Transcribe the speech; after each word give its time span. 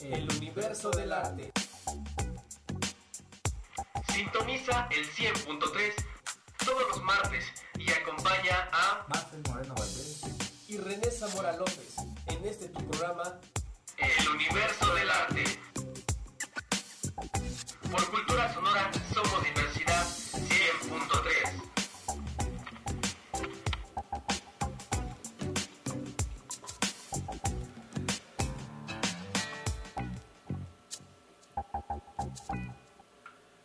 El 0.00 0.28
universo 0.36 0.90
del 0.90 1.10
arte. 1.10 1.50
Sintoniza 4.12 4.88
el 4.90 5.10
100.3 5.10 5.94
todos 6.66 6.82
los 6.90 7.02
martes 7.02 7.46
y 7.78 7.90
acompaña 7.90 8.68
a 8.70 9.06
Marcel 9.08 9.42
Moreno 9.48 9.74
Valdés. 9.74 10.20
Y 10.68 10.76
René 10.76 11.10
Zamora 11.10 11.56
López 11.56 11.96
en 12.26 12.44
este 12.44 12.68
tu 12.68 12.86
programa 12.90 13.40
El 13.96 14.28
universo 14.28 14.94
del 14.94 15.10
arte. 15.10 15.44
Por 17.90 18.10
cultura 18.10 18.52
sonora 18.52 18.90
somos 19.14 19.44
diversidad 19.44 20.06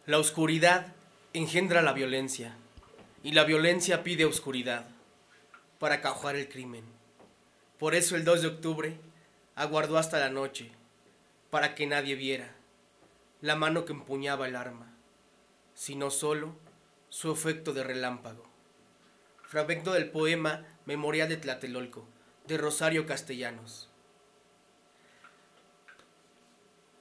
La 0.05 0.19
oscuridad 0.19 0.93
engendra 1.31 1.81
la 1.81 1.93
violencia 1.93 2.57
y 3.23 3.31
la 3.31 3.45
violencia 3.45 4.03
pide 4.03 4.25
oscuridad 4.25 4.85
para 5.79 6.01
cajar 6.01 6.35
el 6.35 6.49
crimen. 6.49 6.83
Por 7.79 7.95
eso 7.95 8.17
el 8.17 8.25
2 8.25 8.41
de 8.41 8.47
octubre 8.49 8.97
aguardó 9.55 9.97
hasta 9.97 10.19
la 10.19 10.29
noche 10.29 10.71
para 11.51 11.73
que 11.73 11.87
nadie 11.87 12.15
viera 12.15 12.53
la 13.39 13.55
mano 13.55 13.85
que 13.85 13.93
empuñaba 13.93 14.45
el 14.45 14.57
arma, 14.57 14.93
sino 15.73 16.11
solo 16.11 16.53
su 17.07 17.31
efecto 17.31 17.71
de 17.71 17.85
relámpago. 17.85 18.43
Fragmento 19.43 19.93
del 19.93 20.11
poema 20.11 20.65
Memorial 20.85 21.29
de 21.29 21.37
Tlatelolco 21.37 22.05
de 22.45 22.57
Rosario 22.57 23.05
Castellanos. 23.05 23.89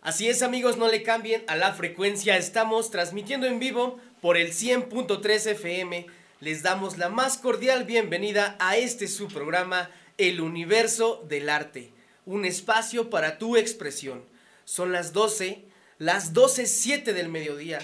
Así 0.02 0.28
es 0.28 0.42
amigos, 0.42 0.78
no 0.78 0.88
le 0.88 1.04
cambien 1.04 1.44
a 1.46 1.54
la 1.54 1.74
frecuencia, 1.74 2.36
estamos 2.36 2.90
transmitiendo 2.90 3.46
en 3.46 3.60
vivo 3.60 4.00
por 4.20 4.36
el 4.36 4.50
100.3 4.52 5.52
FM. 5.52 6.06
Les 6.40 6.64
damos 6.64 6.98
la 6.98 7.08
más 7.08 7.38
cordial 7.38 7.84
bienvenida 7.84 8.56
a 8.58 8.76
este 8.76 9.06
su 9.06 9.28
programa, 9.28 9.92
El 10.18 10.40
Universo 10.40 11.24
del 11.28 11.48
Arte, 11.48 11.92
un 12.26 12.44
espacio 12.44 13.10
para 13.10 13.38
tu 13.38 13.56
expresión. 13.56 14.24
Son 14.64 14.90
las 14.90 15.12
12, 15.12 15.66
las 15.98 16.34
12.07 16.34 17.12
del 17.12 17.28
mediodía. 17.28 17.78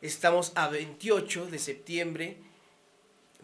Estamos 0.00 0.52
a 0.54 0.68
28 0.68 1.48
de 1.48 1.58
septiembre 1.58 2.38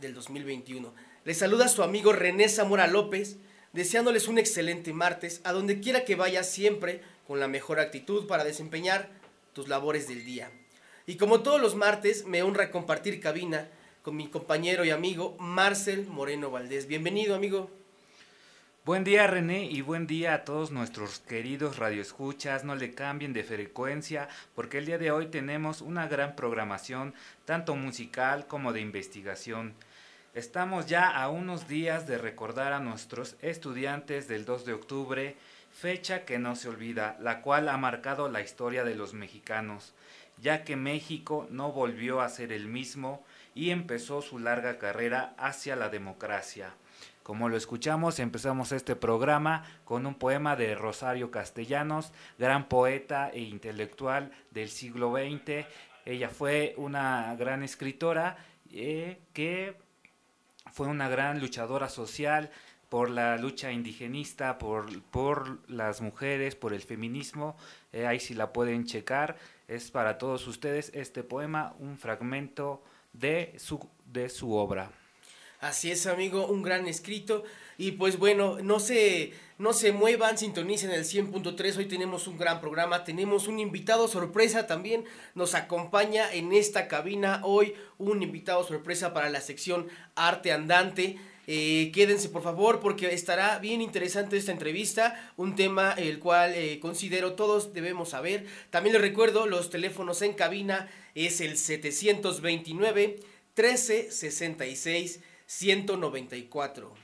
del 0.00 0.14
2021. 0.14 0.94
Les 1.26 1.36
saluda 1.36 1.68
su 1.68 1.82
amigo 1.82 2.14
René 2.14 2.48
Zamora 2.48 2.86
López, 2.86 3.36
deseándoles 3.74 4.28
un 4.28 4.38
excelente 4.38 4.94
martes, 4.94 5.42
a 5.44 5.52
donde 5.52 5.80
quiera 5.80 6.06
que 6.06 6.14
vaya 6.14 6.42
siempre 6.42 7.02
con 7.26 7.40
la 7.40 7.48
mejor 7.48 7.80
actitud 7.80 8.26
para 8.26 8.44
desempeñar 8.44 9.08
tus 9.52 9.68
labores 9.68 10.08
del 10.08 10.24
día. 10.24 10.50
Y 11.06 11.16
como 11.16 11.42
todos 11.42 11.60
los 11.60 11.74
martes, 11.74 12.26
me 12.26 12.42
honra 12.42 12.70
compartir 12.70 13.20
cabina 13.20 13.68
con 14.02 14.16
mi 14.16 14.28
compañero 14.28 14.84
y 14.84 14.90
amigo 14.90 15.36
Marcel 15.38 16.06
Moreno 16.06 16.50
Valdés. 16.50 16.86
Bienvenido, 16.86 17.34
amigo. 17.34 17.70
Buen 18.84 19.02
día 19.02 19.26
René 19.26 19.64
y 19.64 19.80
buen 19.80 20.06
día 20.06 20.34
a 20.34 20.44
todos 20.44 20.70
nuestros 20.70 21.20
queridos 21.20 21.78
radioescuchas. 21.78 22.64
No 22.64 22.74
le 22.74 22.94
cambien 22.94 23.32
de 23.32 23.42
frecuencia 23.42 24.28
porque 24.54 24.76
el 24.76 24.84
día 24.84 24.98
de 24.98 25.10
hoy 25.10 25.28
tenemos 25.28 25.80
una 25.80 26.06
gran 26.06 26.36
programación, 26.36 27.14
tanto 27.46 27.76
musical 27.76 28.46
como 28.46 28.74
de 28.74 28.82
investigación. 28.82 29.72
Estamos 30.34 30.84
ya 30.84 31.08
a 31.08 31.30
unos 31.30 31.66
días 31.66 32.06
de 32.06 32.18
recordar 32.18 32.74
a 32.74 32.80
nuestros 32.80 33.36
estudiantes 33.40 34.28
del 34.28 34.44
2 34.44 34.66
de 34.66 34.72
octubre, 34.74 35.36
fecha 35.74 36.24
que 36.24 36.38
no 36.38 36.54
se 36.54 36.68
olvida, 36.68 37.16
la 37.20 37.42
cual 37.42 37.68
ha 37.68 37.76
marcado 37.76 38.28
la 38.28 38.40
historia 38.40 38.84
de 38.84 38.94
los 38.94 39.12
mexicanos, 39.12 39.92
ya 40.40 40.64
que 40.64 40.76
México 40.76 41.48
no 41.50 41.72
volvió 41.72 42.20
a 42.20 42.28
ser 42.28 42.52
el 42.52 42.68
mismo 42.68 43.24
y 43.54 43.70
empezó 43.70 44.22
su 44.22 44.38
larga 44.38 44.78
carrera 44.78 45.34
hacia 45.36 45.74
la 45.74 45.88
democracia. 45.88 46.72
Como 47.24 47.48
lo 47.48 47.56
escuchamos, 47.56 48.20
empezamos 48.20 48.70
este 48.70 48.94
programa 48.94 49.64
con 49.84 50.06
un 50.06 50.14
poema 50.14 50.56
de 50.56 50.74
Rosario 50.74 51.30
Castellanos, 51.30 52.12
gran 52.38 52.68
poeta 52.68 53.30
e 53.30 53.40
intelectual 53.40 54.30
del 54.52 54.68
siglo 54.68 55.12
XX. 55.12 55.66
Ella 56.04 56.28
fue 56.28 56.74
una 56.76 57.34
gran 57.36 57.62
escritora 57.62 58.36
eh, 58.70 59.18
que 59.32 59.76
fue 60.72 60.86
una 60.86 61.08
gran 61.08 61.40
luchadora 61.40 61.88
social, 61.88 62.50
por 62.94 63.10
la 63.10 63.36
lucha 63.38 63.72
indigenista, 63.72 64.56
por, 64.56 65.02
por 65.10 65.68
las 65.68 66.00
mujeres, 66.00 66.54
por 66.54 66.72
el 66.72 66.80
feminismo. 66.80 67.56
Eh, 67.92 68.06
ahí 68.06 68.20
si 68.20 68.34
la 68.34 68.52
pueden 68.52 68.86
checar. 68.86 69.36
Es 69.66 69.90
para 69.90 70.16
todos 70.16 70.46
ustedes 70.46 70.92
este 70.94 71.24
poema, 71.24 71.74
un 71.80 71.98
fragmento 71.98 72.84
de 73.12 73.52
su, 73.58 73.84
de 74.12 74.28
su 74.28 74.52
obra. 74.52 74.92
Así 75.60 75.90
es, 75.90 76.06
amigo, 76.06 76.46
un 76.46 76.62
gran 76.62 76.86
escrito. 76.86 77.42
Y 77.78 77.92
pues 77.92 78.16
bueno, 78.16 78.58
no 78.62 78.78
se, 78.78 79.32
no 79.58 79.72
se 79.72 79.90
muevan, 79.90 80.38
sintonicen 80.38 80.92
el 80.92 81.04
100.3. 81.04 81.76
Hoy 81.76 81.86
tenemos 81.86 82.28
un 82.28 82.38
gran 82.38 82.60
programa. 82.60 83.02
Tenemos 83.02 83.48
un 83.48 83.58
invitado 83.58 84.06
sorpresa 84.06 84.68
también. 84.68 85.04
Nos 85.34 85.56
acompaña 85.56 86.32
en 86.32 86.52
esta 86.52 86.86
cabina 86.86 87.40
hoy 87.42 87.74
un 87.98 88.22
invitado 88.22 88.62
sorpresa 88.62 89.12
para 89.12 89.30
la 89.30 89.40
sección 89.40 89.88
Arte 90.14 90.52
Andante. 90.52 91.18
Eh, 91.46 91.90
quédense 91.92 92.28
por 92.30 92.42
favor 92.42 92.80
porque 92.80 93.12
estará 93.12 93.58
bien 93.58 93.82
interesante 93.82 94.36
esta 94.36 94.52
entrevista, 94.52 95.32
un 95.36 95.54
tema 95.56 95.92
el 95.92 96.18
cual 96.18 96.54
eh, 96.54 96.80
considero 96.80 97.34
todos 97.34 97.72
debemos 97.72 98.10
saber. 98.10 98.46
También 98.70 98.94
les 98.94 99.02
recuerdo, 99.02 99.46
los 99.46 99.70
teléfonos 99.70 100.22
en 100.22 100.32
cabina 100.32 100.90
es 101.14 101.40
el 101.40 101.58
729 101.58 103.20
1366 103.56 105.20
194. 105.46 106.94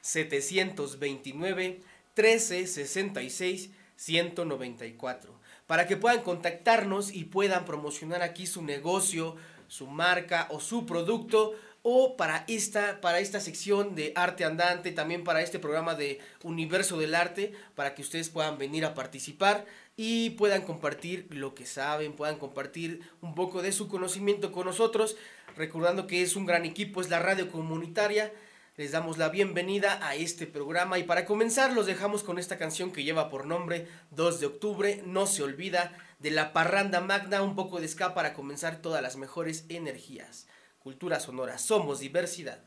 729 0.00 1.80
1366 2.16 3.70
194. 3.96 5.40
Para 5.66 5.86
que 5.86 5.96
puedan 5.96 6.22
contactarnos 6.22 7.12
y 7.12 7.24
puedan 7.24 7.64
promocionar 7.64 8.22
aquí 8.22 8.46
su 8.46 8.62
negocio, 8.62 9.36
su 9.68 9.86
marca 9.86 10.48
o 10.50 10.58
su 10.58 10.84
producto 10.84 11.54
o 11.82 12.16
para 12.16 12.44
esta, 12.48 13.00
para 13.00 13.20
esta 13.20 13.40
sección 13.40 13.94
de 13.94 14.12
arte 14.14 14.44
andante, 14.44 14.92
también 14.92 15.24
para 15.24 15.42
este 15.42 15.58
programa 15.58 15.94
de 15.94 16.20
Universo 16.42 16.98
del 16.98 17.14
Arte, 17.14 17.52
para 17.74 17.94
que 17.94 18.02
ustedes 18.02 18.28
puedan 18.28 18.58
venir 18.58 18.84
a 18.84 18.94
participar 18.94 19.64
y 19.96 20.30
puedan 20.30 20.62
compartir 20.62 21.26
lo 21.30 21.54
que 21.54 21.66
saben, 21.66 22.12
puedan 22.12 22.38
compartir 22.38 23.00
un 23.20 23.34
poco 23.34 23.62
de 23.62 23.72
su 23.72 23.88
conocimiento 23.88 24.52
con 24.52 24.66
nosotros, 24.66 25.16
recordando 25.56 26.06
que 26.06 26.22
es 26.22 26.36
un 26.36 26.46
gran 26.46 26.64
equipo, 26.64 27.00
es 27.00 27.10
la 27.10 27.18
radio 27.18 27.50
comunitaria. 27.50 28.32
Les 28.76 28.92
damos 28.92 29.18
la 29.18 29.28
bienvenida 29.28 29.98
a 30.06 30.14
este 30.14 30.46
programa 30.46 30.98
y 30.98 31.02
para 31.02 31.26
comenzar 31.26 31.72
los 31.74 31.86
dejamos 31.86 32.22
con 32.22 32.38
esta 32.38 32.56
canción 32.56 32.92
que 32.92 33.04
lleva 33.04 33.28
por 33.28 33.46
nombre 33.46 33.86
2 34.12 34.40
de 34.40 34.46
octubre, 34.46 35.02
no 35.04 35.26
se 35.26 35.42
olvida, 35.42 35.92
de 36.18 36.30
la 36.30 36.52
parranda 36.52 37.00
magna, 37.00 37.42
un 37.42 37.56
poco 37.56 37.80
de 37.80 37.88
ska 37.88 38.14
para 38.14 38.32
comenzar 38.32 38.80
todas 38.80 39.02
las 39.02 39.16
mejores 39.16 39.64
energías. 39.68 40.46
Cultura 40.82 41.20
Sonora, 41.20 41.58
somos 41.58 42.00
diversidad. 42.00 42.58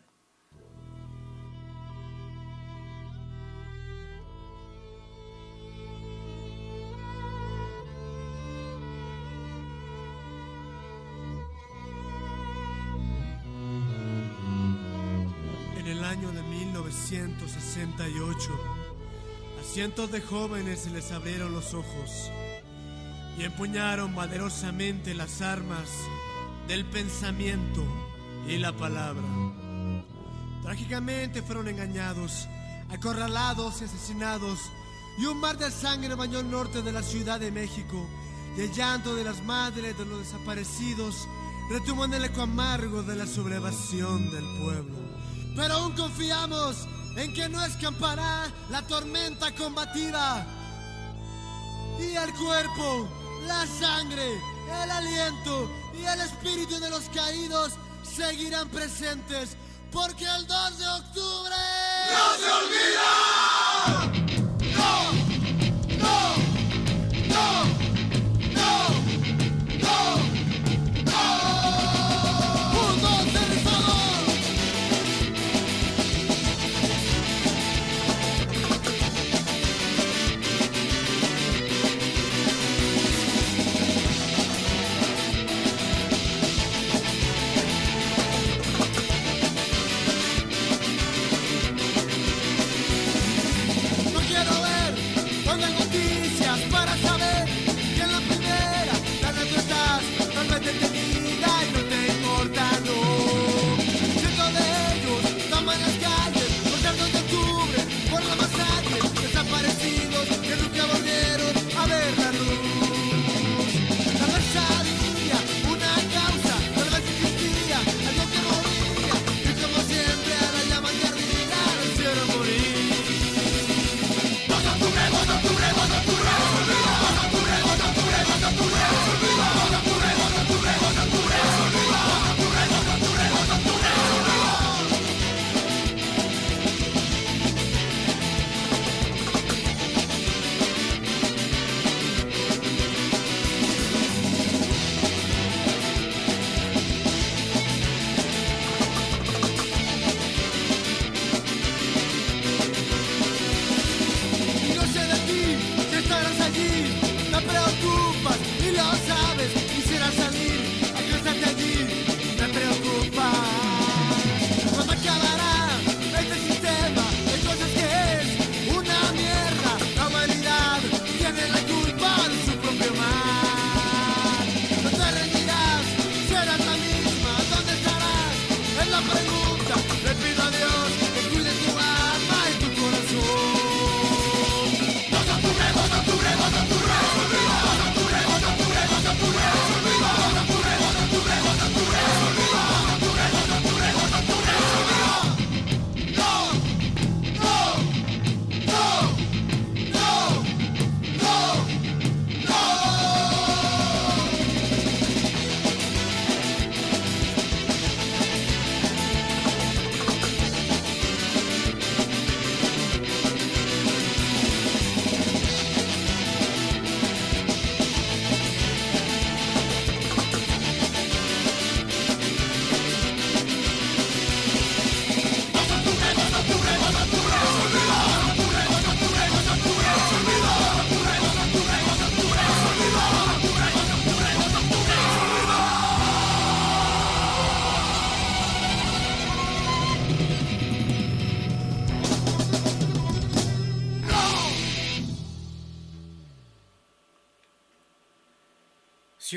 En 15.76 15.88
el 15.88 16.04
año 16.04 16.32
de 16.32 16.44
1968, 16.44 18.52
a 19.60 19.64
cientos 19.64 20.12
de 20.12 20.22
jóvenes 20.22 20.82
se 20.82 20.92
les 20.92 21.12
abrieron 21.12 21.52
los 21.52 21.74
ojos 21.74 22.30
y 23.40 23.44
empuñaron 23.44 24.14
valerosamente 24.14 25.16
las 25.16 25.42
armas 25.42 25.90
del 26.68 26.86
pensamiento 26.86 28.03
y 28.48 28.58
la 28.58 28.74
palabra. 28.74 29.24
Trágicamente 30.62 31.42
fueron 31.42 31.68
engañados, 31.68 32.48
acorralados 32.90 33.82
y 33.82 33.86
asesinados, 33.86 34.60
y 35.18 35.26
un 35.26 35.40
mar 35.40 35.58
de 35.58 35.70
sangre 35.70 36.16
bañó 36.16 36.40
el 36.40 36.50
norte 36.50 36.82
de 36.82 36.92
la 36.92 37.04
Ciudad 37.04 37.40
de 37.40 37.52
México, 37.52 38.08
y 38.58 38.62
el 38.62 38.72
llanto 38.72 39.16
de 39.16 39.24
las 39.24 39.44
madres 39.44 39.98
de 39.98 40.06
los 40.06 40.20
desaparecidos 40.20 41.28
retuvo 41.70 42.06
en 42.06 42.14
el 42.14 42.26
eco 42.26 42.42
amargo 42.42 43.04
de 43.04 43.16
la 43.16 43.26
sublevación 43.26 44.30
del 44.32 44.46
pueblo. 44.62 44.96
Pero 45.56 45.74
aún 45.76 45.94
confiamos 45.94 46.88
en 47.16 47.34
que 47.34 47.48
no 47.50 47.64
escampará 47.64 48.52
la 48.70 48.82
tormenta 48.88 49.54
combativa. 49.56 50.46
Y 52.00 52.16
el 52.16 52.34
cuerpo, 52.34 53.08
la 53.48 53.66
sangre, 53.68 54.28
el 54.84 54.92
aliento 54.92 55.70
y 56.00 56.06
el 56.06 56.22
espíritu 56.22 56.80
de 56.80 56.90
los 56.90 57.04
caídos 57.10 57.74
seguirán 58.04 58.70
presentes 58.70 59.56
porque 59.92 60.26
el 60.26 60.48
2 60.48 60.80
de 60.80 60.88
octubre 60.88 61.56
¡No 62.12 62.36
se 62.38 62.52
olvida! 62.52 64.13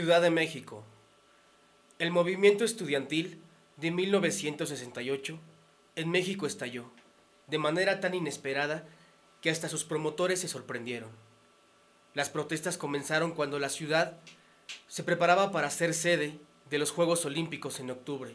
Ciudad 0.06 0.22
de 0.22 0.30
México. 0.30 0.84
El 1.98 2.12
movimiento 2.12 2.64
estudiantil 2.64 3.42
de 3.76 3.90
1968 3.90 5.36
en 5.96 6.10
México 6.10 6.46
estalló, 6.46 6.84
de 7.48 7.58
manera 7.58 7.98
tan 7.98 8.14
inesperada 8.14 8.86
que 9.40 9.50
hasta 9.50 9.68
sus 9.68 9.82
promotores 9.82 10.38
se 10.38 10.46
sorprendieron. 10.46 11.10
Las 12.14 12.30
protestas 12.30 12.78
comenzaron 12.78 13.32
cuando 13.32 13.58
la 13.58 13.68
ciudad 13.68 14.20
se 14.86 15.02
preparaba 15.02 15.50
para 15.50 15.70
ser 15.70 15.92
sede 15.92 16.38
de 16.70 16.78
los 16.78 16.92
Juegos 16.92 17.24
Olímpicos 17.24 17.80
en 17.80 17.90
octubre, 17.90 18.30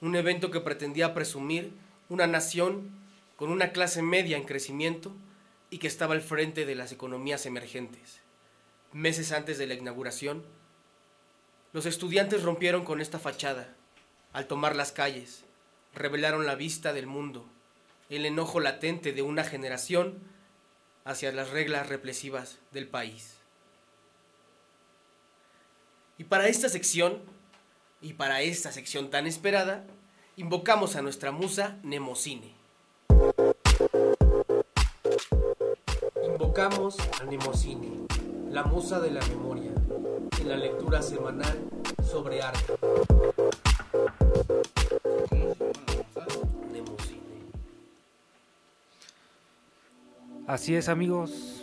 un 0.00 0.16
evento 0.16 0.50
que 0.50 0.60
pretendía 0.60 1.12
presumir 1.12 1.72
una 2.08 2.26
nación 2.26 2.88
con 3.36 3.50
una 3.50 3.70
clase 3.72 4.00
media 4.00 4.38
en 4.38 4.44
crecimiento 4.44 5.12
y 5.68 5.76
que 5.76 5.88
estaba 5.88 6.14
al 6.14 6.22
frente 6.22 6.64
de 6.64 6.74
las 6.74 6.90
economías 6.90 7.44
emergentes. 7.44 8.22
Meses 8.94 9.32
antes 9.32 9.58
de 9.58 9.66
la 9.66 9.74
inauguración, 9.74 10.42
los 11.72 11.86
estudiantes 11.86 12.42
rompieron 12.42 12.84
con 12.84 13.00
esta 13.00 13.18
fachada. 13.18 13.68
Al 14.32 14.46
tomar 14.46 14.76
las 14.76 14.92
calles, 14.92 15.44
revelaron 15.94 16.46
la 16.46 16.54
vista 16.54 16.92
del 16.92 17.06
mundo, 17.06 17.46
el 18.10 18.26
enojo 18.26 18.60
latente 18.60 19.12
de 19.12 19.22
una 19.22 19.44
generación 19.44 20.18
hacia 21.04 21.32
las 21.32 21.50
reglas 21.50 21.88
represivas 21.88 22.58
del 22.72 22.88
país. 22.88 23.34
Y 26.18 26.24
para 26.24 26.48
esta 26.48 26.68
sección, 26.68 27.22
y 28.00 28.14
para 28.14 28.42
esta 28.42 28.72
sección 28.72 29.10
tan 29.10 29.26
esperada, 29.26 29.84
invocamos 30.36 30.96
a 30.96 31.02
nuestra 31.02 31.30
musa 31.30 31.78
Nemocine. 31.82 32.54
Invocamos 36.24 36.96
a 37.20 37.24
Nemocine, 37.24 38.06
la 38.50 38.64
musa 38.64 39.00
de 39.00 39.10
la 39.10 39.24
memoria 39.26 39.75
la 40.46 40.56
lectura 40.56 41.02
semanal 41.02 41.58
sobre 42.08 42.40
arte. 42.40 42.74
Así 50.46 50.76
es 50.76 50.88
amigos, 50.88 51.55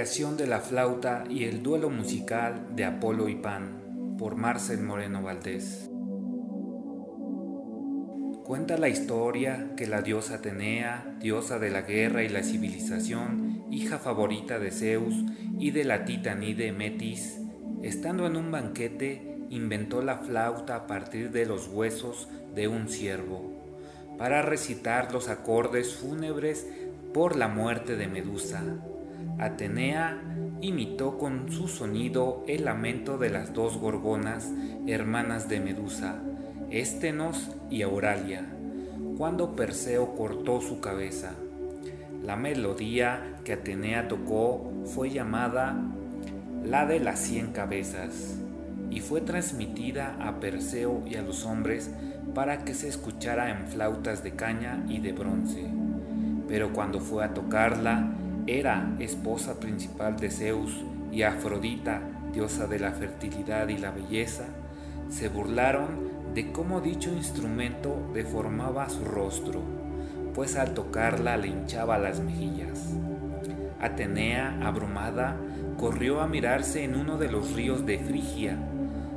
creación 0.00 0.38
de 0.38 0.46
la 0.46 0.60
flauta 0.60 1.24
y 1.28 1.44
el 1.44 1.62
duelo 1.62 1.90
musical 1.90 2.74
de 2.74 2.86
Apolo 2.86 3.28
y 3.28 3.34
Pan 3.34 4.16
por 4.16 4.34
Marcel 4.34 4.80
Moreno 4.80 5.22
Valdés. 5.22 5.90
Cuenta 8.42 8.78
la 8.78 8.88
historia 8.88 9.74
que 9.76 9.86
la 9.86 10.00
diosa 10.00 10.36
Atenea, 10.36 11.18
diosa 11.20 11.58
de 11.58 11.68
la 11.68 11.82
guerra 11.82 12.22
y 12.22 12.30
la 12.30 12.42
civilización, 12.42 13.66
hija 13.70 13.98
favorita 13.98 14.58
de 14.58 14.70
Zeus 14.70 15.14
y 15.58 15.70
de 15.70 15.84
la 15.84 16.06
titanide 16.06 16.72
Metis, 16.72 17.38
estando 17.82 18.26
en 18.26 18.36
un 18.36 18.50
banquete, 18.50 19.36
inventó 19.50 20.00
la 20.00 20.20
flauta 20.20 20.76
a 20.76 20.86
partir 20.86 21.30
de 21.30 21.44
los 21.44 21.68
huesos 21.68 22.26
de 22.54 22.68
un 22.68 22.88
ciervo, 22.88 23.52
para 24.16 24.40
recitar 24.40 25.12
los 25.12 25.28
acordes 25.28 25.94
fúnebres 25.94 26.66
por 27.12 27.36
la 27.36 27.48
muerte 27.48 27.96
de 27.96 28.08
Medusa 28.08 28.62
Atenea 29.40 30.20
imitó 30.60 31.16
con 31.16 31.50
su 31.50 31.66
sonido 31.66 32.44
el 32.46 32.66
lamento 32.66 33.16
de 33.16 33.30
las 33.30 33.54
dos 33.54 33.78
gorgonas, 33.78 34.52
hermanas 34.86 35.48
de 35.48 35.60
Medusa, 35.60 36.20
Éstenos 36.70 37.56
y 37.70 37.80
Auralia, 37.80 38.44
cuando 39.16 39.56
Perseo 39.56 40.14
cortó 40.14 40.60
su 40.60 40.80
cabeza. 40.80 41.32
La 42.22 42.36
melodía 42.36 43.38
que 43.42 43.54
Atenea 43.54 44.08
tocó 44.08 44.70
fue 44.84 45.08
llamada 45.08 45.74
la 46.62 46.84
de 46.84 47.00
las 47.00 47.18
cien 47.20 47.52
cabezas 47.52 48.36
y 48.90 49.00
fue 49.00 49.22
transmitida 49.22 50.18
a 50.20 50.38
Perseo 50.38 51.02
y 51.06 51.14
a 51.14 51.22
los 51.22 51.46
hombres 51.46 51.90
para 52.34 52.62
que 52.66 52.74
se 52.74 52.88
escuchara 52.88 53.48
en 53.48 53.68
flautas 53.68 54.22
de 54.22 54.32
caña 54.32 54.84
y 54.86 54.98
de 54.98 55.14
bronce. 55.14 55.64
Pero 56.46 56.74
cuando 56.74 57.00
fue 57.00 57.24
a 57.24 57.32
tocarla, 57.32 58.19
era 58.46 58.94
esposa 58.98 59.60
principal 59.60 60.16
de 60.16 60.30
Zeus 60.30 60.84
y 61.12 61.22
Afrodita, 61.22 62.02
diosa 62.32 62.66
de 62.66 62.78
la 62.78 62.92
fertilidad 62.92 63.68
y 63.68 63.78
la 63.78 63.90
belleza, 63.90 64.46
se 65.08 65.28
burlaron 65.28 66.10
de 66.34 66.52
cómo 66.52 66.80
dicho 66.80 67.10
instrumento 67.12 68.10
deformaba 68.14 68.88
su 68.88 69.04
rostro, 69.04 69.60
pues 70.34 70.56
al 70.56 70.74
tocarla 70.74 71.36
le 71.36 71.48
hinchaba 71.48 71.98
las 71.98 72.20
mejillas. 72.20 72.94
Atenea, 73.80 74.58
abrumada, 74.62 75.36
corrió 75.78 76.20
a 76.20 76.28
mirarse 76.28 76.84
en 76.84 76.94
uno 76.94 77.18
de 77.18 77.30
los 77.30 77.52
ríos 77.52 77.86
de 77.86 77.98
Frigia, 77.98 78.58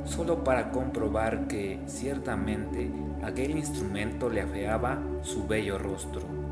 solo 0.04 0.42
para 0.42 0.70
comprobar 0.70 1.46
que 1.46 1.80
ciertamente 1.86 2.90
aquel 3.22 3.52
instrumento 3.52 4.28
le 4.28 4.40
afeaba 4.40 5.00
su 5.22 5.46
bello 5.46 5.78
rostro 5.78 6.43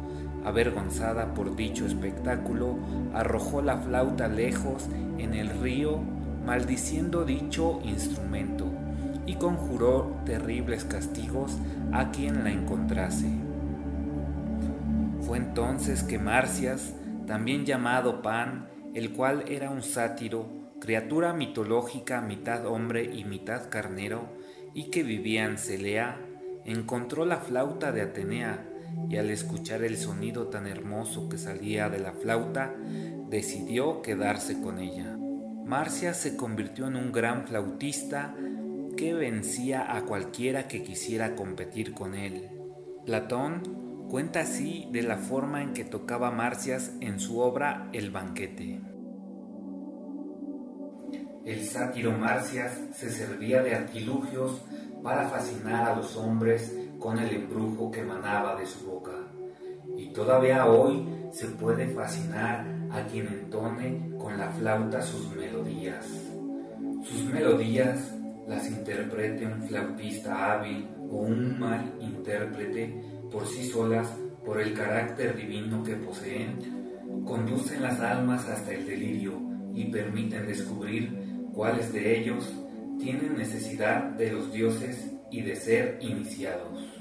avergonzada 0.44 1.34
por 1.34 1.56
dicho 1.56 1.86
espectáculo, 1.86 2.76
arrojó 3.14 3.62
la 3.62 3.78
flauta 3.78 4.28
lejos 4.28 4.88
en 5.18 5.34
el 5.34 5.50
río, 5.60 6.00
maldiciendo 6.44 7.24
dicho 7.24 7.80
instrumento, 7.84 8.66
y 9.26 9.36
conjuró 9.36 10.16
terribles 10.24 10.84
castigos 10.84 11.58
a 11.92 12.10
quien 12.10 12.44
la 12.44 12.50
encontrase. 12.50 13.28
Fue 15.20 15.38
entonces 15.38 16.02
que 16.02 16.18
Marcias, 16.18 16.94
también 17.26 17.64
llamado 17.64 18.22
Pan, 18.22 18.68
el 18.94 19.12
cual 19.12 19.44
era 19.48 19.70
un 19.70 19.82
sátiro, 19.82 20.48
criatura 20.80 21.32
mitológica 21.32 22.20
mitad 22.20 22.66
hombre 22.66 23.04
y 23.04 23.24
mitad 23.24 23.70
carnero, 23.70 24.24
y 24.74 24.90
que 24.90 25.02
vivía 25.02 25.44
en 25.44 25.58
Celea, 25.58 26.18
encontró 26.64 27.24
la 27.24 27.36
flauta 27.36 27.92
de 27.92 28.02
Atenea, 28.02 28.66
y 29.08 29.16
al 29.16 29.30
escuchar 29.30 29.82
el 29.82 29.96
sonido 29.96 30.48
tan 30.48 30.66
hermoso 30.66 31.28
que 31.28 31.38
salía 31.38 31.88
de 31.88 31.98
la 31.98 32.12
flauta, 32.12 32.74
decidió 33.28 34.02
quedarse 34.02 34.60
con 34.60 34.78
ella. 34.78 35.16
Marcia 35.64 36.14
se 36.14 36.36
convirtió 36.36 36.86
en 36.88 36.96
un 36.96 37.12
gran 37.12 37.46
flautista 37.46 38.34
que 38.96 39.14
vencía 39.14 39.96
a 39.96 40.04
cualquiera 40.04 40.68
que 40.68 40.82
quisiera 40.82 41.34
competir 41.34 41.94
con 41.94 42.14
él. 42.14 42.50
Platón 43.06 44.06
cuenta 44.10 44.40
así 44.40 44.88
de 44.92 45.02
la 45.02 45.16
forma 45.16 45.62
en 45.62 45.72
que 45.72 45.84
tocaba 45.84 46.30
Marcias 46.30 46.92
en 47.00 47.18
su 47.18 47.38
obra 47.38 47.88
El 47.92 48.10
banquete. 48.10 48.80
El 51.44 51.64
sátiro 51.64 52.12
Marcias 52.12 52.78
se 52.94 53.10
servía 53.10 53.62
de 53.62 53.74
artilugios 53.74 54.62
para 55.02 55.28
fascinar 55.28 55.90
a 55.90 55.96
los 55.96 56.16
hombres 56.16 56.72
con 57.02 57.18
el 57.18 57.34
embrujo 57.34 57.90
que 57.90 58.00
emanaba 58.00 58.54
de 58.54 58.64
su 58.64 58.86
boca. 58.86 59.10
Y 59.96 60.12
todavía 60.12 60.66
hoy 60.66 61.04
se 61.32 61.48
puede 61.48 61.88
fascinar 61.88 62.64
a 62.92 63.04
quien 63.06 63.26
entone 63.26 64.12
con 64.18 64.38
la 64.38 64.48
flauta 64.50 65.02
sus 65.02 65.34
melodías. 65.34 66.06
Sus 67.02 67.24
melodías 67.24 68.14
las 68.46 68.68
interprete 68.68 69.46
un 69.46 69.62
flautista 69.64 70.52
hábil 70.52 70.88
o 71.10 71.16
un 71.22 71.58
mal 71.58 71.92
intérprete 72.00 73.02
por 73.32 73.46
sí 73.48 73.68
solas 73.68 74.08
por 74.44 74.60
el 74.60 74.72
carácter 74.72 75.36
divino 75.36 75.82
que 75.82 75.96
poseen, 75.96 77.24
conducen 77.24 77.82
las 77.82 77.98
almas 77.98 78.48
hasta 78.48 78.72
el 78.72 78.86
delirio 78.86 79.40
y 79.74 79.86
permiten 79.86 80.46
descubrir 80.46 81.18
cuáles 81.52 81.92
de 81.92 82.20
ellos 82.20 82.48
tienen 83.00 83.36
necesidad 83.36 84.04
de 84.10 84.32
los 84.32 84.52
dioses 84.52 85.12
y 85.32 85.40
de 85.40 85.56
ser 85.56 85.98
iniciados. 86.00 86.91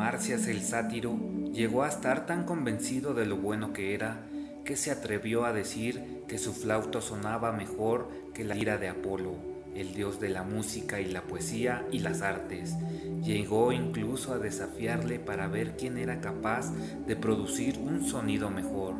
Marcias 0.00 0.46
el 0.46 0.62
sátiro 0.62 1.18
llegó 1.52 1.82
a 1.82 1.88
estar 1.88 2.24
tan 2.24 2.44
convencido 2.44 3.12
de 3.12 3.26
lo 3.26 3.36
bueno 3.36 3.74
que 3.74 3.92
era 3.92 4.22
que 4.64 4.74
se 4.74 4.90
atrevió 4.90 5.44
a 5.44 5.52
decir 5.52 6.22
que 6.26 6.38
su 6.38 6.54
flauta 6.54 7.02
sonaba 7.02 7.52
mejor 7.52 8.08
que 8.32 8.42
la 8.42 8.54
lira 8.54 8.78
de 8.78 8.88
Apolo, 8.88 9.34
el 9.74 9.92
dios 9.92 10.18
de 10.18 10.30
la 10.30 10.42
música 10.42 11.02
y 11.02 11.04
la 11.04 11.20
poesía 11.24 11.84
y 11.92 11.98
las 11.98 12.22
artes. 12.22 12.76
Llegó 13.22 13.72
incluso 13.72 14.32
a 14.32 14.38
desafiarle 14.38 15.18
para 15.18 15.48
ver 15.48 15.76
quién 15.76 15.98
era 15.98 16.22
capaz 16.22 16.72
de 17.06 17.14
producir 17.14 17.76
un 17.76 18.02
sonido 18.02 18.48
mejor. 18.48 18.94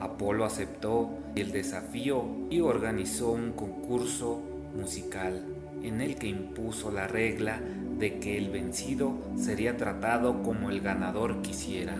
Apolo 0.00 0.44
aceptó 0.44 1.08
el 1.34 1.50
desafío 1.50 2.26
y 2.50 2.60
organizó 2.60 3.32
un 3.32 3.52
concurso 3.52 4.42
musical 4.76 5.42
en 5.82 6.02
el 6.02 6.16
que 6.16 6.26
impuso 6.26 6.90
la 6.90 7.06
regla 7.06 7.58
de 8.00 8.18
que 8.18 8.38
el 8.38 8.48
vencido 8.48 9.12
sería 9.36 9.76
tratado 9.76 10.42
como 10.42 10.70
el 10.70 10.80
ganador 10.80 11.42
quisiera. 11.42 11.96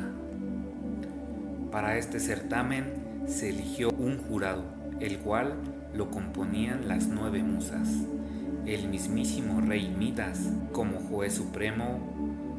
Para 1.70 1.98
este 1.98 2.18
certamen 2.18 3.24
se 3.26 3.50
eligió 3.50 3.90
un 3.90 4.16
jurado, 4.16 4.64
el 4.98 5.18
cual 5.18 5.56
lo 5.94 6.10
componían 6.10 6.88
las 6.88 7.06
nueve 7.06 7.42
musas. 7.42 7.88
El 8.64 8.88
mismísimo 8.88 9.60
rey 9.60 9.94
Midas 9.94 10.48
como 10.72 11.00
juez 11.00 11.34
supremo 11.34 12.00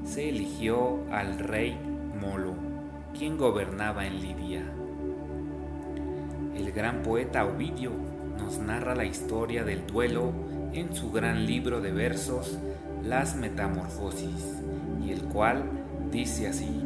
se 0.06 0.30
eligió 0.30 1.00
al 1.12 1.40
rey 1.40 1.76
Molo, 2.22 2.54
quien 3.18 3.38
gobernaba 3.38 4.06
en 4.06 4.22
Lidia. 4.22 4.64
El 6.56 6.72
gran 6.74 7.02
poeta 7.02 7.46
Ovidio 7.46 7.92
nos 8.38 8.60
narra 8.60 8.94
la 8.94 9.06
historia 9.06 9.64
del 9.64 9.88
duelo 9.88 10.32
en 10.74 10.94
su 10.94 11.12
gran 11.12 11.48
libro 11.48 11.82
de 11.82 11.92
versos 11.92 12.60
Las 13.04 13.36
Metamorfosis, 13.36 14.62
y 15.04 15.12
el 15.12 15.24
cual 15.24 15.64
dice 16.12 16.48
así. 16.48 16.81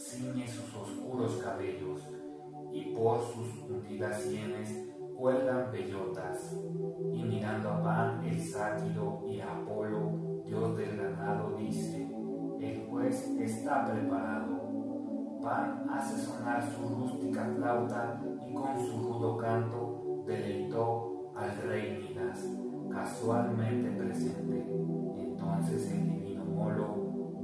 Ciñe 0.00 0.48
sus 0.48 0.74
oscuros 0.74 1.36
cabellos, 1.44 2.08
y 2.72 2.94
por 2.94 3.20
sus 3.20 3.62
hundidas 3.68 4.22
sienes 4.22 4.88
cuelgan 5.16 5.70
bellotas. 5.70 6.56
Y 7.12 7.22
mirando 7.22 7.68
a 7.68 7.82
Pan 7.82 8.24
el 8.24 8.40
sátiro 8.40 9.22
y 9.28 9.40
Apolo, 9.40 10.42
dios 10.46 10.76
del 10.76 10.96
ganado, 10.96 11.56
dice, 11.56 12.08
el 12.60 12.86
juez 12.88 13.28
está 13.38 13.90
preparado. 13.90 14.70
Pan 15.42 15.86
hace 15.90 16.22
sonar 16.24 16.62
su 16.72 16.88
rústica 16.88 17.44
flauta 17.56 18.22
y 18.46 18.54
con 18.54 18.78
su 18.78 19.02
rudo 19.02 19.36
canto 19.36 20.22
deleitó 20.26 21.32
al 21.34 21.56
rey 21.62 22.08
Midas, 22.08 22.46
casualmente 22.90 23.90
presente. 23.90 24.66
Entonces 25.16 25.92
el 25.92 26.10
divino 26.10 26.44
Molo 26.44 26.99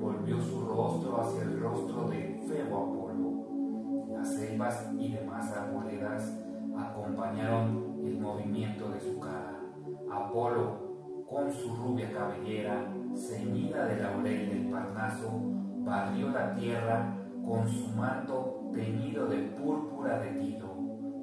volvió 0.07 0.41
su 0.41 0.61
rostro 0.61 1.21
hacia 1.21 1.43
el 1.43 1.61
rostro 1.61 2.09
de 2.09 2.41
feo 2.47 2.67
Apolo. 2.67 4.07
Las 4.13 4.37
selvas 4.37 4.89
y 4.97 5.13
demás 5.13 5.53
arboledas 5.53 6.45
acompañaron 6.79 7.99
el 8.05 8.21
movimiento 8.21 8.89
de 8.91 9.01
su 9.01 9.19
cara. 9.19 9.61
Apolo, 10.09 11.25
con 11.29 11.51
su 11.53 11.75
rubia 11.75 12.13
cabellera, 12.13 12.95
ceñida 13.17 13.87
de 13.87 14.01
laurel 14.01 14.49
del 14.49 14.71
Parnaso, 14.71 15.41
barrió 15.79 16.29
la 16.29 16.55
tierra 16.55 17.17
con 17.45 17.69
su 17.69 17.89
manto 17.89 18.71
teñido 18.73 19.27
de 19.27 19.39
púrpura 19.59 20.21
de 20.21 20.31
Tito 20.41 20.73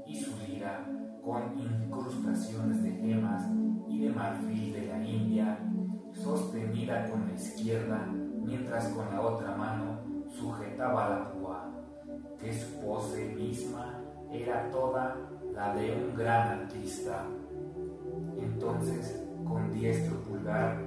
y 0.05 0.15
su 0.15 0.31
lira 0.45 0.85
con 1.23 1.57
incrustaciones 1.57 2.83
de 2.83 2.91
gemas 2.91 3.45
y 3.87 3.99
de 3.99 4.09
marfil 4.09 4.73
de 4.73 4.87
la 4.87 5.01
India, 5.01 5.57
sostenida 6.11 7.09
con 7.09 7.25
la 7.27 7.33
izquierda, 7.33 8.09
mientras 8.43 8.89
con 8.89 9.09
la 9.11 9.21
otra 9.21 9.55
mano 9.55 9.99
sujetaba 10.29 11.09
la 11.09 11.31
púa, 11.31 11.71
que 12.39 12.53
su 12.53 12.79
pose 12.81 13.33
misma 13.35 13.99
era 14.31 14.69
toda 14.71 15.15
la 15.53 15.75
de 15.75 15.95
un 15.95 16.15
gran 16.15 16.59
artista. 16.59 17.25
Entonces, 18.37 19.23
con 19.47 19.71
diestro 19.71 20.17
pulgar, 20.21 20.77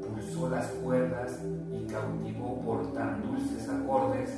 pulsó 0.00 0.48
las 0.50 0.66
cuerdas 0.66 1.40
y 1.70 1.86
cautivó 1.86 2.60
por 2.60 2.92
tan 2.92 3.22
dulces 3.22 3.68
acordes 3.68 4.30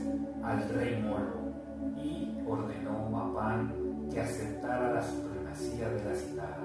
al 0.43 0.69
rey 0.71 1.03
Molo 1.03 1.53
y 1.97 2.39
ordenó 2.47 3.19
a 3.19 3.35
Pan 3.35 3.73
que 4.11 4.21
aceptara 4.21 4.93
la 4.93 5.03
supremacía 5.03 5.89
de 5.89 6.05
la 6.05 6.15
citara. 6.15 6.59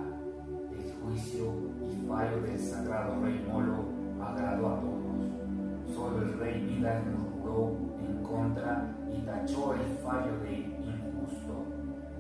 El 0.72 0.94
juicio 1.02 1.54
y 1.82 2.08
fallo 2.08 2.42
del 2.42 2.60
sagrado 2.60 3.22
rey 3.22 3.46
Molo 3.48 3.86
agradó 4.22 4.68
a 4.68 4.80
todos. 4.80 5.07
Solo 5.94 6.22
el 6.22 6.40
rey 6.40 6.62
Midas 6.62 7.04
murmuró 7.06 7.76
en 8.00 8.24
contra 8.24 8.94
y 9.12 9.22
tachó 9.26 9.74
el 9.74 9.98
fallo 10.04 10.40
de 10.40 10.58
injusto. 10.58 11.66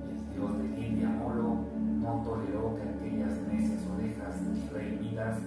El 0.10 0.34
dios 0.34 0.58
de 0.58 0.68
Lidia 0.70 1.10
Molo 1.10 1.66
no 2.02 2.24
toleró 2.24 2.76
que 2.76 2.84
aquellas 2.84 3.38
necias 3.48 3.82
orejas 3.94 4.44
del 4.46 4.70
rey 4.70 5.00
Midas 5.02 5.40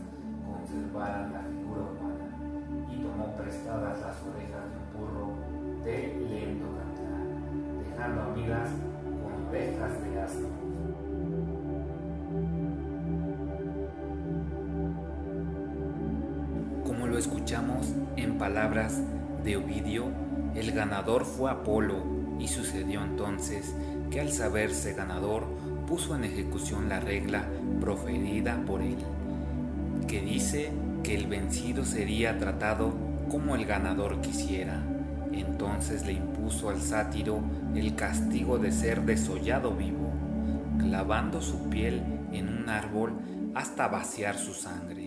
conservaran 0.46 1.32
la 1.32 1.40
figura 1.40 1.82
humana 1.82 2.28
y 2.92 3.02
tomó 3.02 3.34
prestadas 3.36 4.00
las 4.00 4.16
orejas 4.22 4.64
de 4.70 4.76
un 4.76 4.88
burro 4.94 5.34
de 5.84 5.96
lento 6.28 6.66
cantar, 6.76 7.24
dejando 7.82 8.22
a 8.22 8.34
Midas 8.36 8.70
con 9.22 9.48
orejas 9.48 10.04
de 10.04 10.20
asno. 10.20 10.59
Escuchamos 17.20 17.86
en 18.16 18.38
palabras 18.38 18.98
de 19.44 19.58
Ovidio, 19.58 20.06
el 20.54 20.72
ganador 20.72 21.26
fue 21.26 21.50
Apolo 21.50 22.02
y 22.38 22.48
sucedió 22.48 23.04
entonces 23.04 23.74
que 24.10 24.20
al 24.20 24.32
saberse 24.32 24.94
ganador 24.94 25.44
puso 25.86 26.16
en 26.16 26.24
ejecución 26.24 26.88
la 26.88 26.98
regla 26.98 27.44
proferida 27.78 28.58
por 28.66 28.80
él, 28.80 28.96
que 30.08 30.22
dice 30.22 30.72
que 31.02 31.14
el 31.14 31.26
vencido 31.26 31.84
sería 31.84 32.38
tratado 32.38 32.94
como 33.30 33.54
el 33.54 33.66
ganador 33.66 34.22
quisiera. 34.22 34.82
Entonces 35.32 36.06
le 36.06 36.12
impuso 36.14 36.70
al 36.70 36.80
sátiro 36.80 37.40
el 37.74 37.94
castigo 37.96 38.58
de 38.58 38.72
ser 38.72 39.02
desollado 39.02 39.72
vivo, 39.72 40.10
clavando 40.78 41.42
su 41.42 41.68
piel 41.68 42.02
en 42.32 42.48
un 42.48 42.68
árbol 42.70 43.12
hasta 43.54 43.88
vaciar 43.88 44.38
su 44.38 44.54
sangre, 44.54 44.99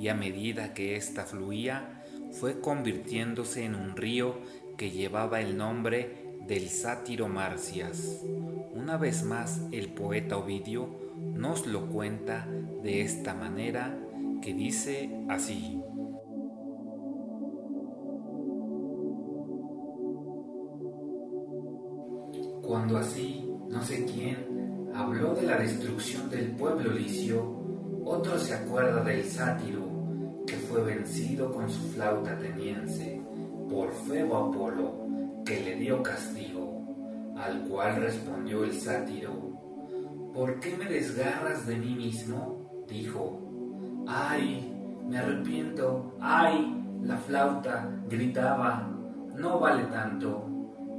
y 0.00 0.08
a 0.08 0.14
medida 0.14 0.72
que 0.72 0.96
ésta 0.96 1.26
fluía, 1.26 2.02
fue 2.32 2.58
convirtiéndose 2.60 3.64
en 3.64 3.74
un 3.74 3.96
río 3.96 4.38
que 4.78 4.90
llevaba 4.90 5.42
el 5.42 5.58
nombre 5.58 6.38
del 6.46 6.70
sátiro 6.70 7.28
Marcias. 7.28 8.22
Una 8.72 8.96
vez 8.96 9.24
más 9.24 9.60
el 9.72 9.92
poeta 9.92 10.38
Ovidio 10.38 10.88
nos 11.18 11.66
lo 11.66 11.86
cuenta 11.90 12.48
de 12.82 13.02
esta 13.02 13.34
manera 13.34 13.94
que 14.40 14.54
dice 14.54 15.10
así. 15.28 15.82
Cuando 22.62 22.96
así, 22.96 23.52
no 23.68 23.82
sé 23.82 24.06
quién, 24.06 24.90
habló 24.94 25.34
de 25.34 25.42
la 25.42 25.58
destrucción 25.58 26.30
del 26.30 26.52
pueblo 26.52 26.90
licio, 26.90 27.60
otro 28.04 28.38
se 28.38 28.54
acuerda 28.54 29.04
del 29.04 29.24
sátiro, 29.24 29.89
que 30.50 30.56
fue 30.56 30.82
vencido 30.82 31.52
con 31.52 31.70
su 31.70 31.80
flauta 31.92 32.32
ateniense 32.32 33.22
por 33.68 33.92
Febo 33.92 34.36
Apolo, 34.36 35.06
que 35.44 35.60
le 35.60 35.76
dio 35.76 36.02
castigo, 36.02 37.36
al 37.38 37.68
cual 37.68 38.02
respondió 38.02 38.64
el 38.64 38.72
sátiro, 38.72 39.32
¿por 40.34 40.58
qué 40.58 40.76
me 40.76 40.86
desgarras 40.86 41.66
de 41.68 41.76
mí 41.76 41.94
mismo? 41.94 42.84
dijo, 42.88 44.04
¡ay! 44.08 44.74
Me 45.08 45.18
arrepiento, 45.18 46.16
¡ay! 46.20 46.76
La 47.02 47.16
flauta 47.16 47.88
gritaba, 48.08 48.90
no 49.36 49.60
vale 49.60 49.84
tanto. 49.84 50.48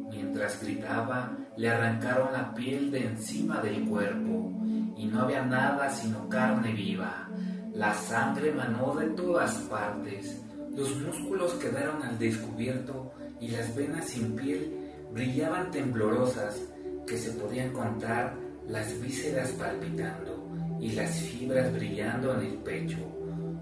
Mientras 0.09 0.63
gritaba, 0.63 1.37
le 1.57 1.69
arrancaron 1.69 2.31
la 2.31 2.53
piel 2.53 2.89
de 2.89 3.05
encima 3.05 3.59
del 3.59 3.85
cuerpo 3.85 4.53
y 4.95 5.07
no 5.07 5.21
había 5.21 5.43
nada 5.43 5.89
sino 5.89 6.29
carne 6.29 6.71
viva. 6.71 7.27
La 7.81 7.95
sangre 7.95 8.51
manó 8.51 8.93
de 8.93 9.07
todas 9.07 9.55
partes, 9.61 10.39
los 10.75 10.95
músculos 10.97 11.53
quedaron 11.53 12.03
al 12.03 12.19
descubierto 12.19 13.11
y 13.39 13.47
las 13.47 13.75
venas 13.75 14.05
sin 14.05 14.35
piel 14.35 14.71
brillaban 15.11 15.71
temblorosas 15.71 16.61
que 17.07 17.17
se 17.17 17.31
podían 17.31 17.73
contar 17.73 18.35
las 18.67 19.01
vísceras 19.01 19.49
palpitando 19.53 20.47
y 20.79 20.91
las 20.91 21.09
fibras 21.21 21.73
brillando 21.73 22.35
en 22.35 22.51
el 22.51 22.53
pecho. 22.57 22.99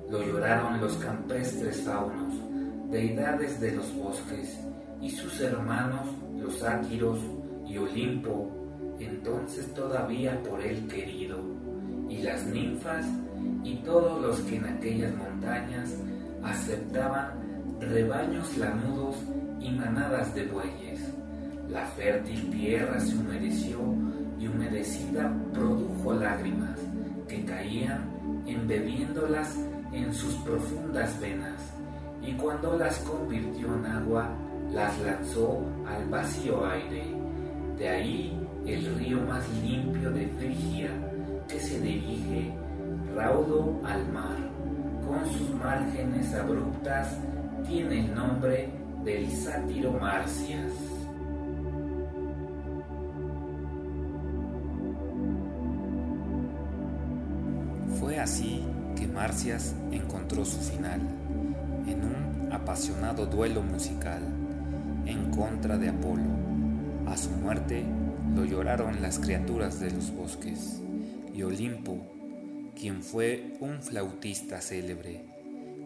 Lo 0.10 0.22
lloraron 0.22 0.82
los 0.82 0.98
campestres 0.98 1.82
faunos, 1.84 2.34
deidades 2.92 3.58
de 3.62 3.72
los 3.72 3.96
bosques, 3.96 4.60
y 5.00 5.12
sus 5.12 5.40
hermanos, 5.40 6.10
los 6.38 6.58
sátiros 6.58 7.20
y 7.66 7.78
Olimpo, 7.78 8.52
entonces 9.00 9.74
todavía 9.74 10.44
por 10.44 10.60
él 10.60 10.86
querido, 10.90 11.40
y 12.10 12.18
las 12.18 12.46
ninfas 12.48 13.06
y 13.64 13.76
todos 13.78 14.22
los 14.22 14.40
que 14.42 14.58
en 14.58 14.66
aquellas 14.66 15.16
montañas 15.16 15.96
aceptaban 16.44 17.32
rebaños 17.80 18.58
lanudos 18.58 19.16
y 19.60 19.70
manadas 19.72 20.34
de 20.34 20.46
bueyes. 20.48 21.14
La 21.70 21.86
fértil 21.86 22.50
tierra 22.50 23.00
se 23.00 23.16
humedeció 23.16 23.80
y 24.40 24.48
humedecida 24.48 25.32
produjo 25.54 26.14
lágrimas 26.14 26.80
que 27.28 27.44
caían 27.46 28.10
embebiéndolas 28.48 29.56
en 29.92 30.14
sus 30.14 30.34
profundas 30.38 31.20
venas 31.20 31.62
y 32.22 32.34
cuando 32.34 32.78
las 32.78 32.98
convirtió 33.00 33.76
en 33.76 33.86
agua 33.86 34.30
las 34.72 34.98
lanzó 35.00 35.62
al 35.86 36.08
vacío 36.10 36.66
aire. 36.66 37.04
De 37.78 37.90
ahí 37.90 38.40
el 38.66 38.96
río 38.96 39.22
más 39.22 39.48
limpio 39.64 40.12
de 40.12 40.28
Frigia 40.28 40.90
que 41.48 41.60
se 41.60 41.80
dirige 41.80 42.54
raudo 43.20 43.82
al 43.84 44.08
mar, 44.14 44.38
con 45.06 45.30
sus 45.34 45.54
márgenes 45.56 46.34
abruptas, 46.34 47.18
tiene 47.68 48.06
el 48.06 48.16
nombre 48.16 48.70
del 49.04 49.30
sátiro 49.30 49.92
Marcias. 49.92 50.72
Fue 58.00 58.18
así 58.18 58.64
que 58.96 59.06
Marcias 59.08 59.76
encontró 59.92 60.46
su 60.46 60.60
final, 60.60 61.02
en 61.88 62.02
un 62.02 62.54
apasionado 62.54 63.26
duelo 63.26 63.62
musical, 63.62 64.22
en 65.06 65.30
contra 65.32 65.78
de 65.78 65.90
Apolo. 65.90 66.24
A 67.06 67.18
su 67.18 67.32
muerte 67.32 67.84
lo 68.34 68.46
lloraron 68.46 69.02
las 69.02 69.20
criaturas 69.20 69.82
de 69.82 69.92
los 69.92 70.16
bosques, 70.16 70.82
y 71.34 71.44
Olimpo, 71.44 72.19
quien 72.80 73.04
fue 73.04 73.58
un 73.60 73.82
flautista 73.82 74.62
célebre, 74.62 75.26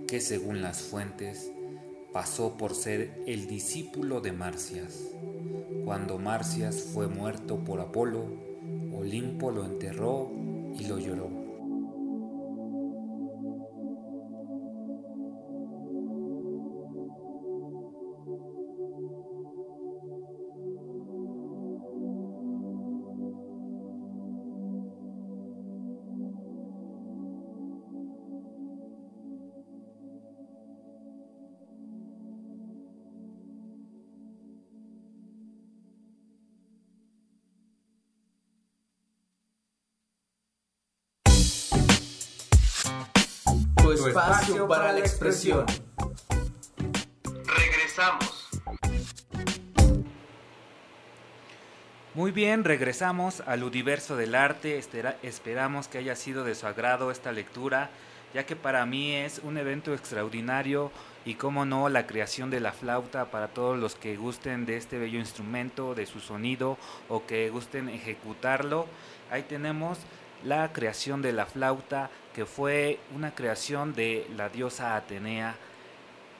que 0.08 0.21
según 0.21 0.62
las 0.62 0.82
fuentes 0.82 1.49
pasó 2.13 2.56
por 2.56 2.75
ser 2.75 3.23
el 3.25 3.47
discípulo 3.47 4.21
de 4.21 4.32
Marcias. 4.32 4.99
Cuando 5.86 6.19
Marcias 6.19 6.84
fue 6.93 7.08
muerto 7.08 7.58
por 7.58 7.82
Apolo, 7.82 8.25
Olimpo 8.95 9.49
lo 9.49 9.65
enterró 9.65 10.32
y 10.79 10.86
lo 10.86 10.99
lloró. 10.99 11.42
Espacio 44.13 44.67
para 44.67 44.91
la 44.91 44.99
expresión. 44.99 45.65
Regresamos. 47.45 48.49
Muy 52.13 52.32
bien, 52.32 52.63
regresamos 52.63 53.41
al 53.47 53.63
universo 53.63 54.15
del 54.15 54.36
arte. 54.36 54.80
Esperamos 55.23 55.88
que 55.88 55.97
haya 55.97 56.15
sido 56.15 56.43
de 56.43 56.54
su 56.54 56.67
agrado 56.67 57.10
esta 57.10 57.32
lectura, 57.32 57.89
ya 58.36 58.45
que 58.45 58.56
para 58.56 58.86
mí 58.86 59.15
es 59.15 59.41
un 59.43 59.58
evento 59.58 59.95
extraordinario 59.95 60.91
y, 61.26 61.34
como 61.34 61.65
no, 61.65 61.89
la 61.89 62.06
creación 62.06 62.52
de 62.52 62.60
la 62.60 62.71
flauta 62.71 63.32
para 63.32 63.47
todos 63.47 63.80
los 63.80 63.95
que 63.95 64.15
gusten 64.15 64.67
de 64.67 64.78
este 64.78 64.99
bello 64.99 65.17
instrumento, 65.17 65.95
de 65.95 66.06
su 66.06 66.19
sonido 66.19 66.78
o 67.10 67.26
que 67.26 67.49
gusten 67.49 67.89
ejecutarlo. 67.89 68.86
Ahí 69.32 69.41
tenemos 69.41 69.97
la 70.43 70.71
creación 70.71 71.23
de 71.23 71.32
la 71.32 71.47
flauta, 71.47 72.12
que 72.34 72.46
fue 72.46 73.00
una 73.15 73.34
creación 73.36 73.93
de 73.93 74.28
la 74.36 74.50
diosa 74.50 74.96
Atenea 74.96 75.56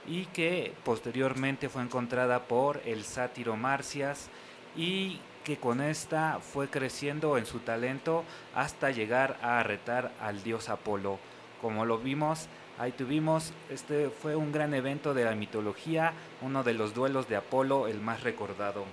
y 0.08 0.26
que 0.28 0.74
posteriormente 0.84 1.70
fue 1.70 1.82
encontrada 1.82 2.44
por 2.44 2.82
el 2.86 3.04
sátiro 3.04 3.56
Marcias 3.56 4.30
y 4.76 5.20
que 5.44 5.58
con 5.58 5.82
esta 5.82 6.40
fue 6.40 6.70
creciendo 6.70 7.38
en 7.38 7.46
su 7.46 7.60
talento 7.60 8.24
hasta 8.56 8.92
llegar 8.92 9.38
a 9.42 9.62
retar 9.64 10.12
al 10.22 10.42
dios 10.44 10.70
Apolo. 10.70 11.20
Como 11.62 11.86
lo 11.86 11.98
vimos, 11.98 12.48
ahí 12.80 12.92
tuvimos, 12.92 13.54
este 13.70 14.10
fue 14.10 14.36
un 14.36 14.52
gran 14.52 14.74
evento 14.74 15.14
de 15.14 15.26
la 15.26 15.36
mitología, 15.36 16.14
uno 16.42 16.64
de 16.64 16.74
los 16.74 16.94
duelos 16.94 17.30
de 17.30 17.36
Apolo, 17.36 17.88
el 17.88 18.02
más 18.02 18.24
recordado. 18.24 18.86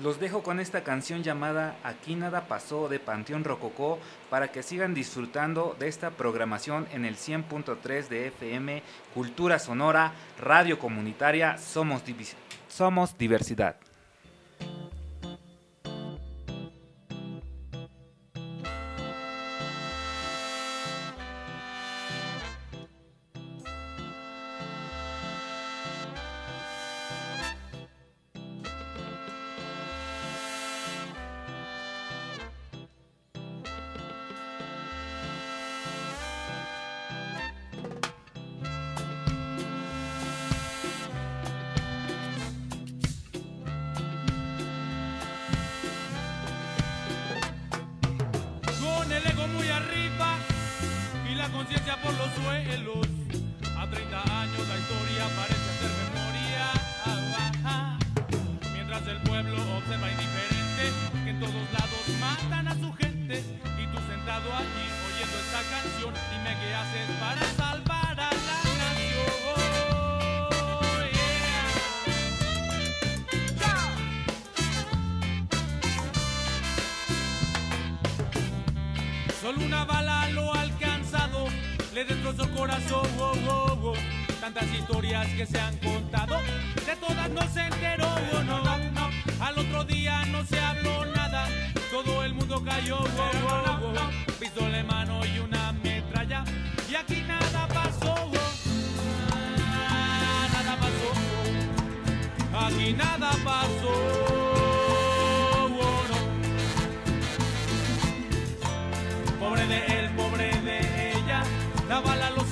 Los 0.00 0.18
dejo 0.18 0.42
con 0.42 0.58
esta 0.58 0.82
canción 0.82 1.22
llamada 1.22 1.76
Aquí 1.84 2.14
nada 2.14 2.48
pasó 2.48 2.88
de 2.88 2.98
Panteón 2.98 3.44
Rococó 3.44 3.98
para 4.30 4.50
que 4.50 4.62
sigan 4.62 4.94
disfrutando 4.94 5.76
de 5.78 5.88
esta 5.88 6.10
programación 6.10 6.86
en 6.92 7.04
el 7.04 7.16
100.3 7.16 8.08
de 8.08 8.28
FM, 8.28 8.82
Cultura 9.14 9.58
Sonora, 9.58 10.12
Radio 10.40 10.78
Comunitaria, 10.78 11.58
Somos, 11.58 12.02
Somos 12.68 13.18
Diversidad. 13.18 13.76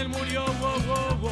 él 0.00 0.08
murió. 0.08 0.44
Oh, 0.62 0.76
oh. 1.22 1.30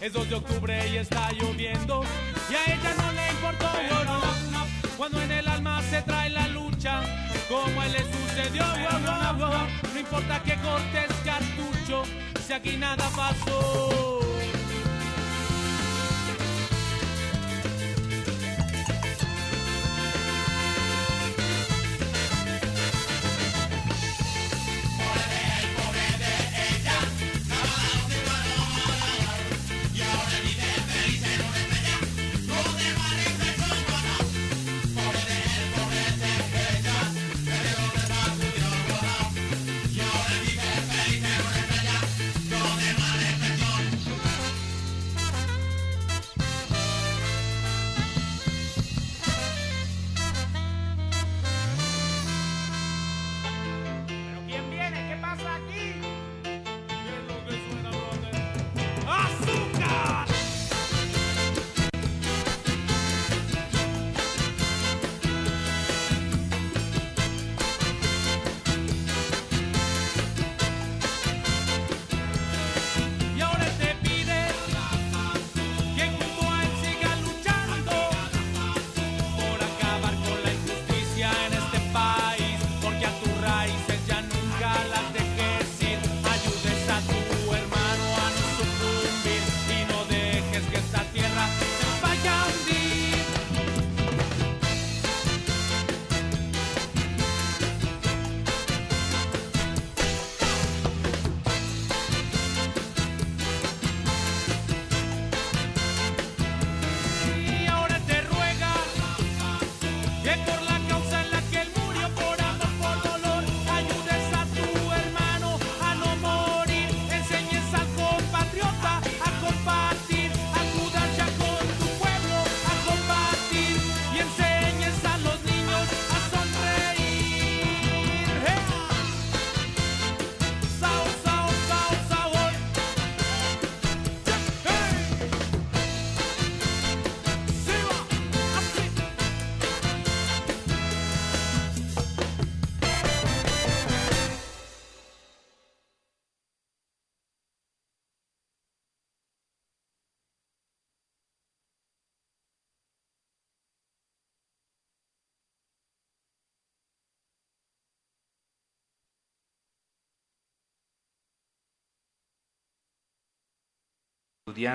Es 0.00 0.12
2 0.12 0.28
de 0.28 0.34
octubre 0.34 0.88
y 0.88 0.96
está 0.96 1.30
lloviendo 1.32 2.02
y 2.50 2.54
a 2.54 2.74
ella 2.74 2.94
no 2.96 3.12
le 3.12 3.30
importó. 3.30 3.66
oh, 3.66 4.04
no. 4.04 4.66
Cuando 4.96 5.22
en 5.22 5.32
el 5.32 5.48
alma 5.48 5.82
se 5.82 6.02
trae 6.02 6.30
la 6.30 6.48
lucha, 6.48 7.02
como 7.48 7.80
a 7.80 7.86
él 7.86 7.92
le 7.92 8.00
sucedió. 8.00 8.64
No 9.92 9.98
importa 9.98 10.42
que 10.42 10.54
cortes 10.56 11.10
cartucho, 11.24 12.02
si 12.46 12.52
aquí 12.52 12.76
nada 12.76 13.08
pasó. 13.16 14.19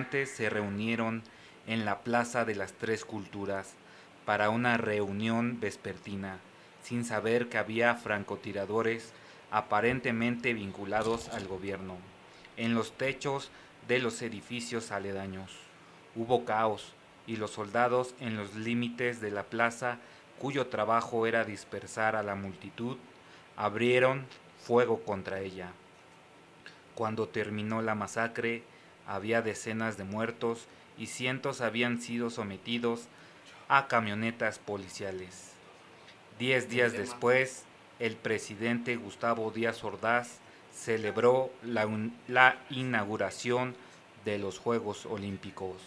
Se 0.03 0.49
reunieron 0.49 1.23
en 1.67 1.85
la 1.85 1.99
Plaza 1.99 2.43
de 2.43 2.53
las 2.53 2.73
Tres 2.73 3.05
Culturas 3.05 3.75
para 4.25 4.49
una 4.49 4.75
reunión 4.75 5.59
vespertina, 5.61 6.39
sin 6.83 7.05
saber 7.05 7.47
que 7.47 7.57
había 7.57 7.95
francotiradores 7.95 9.13
aparentemente 9.51 10.53
vinculados 10.53 11.29
al 11.29 11.47
gobierno 11.47 11.95
en 12.57 12.75
los 12.75 12.91
techos 12.91 13.51
de 13.87 13.99
los 13.99 14.21
edificios 14.21 14.91
aledaños. 14.91 15.51
Hubo 16.13 16.43
caos 16.43 16.93
y 17.25 17.37
los 17.37 17.51
soldados 17.51 18.15
en 18.19 18.35
los 18.35 18.53
límites 18.55 19.21
de 19.21 19.31
la 19.31 19.43
plaza, 19.43 19.97
cuyo 20.39 20.67
trabajo 20.67 21.25
era 21.25 21.45
dispersar 21.45 22.17
a 22.17 22.23
la 22.23 22.35
multitud, 22.35 22.97
abrieron 23.55 24.25
fuego 24.59 25.03
contra 25.03 25.39
ella. 25.39 25.71
Cuando 26.95 27.29
terminó 27.29 27.81
la 27.81 27.95
masacre, 27.95 28.63
había 29.07 29.41
decenas 29.41 29.97
de 29.97 30.03
muertos 30.03 30.67
y 30.97 31.07
cientos 31.07 31.61
habían 31.61 32.01
sido 32.01 32.29
sometidos 32.29 33.07
a 33.67 33.87
camionetas 33.87 34.59
policiales. 34.59 35.51
Diez 36.39 36.69
días 36.69 36.93
después, 36.93 37.63
el 37.99 38.15
presidente 38.15 38.95
Gustavo 38.97 39.51
Díaz 39.51 39.83
Ordaz 39.83 40.39
celebró 40.73 41.49
la, 41.63 42.57
inauguración 42.69 43.75
de 44.25 44.37
los 44.37 44.59
Juegos 44.59 45.05
Olímpicos. 45.05 45.77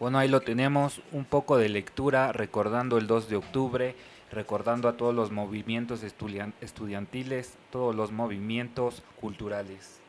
Bueno, 0.00 0.18
ahí 0.18 0.28
lo 0.28 0.40
tenemos, 0.40 1.00
un 1.12 1.24
poco 1.24 1.56
de 1.56 1.68
lectura 1.68 2.32
recordando 2.32 2.98
el 2.98 3.06
2 3.06 3.28
de 3.28 3.36
octubre, 3.36 3.94
recordando 4.32 4.88
a 4.88 4.96
todos 4.96 5.14
los 5.14 5.30
movimientos 5.30 6.02
estudian- 6.02 6.54
estudiantiles, 6.60 7.54
todos 7.70 7.94
los 7.94 8.10
movimientos 8.10 9.04
culturales. 9.20 10.00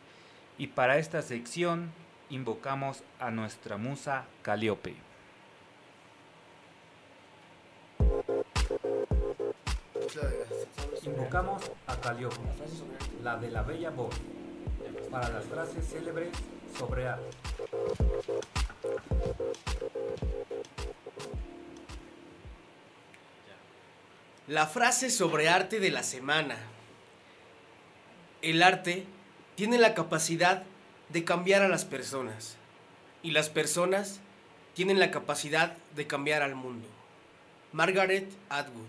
Y 0.58 0.68
para 0.68 0.98
esta 0.98 1.22
sección 1.22 1.92
invocamos 2.30 3.04
a 3.20 3.32
nuestra 3.32 3.78
musa 3.78 4.26
Calíope. 4.42 4.96
Invocamos 11.04 11.72
a 11.88 11.96
Calíope, 11.98 12.38
la 13.24 13.38
de 13.38 13.52
la 13.52 13.64
bella 13.64 13.90
voz, 13.90 14.16
para 15.10 15.30
las 15.30 15.46
frases 15.46 15.88
célebres 15.90 16.30
sobre 16.78 17.08
arte. 17.08 17.30
La 24.48 24.68
frase 24.68 25.10
sobre 25.10 25.50
arte 25.50 25.80
de 25.80 25.90
la 25.90 26.04
semana. 26.04 26.58
El 28.42 28.62
arte 28.62 29.06
tiene 29.56 29.78
la 29.78 29.94
capacidad 29.94 30.64
de 31.10 31.24
cambiar 31.24 31.62
a 31.62 31.68
las 31.68 31.86
personas 31.86 32.58
y 33.22 33.32
las 33.32 33.50
personas 33.50 34.20
tienen 34.74 35.00
la 35.00 35.12
capacidad 35.12 35.78
de 35.96 36.08
cambiar 36.08 36.42
al 36.42 36.56
mundo. 36.56 36.88
Margaret 37.72 38.30
Atwood. 38.50 38.88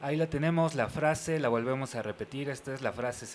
Ahí 0.00 0.16
la 0.16 0.28
tenemos, 0.28 0.76
la 0.76 0.88
frase, 0.88 1.40
la 1.40 1.48
volvemos 1.48 1.96
a 1.96 2.02
repetir. 2.02 2.48
Esta 2.50 2.72
es 2.72 2.82
la 2.82 2.92
frase 2.92 3.26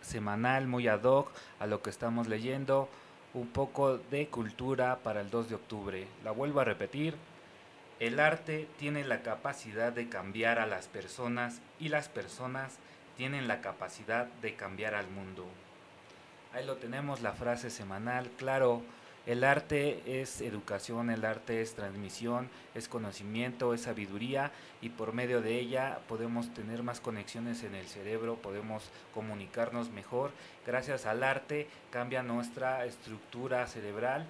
semanal 0.00 0.66
muy 0.68 0.86
ad 0.86 1.02
hoc 1.02 1.32
a 1.58 1.66
lo 1.66 1.82
que 1.82 1.90
estamos 1.90 2.28
leyendo. 2.28 2.88
Un 3.34 3.48
poco 3.48 3.98
de 3.98 4.28
cultura 4.28 5.00
para 5.02 5.20
el 5.20 5.30
2 5.30 5.48
de 5.48 5.54
octubre. 5.56 6.06
La 6.22 6.30
vuelvo 6.30 6.60
a 6.60 6.64
repetir. 6.64 7.16
El 8.00 8.18
arte 8.18 8.68
tiene 8.78 9.04
la 9.04 9.22
capacidad 9.22 9.92
de 9.92 10.08
cambiar 10.08 10.58
a 10.58 10.66
las 10.66 10.88
personas 10.88 11.60
y 11.78 11.88
las 11.88 12.08
personas 12.08 12.78
tienen 13.16 13.46
la 13.46 13.60
capacidad 13.60 14.26
de 14.42 14.54
cambiar 14.54 14.94
al 14.94 15.08
mundo. 15.08 15.46
Ahí 16.52 16.66
lo 16.66 16.76
tenemos, 16.76 17.22
la 17.22 17.32
frase 17.32 17.70
semanal. 17.70 18.30
Claro, 18.36 18.82
El 19.26 19.42
arte 19.42 20.20
es 20.20 20.42
educación, 20.42 21.08
el 21.08 21.24
arte 21.24 21.62
es 21.62 21.74
transmisión, 21.74 22.50
es 22.74 22.88
conocimiento, 22.88 23.72
es 23.72 23.82
sabiduría 23.82 24.52
y 24.82 24.90
por 24.90 25.14
medio 25.14 25.40
de 25.40 25.58
ella 25.58 26.00
podemos 26.08 26.52
tener 26.52 26.82
más 26.82 27.00
conexiones 27.00 27.62
en 27.62 27.74
el 27.74 27.86
cerebro, 27.86 28.36
podemos 28.36 28.90
comunicarnos 29.14 29.88
mejor. 29.88 30.30
Gracias 30.66 31.06
al 31.06 31.22
arte 31.22 31.68
cambia 31.90 32.22
nuestra 32.22 32.84
estructura 32.84 33.66
cerebral, 33.66 34.26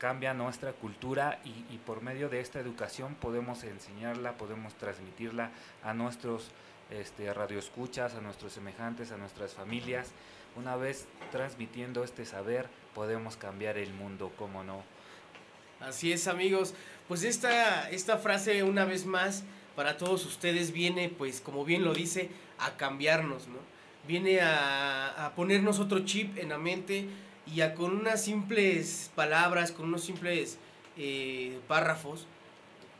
cambia 0.00 0.32
nuestra 0.32 0.72
cultura 0.72 1.40
y, 1.44 1.76
por 1.76 2.00
medio 2.02 2.30
de 2.30 2.40
esta 2.40 2.58
educación 2.58 3.14
podemos 3.14 3.62
enseñarla, 3.64 4.32
podemos 4.32 4.74
transmitirla 4.74 5.50
a 5.84 5.92
nuestros 5.92 6.50
este, 6.90 7.32
radioescuchas, 7.34 8.14
a 8.14 8.22
nuestros 8.22 8.54
semejantes, 8.54 9.12
a 9.12 9.18
nuestras 9.18 9.52
familias. 9.52 10.08
Una 10.56 10.74
vez 10.74 11.06
transmitiendo 11.30 12.02
este 12.02 12.24
saber, 12.24 12.66
podemos 12.94 13.36
cambiar 13.36 13.76
el 13.76 13.92
mundo, 13.92 14.32
¿cómo 14.38 14.64
no? 14.64 14.82
Así 15.80 16.12
es, 16.12 16.28
amigos. 16.28 16.74
Pues 17.06 17.22
esta, 17.22 17.90
esta 17.90 18.16
frase, 18.16 18.62
una 18.62 18.86
vez 18.86 19.04
más, 19.04 19.44
para 19.76 19.98
todos 19.98 20.24
ustedes 20.24 20.72
viene, 20.72 21.10
pues, 21.10 21.42
como 21.42 21.66
bien 21.66 21.84
lo 21.84 21.92
dice, 21.92 22.30
a 22.58 22.78
cambiarnos, 22.78 23.48
¿no? 23.48 23.58
Viene 24.08 24.40
a, 24.40 25.26
a 25.26 25.34
ponernos 25.34 25.78
otro 25.78 26.06
chip 26.06 26.38
en 26.38 26.48
la 26.48 26.58
mente 26.58 27.06
y 27.52 27.60
con 27.74 27.96
unas 27.96 28.24
simples 28.24 29.10
palabras, 29.14 29.72
con 29.72 29.86
unos 29.86 30.04
simples 30.04 30.58
eh, 30.96 31.58
párrafos, 31.66 32.26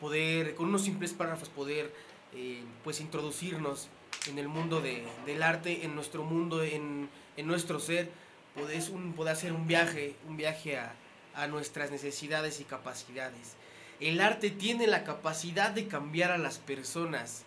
poder, 0.01 0.55
con 0.55 0.69
unos 0.69 0.83
simples 0.83 1.13
párrafos 1.13 1.49
poder, 1.49 1.95
eh, 2.35 2.63
pues, 2.83 3.01
introducirnos 3.01 3.89
en 4.29 4.39
el 4.39 4.49
mundo 4.49 4.81
de, 4.81 5.05
del 5.25 5.43
arte, 5.43 5.85
en 5.85 5.95
nuestro 5.95 6.25
mundo, 6.25 6.65
en, 6.65 7.09
en 7.37 7.47
nuestro 7.47 7.79
ser, 7.79 8.11
poder, 8.55 9.33
hacer 9.33 9.53
un 9.53 9.67
viaje, 9.67 10.17
un 10.29 10.37
viaje 10.37 10.79
a, 10.79 10.95
a 11.35 11.47
nuestras 11.47 11.91
necesidades 11.91 12.61
y 12.61 12.65
capacidades. 12.65 13.55
El 14.01 14.21
arte 14.21 14.51
tiene 14.51 14.87
la 14.87 15.05
capacidad 15.05 15.71
de 15.71 15.87
cambiar 15.87 16.33
a 16.33 16.39
las 16.39 16.59
personas. 16.59 17.45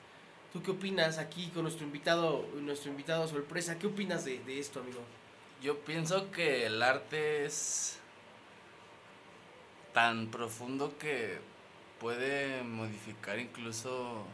¿Tú 0.53 0.61
qué 0.61 0.71
opinas 0.71 1.17
aquí 1.17 1.49
con 1.49 1.63
nuestro 1.63 1.85
invitado, 1.85 2.47
nuestro 2.61 2.91
invitado 2.91 3.27
sorpresa? 3.27 3.79
¿Qué 3.79 3.87
opinas 3.87 4.23
de 4.23 4.59
esto, 4.59 4.79
amigo? 4.79 4.99
Yo 5.63 5.79
pienso 5.79 6.29
que 6.29 6.65
el 6.65 6.83
arte 6.83 7.45
es 7.45 7.97
tan 9.93 10.27
profundo 10.27 10.97
que 10.97 11.37
puede 12.01 12.63
modificar 12.63 13.39
incluso 13.39 14.25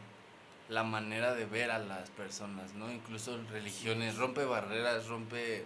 la 0.68 0.82
manera 0.82 1.32
de 1.36 1.44
ver 1.44 1.70
a 1.70 1.78
las 1.78 2.10
personas, 2.10 2.74
¿no? 2.74 2.90
Incluso 2.90 3.38
religiones, 3.52 4.16
rompe 4.16 4.44
barreras, 4.44 5.06
rompe 5.06 5.64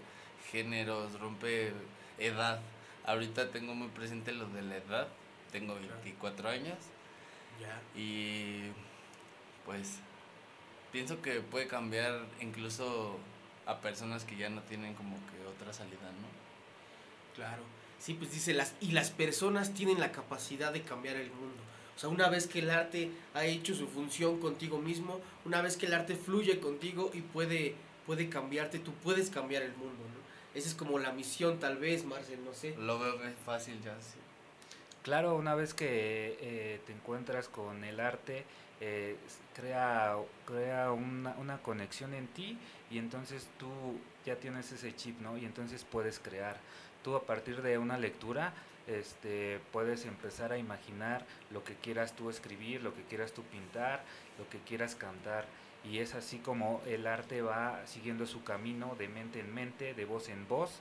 géneros, 0.53 1.19
rompe 1.19 1.73
edad. 2.19 2.61
Ahorita 3.07 3.51
tengo 3.51 3.75
muy 3.75 3.89
presente 3.89 4.33
lo 4.33 4.47
de 4.49 4.61
la 4.61 4.77
edad, 4.77 5.09
tengo 5.51 5.77
24 5.77 6.51
años 6.51 6.77
y 7.97 8.65
pues 9.65 10.01
pienso 10.93 11.23
que 11.23 11.41
puede 11.41 11.69
cambiar 11.69 12.27
incluso 12.43 13.19
a 13.67 13.81
personas 13.81 14.25
que 14.25 14.37
ya 14.37 14.49
no 14.51 14.63
tienen 14.63 14.95
como 14.95 15.17
que 15.17 15.47
otra 15.47 15.73
salida, 15.73 16.11
¿no? 16.21 17.35
Claro. 17.35 17.63
Sí, 17.99 18.15
pues 18.15 18.33
dice, 18.33 18.53
las, 18.53 18.75
y 18.81 18.93
las 18.93 19.11
personas 19.11 19.73
tienen 19.73 19.99
la 19.99 20.13
capacidad 20.13 20.73
de 20.73 20.83
cambiar 20.83 21.17
el 21.17 21.31
mundo. 21.31 21.63
O 21.97 21.99
sea, 21.99 22.09
una 22.09 22.29
vez 22.29 22.47
que 22.47 22.59
el 22.59 22.71
arte 22.71 23.11
ha 23.35 23.45
hecho 23.45 23.75
su 23.75 23.87
función 23.87 24.41
contigo 24.41 24.79
mismo, 24.79 25.21
una 25.45 25.63
vez 25.63 25.77
que 25.77 25.87
el 25.87 25.95
arte 25.95 26.17
fluye 26.17 26.59
contigo 26.59 27.11
y 27.15 27.21
puede, 27.21 27.77
puede 28.05 28.29
cambiarte, 28.29 28.79
tú 28.79 28.93
puedes 29.03 29.31
cambiar 29.31 29.63
el 29.63 29.73
mundo, 29.73 30.03
¿no? 30.03 30.59
Esa 30.59 30.69
es 30.69 30.75
como 30.75 30.99
la 30.99 31.13
misión, 31.13 31.59
tal 31.59 31.79
vez, 31.79 32.05
Marcel, 32.05 32.45
no 32.45 32.53
sé. 32.53 32.77
Lo 32.77 32.99
veo 32.99 33.21
que 33.21 33.29
es 33.29 33.39
fácil 33.45 33.81
ya, 33.83 33.97
sí. 34.01 34.19
Claro, 35.03 35.35
una 35.35 35.55
vez 35.55 35.75
que 35.75 36.39
eh, 36.41 36.81
te 36.87 36.93
encuentras 36.93 37.49
con 37.49 37.85
el 37.85 38.01
arte, 38.01 38.45
eh, 38.81 39.17
crea, 39.55 40.17
crea 40.47 40.93
una, 40.93 41.35
una 41.39 41.59
conexión 41.59 42.15
en 42.15 42.27
ti 42.29 42.59
y 42.95 42.99
entonces 42.99 43.49
tú 43.59 43.69
ya 44.25 44.37
tienes 44.37 44.71
ese 44.71 44.95
chip, 44.95 45.21
¿no? 45.21 45.37
Y 45.37 45.45
entonces 45.45 45.85
puedes 45.85 46.21
crear. 46.21 46.61
Tú 47.03 47.17
a 47.17 47.27
partir 47.27 47.61
de 47.61 47.77
una 47.77 47.99
lectura 47.99 48.55
este, 48.87 49.59
puedes 49.73 50.05
empezar 50.05 50.53
a 50.53 50.59
imaginar 50.59 51.27
lo 51.51 51.65
que 51.65 51.75
quieras 51.75 52.15
tú 52.15 52.31
escribir, 52.31 52.85
lo 52.85 52.95
que 52.95 53.03
quieras 53.03 53.33
tú 53.33 53.43
pintar, 53.43 54.05
lo 54.39 54.49
que 54.49 54.59
quieras 54.61 54.95
cantar. 54.95 55.45
Y 55.83 55.99
es 55.99 56.15
así 56.15 56.39
como 56.39 56.83
el 56.87 57.09
arte 57.09 57.43
va 57.43 57.85
siguiendo 57.85 58.27
su 58.27 58.45
camino 58.45 58.95
de 58.97 59.09
mente 59.09 59.41
en 59.41 59.53
mente, 59.53 59.93
de 59.95 60.05
voz 60.05 60.29
en 60.29 60.47
voz, 60.47 60.79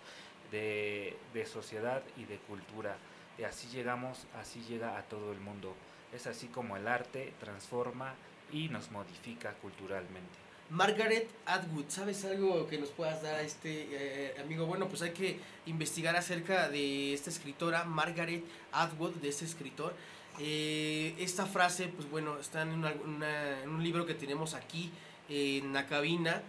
de, 0.52 1.18
de 1.34 1.48
sociedad 1.48 2.04
y 2.16 2.26
de 2.26 2.38
cultura. 2.38 2.96
Y 3.40 3.44
así 3.44 3.70
llegamos, 3.70 4.28
así 4.40 4.62
llega 4.70 5.00
a 5.00 5.02
todo 5.02 5.32
el 5.32 5.40
mundo. 5.40 5.74
Es 6.14 6.28
así 6.28 6.46
como 6.46 6.78
el 6.78 6.88
arte 6.88 7.34
transforma 7.40 8.14
y 8.52 8.70
nos 8.70 8.92
modifica 8.92 9.54
culturalmente. 9.54 10.43
Margaret 10.74 11.30
Atwood, 11.46 11.86
¿sabes 11.90 12.26
algo 12.26 12.66
que 12.68 12.80
nos 12.80 12.90
puedas 12.90 13.22
dar 13.22 13.36
a 13.36 13.42
este 13.44 13.88
eh, 13.92 14.36
amigo? 14.44 14.66
Bueno, 14.66 14.88
pues 14.88 15.04
hay 15.04 15.12
que 15.12 15.38
investigar 15.68 16.16
acerca 16.16 16.68
de 16.68 17.14
esta 17.14 17.30
escritora, 17.30 17.84
Margaret 17.84 18.44
Atwood, 18.72 19.12
de 19.18 19.30
este 19.30 19.46
escritor. 19.46 19.94
Eh, 20.40 21.14
esta 21.20 21.46
frase, 21.46 21.90
pues 21.90 22.10
bueno, 22.10 22.40
está 22.40 22.64
en, 22.64 22.72
un 22.74 23.84
libro 23.84 24.08
que 24.08 24.16
tenemos 24.16 24.56
aquí 24.56 24.90
en 25.30 25.74
la 25.74 25.86
cabina, 25.86 26.42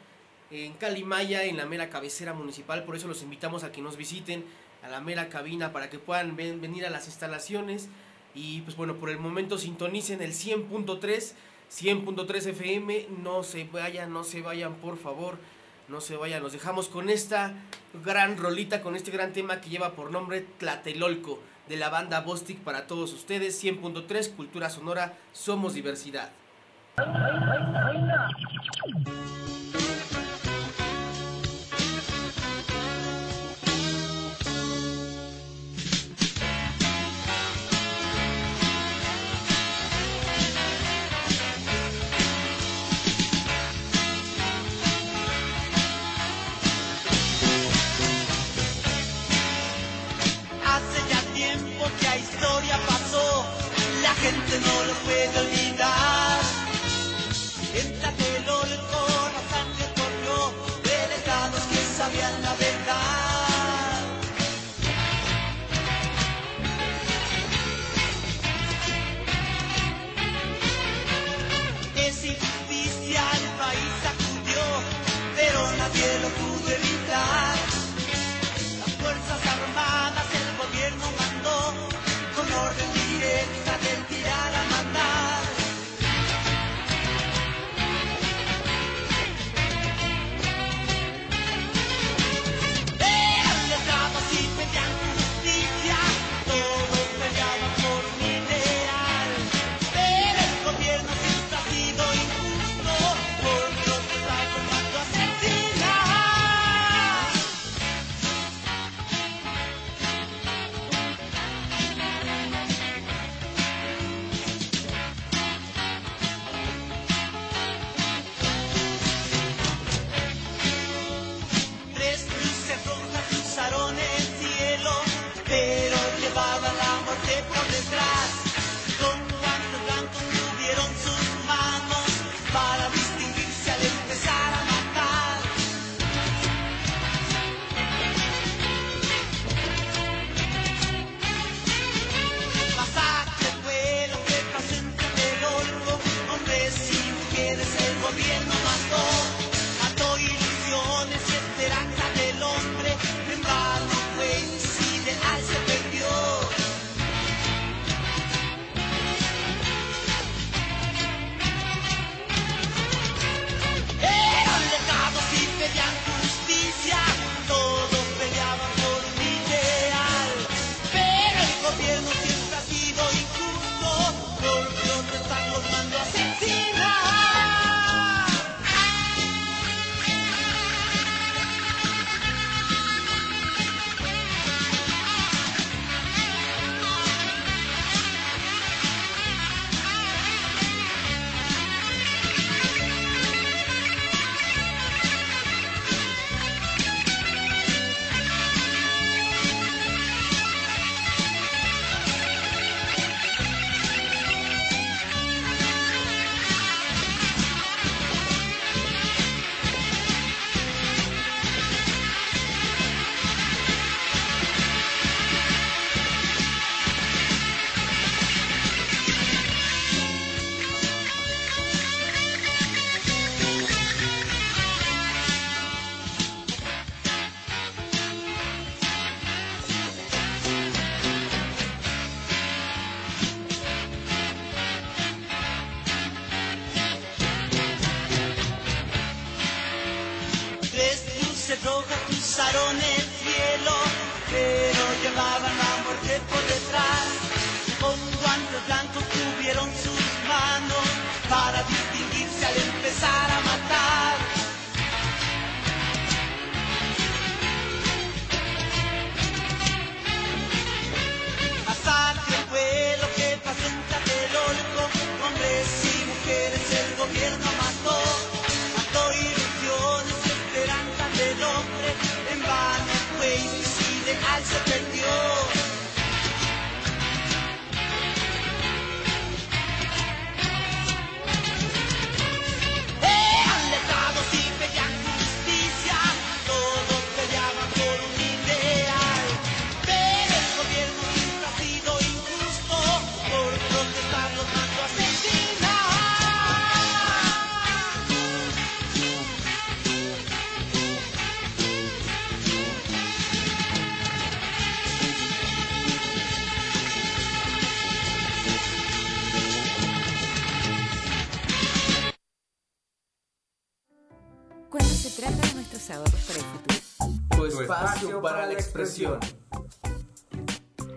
en 0.50 0.72
Calimaya, 0.72 1.44
en 1.44 1.58
la 1.58 1.66
mera 1.66 1.90
cabecera 1.90 2.32
municipal. 2.32 2.84
Por 2.84 2.96
eso 2.96 3.06
los 3.08 3.20
invitamos 3.22 3.62
a 3.62 3.72
que 3.72 3.82
nos 3.82 3.98
visiten 3.98 4.42
a 4.82 4.88
la 4.88 5.02
mera 5.02 5.28
cabina 5.28 5.70
para 5.70 5.90
que 5.90 5.98
puedan 5.98 6.34
ven- 6.34 6.62
venir 6.62 6.86
a 6.86 6.90
las 6.90 7.08
instalaciones. 7.08 7.88
Y 8.34 8.62
pues 8.62 8.74
bueno, 8.74 8.96
por 8.96 9.10
el 9.10 9.18
momento 9.18 9.58
sintonicen 9.58 10.22
el 10.22 10.32
100.3. 10.32 11.32
100.3 11.74 12.46
FM, 12.50 13.08
no 13.22 13.42
se 13.42 13.64
vayan, 13.64 14.12
no 14.12 14.22
se 14.22 14.42
vayan, 14.42 14.74
por 14.74 14.96
favor, 14.96 15.38
no 15.88 16.00
se 16.00 16.16
vayan. 16.16 16.42
Nos 16.42 16.52
dejamos 16.52 16.88
con 16.88 17.10
esta 17.10 17.54
gran 18.04 18.36
rolita, 18.36 18.80
con 18.80 18.94
este 18.94 19.10
gran 19.10 19.32
tema 19.32 19.60
que 19.60 19.70
lleva 19.70 19.92
por 19.92 20.12
nombre 20.12 20.42
Tlatelolco, 20.58 21.40
de 21.68 21.76
la 21.76 21.88
banda 21.88 22.20
Bostic 22.20 22.58
para 22.60 22.86
todos 22.86 23.12
ustedes. 23.12 23.62
100.3, 23.62 24.36
Cultura 24.36 24.70
Sonora, 24.70 25.18
somos 25.32 25.74
diversidad. 25.74 26.30
No 54.64 54.84
lo 54.84 54.94
puede 55.04 55.38
olvidar. 55.40 56.13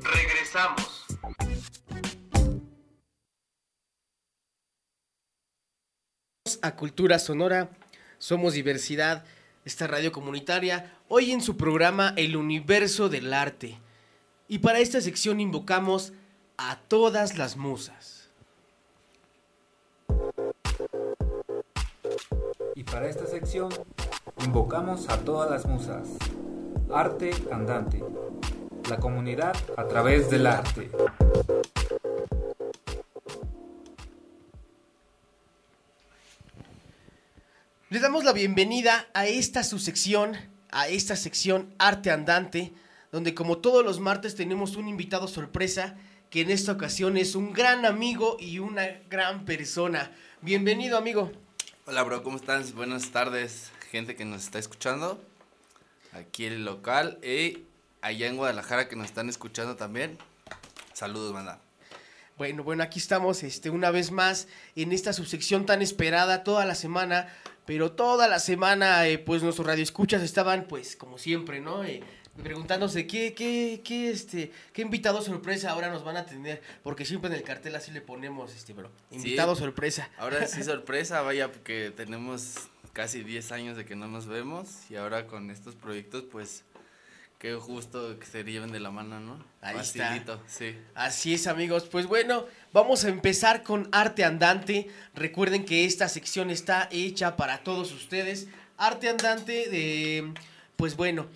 Regresamos. 0.04 1.08
a 6.62 6.76
Cultura 6.76 7.18
Sonora, 7.18 7.70
somos 8.20 8.54
diversidad, 8.54 9.26
esta 9.66 9.88
radio 9.88 10.12
comunitaria, 10.12 10.94
hoy 11.08 11.32
en 11.32 11.42
su 11.42 11.58
programa 11.58 12.14
El 12.18 12.36
Universo 12.36 13.10
del 13.10 13.34
Arte. 13.34 13.80
Y 14.48 14.60
para 14.60 14.80
esta 14.80 15.02
sección 15.02 15.40
invocamos 15.40 16.14
a 16.58 16.78
todas 16.88 17.38
las 17.38 17.58
musas. 17.58 18.30
Y 22.76 22.84
para 22.84 23.10
esta 23.10 23.26
sección 23.26 23.70
invocamos 24.46 25.10
a 25.10 25.18
todas 25.18 25.50
las 25.50 25.66
musas. 25.66 26.08
Arte 26.92 27.32
andante. 27.52 28.02
La 28.90 28.98
comunidad 28.98 29.56
a 29.76 29.88
través 29.90 30.30
del 30.30 30.48
arte. 30.48 30.90
Les 37.90 38.02
damos 38.02 38.24
la 38.24 38.32
bienvenida 38.32 39.08
a 39.14 39.28
esta 39.28 39.64
su 39.64 39.80
sección, 39.80 40.38
a 40.72 40.88
esta 40.88 41.18
sección 41.18 41.74
Arte 41.78 42.10
Andante, 42.10 42.74
donde 43.12 43.34
como 43.34 43.58
todos 43.58 43.84
los 43.84 44.00
martes 44.00 44.36
tenemos 44.36 44.78
un 44.78 44.88
invitado 44.88 45.28
sorpresa, 45.28 45.98
que 46.30 46.42
en 46.42 46.52
esta 46.52 46.72
ocasión 46.72 47.18
es 47.18 47.36
un 47.36 47.52
gran 47.52 47.86
amigo 47.86 48.38
y 48.40 48.60
una 48.60 49.02
gran 49.10 49.44
persona. 49.44 50.12
Bienvenido 50.42 50.98
amigo. 50.98 51.34
Hola, 51.86 52.04
bro, 52.04 52.24
¿cómo 52.24 52.38
estás? 52.38 52.74
Buenas 52.74 53.10
tardes, 53.12 53.72
gente 53.92 54.16
que 54.16 54.24
nos 54.24 54.44
está 54.44 54.60
escuchando. 54.60 55.22
Aquí 56.18 56.46
en 56.46 56.54
el 56.54 56.66
local 56.66 57.20
y 57.24 57.64
allá 58.02 58.28
en 58.28 58.38
Guadalajara 58.38 58.88
que 58.88 58.96
nos 58.96 59.06
están 59.08 59.30
escuchando 59.30 59.76
también. 59.76 60.18
Saludos, 60.94 61.34
banda. 61.34 61.62
Bueno, 62.38 62.64
bueno, 62.64 62.84
aquí 62.84 63.00
estamos 63.00 63.44
este, 63.44 63.70
una 63.70 63.90
vez 63.92 64.12
más 64.12 64.48
en 64.76 64.92
esta 64.92 65.14
subsección 65.14 65.66
tan 65.66 65.82
esperada 65.82 66.44
toda 66.44 66.66
la 66.66 66.76
semana, 66.76 67.34
pero 67.66 67.92
toda 67.92 68.28
la 68.28 68.40
semana 68.40 69.08
eh, 69.08 69.18
pues 69.18 69.42
nuestros 69.44 69.66
radioescuchas 69.68 70.22
estaban 70.22 70.66
pues 70.68 70.96
como 70.96 71.18
siempre, 71.18 71.60
¿no? 71.60 71.84
Eh, 71.84 72.04
preguntándose 72.44 73.08
qué, 73.08 73.34
qué, 73.34 73.82
qué, 73.84 74.12
este, 74.12 74.52
qué 74.72 74.84
invitado 74.84 75.24
sorpresa 75.24 75.72
ahora 75.72 75.90
nos 75.90 76.04
van 76.04 76.18
a 76.18 76.26
tener, 76.28 76.62
porque 76.84 77.06
siempre 77.06 77.32
en 77.32 77.36
el 77.36 77.44
cartel 77.44 77.76
así 77.76 77.90
le 77.90 78.02
ponemos, 78.02 78.54
este, 78.56 78.74
bro, 78.74 78.92
invitado 79.10 79.56
Sí. 79.56 79.62
sorpresa. 79.62 80.10
Ahora 80.20 80.46
sí, 80.46 80.64
sorpresa, 80.64 81.22
vaya, 81.22 81.52
porque 81.52 81.92
tenemos 81.96 82.70
casi 82.98 83.24
10 83.24 83.52
años 83.52 83.78
de 83.78 83.86
que 83.86 83.96
no 83.96 84.08
nos 84.08 84.26
vemos 84.26 84.90
y 84.90 84.96
ahora 84.96 85.28
con 85.28 85.52
estos 85.52 85.76
proyectos, 85.76 86.24
pues, 86.32 86.64
qué 87.38 87.54
justo 87.54 88.18
que 88.18 88.26
se 88.26 88.44
lleven 88.44 88.72
de 88.72 88.80
la 88.80 88.90
mano, 88.90 89.20
¿no? 89.20 89.46
Ahí 89.62 89.78
está. 89.78 90.20
Sí. 90.48 90.76
Así 90.96 91.36
es, 91.36 91.46
amigos. 91.46 91.88
Pues 91.92 92.08
bueno, 92.08 92.48
vamos 92.74 93.06
a 93.06 93.10
empezar 93.10 93.62
con 93.62 93.88
Arte 93.92 94.26
Andante. 94.26 94.88
Recuerden 95.14 95.64
que 95.64 95.86
esta 95.86 96.10
sección 96.10 96.50
está 96.50 96.90
hecha 96.90 97.36
para 97.36 97.60
todos 97.60 97.92
ustedes. 97.92 98.48
Arte 98.78 99.10
Andante, 99.10 99.70
de, 99.70 100.34
pues 100.76 100.96
bueno, 100.96 101.28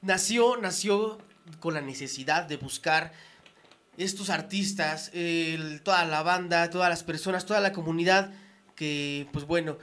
nació, 0.00 0.56
nació 0.56 1.18
con 1.58 1.74
la 1.74 1.82
necesidad 1.82 2.44
de 2.44 2.56
buscar 2.56 3.12
estos 3.98 4.30
artistas, 4.30 5.12
toda 5.82 6.02
la 6.06 6.22
banda, 6.22 6.70
todas 6.70 6.88
las 6.88 7.02
personas, 7.02 7.44
toda 7.44 7.60
la 7.60 7.74
comunidad 7.74 8.32
que, 8.74 9.28
pues 9.34 9.44
bueno, 9.44 9.76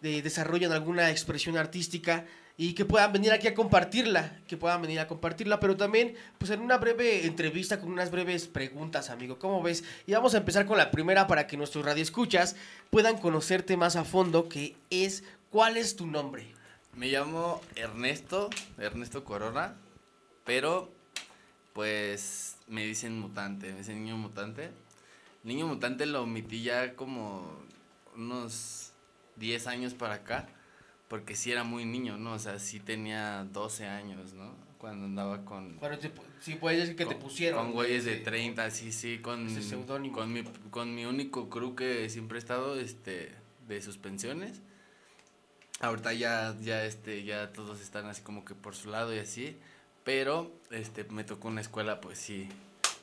de- 0.00 0.22
desarrollan 0.22 0.72
alguna 0.72 1.10
expresión 1.10 1.56
artística 1.56 2.24
y 2.56 2.74
que 2.74 2.84
puedan 2.84 3.12
venir 3.12 3.30
aquí 3.32 3.46
a 3.46 3.54
compartirla, 3.54 4.36
que 4.48 4.56
puedan 4.56 4.82
venir 4.82 4.98
a 4.98 5.06
compartirla, 5.06 5.60
pero 5.60 5.76
también, 5.76 6.16
pues 6.38 6.50
en 6.50 6.60
una 6.60 6.76
breve 6.78 7.24
entrevista 7.26 7.80
con 7.80 7.92
unas 7.92 8.10
breves 8.10 8.48
preguntas, 8.48 9.10
amigo, 9.10 9.38
¿cómo 9.38 9.62
ves? 9.62 9.84
Y 10.08 10.12
vamos 10.12 10.34
a 10.34 10.38
empezar 10.38 10.66
con 10.66 10.76
la 10.76 10.90
primera 10.90 11.28
para 11.28 11.46
que 11.46 11.56
nuestros 11.56 11.84
radioescuchas 11.84 12.56
puedan 12.90 13.18
conocerte 13.18 13.76
más 13.76 13.94
a 13.94 14.02
fondo, 14.04 14.48
que 14.48 14.74
es, 14.90 15.22
¿cuál 15.50 15.76
es 15.76 15.94
tu 15.94 16.06
nombre? 16.08 16.46
Me 16.96 17.06
llamo 17.06 17.60
Ernesto, 17.76 18.50
Ernesto 18.76 19.22
Corona, 19.24 19.76
pero 20.44 20.90
pues 21.74 22.56
me 22.66 22.84
dicen 22.84 23.20
mutante, 23.20 23.70
me 23.72 23.78
dicen 23.78 24.02
niño 24.02 24.16
mutante. 24.16 24.70
Niño 25.44 25.68
mutante 25.68 26.06
lo 26.06 26.22
omití 26.24 26.62
ya 26.64 26.94
como 26.94 27.48
unos 28.16 28.87
10 29.38 29.66
años 29.66 29.94
para 29.94 30.14
acá, 30.14 30.48
porque 31.08 31.34
sí 31.36 31.50
era 31.52 31.64
muy 31.64 31.84
niño, 31.84 32.16
¿no? 32.18 32.32
O 32.34 32.38
sea, 32.38 32.58
sí 32.58 32.80
tenía 32.80 33.44
12 33.52 33.86
años, 33.86 34.32
¿no? 34.34 34.54
Cuando 34.78 35.06
andaba 35.06 35.44
con... 35.44 35.78
Bueno, 35.80 35.98
te, 35.98 36.12
sí 36.40 36.54
puedes 36.54 36.78
decir 36.80 36.94
que 36.96 37.04
te 37.06 37.14
con- 37.14 37.22
pusieron. 37.22 37.64
Con 37.64 37.72
güeyes 37.72 38.04
de 38.04 38.14
ese- 38.14 38.22
30, 38.24 38.70
sí, 38.70 38.92
sí, 38.92 39.18
con, 39.18 39.48
con, 40.12 40.32
mi, 40.32 40.44
con 40.70 40.94
mi 40.94 41.04
único 41.04 41.48
crew 41.50 41.74
que 41.74 42.08
siempre 42.10 42.38
he 42.38 42.40
estado 42.40 42.78
este, 42.78 43.32
de 43.66 43.82
suspensiones. 43.82 44.60
Ahorita 45.80 46.12
ya, 46.12 46.56
ya, 46.60 46.84
este, 46.84 47.22
ya 47.24 47.52
todos 47.52 47.80
están 47.80 48.06
así 48.06 48.22
como 48.22 48.44
que 48.44 48.54
por 48.54 48.74
su 48.74 48.90
lado 48.90 49.14
y 49.14 49.18
así. 49.18 49.56
Pero 50.04 50.50
este, 50.70 51.04
me 51.04 51.22
tocó 51.24 51.48
una 51.48 51.60
escuela, 51.60 52.00
pues 52.00 52.18
sí, 52.18 52.48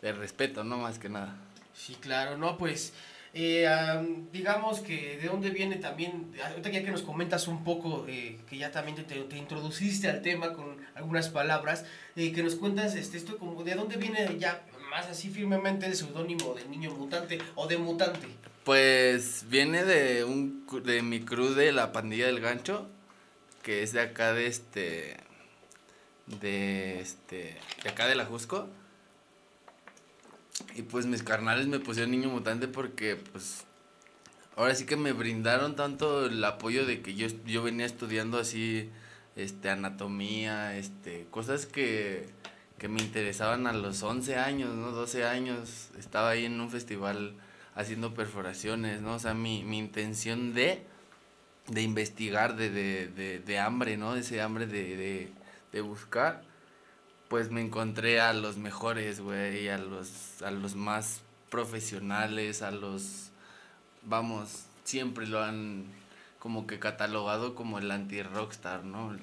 de 0.01 0.11
respeto, 0.11 0.63
no 0.63 0.77
más 0.77 0.97
que 0.99 1.07
nada. 1.09 1.35
Sí, 1.73 1.95
claro, 1.95 2.37
no, 2.37 2.57
pues 2.57 2.93
eh, 3.35 3.67
am, 3.67 4.31
digamos 4.31 4.79
que 4.79 5.17
de 5.21 5.27
dónde 5.27 5.49
viene 5.51 5.75
también, 5.75 6.31
ahorita 6.49 6.69
ya 6.71 6.83
que 6.83 6.89
nos 6.89 7.03
comentas 7.03 7.47
un 7.47 7.63
poco, 7.63 8.05
eh, 8.07 8.39
que 8.49 8.57
ya 8.57 8.71
también 8.71 8.95
te, 8.95 9.03
te- 9.03 9.23
te 9.25 9.37
introduciste 9.37 10.09
al 10.09 10.21
tema 10.23 10.53
con 10.53 10.77
algunas 10.95 11.29
palabras, 11.29 11.85
eh, 12.15 12.31
que 12.31 12.41
nos 12.41 12.55
cuentas 12.55 12.95
este, 12.95 13.17
esto 13.17 13.37
como 13.37 13.63
de 13.63 13.75
dónde 13.75 13.97
viene 13.97 14.37
ya 14.39 14.65
más 14.89 15.05
así 15.07 15.29
firmemente 15.29 15.85
el 15.85 15.95
seudónimo 15.95 16.53
de 16.55 16.65
niño 16.69 16.91
mutante 16.95 17.37
o 17.55 17.67
de 17.67 17.77
mutante. 17.77 18.27
Pues 18.63 19.45
viene 19.49 19.83
de 19.83 20.23
un 20.23 20.65
de 20.83 21.01
mi 21.03 21.19
crew 21.19 21.49
de 21.53 21.71
la 21.71 21.91
pandilla 21.91 22.25
del 22.27 22.39
gancho, 22.39 22.87
que 23.61 23.83
es 23.83 23.91
de 23.93 23.99
acá 24.01 24.33
de 24.33 24.47
este 24.47 25.17
de 26.27 26.99
este 27.01 27.55
de 27.83 27.89
acá 27.89 28.07
de 28.07 28.15
la 28.15 28.25
Jusco. 28.25 28.67
Y 30.75 30.83
pues 30.83 31.05
mis 31.05 31.23
carnales 31.23 31.67
me 31.67 31.79
pusieron 31.79 32.11
niño 32.11 32.29
mutante 32.29 32.67
porque 32.67 33.15
pues 33.15 33.65
ahora 34.55 34.75
sí 34.75 34.85
que 34.85 34.95
me 34.95 35.11
brindaron 35.11 35.75
tanto 35.75 36.25
el 36.25 36.43
apoyo 36.43 36.85
de 36.85 37.01
que 37.01 37.15
yo 37.15 37.27
yo 37.45 37.63
venía 37.63 37.85
estudiando 37.85 38.37
así 38.37 38.89
este 39.35 39.69
anatomía, 39.69 40.77
este 40.77 41.27
cosas 41.31 41.65
que 41.65 42.29
que 42.77 42.87
me 42.89 43.01
interesaban 43.01 43.67
a 43.67 43.73
los 43.73 44.03
11 44.03 44.35
años, 44.35 44.75
¿no? 44.75 44.91
12 44.91 45.25
años. 45.25 45.89
Estaba 45.97 46.31
ahí 46.31 46.45
en 46.45 46.59
un 46.59 46.69
festival 46.69 47.35
haciendo 47.73 48.13
perforaciones, 48.13 49.01
¿no? 49.01 49.15
O 49.15 49.19
sea, 49.19 49.33
mi, 49.33 49.63
mi 49.63 49.77
intención 49.77 50.53
de 50.53 50.85
de 51.67 51.81
investigar, 51.81 52.55
de, 52.55 52.69
de, 52.69 53.07
de, 53.07 53.39
de 53.39 53.59
hambre, 53.59 53.97
¿no? 53.97 54.15
Ese 54.15 54.41
hambre 54.41 54.67
de, 54.67 54.95
de, 54.95 55.31
de 55.71 55.81
buscar, 55.81 56.43
pues 57.27 57.51
me 57.51 57.61
encontré 57.61 58.19
a 58.19 58.33
los 58.33 58.57
mejores, 58.57 59.19
güey, 59.19 59.69
a 59.69 59.77
los, 59.77 60.41
a 60.41 60.51
los 60.51 60.75
más 60.75 61.21
profesionales, 61.49 62.61
a 62.61 62.71
los, 62.71 63.29
vamos, 64.03 64.65
siempre 64.83 65.27
lo 65.27 65.43
han 65.43 65.85
como 66.39 66.67
que 66.67 66.79
catalogado 66.79 67.55
como 67.55 67.79
el 67.79 67.89
anti-rockstar, 67.89 68.83
¿no? 68.83 69.13
El, 69.13 69.21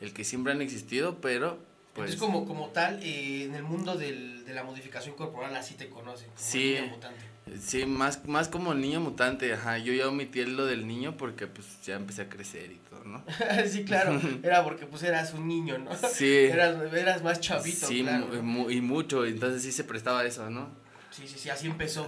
el 0.00 0.12
que 0.12 0.24
siempre 0.24 0.52
han 0.52 0.62
existido, 0.62 1.20
pero 1.20 1.58
pues... 1.96 2.12
Entonces, 2.12 2.20
como, 2.20 2.46
como 2.46 2.68
tal, 2.68 3.00
eh, 3.02 3.44
en 3.44 3.54
el 3.54 3.62
mundo 3.64 3.96
del, 3.96 4.44
de 4.44 4.54
la 4.54 4.62
modificación 4.62 5.14
corporal, 5.16 5.56
así 5.56 5.74
te 5.74 5.88
conocen. 5.88 6.28
Como 6.28 6.38
Sí. 6.40 6.74
niño 6.80 6.86
mutante. 6.92 7.24
Sí, 7.60 7.86
más, 7.86 8.24
más 8.26 8.48
como 8.48 8.74
niño 8.74 9.00
mutante, 9.00 9.52
ajá. 9.54 9.78
Yo 9.78 9.92
ya 9.92 10.08
omití 10.08 10.44
lo 10.44 10.66
del 10.66 10.86
niño 10.86 11.16
porque 11.16 11.46
pues 11.46 11.66
ya 11.84 11.94
empecé 11.94 12.22
a 12.22 12.28
crecer 12.28 12.72
y 12.72 12.76
todo, 12.90 13.04
¿no? 13.04 13.24
sí, 13.70 13.84
claro. 13.84 14.20
Era 14.42 14.62
porque 14.64 14.84
pues 14.86 15.02
eras 15.04 15.32
un 15.32 15.46
niño, 15.48 15.78
¿no? 15.78 15.90
Sí. 15.96 16.26
Eras, 16.52 16.76
eras 16.92 17.22
más 17.22 17.40
chavito, 17.40 17.86
sí, 17.86 18.02
claro. 18.02 18.26
mu- 18.26 18.34
¿no? 18.34 18.42
mu- 18.42 18.70
y 18.70 18.80
mucho, 18.80 19.24
entonces 19.24 19.62
sí 19.62 19.70
se 19.72 19.84
prestaba 19.84 20.24
eso, 20.24 20.50
¿no? 20.50 20.68
Sí, 21.12 21.26
sí, 21.28 21.38
sí, 21.38 21.48
así 21.48 21.66
empezó. 21.68 22.06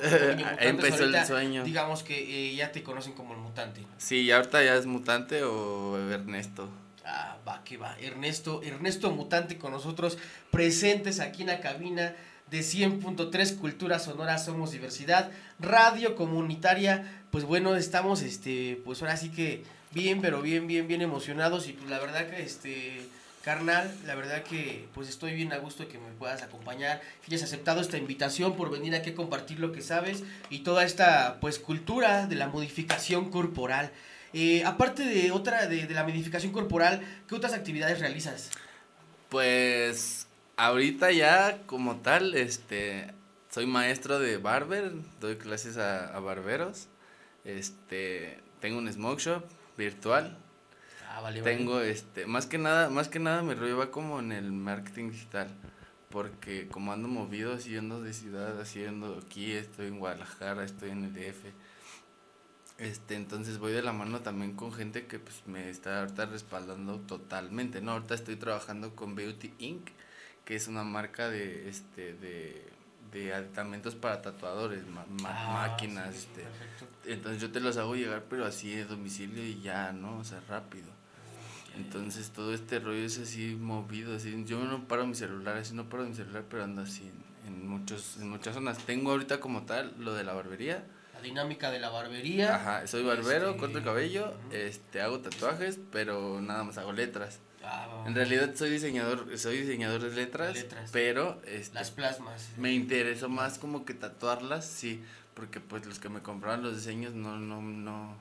Empezó 0.58 1.04
el 1.04 1.24
sueño. 1.24 1.64
Digamos 1.64 2.02
que 2.02 2.50
eh, 2.50 2.54
ya 2.56 2.72
te 2.72 2.82
conocen 2.82 3.14
como 3.14 3.32
el 3.32 3.38
mutante. 3.40 3.80
Sí, 3.96 4.22
y 4.22 4.30
ahorita 4.32 4.62
ya 4.62 4.74
es 4.74 4.84
mutante 4.86 5.44
o 5.44 5.96
Ernesto. 6.10 6.68
Ah, 7.10 7.38
va, 7.46 7.64
que 7.64 7.78
va. 7.78 7.96
Ernesto, 8.00 8.62
Ernesto 8.62 9.10
Mutante 9.10 9.56
con 9.56 9.72
nosotros, 9.72 10.18
presentes 10.50 11.20
aquí 11.20 11.40
en 11.40 11.48
la 11.48 11.60
cabina 11.60 12.14
de 12.50 12.60
100.3 12.60 13.56
Cultura 13.56 13.98
Sonora 13.98 14.36
Somos 14.36 14.72
Diversidad, 14.72 15.30
radio 15.58 16.14
comunitaria. 16.16 17.24
Pues 17.30 17.44
bueno, 17.44 17.76
estamos, 17.76 18.20
este, 18.20 18.78
pues 18.84 19.00
ahora 19.00 19.16
sí 19.16 19.30
que 19.30 19.64
bien, 19.92 20.20
pero 20.20 20.42
bien, 20.42 20.66
bien, 20.66 20.86
bien 20.86 21.00
emocionados. 21.00 21.66
Y 21.68 21.72
pues 21.72 21.88
la 21.88 21.98
verdad 21.98 22.28
que, 22.28 22.42
este, 22.42 23.00
carnal, 23.42 23.90
la 24.04 24.14
verdad 24.14 24.42
que 24.42 24.86
pues 24.92 25.08
estoy 25.08 25.32
bien 25.32 25.54
a 25.54 25.56
gusto 25.56 25.88
que 25.88 25.96
me 25.96 26.10
puedas 26.18 26.42
acompañar, 26.42 27.00
que 27.00 27.34
hayas 27.34 27.42
aceptado 27.42 27.80
esta 27.80 27.96
invitación 27.96 28.54
por 28.54 28.70
venir 28.70 28.94
aquí 28.94 29.10
a 29.10 29.14
compartir 29.14 29.60
lo 29.60 29.72
que 29.72 29.80
sabes 29.80 30.24
y 30.50 30.58
toda 30.58 30.84
esta, 30.84 31.38
pues, 31.40 31.58
cultura 31.58 32.26
de 32.26 32.34
la 32.34 32.48
modificación 32.48 33.30
corporal. 33.30 33.92
Eh, 34.32 34.62
aparte 34.64 35.04
de 35.04 35.30
otra, 35.30 35.66
de, 35.66 35.86
de 35.86 35.94
la 35.94 36.04
modificación 36.04 36.52
corporal, 36.52 37.00
¿qué 37.28 37.34
otras 37.34 37.52
actividades 37.52 38.00
realizas? 38.00 38.50
Pues 39.28 40.26
ahorita 40.56 41.12
ya 41.12 41.62
como 41.66 41.96
tal, 41.96 42.34
este, 42.34 43.12
soy 43.50 43.66
maestro 43.66 44.18
de 44.18 44.36
barber, 44.38 44.92
doy 45.20 45.36
clases 45.36 45.76
a, 45.78 46.14
a 46.14 46.20
barberos, 46.20 46.88
este, 47.44 48.38
tengo 48.60 48.78
un 48.78 48.92
smoke 48.92 49.20
shop 49.20 49.44
virtual, 49.76 50.36
Ah, 51.10 51.20
vale, 51.20 51.42
tengo 51.42 51.80
este, 51.80 52.26
más 52.26 52.46
que 52.46 52.58
nada, 52.58 52.90
más 52.90 53.08
que 53.08 53.18
nada 53.18 53.42
mi 53.42 53.54
rollo 53.54 53.76
va 53.78 53.90
como 53.90 54.20
en 54.20 54.30
el 54.30 54.52
marketing 54.52 55.10
digital, 55.10 55.48
porque 56.10 56.68
como 56.68 56.92
ando 56.92 57.08
movido, 57.08 57.54
así 57.54 57.76
ando 57.76 58.02
de 58.02 58.12
ciudad, 58.12 58.60
así 58.60 58.84
ando 58.84 59.20
aquí, 59.24 59.52
estoy 59.52 59.88
en 59.88 59.98
Guadalajara, 59.98 60.64
estoy 60.64 60.90
en 60.90 61.04
el 61.04 61.14
DF, 61.14 61.46
este, 62.78 63.16
entonces 63.16 63.58
voy 63.58 63.72
de 63.72 63.82
la 63.82 63.92
mano 63.92 64.20
también 64.20 64.54
con 64.54 64.72
gente 64.72 65.06
que 65.06 65.18
pues 65.18 65.42
me 65.46 65.68
está 65.68 66.00
ahorita 66.00 66.26
respaldando 66.26 67.00
totalmente, 67.00 67.80
¿no? 67.80 67.92
Ahorita 67.92 68.14
estoy 68.14 68.36
trabajando 68.36 68.94
con 68.94 69.14
Beauty 69.14 69.52
Inc., 69.58 69.88
que 70.44 70.54
es 70.56 70.68
una 70.68 70.84
marca 70.84 71.28
de, 71.28 71.68
este, 71.68 72.14
de, 72.14 72.66
de 73.12 73.34
aditamentos 73.34 73.94
para 73.96 74.22
tatuadores, 74.22 74.86
ma- 74.86 75.04
Ah, 75.24 75.50
máquinas, 75.52 76.14
sí, 76.14 76.20
este, 76.20 76.42
perfecto. 76.42 76.86
entonces 77.06 77.42
yo 77.42 77.50
te 77.50 77.60
los 77.60 77.76
hago 77.76 77.96
llegar, 77.96 78.24
pero 78.30 78.46
así 78.46 78.70
de 78.74 78.84
domicilio 78.84 79.44
y 79.44 79.60
ya, 79.60 79.92
¿no? 79.92 80.18
O 80.18 80.24
sea, 80.24 80.40
rápido. 80.48 80.86
Entonces 81.76 82.30
todo 82.30 82.54
este 82.54 82.78
rollo 82.80 83.04
es 83.04 83.18
así 83.18 83.54
movido, 83.54 84.14
así. 84.16 84.44
Yo 84.46 84.64
no 84.64 84.86
paro 84.88 85.06
mi 85.06 85.14
celular, 85.14 85.56
así 85.58 85.74
no 85.74 85.88
paro 85.88 86.04
mi 86.04 86.14
celular, 86.14 86.44
pero 86.48 86.64
ando 86.64 86.82
así 86.82 87.10
en, 87.46 87.54
en 87.54 87.68
muchos, 87.68 88.16
en 88.18 88.30
muchas 88.30 88.54
zonas. 88.54 88.78
Tengo 88.78 89.10
ahorita 89.12 89.38
como 89.40 89.62
tal 89.62 89.94
lo 89.98 90.14
de 90.14 90.24
la 90.24 90.32
barbería. 90.32 90.84
La 91.18 91.24
dinámica 91.24 91.70
de 91.72 91.80
la 91.80 91.90
barbería. 91.90 92.54
Ajá, 92.54 92.86
soy 92.86 93.02
barbero, 93.02 93.48
Este, 93.50 93.60
corto 93.60 93.78
el 93.78 93.84
cabello, 93.84 94.34
este, 94.52 95.00
hago 95.02 95.18
tatuajes, 95.18 95.78
pero 95.90 96.40
nada 96.40 96.62
más 96.62 96.78
hago 96.78 96.92
letras. 96.92 97.40
Ah, 97.64 98.04
En 98.06 98.14
realidad 98.14 98.54
soy 98.54 98.70
diseñador, 98.70 99.36
soy 99.36 99.58
diseñador 99.62 100.00
de 100.00 100.10
letras, 100.14 100.54
Letras. 100.54 100.90
pero 100.92 101.42
este, 101.44 101.74
Las 101.74 101.90
plasmas. 101.90 102.50
me 102.56 102.72
interesó 102.72 103.28
más 103.28 103.58
como 103.58 103.84
que 103.84 103.94
tatuarlas, 103.94 104.64
sí, 104.64 105.02
porque 105.34 105.58
pues 105.58 105.84
los 105.86 105.98
que 105.98 106.08
me 106.08 106.20
compraban 106.22 106.62
los 106.62 106.76
diseños 106.76 107.14
no, 107.14 107.36
no, 107.36 107.60
no, 107.60 108.14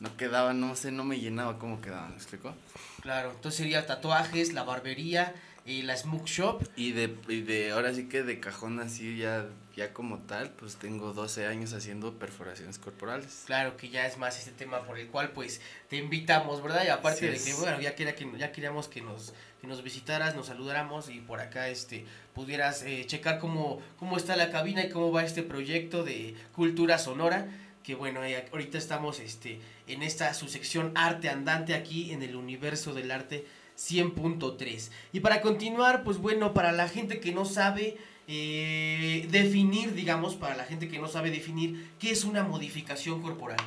no 0.00 0.16
quedaban, 0.16 0.60
no 0.60 0.74
sé, 0.74 0.90
no 0.90 1.04
me 1.04 1.20
llenaba 1.20 1.60
cómo 1.60 1.80
quedaban, 1.80 2.10
¿me 2.10 2.16
explico? 2.16 2.54
Claro, 3.02 3.30
entonces 3.30 3.56
sería 3.58 3.86
tatuajes, 3.86 4.52
la 4.52 4.64
barbería, 4.64 5.32
y 5.64 5.82
la 5.82 5.96
smoke 5.96 6.26
shop. 6.26 6.64
Y 6.76 6.92
de, 6.92 7.16
y 7.28 7.42
de, 7.42 7.70
ahora 7.70 7.94
sí 7.94 8.08
que 8.08 8.22
de 8.22 8.40
cajón 8.40 8.80
así 8.80 9.16
ya, 9.16 9.46
ya 9.76 9.92
como 9.92 10.18
tal, 10.18 10.50
pues 10.50 10.76
tengo 10.76 11.12
12 11.12 11.46
años 11.46 11.72
haciendo 11.72 12.14
perforaciones 12.18 12.78
corporales. 12.78 13.44
Claro 13.46 13.76
que 13.76 13.88
ya 13.88 14.06
es 14.06 14.18
más 14.18 14.38
este 14.38 14.50
tema 14.50 14.80
por 14.82 14.98
el 14.98 15.08
cual 15.08 15.30
pues 15.30 15.60
te 15.88 15.96
invitamos, 15.96 16.62
¿verdad? 16.62 16.84
Y 16.84 16.88
aparte 16.88 17.28
Así 17.28 17.38
de 17.38 17.44
que, 17.44 17.54
bueno, 17.60 17.80
ya, 17.80 17.94
quería 17.94 18.14
que, 18.14 18.28
ya 18.38 18.52
queríamos 18.52 18.88
que 18.88 19.00
nos, 19.02 19.34
que 19.60 19.66
nos 19.66 19.82
visitaras, 19.82 20.34
nos 20.34 20.46
saludáramos 20.46 21.08
y 21.08 21.20
por 21.20 21.40
acá 21.40 21.68
este 21.68 22.04
pudieras 22.34 22.82
eh, 22.82 23.04
checar 23.06 23.38
cómo, 23.38 23.80
cómo 23.98 24.16
está 24.16 24.36
la 24.36 24.50
cabina 24.50 24.84
y 24.84 24.90
cómo 24.90 25.12
va 25.12 25.24
este 25.24 25.42
proyecto 25.42 26.02
de 26.04 26.34
cultura 26.54 26.98
sonora. 26.98 27.46
Que 27.84 27.96
bueno, 27.96 28.24
eh, 28.24 28.44
ahorita 28.52 28.78
estamos 28.78 29.18
este, 29.18 29.60
en 29.88 30.04
esta 30.04 30.34
su 30.34 30.48
sección 30.48 30.92
arte 30.94 31.28
andante 31.28 31.74
aquí 31.74 32.12
en 32.12 32.22
el 32.22 32.36
universo 32.36 32.94
del 32.94 33.10
arte 33.10 33.44
100.3. 33.78 34.90
Y 35.12 35.20
para 35.20 35.40
continuar, 35.40 36.04
pues 36.04 36.18
bueno, 36.18 36.54
para 36.54 36.72
la 36.72 36.88
gente 36.88 37.20
que 37.20 37.32
no 37.32 37.44
sabe 37.44 37.96
eh, 38.28 39.26
definir, 39.30 39.94
digamos, 39.94 40.36
para 40.36 40.56
la 40.56 40.64
gente 40.64 40.88
que 40.88 40.98
no 40.98 41.08
sabe 41.08 41.30
definir, 41.30 41.90
¿qué 41.98 42.10
es 42.10 42.24
una 42.24 42.44
modificación 42.44 43.22
corporal? 43.22 43.58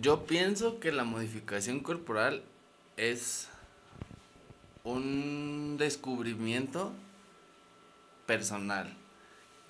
Yo 0.00 0.24
pienso 0.24 0.80
que 0.80 0.90
la 0.92 1.04
modificación 1.04 1.80
corporal 1.80 2.42
es 2.96 3.48
un 4.84 5.76
descubrimiento 5.78 6.92
personal 8.26 8.92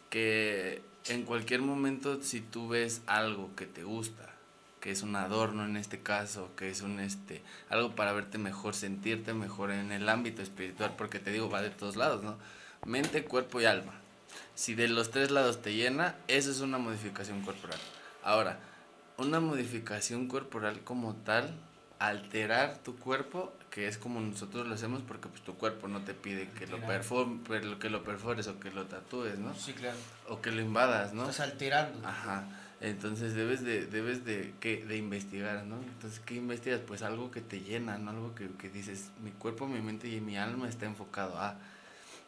que 0.09 0.83
en 1.07 1.25
cualquier 1.25 1.63
momento 1.63 2.23
si 2.23 2.41
tú 2.41 2.69
ves 2.69 3.03
algo 3.07 3.55
que 3.57 3.67
te 3.67 3.83
gusta, 3.83 4.32
que 4.83 4.91
es 4.91 5.03
un 5.03 5.15
adorno 5.15 5.65
en 5.65 5.77
este 5.77 6.01
caso, 6.01 6.51
que 6.57 6.69
es 6.69 6.83
un 6.83 6.99
este 6.99 7.41
algo 7.71 7.95
para 7.95 8.13
verte 8.13 8.37
mejor, 8.37 8.75
sentirte 8.75 9.33
mejor 9.33 9.71
en 9.71 9.93
el 9.93 10.09
ámbito 10.09 10.43
espiritual, 10.43 10.95
porque 10.99 11.21
te 11.21 11.31
digo, 11.31 11.49
va 11.49 11.63
de 11.63 11.71
todos 11.71 11.95
lados, 11.97 12.23
¿no? 12.25 12.37
Mente, 12.85 13.25
cuerpo 13.25 13.61
y 13.61 13.65
alma. 13.65 13.93
Si 14.57 14.75
de 14.75 14.89
los 14.89 15.11
tres 15.13 15.31
lados 15.31 15.63
te 15.63 15.73
llena, 15.75 16.17
eso 16.27 16.51
es 16.51 16.61
una 16.61 16.79
modificación 16.79 17.43
corporal. 17.43 17.79
Ahora, 18.25 18.59
una 19.19 19.39
modificación 19.39 20.27
corporal 20.27 20.81
como 20.81 21.15
tal, 21.15 21.55
alterar 22.01 22.79
tu 22.79 22.97
cuerpo, 22.97 23.53
que 23.71 23.87
es 23.87 23.99
como 23.99 24.21
nosotros 24.21 24.67
lo 24.67 24.75
hacemos 24.75 25.01
porque 25.07 25.29
pues 25.29 25.43
tu 25.43 25.55
cuerpo 25.55 25.87
no 25.87 26.01
te 26.01 26.13
pide 26.13 26.51
que 26.51 26.67
lo, 26.67 26.77
Alterar. 26.77 27.03
perfor- 27.05 27.79
que 27.79 27.89
lo 27.89 28.03
perfores 28.03 28.49
o 28.49 28.59
que 28.59 28.73
lo 28.73 28.87
tatúes, 28.87 29.39
¿no? 29.39 29.55
Sí, 29.55 29.73
claro. 29.75 29.97
O 30.29 30.41
que 30.41 30.51
lo 30.51 30.61
invadas, 30.61 31.13
¿no? 31.15 31.23
Estás 31.23 31.41
alterando. 31.41 32.07
Ajá. 32.07 32.45
Entonces 32.83 33.35
debes 33.35 33.63
de, 33.63 33.87
debes 33.87 34.25
de, 34.25 34.55
¿qué? 34.59 34.85
de 34.85 34.97
investigar, 34.97 35.65
¿no? 35.65 35.77
Entonces, 35.81 36.19
¿qué 36.19 36.35
investigas? 36.35 36.81
Pues 36.81 37.03
algo 37.03 37.31
que 37.31 37.41
te 37.41 37.61
llena, 37.61 37.97
¿no? 37.97 38.11
Algo 38.11 38.35
que, 38.35 38.49
que 38.59 38.69
dices, 38.69 39.13
mi 39.23 39.31
cuerpo, 39.31 39.69
mi 39.69 39.81
mente 39.81 40.09
y 40.09 40.21
mi 40.21 40.37
alma 40.37 40.69
está 40.69 40.87
enfocado 40.87 41.39
a... 41.39 41.57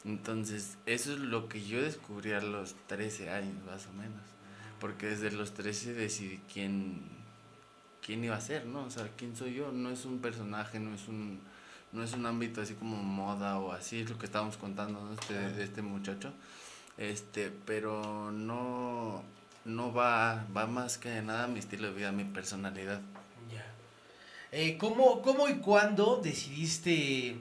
Entonces, 0.04 0.78
eso 0.86 1.12
es 1.12 1.18
lo 1.18 1.48
que 1.48 1.64
yo 1.64 1.82
descubrí 1.82 2.34
a 2.34 2.40
los 2.40 2.76
13 2.86 3.30
años, 3.30 3.56
más 3.66 3.88
o 3.88 3.92
menos. 3.94 4.22
Porque 4.78 5.06
desde 5.06 5.32
los 5.32 5.54
13 5.54 5.92
decidí 5.92 6.40
quién, 6.52 7.02
quién 8.00 8.22
iba 8.22 8.36
a 8.36 8.40
ser, 8.40 8.64
¿no? 8.64 8.84
O 8.84 8.90
sea, 8.90 9.10
quién 9.16 9.34
soy 9.34 9.54
yo. 9.54 9.72
No 9.72 9.90
es 9.90 10.04
un 10.04 10.20
personaje, 10.20 10.78
no 10.78 10.94
es 10.94 11.08
un, 11.08 11.40
no 11.90 12.04
es 12.04 12.12
un 12.12 12.26
ámbito 12.26 12.60
así 12.60 12.74
como 12.74 12.96
moda 13.02 13.58
o 13.58 13.72
así, 13.72 14.02
es 14.02 14.10
lo 14.10 14.18
que 14.18 14.26
estábamos 14.26 14.56
contando, 14.56 15.00
¿no? 15.00 15.14
Este, 15.14 15.34
de 15.34 15.64
este 15.64 15.82
muchacho. 15.82 16.32
Este, 16.96 17.50
pero 17.66 18.30
no, 18.30 19.24
no 19.64 19.92
va, 19.92 20.46
va 20.54 20.66
más 20.66 20.98
que 20.98 21.22
nada 21.22 21.44
a 21.44 21.48
mi 21.48 21.58
estilo 21.58 21.88
de 21.88 21.94
vida, 21.94 22.08
a 22.10 22.12
mi 22.12 22.24
personalidad. 22.24 23.00
Ya. 23.52 23.64
Eh, 24.52 24.76
¿cómo, 24.78 25.22
¿Cómo 25.22 25.48
y 25.48 25.54
cuándo 25.56 26.20
decidiste 26.22 27.36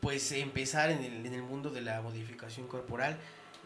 pues 0.00 0.32
empezar 0.32 0.90
en 0.90 1.04
el, 1.04 1.26
en 1.26 1.34
el 1.34 1.42
mundo 1.42 1.70
de 1.70 1.80
la 1.82 2.00
modificación 2.02 2.66
corporal? 2.66 3.16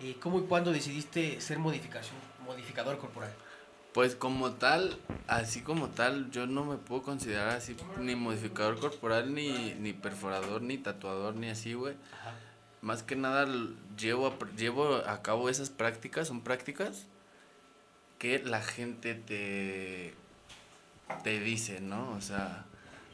Eh, 0.02 0.16
¿Cómo 0.20 0.38
y 0.40 0.42
cuándo 0.42 0.72
decidiste 0.72 1.40
ser 1.40 1.58
modificación, 1.58 2.16
modificador 2.44 2.98
corporal? 2.98 3.32
Pues 3.92 4.16
como 4.16 4.52
tal, 4.52 4.98
así 5.28 5.60
como 5.60 5.88
tal, 5.88 6.30
yo 6.32 6.48
no 6.48 6.64
me 6.64 6.76
puedo 6.76 7.02
considerar 7.02 7.50
así 7.50 7.76
ni 8.00 8.16
modificador 8.16 8.80
corporal, 8.80 9.32
ni, 9.32 9.74
ni 9.74 9.92
perforador, 9.92 10.62
ni 10.62 10.78
tatuador, 10.78 11.36
ni 11.36 11.48
así, 11.48 11.74
güey. 11.74 11.94
Más 12.82 13.04
que 13.04 13.14
nada 13.14 13.46
llevo 13.96 14.26
a, 14.26 14.56
llevo 14.56 14.96
a 14.96 15.22
cabo 15.22 15.48
esas 15.48 15.70
prácticas, 15.70 16.26
son 16.26 16.42
prácticas 16.42 17.06
que 18.24 18.38
la 18.38 18.62
gente 18.62 19.14
te, 19.14 20.14
te 21.24 21.40
dice, 21.40 21.82
¿no? 21.82 22.12
O 22.12 22.22
sea, 22.22 22.64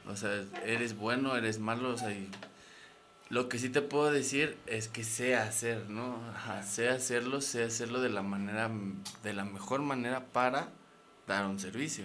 o 0.06 0.14
sea, 0.14 0.44
eres 0.64 0.96
bueno, 0.96 1.36
eres 1.36 1.58
malo, 1.58 1.88
o 1.94 1.96
sea, 1.98 2.12
y 2.12 2.28
lo 3.28 3.48
que 3.48 3.58
sí 3.58 3.70
te 3.70 3.82
puedo 3.82 4.12
decir 4.12 4.56
es 4.68 4.86
que 4.86 5.02
sé 5.02 5.34
hacer, 5.34 5.90
¿no? 5.90 6.22
Ajá, 6.32 6.62
sé 6.62 6.88
hacerlo, 6.90 7.40
sé 7.40 7.64
hacerlo 7.64 8.00
de 8.00 8.10
la 8.10 8.22
manera, 8.22 8.70
de 9.24 9.32
la 9.32 9.44
mejor 9.44 9.82
manera 9.82 10.26
para 10.26 10.68
dar 11.26 11.44
un 11.46 11.58
servicio. 11.58 12.04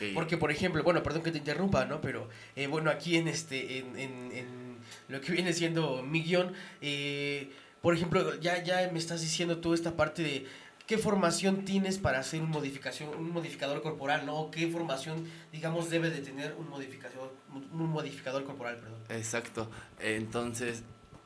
Que- 0.00 0.12
Porque, 0.12 0.36
por 0.36 0.50
ejemplo, 0.50 0.82
bueno, 0.82 1.00
perdón 1.04 1.22
que 1.22 1.30
te 1.30 1.38
interrumpa, 1.38 1.84
¿no? 1.84 2.00
Pero, 2.00 2.28
eh, 2.56 2.66
bueno, 2.66 2.90
aquí 2.90 3.18
en 3.18 3.28
este, 3.28 3.78
en, 3.78 3.96
en, 3.96 4.32
en 4.32 4.76
lo 5.06 5.20
que 5.20 5.30
viene 5.30 5.52
siendo 5.52 6.02
mi 6.02 6.24
guion, 6.24 6.52
eh, 6.80 7.52
por 7.82 7.94
ejemplo, 7.94 8.34
ya, 8.40 8.62
ya 8.64 8.88
me 8.92 8.98
estás 8.98 9.20
diciendo 9.20 9.58
tú 9.58 9.74
esta 9.74 9.96
parte 9.96 10.22
de 10.22 10.46
qué 10.86 10.98
formación 10.98 11.64
tienes 11.64 11.98
para 11.98 12.20
hacer 12.20 12.42
un 12.42 12.50
modificación, 12.50 13.10
un 13.10 13.32
modificador 13.32 13.82
corporal, 13.82 14.26
¿no? 14.26 14.50
¿Qué 14.50 14.68
formación, 14.68 15.26
digamos, 15.52 15.90
debe 15.90 16.10
de 16.10 16.20
tener 16.20 16.54
un 16.58 16.68
modificador, 16.68 17.32
un 17.50 17.90
modificador 17.90 18.44
corporal, 18.44 18.76
perdón? 18.76 19.00
Exacto. 19.08 19.70
Entonces, 20.00 20.82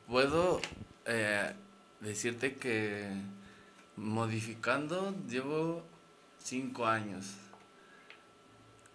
puedo 0.07 0.61
eh, 1.05 1.53
decirte 2.01 2.55
que 2.55 3.11
modificando 3.95 5.15
llevo 5.27 5.83
cinco 6.37 6.85
años 6.85 7.25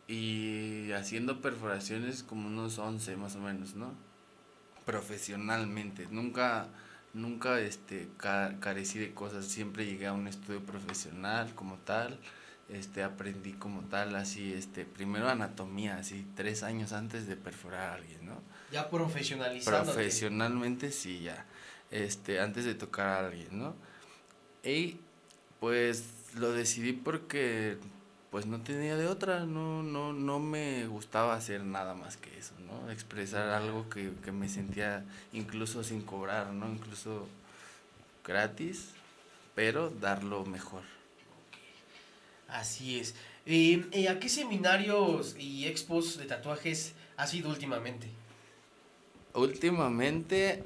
y 0.06 0.92
haciendo 0.92 1.40
perforaciones 1.40 2.22
como 2.22 2.48
unos 2.48 2.78
11 2.78 3.16
más 3.16 3.36
o 3.36 3.40
menos, 3.40 3.74
¿no? 3.74 3.94
Profesionalmente. 4.84 6.06
Nunca, 6.10 6.68
nunca 7.14 7.60
este, 7.60 8.08
ca- 8.16 8.56
carecí 8.60 8.98
de 8.98 9.12
cosas. 9.14 9.46
Siempre 9.46 9.84
llegué 9.86 10.06
a 10.06 10.12
un 10.12 10.28
estudio 10.28 10.60
profesional 10.64 11.54
como 11.54 11.76
tal. 11.78 12.18
Este, 12.68 13.02
aprendí 13.02 13.52
como 13.52 13.82
tal, 13.82 14.14
así, 14.16 14.52
este, 14.54 14.84
primero 14.86 15.28
anatomía, 15.28 15.98
así, 15.98 16.26
tres 16.36 16.62
años 16.62 16.92
antes 16.92 17.26
de 17.26 17.36
perforar 17.36 17.90
a 17.90 17.94
alguien, 17.94 18.24
¿no? 18.24 18.40
Ya 18.70 18.88
profesionalizando. 18.88 19.92
Profesionalmente 19.92 20.90
sí, 20.90 21.20
ya. 21.20 21.44
Este, 21.90 22.40
antes 22.40 22.64
de 22.64 22.74
tocar 22.74 23.08
a 23.08 23.26
alguien, 23.26 23.58
¿no? 23.58 23.74
Y 24.64 24.96
pues 25.60 26.04
lo 26.34 26.52
decidí 26.52 26.92
porque 26.92 27.76
pues 28.33 28.47
no 28.47 28.62
tenía 28.62 28.97
de 28.97 29.07
otra, 29.09 29.41
no, 29.41 29.83
no, 29.83 30.14
no 30.14 30.41
me 30.41 30.87
gustaba 30.87 31.35
hacer 31.35 31.62
nada 31.64 31.93
más 31.93 32.16
que 32.16 32.39
eso, 32.39 32.55
¿no? 32.66 32.91
Expresar 32.91 33.51
algo 33.51 33.91
que, 33.91 34.11
que 34.24 34.33
me 34.33 34.49
sentía 34.49 35.05
incluso 35.35 35.85
sin 35.85 36.01
cobrar, 36.01 36.47
¿no? 36.47 36.66
Incluso 36.66 37.28
gratis, 38.24 38.89
pero 39.55 39.91
darlo 39.91 40.47
mejor. 40.47 40.83
Así 42.49 43.01
es. 43.01 43.14
Eh, 43.45 43.85
eh, 43.93 44.09
¿A 44.09 44.18
qué 44.18 44.30
seminarios 44.30 45.37
y 45.39 45.66
expos 45.66 46.16
de 46.16 46.24
tatuajes 46.24 46.95
has 47.18 47.35
ido 47.35 47.51
últimamente? 47.51 48.09
Últimamente 49.35 50.62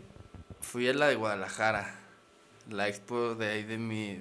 fui 0.60 0.86
a 0.88 0.94
la 0.94 1.08
de 1.08 1.16
Guadalajara, 1.16 1.98
la 2.70 2.86
expo 2.86 3.34
de 3.34 3.48
ahí 3.48 3.64
de 3.64 3.78
mi, 3.78 4.20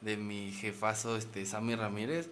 de 0.00 0.16
mi 0.16 0.52
jefazo, 0.52 1.18
este, 1.18 1.44
Sammy 1.44 1.74
Ramírez, 1.74 2.30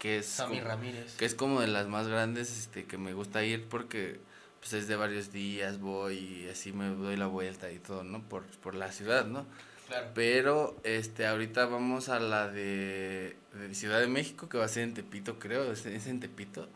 que 0.00 0.18
es, 0.18 0.26
Sammy 0.26 0.56
como, 0.56 0.68
Ramírez. 0.68 1.14
que 1.16 1.26
es 1.26 1.34
como 1.34 1.60
de 1.60 1.68
las 1.68 1.86
más 1.86 2.08
grandes, 2.08 2.58
este, 2.58 2.86
que 2.86 2.96
me 2.96 3.12
gusta 3.12 3.44
ir 3.44 3.68
porque, 3.68 4.18
pues, 4.58 4.72
es 4.72 4.88
de 4.88 4.96
varios 4.96 5.30
días, 5.30 5.78
voy 5.78 6.16
y 6.16 6.48
así 6.48 6.72
me 6.72 6.88
doy 6.88 7.16
la 7.16 7.26
vuelta 7.26 7.70
y 7.70 7.78
todo, 7.78 8.02
¿no? 8.02 8.22
Por, 8.22 8.44
por 8.62 8.74
la 8.74 8.90
ciudad, 8.92 9.26
¿no? 9.26 9.46
Claro. 9.88 10.08
Pero, 10.14 10.80
este, 10.84 11.26
ahorita 11.26 11.66
vamos 11.66 12.08
a 12.08 12.18
la 12.18 12.48
de, 12.48 13.36
de 13.52 13.74
Ciudad 13.74 14.00
de 14.00 14.06
México, 14.06 14.48
que 14.48 14.56
va 14.56 14.64
a 14.64 14.68
ser 14.68 14.84
en 14.84 14.94
Tepito, 14.94 15.38
creo, 15.38 15.70
es, 15.70 15.84
es 15.84 16.06
en 16.06 16.18
Tepito, 16.18 16.66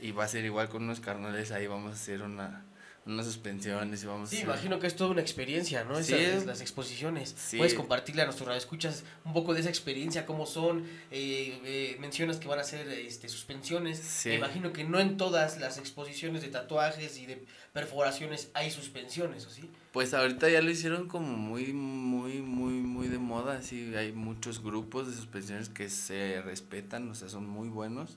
y 0.00 0.10
va 0.10 0.24
a 0.24 0.28
ser 0.28 0.44
igual 0.44 0.68
con 0.68 0.82
unos 0.82 0.98
carnales, 0.98 1.52
ahí 1.52 1.68
vamos 1.68 1.92
a 1.92 1.94
hacer 1.94 2.22
una, 2.22 2.64
unas 3.08 3.26
suspensiones 3.26 4.02
y 4.02 4.06
vamos 4.06 4.30
Sí, 4.30 4.36
a 4.38 4.40
imagino 4.40 4.78
que 4.78 4.86
es 4.86 4.94
toda 4.96 5.10
una 5.10 5.20
experiencia, 5.20 5.84
¿no? 5.84 6.02
Sí. 6.02 6.14
Esas, 6.14 6.46
las 6.46 6.60
exposiciones. 6.60 7.34
Sí. 7.36 7.56
Puedes 7.56 7.74
compartirle 7.74 8.22
a 8.22 8.24
nuestros 8.26 8.56
escuchas 8.56 9.04
un 9.24 9.32
poco 9.32 9.54
de 9.54 9.60
esa 9.60 9.68
experiencia, 9.68 10.26
cómo 10.26 10.46
son. 10.46 10.84
eh, 11.10 11.60
eh, 11.64 11.96
mencionas 12.00 12.36
que 12.36 12.48
van 12.48 12.58
a 12.58 12.62
hacer 12.62 12.88
este, 12.88 13.28
suspensiones. 13.28 13.98
Sí. 13.98 14.30
Me 14.30 14.34
imagino 14.36 14.72
que 14.72 14.84
no 14.84 15.00
en 15.00 15.16
todas 15.16 15.58
las 15.58 15.78
exposiciones 15.78 16.42
de 16.42 16.48
tatuajes 16.48 17.18
y 17.18 17.26
de 17.26 17.44
perforaciones 17.72 18.50
hay 18.54 18.70
suspensiones, 18.70 19.46
¿o 19.46 19.50
sí? 19.50 19.70
Pues 19.92 20.14
ahorita 20.14 20.48
ya 20.48 20.60
lo 20.60 20.70
hicieron 20.70 21.08
como 21.08 21.36
muy, 21.36 21.72
muy, 21.72 22.40
muy, 22.42 22.72
muy 22.74 23.08
de 23.08 23.18
moda, 23.18 23.58
así 23.58 23.94
hay 23.96 24.12
muchos 24.12 24.62
grupos 24.62 25.08
de 25.08 25.14
suspensiones 25.14 25.68
que 25.68 25.88
se 25.88 26.42
respetan, 26.42 27.10
o 27.10 27.14
sea, 27.14 27.28
son 27.28 27.48
muy 27.48 27.68
buenos 27.68 28.16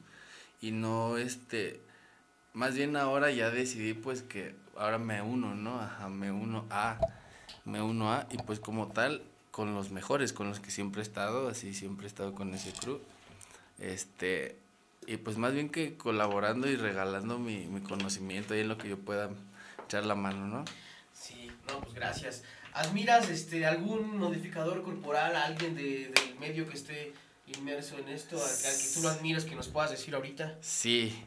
y 0.61 0.71
no, 0.71 1.17
este, 1.17 1.81
más 2.53 2.75
bien 2.75 2.95
ahora 2.95 3.31
ya 3.31 3.49
decidí 3.49 3.93
pues 3.93 4.21
que 4.21 4.55
ahora 4.81 4.97
me 4.97 5.21
uno, 5.21 5.53
¿no? 5.53 5.79
Ajá, 5.79 6.09
me 6.09 6.31
uno 6.31 6.65
a, 6.69 6.99
me 7.65 7.81
uno 7.81 8.11
a 8.11 8.27
y 8.31 8.37
pues 8.37 8.59
como 8.59 8.87
tal 8.87 9.23
con 9.51 9.75
los 9.75 9.91
mejores, 9.91 10.33
con 10.33 10.49
los 10.49 10.59
que 10.59 10.71
siempre 10.71 11.01
he 11.01 11.03
estado, 11.03 11.49
así 11.49 11.73
siempre 11.73 12.05
he 12.05 12.07
estado 12.07 12.33
con 12.33 12.53
ese 12.53 12.71
crew, 12.73 12.99
este, 13.79 14.57
y 15.05 15.17
pues 15.17 15.37
más 15.37 15.53
bien 15.53 15.69
que 15.69 15.97
colaborando 15.97 16.67
y 16.67 16.75
regalando 16.75 17.37
mi, 17.37 17.67
mi 17.67 17.81
conocimiento 17.81 18.55
y 18.55 18.61
en 18.61 18.69
lo 18.69 18.77
que 18.77 18.89
yo 18.89 18.97
pueda 18.97 19.29
echar 19.85 20.05
la 20.05 20.15
mano, 20.15 20.47
¿no? 20.47 20.65
Sí, 21.13 21.51
no, 21.67 21.79
pues 21.81 21.93
gracias. 21.93 22.43
¿Admiras 22.73 23.29
este, 23.29 23.65
algún 23.65 24.17
modificador 24.17 24.81
corporal, 24.81 25.35
a 25.35 25.43
alguien 25.43 25.75
de, 25.75 26.11
del 26.15 26.39
medio 26.39 26.67
que 26.67 26.75
esté 26.75 27.13
inmerso 27.47 27.97
en 27.99 28.07
esto, 28.07 28.37
al, 28.37 28.49
al 28.49 28.77
que 28.77 28.87
tú 28.95 29.01
lo 29.01 29.09
admiras, 29.09 29.43
que 29.43 29.55
nos 29.55 29.67
puedas 29.67 29.91
decir 29.91 30.15
ahorita? 30.15 30.55
Sí, 30.61 31.23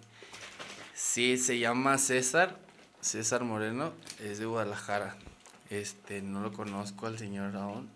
sí, 0.95 1.37
se 1.37 1.59
llama 1.59 1.99
César, 1.99 2.64
César 3.09 3.45
Moreno, 3.45 3.93
es 4.19 4.39
de 4.39 4.47
Guadalajara. 4.47 5.15
Este, 5.69 6.23
no 6.23 6.41
lo 6.41 6.53
conozco 6.55 7.07
al 7.07 7.19
señor 7.19 7.55
aún, 7.55 7.91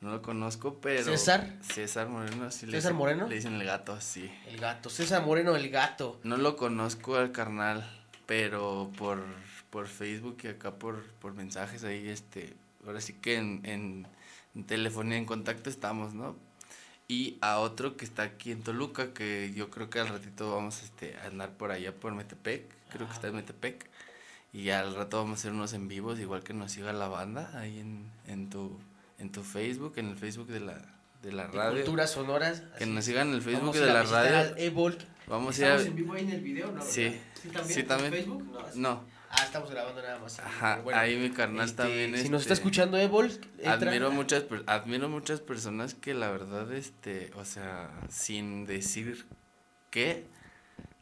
no 0.00 0.12
lo 0.12 0.22
conozco, 0.22 0.78
pero... 0.80 1.02
¿César? 1.04 1.56
César 1.62 2.08
Moreno, 2.08 2.50
sí. 2.52 2.66
le 2.66 2.72
¿César 2.72 2.92
dicen- 2.92 2.96
Moreno? 2.98 3.26
Le 3.28 3.34
dicen 3.34 3.54
el 3.54 3.64
gato, 3.64 4.00
sí. 4.00 4.30
El 4.46 4.58
gato, 4.60 4.90
César 4.90 5.24
Moreno, 5.26 5.56
el 5.56 5.70
gato. 5.70 6.20
No 6.22 6.36
lo 6.36 6.56
conozco 6.56 7.16
al 7.16 7.32
carnal, 7.32 7.84
pero 8.26 8.92
por, 8.96 9.24
por 9.70 9.88
Facebook 9.88 10.38
y 10.44 10.48
acá 10.48 10.72
por, 10.72 11.04
por 11.20 11.34
mensajes 11.34 11.82
ahí, 11.82 12.08
este, 12.08 12.54
ahora 12.86 13.00
sí 13.00 13.14
que 13.14 13.36
en, 13.36 13.60
en, 13.64 14.06
en 14.54 14.64
telefonía, 14.64 15.18
en 15.18 15.24
contacto 15.24 15.68
estamos, 15.68 16.14
¿no? 16.14 16.36
Y 17.08 17.38
a 17.40 17.58
otro 17.58 17.96
que 17.96 18.04
está 18.04 18.22
aquí 18.22 18.52
en 18.52 18.62
Toluca, 18.62 19.12
que 19.12 19.52
yo 19.54 19.68
creo 19.70 19.90
que 19.90 19.98
al 19.98 20.08
ratito 20.08 20.54
vamos 20.54 20.82
este, 20.84 21.16
a 21.18 21.26
andar 21.26 21.50
por 21.56 21.72
allá 21.72 21.92
por 21.92 22.14
Metepec, 22.14 22.64
creo 22.90 23.06
que 23.08 23.12
está 23.14 23.26
en 23.28 23.34
Metepec. 23.36 23.90
Y 24.52 24.70
al 24.70 24.94
rato 24.94 25.16
vamos 25.18 25.38
a 25.38 25.40
hacer 25.40 25.52
unos 25.52 25.72
en 25.72 25.88
vivos, 25.88 26.18
igual 26.20 26.42
que 26.42 26.52
nos 26.52 26.72
siga 26.72 26.92
la 26.92 27.08
banda 27.08 27.50
ahí 27.58 27.78
en, 27.78 28.10
en, 28.26 28.50
tu, 28.50 28.78
en 29.18 29.32
tu 29.32 29.42
Facebook, 29.42 29.94
en 29.96 30.08
el 30.10 30.16
Facebook 30.16 30.48
de 30.48 30.60
la, 30.60 30.78
de 31.22 31.32
la 31.32 31.46
de 31.46 31.52
radio. 31.52 31.76
Culturas 31.82 32.10
sonoras. 32.10 32.62
Que 32.78 32.84
nos 32.86 33.04
sigan 33.04 33.28
en 33.28 33.34
el 33.36 33.42
Facebook 33.42 33.74
de 33.74 33.86
la 33.86 34.02
radio. 34.02 34.54
Vamos 35.26 35.58
a 35.58 35.60
ir 35.60 35.64
a... 35.66 35.68
¿Estamos 35.76 35.86
en 35.86 35.96
vivo 35.96 36.12
ahí 36.12 36.24
en 36.24 36.30
el 36.32 36.40
video? 36.42 36.70
No, 36.72 36.82
Sí. 36.82 37.18
¿Sí 37.40 37.48
también? 37.48 37.74
Sí, 37.74 37.80
¿En 37.80 37.86
también. 37.86 38.12
Facebook? 38.12 38.44
No, 38.74 39.04
Ah, 39.34 39.44
estamos 39.44 39.70
grabando 39.70 40.02
nada 40.02 40.18
más. 40.18 40.38
ajá, 40.40 40.80
bueno, 40.84 41.00
ahí 41.00 41.16
mi 41.16 41.30
carnal 41.30 41.64
este, 41.64 41.76
también. 41.84 42.14
Si 42.18 42.28
nos 42.28 42.42
está 42.42 42.52
este, 42.52 42.62
escuchando 42.64 42.98
Evolk, 42.98 43.42
entra- 43.60 43.72
Admiro 43.88 44.10
muchas, 44.10 44.44
admiro 44.66 45.08
muchas 45.08 45.40
personas 45.40 45.94
que 45.94 46.12
la 46.12 46.30
verdad, 46.30 46.70
este, 46.74 47.30
o 47.36 47.46
sea, 47.46 47.88
sin 48.10 48.66
decir 48.66 49.24
qué, 49.88 50.26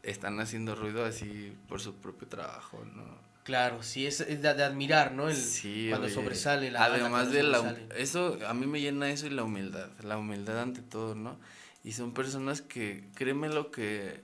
están 0.04 0.38
haciendo 0.38 0.76
ruido 0.76 1.04
así 1.04 1.56
por 1.68 1.80
su 1.80 1.96
propio 1.96 2.28
trabajo, 2.28 2.84
¿no? 2.94 3.02
Claro, 3.50 3.82
sí, 3.82 4.06
es, 4.06 4.18
de, 4.18 4.36
de 4.36 4.62
admirar, 4.62 5.10
¿no? 5.10 5.28
El, 5.28 5.34
Sí, 5.34 5.86
cuando 5.88 6.06
oye, 6.06 6.14
sobresale 6.14 6.70
la 6.70 6.84
Además 6.84 7.32
de 7.32 7.42
la, 7.42 7.76
eso, 7.96 8.38
a 8.46 8.54
mí 8.54 8.64
me 8.68 8.80
llena 8.80 9.10
eso 9.10 9.26
y 9.26 9.30
la 9.30 9.42
humildad, 9.42 9.88
la 10.04 10.18
humildad 10.18 10.60
ante 10.60 10.82
todo, 10.82 11.16
¿no? 11.16 11.36
Y 11.82 11.90
son 11.90 12.14
personas 12.14 12.62
que, 12.62 13.02
créeme 13.16 13.48
lo 13.48 13.72
que, 13.72 14.20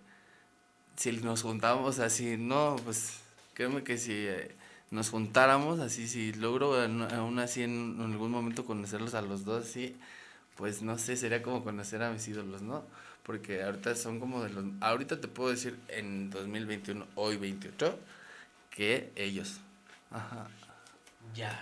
si 0.97 1.11
nos 1.11 1.43
juntamos 1.43 1.99
así, 1.99 2.37
no, 2.39 2.77
pues, 2.85 3.19
créeme 3.55 3.83
que 3.83 3.99
si 3.99 4.13
eh, 4.13 4.55
nos 4.93 5.11
juntáramos 5.11 5.81
así, 5.81 6.07
si 6.07 6.33
logro 6.33 6.85
en- 6.85 7.03
aún 7.03 7.41
así 7.41 7.65
en, 7.65 7.97
algún 8.01 8.31
momento 8.31 8.65
conocerlos 8.65 9.15
a 9.15 9.23
los 9.23 9.45
dos, 9.45 9.65
sí, 9.67 9.97
pues 10.57 10.83
no 10.83 10.99
sé, 10.99 11.17
sería 11.17 11.43
como 11.43 11.65
conocer 11.65 12.01
a 12.01 12.13
mis 12.13 12.29
ídolos, 12.29 12.63
¿no? 12.63 12.85
Porque 13.25 13.65
ahorita 13.65 13.97
son 13.97 14.21
como 14.21 14.45
de 14.45 14.51
los, 14.51 14.65
ahorita 14.81 15.21
te 15.21 15.27
puedo 15.27 15.51
decir 15.51 15.77
en 15.89 16.31
2021, 16.31 17.05
hoy 17.17 17.37
28, 17.39 17.99
que 18.77 19.11
ellos. 19.17 19.61
Ajá. 20.11 20.49
Ya. 21.35 21.61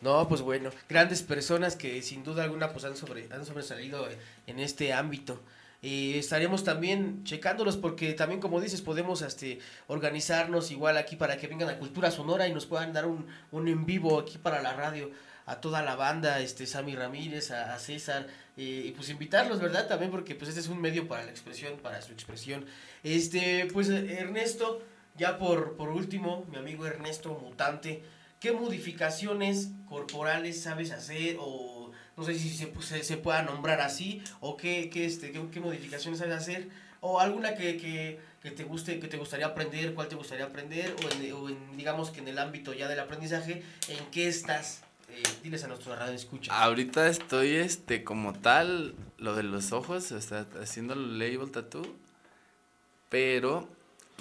No, 0.00 0.28
pues 0.28 0.40
bueno, 0.40 0.70
grandes 0.88 1.22
personas 1.22 1.76
que 1.76 2.00
sin 2.02 2.22
duda 2.22 2.44
alguna 2.44 2.72
pues 2.72 2.84
han, 2.84 2.96
sobre, 2.96 3.28
han 3.32 3.44
sobresalido 3.44 4.08
en 4.46 4.60
este 4.60 4.92
ámbito. 4.92 5.40
Eh, 5.82 6.18
estaremos 6.18 6.62
también 6.62 7.24
checándolos 7.24 7.78
porque 7.78 8.12
también 8.12 8.40
como 8.40 8.60
dices 8.60 8.82
podemos 8.82 9.22
este, 9.22 9.60
organizarnos 9.88 10.70
igual 10.70 10.98
aquí 10.98 11.16
para 11.16 11.38
que 11.38 11.46
vengan 11.46 11.70
a 11.70 11.78
Cultura 11.78 12.10
Sonora 12.10 12.46
y 12.46 12.52
nos 12.52 12.66
puedan 12.66 12.92
dar 12.92 13.06
un, 13.06 13.26
un 13.50 13.66
en 13.66 13.86
vivo 13.86 14.20
aquí 14.20 14.36
para 14.36 14.60
la 14.60 14.74
radio 14.74 15.10
a 15.46 15.60
toda 15.60 15.82
la 15.82 15.96
banda, 15.96 16.38
este 16.40 16.66
Sammy 16.66 16.94
Ramírez, 16.94 17.50
a, 17.50 17.74
a 17.74 17.78
César, 17.78 18.26
eh, 18.56 18.84
y 18.86 18.90
pues 18.92 19.08
invitarlos, 19.08 19.58
¿verdad? 19.58 19.88
También 19.88 20.10
porque 20.10 20.34
pues 20.34 20.50
este 20.50 20.60
es 20.60 20.68
un 20.68 20.80
medio 20.80 21.08
para 21.08 21.24
la 21.24 21.30
expresión, 21.30 21.78
para 21.78 22.00
su 22.02 22.12
expresión. 22.12 22.66
Este, 23.02 23.66
pues 23.72 23.88
Ernesto, 23.88 24.82
ya 25.16 25.38
por, 25.38 25.76
por 25.76 25.88
último, 25.90 26.46
mi 26.50 26.56
amigo 26.56 26.86
Ernesto 26.86 27.38
Mutante, 27.42 28.02
¿qué 28.38 28.52
modificaciones 28.52 29.70
corporales 29.88 30.62
sabes 30.62 30.90
hacer 30.90 31.36
o 31.38 31.90
no 32.16 32.24
sé 32.24 32.34
si 32.38 32.50
se, 32.50 33.02
se, 33.02 33.16
pueda 33.16 33.42
nombrar 33.42 33.80
así 33.80 34.22
o 34.40 34.56
qué, 34.56 34.90
qué, 34.90 35.06
este, 35.06 35.32
qué, 35.32 35.42
qué 35.50 35.60
modificaciones 35.60 36.18
sabes 36.18 36.34
hacer 36.34 36.68
o 37.00 37.20
alguna 37.20 37.54
que, 37.54 37.76
que, 37.76 38.20
que 38.42 38.50
te 38.50 38.64
guste 38.64 39.00
que 39.00 39.08
te 39.08 39.16
gustaría 39.16 39.46
aprender 39.46 39.94
cuál 39.94 40.08
te 40.08 40.16
gustaría 40.16 40.44
aprender 40.44 40.94
o 41.04 41.48
en, 41.48 41.76
digamos 41.76 42.10
que 42.10 42.20
en 42.20 42.28
el 42.28 42.38
ámbito 42.38 42.74
ya 42.74 42.88
del 42.88 43.00
aprendizaje 43.00 43.62
en 43.88 44.04
qué 44.10 44.28
estás 44.28 44.82
eh, 45.12 45.22
diles 45.42 45.64
a 45.64 45.68
nuestro 45.68 45.96
radio 45.96 46.14
escucha. 46.14 46.52
Ahorita 46.62 47.08
estoy, 47.08 47.56
este, 47.56 48.04
como 48.04 48.32
tal, 48.32 48.94
lo 49.18 49.34
de 49.34 49.42
los 49.42 49.72
ojos, 49.72 50.12
o 50.12 50.18
haciendo 50.60 50.94
el 50.94 51.18
label 51.18 51.50
tattoo, 51.50 51.82
pero 53.08 53.68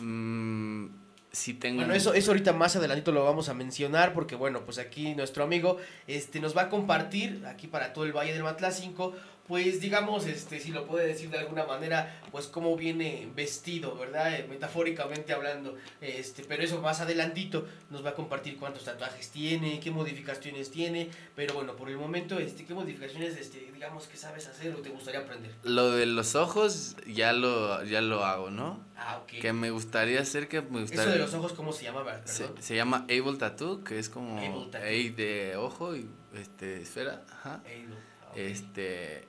mm, 0.02 0.88
sí 1.32 1.54
tengo... 1.54 1.78
Bueno, 1.78 1.94
eso, 1.94 2.14
eso 2.14 2.32
ahorita 2.32 2.54
más 2.54 2.76
adelantito 2.76 3.12
lo 3.12 3.24
vamos 3.24 3.50
a 3.50 3.54
mencionar 3.54 4.14
porque 4.14 4.36
bueno, 4.36 4.66
pues 4.66 4.78
aquí 4.78 5.16
nuestro 5.16 5.44
amigo 5.44 5.78
este, 6.08 6.40
nos 6.40 6.56
va 6.56 6.64
a 6.64 6.70
compartir 6.70 7.46
aquí 7.48 7.68
para 7.68 7.94
todo 7.94 8.06
el 8.06 8.14
Valle 8.14 8.34
del 8.34 8.44
Matla 8.44 8.72
5, 8.72 9.14
pues 9.50 9.82
digamos, 9.82 10.28
este, 10.28 10.60
si 10.60 10.72
lo 10.72 10.86
puede 10.86 11.08
decir 11.08 11.32
de 11.32 11.40
alguna 11.40 11.66
manera, 11.66 12.22
pues 12.32 12.46
cómo 12.46 12.76
viene 12.78 13.28
vestido, 13.36 13.96
¿verdad? 13.96 14.36
Eh, 14.36 14.46
metafóricamente 14.48 15.34
hablando, 15.34 15.76
este, 16.02 16.44
pero 16.44 16.62
eso 16.62 16.80
más 16.84 17.02
adelantito 17.02 17.66
nos 17.90 18.06
va 18.06 18.12
a 18.12 18.14
compartir 18.14 18.58
cuántos 18.58 18.84
tatuajes 18.84 19.32
tiene, 19.32 19.80
qué 19.80 19.90
modificaciones 19.90 20.70
tiene, 20.70 21.10
pero 21.36 21.56
bueno, 21.56 21.76
por 21.76 21.90
el 21.90 21.98
momento, 21.98 22.38
este, 22.38 22.64
qué 22.64 22.76
modificaciones, 22.76 23.38
este, 23.38 23.72
digamos, 23.74 24.06
que 24.06 24.18
sabes 24.18 24.46
hacer 24.46 24.76
o 24.76 24.84
te 24.84 24.90
gustaría 24.90 25.22
aprender. 25.22 25.52
Lo 25.64 25.94
de 25.94 26.06
los 26.06 26.36
ojos 26.36 26.96
ya 27.08 27.34
lo, 27.34 27.84
ya 27.86 28.02
lo 28.02 28.24
hago, 28.26 28.52
¿no? 28.52 28.86
Ah, 28.98 29.18
ok. 29.24 29.42
Que 29.42 29.52
me 29.52 29.72
gustaría 29.72 30.22
hacer 30.22 30.48
que 30.48 30.62
me 30.62 30.82
gustaría... 30.82 31.06
Eso 31.06 31.12
de 31.14 31.18
los 31.18 31.34
ojos, 31.34 31.54
¿cómo 31.54 31.74
se 31.74 31.86
llama? 31.86 32.06
Perdón. 32.06 32.28
Se, 32.28 32.50
se 32.62 32.76
llama 32.76 33.08
Able 33.10 33.40
Tattoo, 33.40 33.84
que 33.84 33.98
es 33.98 34.10
como 34.10 34.38
Able 34.38 34.70
Tattoo. 34.72 34.88
A 34.88 35.16
de 35.16 35.56
ojo 35.58 35.96
y 35.96 36.08
este 36.36 36.84
esfera, 36.84 37.24
ajá. 37.32 37.64
Able, 37.66 37.96
ah. 38.22 38.34
Este 38.36 39.28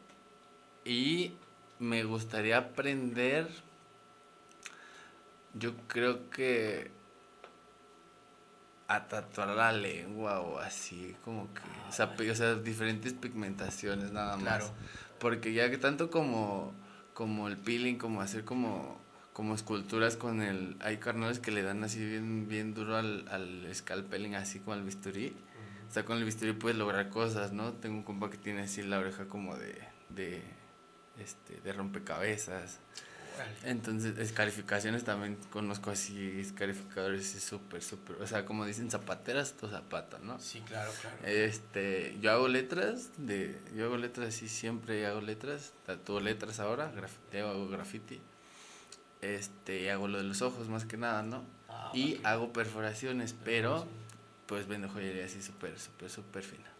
y 0.90 1.36
me 1.78 2.02
gustaría 2.02 2.58
aprender 2.58 3.46
yo 5.54 5.72
creo 5.86 6.28
que 6.30 6.90
a 8.88 9.06
tatuar 9.06 9.50
la 9.50 9.70
lengua 9.70 10.40
o 10.40 10.58
así, 10.58 11.14
como 11.24 11.46
que, 11.54 11.60
o, 11.88 11.92
sea, 11.92 12.12
o 12.18 12.34
sea, 12.34 12.56
diferentes 12.56 13.12
pigmentaciones 13.12 14.10
nada 14.10 14.36
más. 14.36 14.42
Claro. 14.42 14.70
Porque 15.20 15.52
ya 15.52 15.70
que 15.70 15.78
tanto 15.78 16.10
como, 16.10 16.72
como 17.14 17.46
el 17.46 17.56
peeling, 17.56 17.96
como 17.96 18.20
hacer 18.20 18.44
como, 18.44 19.00
como 19.32 19.54
esculturas 19.54 20.16
con 20.16 20.42
el, 20.42 20.76
hay 20.80 20.96
carnales 20.96 21.38
que 21.38 21.52
le 21.52 21.62
dan 21.62 21.84
así 21.84 22.04
bien, 22.04 22.48
bien 22.48 22.74
duro 22.74 22.96
al, 22.96 23.28
al 23.28 23.72
scalpeling, 23.72 24.34
así 24.34 24.58
como 24.58 24.72
al 24.72 24.82
bisturí. 24.82 25.36
O 25.88 25.92
sea, 25.92 26.04
con 26.04 26.18
el 26.18 26.24
bisturí 26.24 26.52
puedes 26.52 26.76
lograr 26.76 27.10
cosas, 27.10 27.52
¿no? 27.52 27.74
Tengo 27.74 27.96
un 27.96 28.02
compa 28.02 28.28
que 28.28 28.38
tiene 28.38 28.62
así 28.62 28.82
la 28.82 28.98
oreja 28.98 29.26
como 29.26 29.56
de, 29.56 29.78
de, 30.08 30.42
este, 31.20 31.60
de 31.60 31.72
rompecabezas. 31.72 32.78
Entonces, 33.64 34.18
escarificaciones 34.18 35.04
también 35.04 35.36
conozco 35.50 35.90
así, 35.90 36.40
escarificadores 36.40 37.34
es 37.34 37.42
súper, 37.42 37.82
súper, 37.82 38.20
o 38.20 38.26
sea, 38.26 38.44
como 38.44 38.66
dicen 38.66 38.90
zapateras, 38.90 39.54
tu 39.54 39.68
zapata, 39.68 40.18
¿no? 40.18 40.38
Sí, 40.40 40.60
claro, 40.60 40.90
claro. 41.00 41.16
Este, 41.24 42.18
yo 42.20 42.32
hago 42.32 42.48
letras, 42.48 43.10
de, 43.16 43.58
yo 43.74 43.86
hago 43.86 43.96
letras 43.96 44.28
así, 44.28 44.48
siempre 44.48 45.06
hago 45.06 45.20
letras, 45.20 45.72
tatúo 45.86 46.20
letras 46.20 46.60
ahora, 46.60 46.90
grafiteo, 46.90 47.48
hago 47.48 47.68
graffiti, 47.68 48.20
este, 49.22 49.90
hago 49.90 50.08
lo 50.08 50.18
de 50.18 50.24
los 50.24 50.42
ojos 50.42 50.68
más 50.68 50.84
que 50.84 50.96
nada, 50.96 51.22
¿no? 51.22 51.42
Ah, 51.68 51.92
Y 51.94 52.20
hago 52.24 52.52
perforaciones, 52.52 53.34
pero 53.44 53.86
pues 54.46 54.66
vendo 54.66 54.88
joyería 54.88 55.24
así 55.24 55.40
súper, 55.42 55.78
súper, 55.78 56.10
súper 56.10 56.42
fina. 56.42 56.70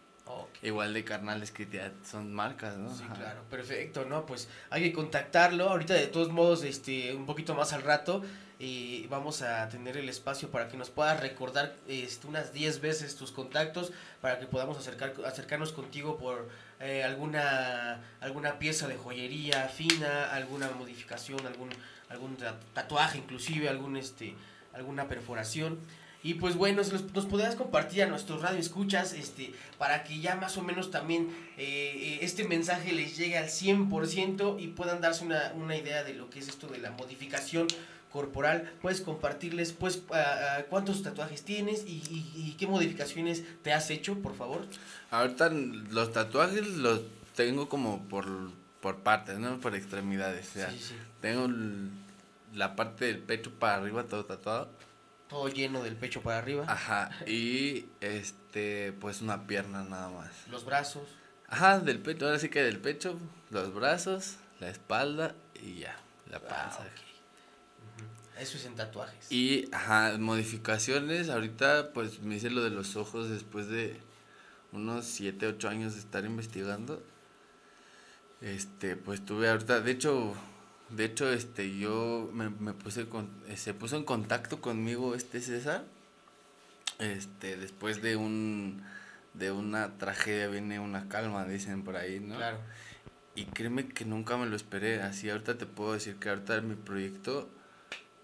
Igual 0.63 0.93
de 0.93 1.03
carnales 1.03 1.51
que 1.51 1.67
ya 1.67 1.91
son 2.09 2.31
marcas, 2.33 2.77
¿no? 2.77 2.93
Sí, 2.95 3.03
Ajá. 3.05 3.13
claro, 3.15 3.41
perfecto, 3.49 4.05
¿no? 4.05 4.25
Pues 4.25 4.47
hay 4.69 4.83
que 4.83 4.93
contactarlo. 4.93 5.69
Ahorita, 5.69 5.93
de 5.95 6.07
todos 6.07 6.29
modos, 6.29 6.63
este, 6.63 7.13
un 7.15 7.25
poquito 7.25 7.55
más 7.55 7.73
al 7.73 7.81
rato, 7.81 8.23
eh, 8.59 9.07
vamos 9.09 9.41
a 9.41 9.67
tener 9.69 9.97
el 9.97 10.07
espacio 10.07 10.49
para 10.51 10.67
que 10.69 10.77
nos 10.77 10.89
puedas 10.91 11.19
recordar 11.19 11.75
este, 11.87 12.27
unas 12.27 12.53
10 12.53 12.79
veces 12.79 13.15
tus 13.15 13.31
contactos 13.31 13.91
para 14.21 14.39
que 14.39 14.45
podamos 14.45 14.77
acercar, 14.77 15.13
acercarnos 15.25 15.71
contigo 15.73 16.17
por 16.19 16.47
eh, 16.79 17.03
alguna, 17.03 18.01
alguna 18.21 18.59
pieza 18.59 18.87
de 18.87 18.97
joyería 18.97 19.67
fina, 19.67 20.31
alguna 20.31 20.69
modificación, 20.71 21.45
algún, 21.47 21.69
algún 22.09 22.35
ta- 22.37 22.59
tatuaje, 22.73 23.17
inclusive, 23.17 23.67
algún, 23.67 23.97
este, 23.97 24.35
alguna 24.73 25.07
perforación. 25.07 25.79
Y 26.23 26.35
pues 26.35 26.55
bueno, 26.55 26.77
los- 26.83 27.13
nos 27.13 27.25
podrás 27.25 27.55
compartir 27.55 28.03
a 28.03 28.05
nuestros 28.07 28.41
radio 28.41 28.59
escuchas 28.59 29.13
este, 29.13 29.53
para 29.79 30.03
que 30.03 30.19
ya 30.19 30.35
más 30.35 30.55
o 30.57 30.61
menos 30.61 30.91
también 30.91 31.29
eh, 31.57 31.93
eh, 31.95 32.19
este 32.21 32.47
mensaje 32.47 32.91
les 32.93 33.17
llegue 33.17 33.37
al 33.37 33.49
100% 33.49 34.59
y 34.59 34.67
puedan 34.67 35.01
darse 35.01 35.25
una, 35.25 35.51
una 35.55 35.75
idea 35.75 36.03
de 36.03 36.13
lo 36.13 36.29
que 36.29 36.39
es 36.39 36.47
esto 36.47 36.67
de 36.67 36.77
la 36.77 36.91
modificación 36.91 37.67
corporal. 38.11 38.71
Puedes 38.81 39.01
compartirles 39.01 39.71
pues 39.73 40.03
ah, 40.13 40.59
cuántos 40.69 41.01
tatuajes 41.01 41.43
tienes 41.43 41.85
y, 41.87 42.03
y- 42.09 42.31
y 42.35 42.55
qué 42.57 42.67
modificaciones 42.67 43.43
te 43.63 43.73
has 43.73 43.89
hecho, 43.89 44.19
por 44.19 44.35
favor. 44.35 44.65
Ahorita 45.09 45.49
los 45.49 46.11
tatuajes 46.13 46.67
los 46.67 47.01
tengo 47.35 47.67
como 47.69 48.03
por, 48.09 48.27
por 48.81 48.97
partes, 48.99 49.39
¿no? 49.39 49.59
Por 49.59 49.75
extremidades. 49.75 50.49
O 50.49 50.53
sea, 50.53 50.69
Sí, 50.71 50.77
sí. 50.79 50.93
tengo 51.21 51.47
la 52.53 52.75
parte 52.75 53.05
del 53.05 53.19
pecho 53.19 53.49
para 53.51 53.75
arriba 53.77 54.03
todo 54.03 54.25
tatuado. 54.25 54.69
Todo 55.31 55.47
lleno 55.47 55.81
del 55.81 55.95
pecho 55.95 56.21
para 56.21 56.37
arriba. 56.39 56.65
Ajá. 56.67 57.09
Y 57.25 57.85
este, 58.01 58.91
pues 58.91 59.21
una 59.21 59.47
pierna 59.47 59.81
nada 59.83 60.09
más. 60.09 60.29
Los 60.49 60.65
brazos. 60.65 61.07
Ajá, 61.47 61.79
del 61.79 61.99
pecho, 61.99 62.25
ahora 62.25 62.37
sí 62.37 62.49
que 62.49 62.61
del 62.61 62.79
pecho, 62.79 63.17
los 63.49 63.73
brazos, 63.73 64.35
la 64.59 64.69
espalda 64.69 65.33
y 65.55 65.79
ya, 65.79 65.97
la 66.29 66.37
Ah, 66.37 66.41
panza. 66.41 66.79
ok. 66.81 66.85
Ujú. 68.35 68.41
Eso 68.41 68.57
es 68.57 68.65
en 68.65 68.75
tatuajes. 68.75 69.31
Y, 69.31 69.69
ajá, 69.73 70.17
modificaciones, 70.19 71.29
ahorita 71.29 71.93
pues 71.93 72.19
me 72.19 72.35
hice 72.35 72.49
lo 72.49 72.61
de 72.61 72.69
los 72.69 72.97
ojos 72.97 73.29
después 73.29 73.67
de 73.67 73.97
unos 74.73 75.05
7, 75.05 75.47
8 75.47 75.69
años 75.69 75.93
de 75.93 76.01
estar 76.01 76.25
investigando. 76.25 77.01
Este, 78.41 78.95
pues 78.97 79.23
tuve 79.23 79.49
ahorita, 79.49 79.79
de 79.81 79.91
hecho, 79.91 80.33
de 80.95 81.05
hecho, 81.05 81.31
este, 81.31 81.77
yo 81.77 82.29
me, 82.33 82.49
me 82.49 82.73
puse 82.73 83.07
con, 83.07 83.29
eh, 83.47 83.57
se 83.57 83.73
puso 83.73 83.95
en 83.97 84.03
contacto 84.03 84.61
conmigo 84.61 85.15
este 85.15 85.41
César, 85.41 85.85
este, 86.99 87.57
después 87.57 88.01
de 88.01 88.15
un, 88.15 88.83
de 89.33 89.51
una 89.51 89.97
tragedia 89.97 90.47
viene 90.47 90.79
una 90.79 91.07
calma, 91.07 91.45
dicen 91.45 91.83
por 91.83 91.95
ahí, 91.95 92.19
¿no? 92.19 92.35
Claro. 92.35 92.59
Y 93.33 93.45
créeme 93.45 93.87
que 93.87 94.03
nunca 94.03 94.37
me 94.37 94.45
lo 94.45 94.55
esperé. 94.55 95.01
Así 95.01 95.29
ahorita 95.29 95.57
te 95.57 95.65
puedo 95.65 95.93
decir 95.93 96.17
que 96.17 96.29
ahorita 96.29 96.59
mi 96.61 96.75
proyecto 96.75 97.49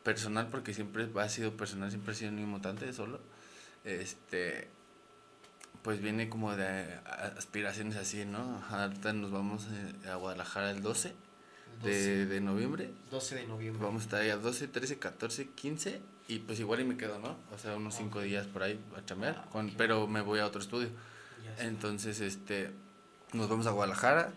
personal, 0.03 0.47
porque 0.47 0.73
siempre 0.73 1.07
ha 1.15 1.29
sido 1.29 1.55
personal, 1.55 1.89
siempre 1.89 2.11
ha 2.11 2.15
sido 2.15 2.31
un 2.31 2.45
mutante 2.45 2.91
solo. 2.91 3.21
Este, 3.85 4.67
pues 5.81 6.01
viene 6.01 6.27
como 6.27 6.55
de 6.55 6.99
aspiraciones 7.37 7.95
así, 7.95 8.25
¿no? 8.25 8.61
Ahorita 8.69 9.13
nos 9.13 9.31
vamos 9.31 9.67
eh, 9.71 10.09
a 10.09 10.15
Guadalajara 10.15 10.71
el 10.71 10.81
12 10.81 11.26
de, 11.83 12.23
12. 12.23 12.25
de 12.25 12.41
noviembre. 12.41 12.89
12 13.11 13.35
de 13.35 13.47
noviembre. 13.47 13.85
Vamos 13.85 14.01
a 14.03 14.05
estar 14.05 14.21
ahí 14.21 14.29
a 14.29 14.37
12, 14.37 14.67
13, 14.67 14.97
14, 14.97 15.47
15 15.49 16.01
y 16.27 16.39
pues 16.39 16.59
igual 16.59 16.81
y 16.81 16.83
me 16.83 16.97
quedo, 16.97 17.19
¿no? 17.19 17.35
O 17.53 17.57
sea, 17.57 17.75
unos 17.75 17.95
5 17.95 18.21
días 18.21 18.47
por 18.47 18.63
ahí 18.63 18.79
a 18.97 19.05
chambear, 19.05 19.43
Ah, 19.45 19.49
con, 19.51 19.71
pero 19.77 20.07
me 20.07 20.21
voy 20.21 20.39
a 20.39 20.45
otro 20.45 20.61
estudio. 20.61 20.89
Entonces, 21.59 22.19
este, 22.19 22.71
nos 23.33 23.49
vamos 23.49 23.65
a 23.67 23.71
Guadalajara 23.71 24.31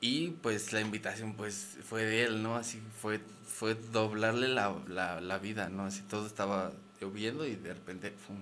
y 0.00 0.30
pues 0.30 0.72
la 0.72 0.80
invitación 0.80 1.34
pues 1.34 1.78
fue 1.84 2.04
de 2.04 2.24
él, 2.24 2.42
¿no? 2.42 2.56
Así 2.56 2.80
fue, 3.00 3.20
fue 3.46 3.74
doblarle 3.74 4.48
la, 4.48 4.74
la, 4.88 5.20
la 5.20 5.38
vida, 5.38 5.68
¿no? 5.68 5.84
Así 5.84 6.02
todo 6.02 6.26
estaba 6.26 6.72
lloviendo 7.00 7.46
y 7.46 7.54
de 7.56 7.74
repente, 7.74 8.10
¡fum! 8.10 8.36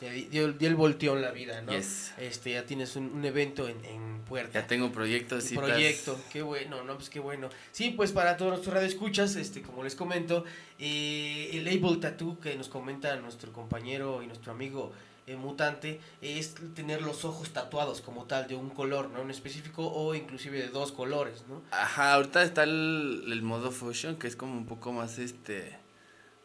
Te 0.00 0.10
dio, 0.10 0.50
dio 0.54 0.68
el 0.68 0.76
volteo 0.76 1.14
en 1.14 1.20
la 1.20 1.30
vida, 1.30 1.60
¿no? 1.60 1.72
Yes. 1.72 2.14
Este, 2.16 2.52
ya 2.52 2.64
tienes 2.64 2.96
un, 2.96 3.12
un 3.12 3.22
evento 3.22 3.68
en, 3.68 3.84
en 3.84 4.22
puerta. 4.22 4.60
Ya 4.60 4.66
tengo 4.66 4.90
proyectos, 4.90 5.44
citas. 5.44 5.62
proyecto, 5.62 6.18
qué 6.32 6.40
bueno, 6.40 6.82
no, 6.84 6.96
pues 6.96 7.10
qué 7.10 7.20
bueno. 7.20 7.50
Sí, 7.70 7.90
pues 7.90 8.10
para 8.10 8.38
todos 8.38 8.52
nuestros 8.52 8.72
radioescuchas, 8.74 9.36
este, 9.36 9.60
como 9.60 9.84
les 9.84 9.94
comento, 9.94 10.46
eh, 10.78 11.50
el 11.52 11.64
label 11.66 12.00
tattoo 12.00 12.40
que 12.40 12.56
nos 12.56 12.68
comenta 12.70 13.14
nuestro 13.16 13.52
compañero 13.52 14.22
y 14.22 14.26
nuestro 14.26 14.52
amigo 14.52 14.90
eh, 15.26 15.36
mutante 15.36 16.00
es 16.22 16.54
tener 16.74 17.02
los 17.02 17.26
ojos 17.26 17.50
tatuados 17.50 18.00
como 18.00 18.24
tal 18.24 18.48
de 18.48 18.54
un 18.56 18.70
color, 18.70 19.10
¿no? 19.10 19.20
En 19.20 19.30
específico 19.30 19.86
o 19.86 20.14
inclusive 20.14 20.58
de 20.62 20.68
dos 20.68 20.92
colores, 20.92 21.44
¿no? 21.46 21.60
Ajá, 21.72 22.14
ahorita 22.14 22.42
está 22.42 22.62
el, 22.62 23.24
el 23.30 23.42
modo 23.42 23.70
fusion, 23.70 24.16
que 24.16 24.28
es 24.28 24.34
como 24.34 24.54
un 24.54 24.64
poco 24.64 24.92
más, 24.92 25.18
este, 25.18 25.76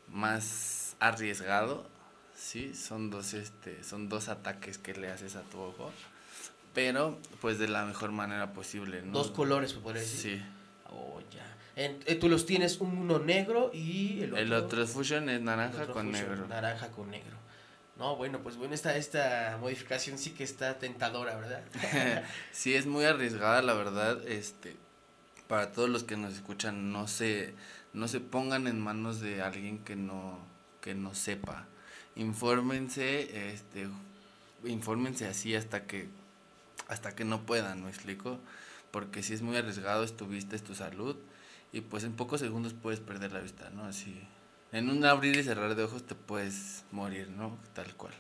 más 0.09 0.97
arriesgado, 0.99 1.87
sí, 2.45 2.75
son 2.75 3.09
dos, 3.09 3.33
este, 3.33 3.83
son 3.83 4.07
dos 4.07 4.29
ataques 4.29 4.77
que 4.77 4.93
le 4.93 5.09
haces 5.11 5.35
a 5.35 5.41
tu 5.41 5.59
ojo, 5.59 5.91
pero, 6.73 7.17
pues, 7.41 7.57
de 7.57 7.67
la 7.67 7.85
mejor 7.85 8.11
manera 8.11 8.53
posible, 8.53 9.01
¿no? 9.01 9.13
Dos 9.13 9.31
colores, 9.31 9.73
podría 9.73 10.01
decir. 10.01 10.19
Sí, 10.39 10.45
Oh, 10.97 11.19
ya. 11.31 11.45
En- 11.75 11.99
eh, 12.05 12.15
tú 12.15 12.29
los 12.29 12.45
tienes 12.45 12.77
uno 12.79 13.19
negro 13.19 13.71
y 13.73 14.21
el 14.21 14.31
otro, 14.33 14.43
el 14.43 14.53
otro 14.53 14.87
fusion 14.87 15.27
es 15.29 15.41
naranja 15.41 15.87
con 15.87 16.07
fusion, 16.07 16.29
negro. 16.29 16.47
Naranja 16.47 16.89
con 16.91 17.09
negro. 17.09 17.35
No, 17.97 18.15
bueno, 18.15 18.39
pues 18.43 18.55
bueno, 18.55 18.73
esta, 18.75 18.95
esta 18.95 19.57
modificación 19.59 20.17
sí 20.17 20.29
que 20.31 20.43
está 20.43 20.77
tentadora, 20.77 21.35
¿verdad? 21.35 21.63
sí, 22.51 22.75
es 22.75 22.85
muy 22.85 23.03
arriesgada, 23.05 23.61
la 23.61 23.73
verdad, 23.73 24.25
este, 24.27 24.77
para 25.47 25.71
todos 25.71 25.89
los 25.89 26.03
que 26.03 26.15
nos 26.15 26.33
escuchan, 26.33 26.91
no 26.93 27.07
se, 27.07 27.53
no 27.93 28.07
se 28.07 28.19
pongan 28.21 28.67
en 28.67 28.79
manos 28.79 29.19
de 29.19 29.41
alguien 29.41 29.79
que 29.83 29.95
no, 29.95 30.39
que 30.81 30.93
no 30.93 31.13
sepa. 31.15 31.67
Infórmense, 32.16 33.51
este, 33.53 33.88
infórmense 34.63 35.28
así 35.28 35.55
hasta 35.55 35.84
que, 35.86 36.07
hasta 36.88 37.13
que 37.16 37.26
no 37.26 37.45
puedan, 37.45 37.84
¿me 37.84 37.89
explico? 37.89 38.39
Porque 38.91 39.22
si 39.22 39.34
es 39.34 39.41
muy 39.41 39.57
arriesgado, 39.57 40.03
es 40.03 40.16
tu 40.16 40.26
vista, 40.28 40.55
es 40.55 40.63
tu 40.63 40.76
salud, 40.76 41.18
y 41.74 41.82
pues 41.82 42.03
en 42.05 42.13
pocos 42.13 42.39
segundos 42.39 42.74
puedes 42.74 43.01
perder 43.01 43.34
la 43.34 43.39
vista, 43.41 43.70
¿no? 43.72 43.84
Así, 43.86 44.18
en 44.72 44.89
un 44.89 45.03
abrir 45.05 45.36
y 45.36 45.43
cerrar 45.43 45.76
de 45.76 45.84
ojos 45.84 46.05
te 46.05 46.16
puedes 46.16 46.86
morir, 46.91 47.30
¿no? 47.30 47.57
Tal 47.74 47.93
cual. 47.95 48.13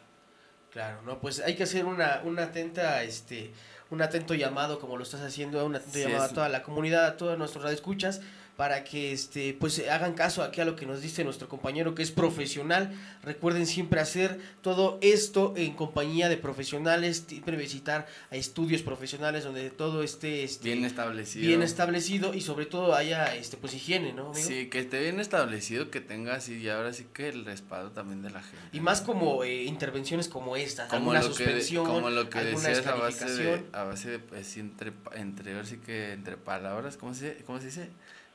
Claro, 0.71 1.01
no, 1.03 1.19
pues 1.19 1.39
hay 1.39 1.55
que 1.55 1.63
hacer 1.63 1.85
una, 1.85 2.21
una 2.25 2.43
atenta, 2.43 3.01
este, 3.03 3.53
un 3.91 4.01
atento 4.01 4.33
llamado, 4.33 4.77
como 4.77 4.97
lo 4.97 5.03
estás 5.03 5.21
haciendo, 5.21 5.65
un 5.65 5.75
atento 5.75 5.93
Sí, 5.97 6.01
llamado 6.03 6.25
es- 6.25 6.31
a 6.31 6.33
toda 6.33 6.49
la 6.49 6.63
comunidad, 6.63 7.05
a 7.05 7.15
todos 7.15 7.37
nuestros 7.37 7.63
radioescuchas, 7.63 8.19
para 8.57 8.83
que 8.85 9.11
este, 9.11 9.53
pues 9.59 9.81
hagan 9.89 10.13
caso 10.13 10.41
aquí 10.41 10.61
a 10.61 10.65
lo 10.65 10.75
que 10.75 10.85
nos 10.85 11.01
dice 11.01 11.23
nuestro 11.23 11.49
compañero 11.49 11.93
que 11.93 12.03
es 12.03 12.11
profesional. 12.11 12.93
Recuerden 13.23 13.65
siempre 13.67 13.99
hacer 13.99 14.39
todo 14.61 14.97
esto 15.01 15.53
en 15.57 15.73
compañía 15.73 16.29
de 16.29 16.37
profesionales, 16.37 17.25
siempre 17.27 17.57
visitar 17.57 18.07
a 18.31 18.35
estudios 18.35 18.81
profesionales 18.81 19.43
donde 19.43 19.69
todo 19.71 20.03
esté 20.03 20.43
este, 20.43 20.69
Bien 20.69 20.85
establecido. 20.85 21.47
bien 21.47 21.63
establecido 21.63 22.33
y 22.33 22.41
sobre 22.41 22.65
todo 22.65 22.95
haya 22.95 23.35
este 23.35 23.57
pues 23.57 23.73
higiene, 23.73 24.13
¿no? 24.13 24.29
amigo? 24.29 24.47
Sí, 24.47 24.67
que 24.69 24.79
esté 24.79 25.01
bien 25.01 25.19
establecido, 25.19 25.91
que 25.91 25.99
tenga 25.99 26.35
así, 26.35 26.55
y 26.55 26.69
ahora 26.69 26.93
sí 26.93 27.07
que 27.13 27.27
el 27.29 27.43
respaldo 27.43 27.91
también 27.91 28.21
de 28.21 28.29
la 28.29 28.41
gente. 28.41 28.65
Y 28.71 28.79
más 28.79 29.01
como 29.01 29.43
eh, 29.43 29.63
intervenciones 29.63 30.29
como 30.29 30.55
estas, 30.55 30.89
como 30.89 31.11
alguna 31.11 31.21
suspensión, 31.21 31.85
como 31.85 32.09
lo 32.09 32.29
que 32.29 32.39
decías 32.39 32.85
a 32.87 32.95
base 32.95 33.25
de, 33.25 33.63
a 33.73 33.83
base 33.83 34.11
de, 34.11 34.19
pues, 34.19 34.55
entre, 34.57 34.93
entre, 35.13 35.51
ahora 35.53 35.65
sí 35.65 35.77
que 35.77 36.13
entre 36.13 36.37
palabras, 36.37 36.95
¿cómo 36.95 37.13
se, 37.13 37.43
cómo 37.45 37.59
se 37.59 37.65
dice? 37.65 37.89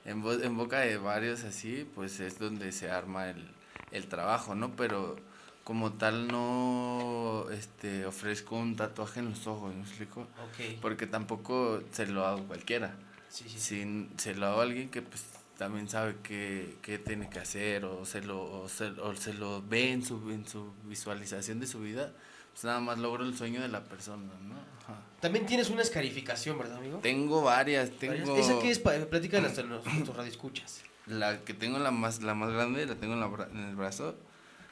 En, 0.04 0.22
vo- 0.22 0.42
en 0.42 0.56
boca 0.56 0.80
de 0.80 0.96
varios 0.98 1.44
así, 1.44 1.88
pues 1.94 2.20
es 2.20 2.38
donde 2.38 2.72
se 2.72 2.90
arma 2.90 3.28
el, 3.30 3.46
el 3.90 4.06
trabajo, 4.08 4.54
¿no? 4.54 4.74
Pero 4.76 5.16
como 5.64 5.92
tal 5.92 6.28
no 6.28 7.46
este, 7.52 8.06
ofrezco 8.06 8.56
un 8.56 8.76
tatuaje 8.76 9.20
en 9.20 9.30
los 9.30 9.46
ojos, 9.46 9.74
¿me 9.74 9.82
explico? 9.82 10.22
Ok, 10.22 10.78
Porque 10.80 11.06
tampoco 11.06 11.82
se 11.92 12.06
lo 12.06 12.26
hago 12.26 12.44
cualquiera. 12.46 12.94
sí, 13.28 13.44
sí, 13.48 13.58
sí. 13.58 13.60
Si 13.60 14.08
se 14.16 14.34
lo 14.34 14.46
hago 14.46 14.60
a 14.60 14.62
alguien 14.62 14.88
que 14.90 15.02
pues 15.02 15.24
también 15.58 15.88
sabe 15.88 16.16
qué, 16.22 16.76
qué 16.80 16.98
tiene 16.98 17.28
que 17.28 17.38
hacer 17.38 17.84
o 17.84 18.06
se 18.06 18.22
lo, 18.22 18.42
o 18.62 18.68
se, 18.68 18.86
o 18.86 19.14
se 19.14 19.34
lo 19.34 19.62
ve 19.62 19.92
en 19.92 20.02
su, 20.04 20.30
en 20.30 20.48
su 20.48 20.72
visualización 20.84 21.60
de 21.60 21.66
su 21.66 21.80
vida, 21.80 22.12
pues 22.52 22.64
nada 22.64 22.80
más 22.80 22.98
logro 22.98 23.24
el 23.24 23.36
sueño 23.36 23.60
de 23.60 23.68
la 23.68 23.84
persona, 23.84 24.24
¿no? 24.42 24.54
Ajá. 24.54 24.98
También 25.20 25.46
tienes 25.46 25.68
una 25.70 25.82
escarificación, 25.82 26.58
¿verdad, 26.58 26.78
amigo? 26.78 26.98
Tengo 26.98 27.42
varias, 27.42 27.90
tengo... 27.90 28.36
¿Esa 28.36 28.58
qué 28.58 28.70
es? 28.70 28.78
Platícanos 28.78 29.50
hasta 29.50 29.62
los, 29.62 29.84
nuestros 29.84 30.16
radioescuchas. 30.16 30.82
La 31.06 31.40
que 31.40 31.52
tengo 31.54 31.78
la 31.78 31.90
más, 31.90 32.22
la 32.22 32.34
más 32.34 32.50
grande, 32.52 32.86
la 32.86 32.94
tengo 32.94 33.14
en, 33.14 33.20
la 33.20 33.28
bra- 33.28 33.50
en 33.50 33.58
el 33.68 33.76
brazo, 33.76 34.14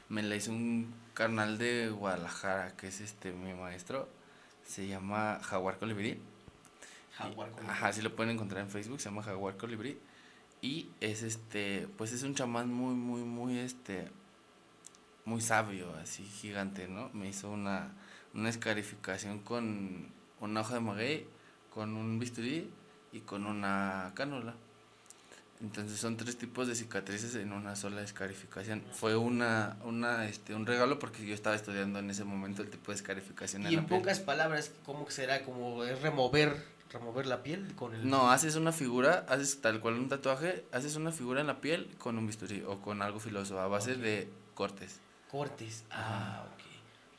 me 0.09 0.23
la 0.23 0.35
hizo 0.35 0.51
un 0.51 0.93
carnal 1.13 1.57
de 1.57 1.89
Guadalajara, 1.89 2.75
que 2.77 2.87
es 2.87 3.01
este 3.01 3.31
mi 3.31 3.53
maestro, 3.53 4.09
se 4.65 4.87
llama 4.87 5.39
Jaguar 5.43 5.77
Colibrí. 5.77 6.19
Jaguar 7.15 7.51
con- 7.51 7.69
Ajá, 7.69 7.91
sí 7.93 8.01
lo 8.01 8.15
pueden 8.15 8.33
encontrar 8.33 8.63
en 8.63 8.69
Facebook, 8.69 8.99
se 9.01 9.09
llama 9.09 9.21
Jaguar 9.23 9.57
Colibrí. 9.57 9.99
Y 10.61 10.89
es 10.99 11.21
este, 11.23 11.87
pues 11.97 12.11
es 12.11 12.23
un 12.23 12.33
chamán 12.35 12.73
muy, 12.73 12.93
muy, 12.95 13.21
muy, 13.21 13.59
este, 13.59 14.07
muy 15.25 15.41
sabio, 15.41 15.93
así 16.01 16.23
gigante, 16.23 16.87
¿no? 16.87 17.09
Me 17.13 17.27
hizo 17.29 17.49
una, 17.51 17.91
una 18.33 18.49
escarificación 18.49 19.39
con 19.39 20.07
una 20.41 20.61
hoja 20.61 20.75
de 20.75 20.79
maguey, 20.79 21.27
con 21.73 21.95
un 21.95 22.19
bisturí 22.19 22.69
y 23.11 23.19
con 23.21 23.45
una 23.45 24.11
cánula. 24.15 24.55
Entonces 25.61 25.99
son 25.99 26.15
tres 26.15 26.37
tipos 26.37 26.67
de 26.69 26.75
cicatrices 26.75 27.35
en 27.35 27.51
una 27.51 27.75
sola 27.75 28.01
escarificación. 28.01 28.81
Fue 28.93 29.17
una, 29.17 29.77
una, 29.83 30.25
este, 30.25 30.55
un 30.55 30.65
regalo 30.65 30.99
porque 30.99 31.25
yo 31.25 31.33
estaba 31.33 31.55
estudiando 31.55 31.99
en 31.99 32.09
ese 32.09 32.23
momento 32.23 32.61
el 32.61 32.69
tipo 32.69 32.91
de 32.91 32.95
escarificación 32.95 33.63
Y 33.63 33.65
la 33.65 33.79
en 33.81 33.85
piel. 33.85 33.99
pocas 33.99 34.19
palabras, 34.21 34.71
¿cómo 34.85 35.09
será? 35.09 35.43
¿Como 35.43 35.83
es 35.83 36.01
remover, 36.01 36.55
remover 36.93 37.27
la 37.27 37.43
piel 37.43 37.75
con 37.75 37.93
el... 37.93 38.09
No, 38.09 38.31
haces 38.31 38.55
una 38.55 38.71
figura, 38.71 39.25
haces 39.27 39.59
tal 39.59 39.81
cual 39.81 39.95
un 39.95 40.07
tatuaje, 40.07 40.63
haces 40.71 40.95
una 40.95 41.11
figura 41.11 41.41
en 41.41 41.47
la 41.47 41.59
piel 41.59 41.93
con 41.97 42.17
un 42.17 42.25
bisturí 42.25 42.63
o 42.65 42.79
con 42.81 43.01
algo 43.01 43.19
filoso 43.19 43.59
a 43.59 43.67
base 43.67 43.95
de 43.95 44.29
cortes. 44.55 45.01
Cortes. 45.29 45.83
Ah, 45.91 46.45
ok. 46.53 46.63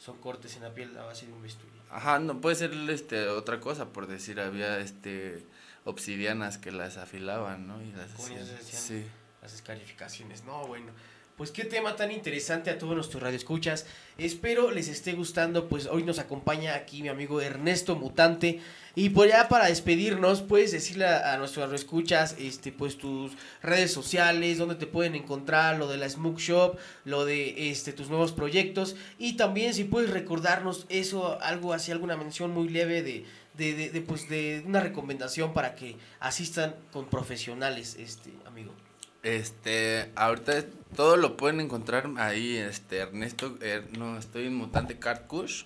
Son 0.00 0.16
cortes 0.16 0.56
en 0.56 0.62
la 0.62 0.72
piel 0.72 0.96
a 0.96 1.04
base 1.04 1.26
de 1.26 1.32
un 1.34 1.42
bisturí. 1.42 1.70
Ajá, 1.90 2.18
no 2.18 2.40
puede 2.40 2.56
ser 2.56 2.72
este 2.90 3.28
otra 3.28 3.60
cosa, 3.60 3.86
por 3.92 4.06
decir, 4.06 4.40
había 4.40 4.78
este 4.78 5.44
obsidianas 5.84 6.58
que 6.58 6.70
las 6.72 6.96
afilaban, 6.98 7.66
¿no? 7.66 7.82
Y 7.82 7.90
las 7.92 8.12
hacían- 8.14 8.46
Sí. 8.80 9.06
Las 9.42 9.54
escarificaciones. 9.54 10.44
No, 10.44 10.66
bueno. 10.66 10.92
Pues 11.40 11.52
qué 11.52 11.64
tema 11.64 11.96
tan 11.96 12.12
interesante 12.12 12.68
a 12.68 12.76
todos 12.76 12.94
nuestros 12.94 13.22
radioescuchas. 13.22 13.86
Espero 14.18 14.70
les 14.70 14.88
esté 14.88 15.14
gustando. 15.14 15.70
Pues 15.70 15.86
hoy 15.86 16.02
nos 16.02 16.18
acompaña 16.18 16.74
aquí 16.74 17.00
mi 17.00 17.08
amigo 17.08 17.40
Ernesto 17.40 17.96
Mutante. 17.96 18.60
Y 18.94 19.08
pues 19.08 19.32
ya 19.32 19.48
para 19.48 19.64
despedirnos, 19.64 20.42
puedes 20.42 20.70
decirle 20.70 21.06
a, 21.06 21.32
a 21.32 21.38
nuestros 21.38 21.64
radioescuchas, 21.64 22.36
este, 22.38 22.72
pues 22.72 22.98
tus 22.98 23.32
redes 23.62 23.90
sociales, 23.90 24.58
donde 24.58 24.74
te 24.74 24.86
pueden 24.86 25.14
encontrar, 25.14 25.78
lo 25.78 25.88
de 25.88 25.96
la 25.96 26.10
Smoke 26.10 26.40
Shop, 26.40 26.76
lo 27.06 27.24
de 27.24 27.70
este, 27.70 27.94
tus 27.94 28.10
nuevos 28.10 28.32
proyectos. 28.32 28.94
Y 29.18 29.38
también 29.38 29.72
si 29.72 29.84
puedes 29.84 30.10
recordarnos 30.10 30.84
eso, 30.90 31.40
algo 31.40 31.72
así, 31.72 31.90
alguna 31.90 32.18
mención 32.18 32.50
muy 32.50 32.68
leve 32.68 33.02
de, 33.02 33.24
de, 33.56 33.74
de, 33.74 33.88
de, 33.88 34.00
pues, 34.02 34.28
de 34.28 34.62
una 34.66 34.80
recomendación 34.80 35.54
para 35.54 35.74
que 35.74 35.96
asistan 36.18 36.76
con 36.92 37.08
profesionales, 37.08 37.96
este, 37.98 38.30
amigo. 38.44 38.74
Este, 39.22 40.10
ahorita 40.14 40.64
todo 40.96 41.16
lo 41.16 41.36
pueden 41.36 41.60
encontrar 41.60 42.08
ahí, 42.16 42.56
este, 42.56 42.98
Ernesto, 42.98 43.58
er- 43.60 43.86
no, 43.98 44.16
estoy 44.18 44.46
en 44.46 44.54
Mutante 44.56 44.98
Card 44.98 45.26
Kush. 45.26 45.64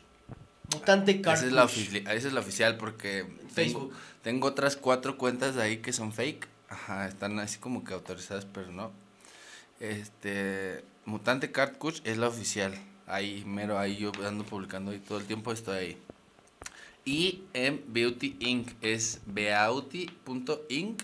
Mutante 0.72 1.20
Car 1.20 1.36
Esa 1.36 1.46
es, 1.46 1.52
la 1.52 1.62
Push. 1.66 1.72
ofici- 1.90 2.08
esa 2.10 2.28
es 2.28 2.32
la 2.32 2.40
oficial 2.40 2.76
porque 2.76 3.22
tengo, 3.22 3.44
Facebook. 3.54 3.92
tengo 4.22 4.48
otras 4.48 4.76
cuatro 4.76 5.16
cuentas 5.18 5.56
ahí 5.56 5.76
que 5.78 5.92
son 5.92 6.12
fake. 6.12 6.48
Ajá, 6.68 7.06
están 7.06 7.38
así 7.38 7.58
como 7.58 7.84
que 7.84 7.94
autorizadas, 7.94 8.44
pero 8.46 8.72
no. 8.72 8.90
Este, 9.80 10.82
Mutante 11.04 11.52
Card 11.52 11.76
Kush 11.76 12.00
es 12.04 12.16
la 12.18 12.28
oficial. 12.28 12.74
Ahí, 13.06 13.44
mero, 13.46 13.78
ahí 13.78 13.96
yo 13.98 14.10
ando 14.26 14.44
publicando 14.44 14.94
y 14.94 14.98
todo 14.98 15.18
el 15.18 15.26
tiempo 15.26 15.52
estoy 15.52 15.76
ahí. 15.76 15.98
Y 17.04 17.42
en 17.52 17.84
Beauty 17.88 18.36
Inc. 18.40 18.70
es 18.80 19.20
beauty.inc. 19.26 21.02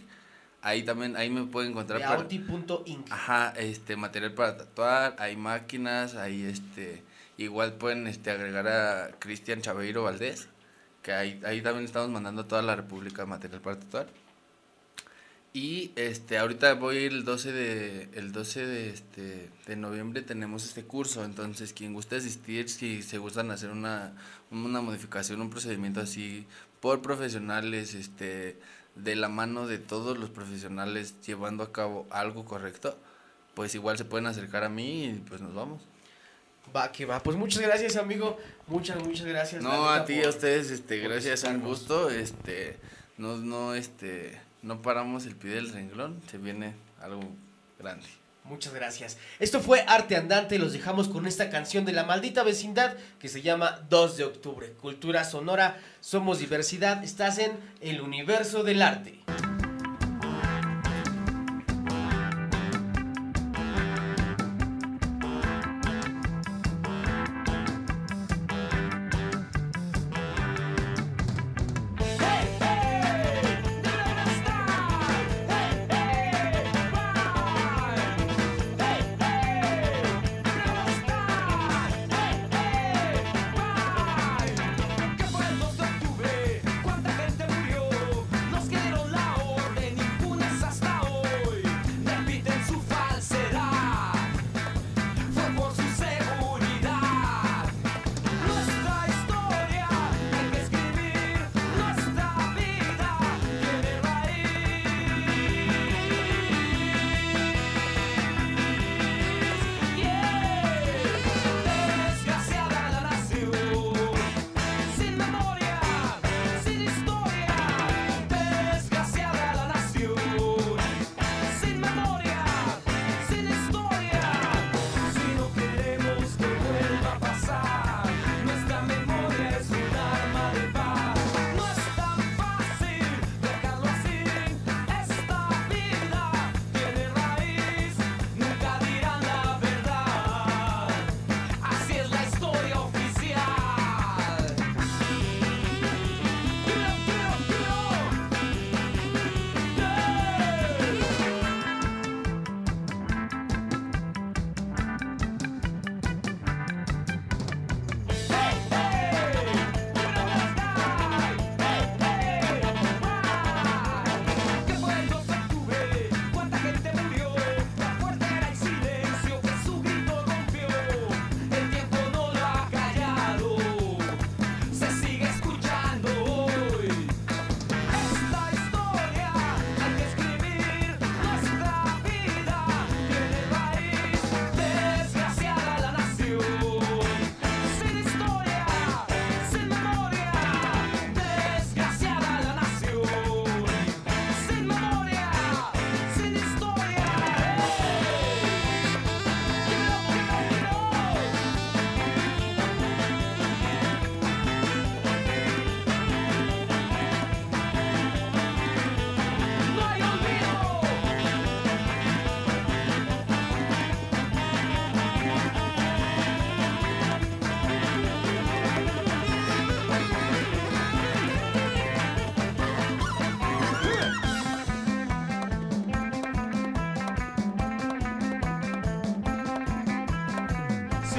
Ahí 0.62 0.82
también, 0.82 1.16
ahí 1.16 1.30
me 1.30 1.44
pueden 1.44 1.70
encontrar. 1.70 2.26
Beauty.inc. 2.28 3.10
Ajá, 3.10 3.54
este, 3.56 3.96
material 3.96 4.34
para 4.34 4.58
tatuar, 4.58 5.16
hay 5.18 5.36
máquinas, 5.36 6.16
hay 6.16 6.44
este, 6.44 7.02
igual 7.38 7.74
pueden 7.74 8.06
este, 8.06 8.30
agregar 8.30 8.68
a 8.68 9.10
Cristian 9.18 9.62
Chaveiro 9.62 10.02
Valdés, 10.02 10.48
que 11.02 11.12
ahí, 11.12 11.40
ahí 11.46 11.62
también 11.62 11.86
estamos 11.86 12.10
mandando 12.10 12.42
a 12.42 12.48
toda 12.48 12.60
la 12.60 12.76
República 12.76 13.24
material 13.24 13.62
para 13.62 13.78
tatuar. 13.78 14.06
Y 15.52 15.90
este, 15.96 16.38
ahorita 16.38 16.74
voy 16.74 16.98
el 16.98 17.24
12 17.24 17.52
de, 17.52 18.08
el 18.12 18.30
12 18.30 18.66
de, 18.66 18.90
este, 18.90 19.50
de 19.66 19.76
noviembre 19.76 20.22
tenemos 20.22 20.64
este 20.64 20.84
curso, 20.84 21.24
entonces 21.24 21.72
quien 21.72 21.92
guste 21.92 22.16
asistir, 22.16 22.68
si 22.68 23.02
se 23.02 23.18
gustan 23.18 23.50
hacer 23.50 23.70
una, 23.70 24.12
una 24.52 24.80
modificación, 24.80 25.40
un 25.40 25.50
procedimiento 25.50 26.00
así 26.00 26.46
por 26.80 27.02
profesionales, 27.02 27.94
este, 27.94 28.58
de 28.96 29.16
la 29.16 29.28
mano 29.28 29.66
de 29.66 29.78
todos 29.78 30.18
los 30.18 30.30
profesionales 30.30 31.14
llevando 31.26 31.62
a 31.62 31.72
cabo 31.72 32.06
algo 32.10 32.44
correcto, 32.44 32.98
pues 33.54 33.74
igual 33.74 33.96
se 33.98 34.04
pueden 34.04 34.26
acercar 34.26 34.64
a 34.64 34.68
mí 34.68 35.04
y 35.06 35.12
pues 35.28 35.40
nos 35.40 35.54
vamos. 35.54 35.82
Va, 36.74 36.92
que 36.92 37.04
va. 37.06 37.20
Pues 37.22 37.36
muchas 37.36 37.62
gracias, 37.62 37.96
amigo. 37.96 38.38
Muchas, 38.68 39.02
muchas 39.02 39.26
gracias. 39.26 39.62
No, 39.62 39.88
a 39.88 40.04
ti 40.04 40.14
y 40.14 40.16
por- 40.18 40.26
a 40.26 40.30
ustedes, 40.30 40.70
este, 40.70 40.98
gracias, 40.98 41.42
un 41.44 41.60
gusto, 41.62 42.10
este, 42.10 42.78
no, 43.18 43.36
no, 43.38 43.74
este, 43.74 44.40
no 44.62 44.80
paramos 44.82 45.26
el 45.26 45.34
pie 45.34 45.50
del 45.52 45.72
renglón, 45.72 46.20
se 46.30 46.38
viene 46.38 46.74
algo 47.00 47.22
grande. 47.78 48.06
Muchas 48.50 48.74
gracias. 48.74 49.16
Esto 49.38 49.60
fue 49.60 49.84
Arte 49.86 50.16
Andante. 50.16 50.58
Los 50.58 50.72
dejamos 50.72 51.08
con 51.08 51.28
esta 51.28 51.50
canción 51.50 51.84
de 51.84 51.92
la 51.92 52.02
maldita 52.02 52.42
vecindad 52.42 52.96
que 53.20 53.28
se 53.28 53.42
llama 53.42 53.86
2 53.88 54.16
de 54.16 54.24
octubre. 54.24 54.72
Cultura 54.72 55.22
sonora, 55.22 55.78
somos 56.00 56.40
diversidad. 56.40 57.04
Estás 57.04 57.38
en 57.38 57.52
el 57.80 58.00
universo 58.00 58.64
del 58.64 58.82
arte. 58.82 59.20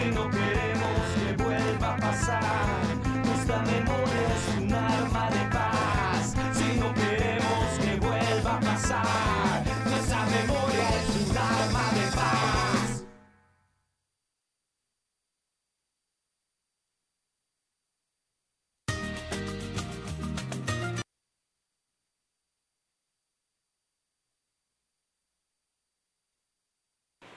Si 0.01 0.09
no 0.09 0.27
queremos 0.31 0.99
que 1.13 1.43
vuelva 1.43 1.93
a 1.93 1.97
pasar, 1.97 2.97
nuestra 3.23 3.59
memoria 3.61 4.33
es 4.35 4.57
un 4.57 4.73
arma 4.73 5.29
de 5.29 5.43
paz. 5.55 6.33
Si 6.57 6.79
no 6.79 6.91
queremos 6.91 7.79
que 7.79 7.97
vuelva 7.97 8.57
a 8.57 8.59
pasar, 8.59 9.63
nuestra 9.85 10.25
memoria 10.25 10.89
es 10.89 11.29
un 11.29 11.37
arma 11.37 11.85
de 11.93 12.05
paz. 12.15 13.03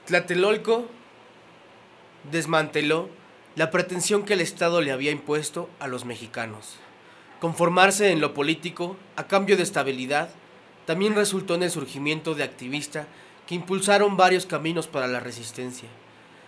Tlatelolco 0.07 1.04
desmanteló 2.31 3.09
la 3.55 3.71
pretensión 3.71 4.23
que 4.23 4.33
el 4.33 4.41
Estado 4.41 4.81
le 4.81 4.91
había 4.91 5.11
impuesto 5.11 5.69
a 5.79 5.87
los 5.87 6.05
mexicanos. 6.05 6.75
Conformarse 7.39 8.11
en 8.11 8.21
lo 8.21 8.33
político 8.33 8.97
a 9.15 9.27
cambio 9.27 9.57
de 9.57 9.63
estabilidad 9.63 10.29
también 10.85 11.15
resultó 11.15 11.55
en 11.55 11.63
el 11.63 11.71
surgimiento 11.71 12.35
de 12.35 12.43
activistas 12.43 13.07
que 13.47 13.55
impulsaron 13.55 14.17
varios 14.17 14.45
caminos 14.45 14.87
para 14.87 15.07
la 15.07 15.19
resistencia. 15.19 15.89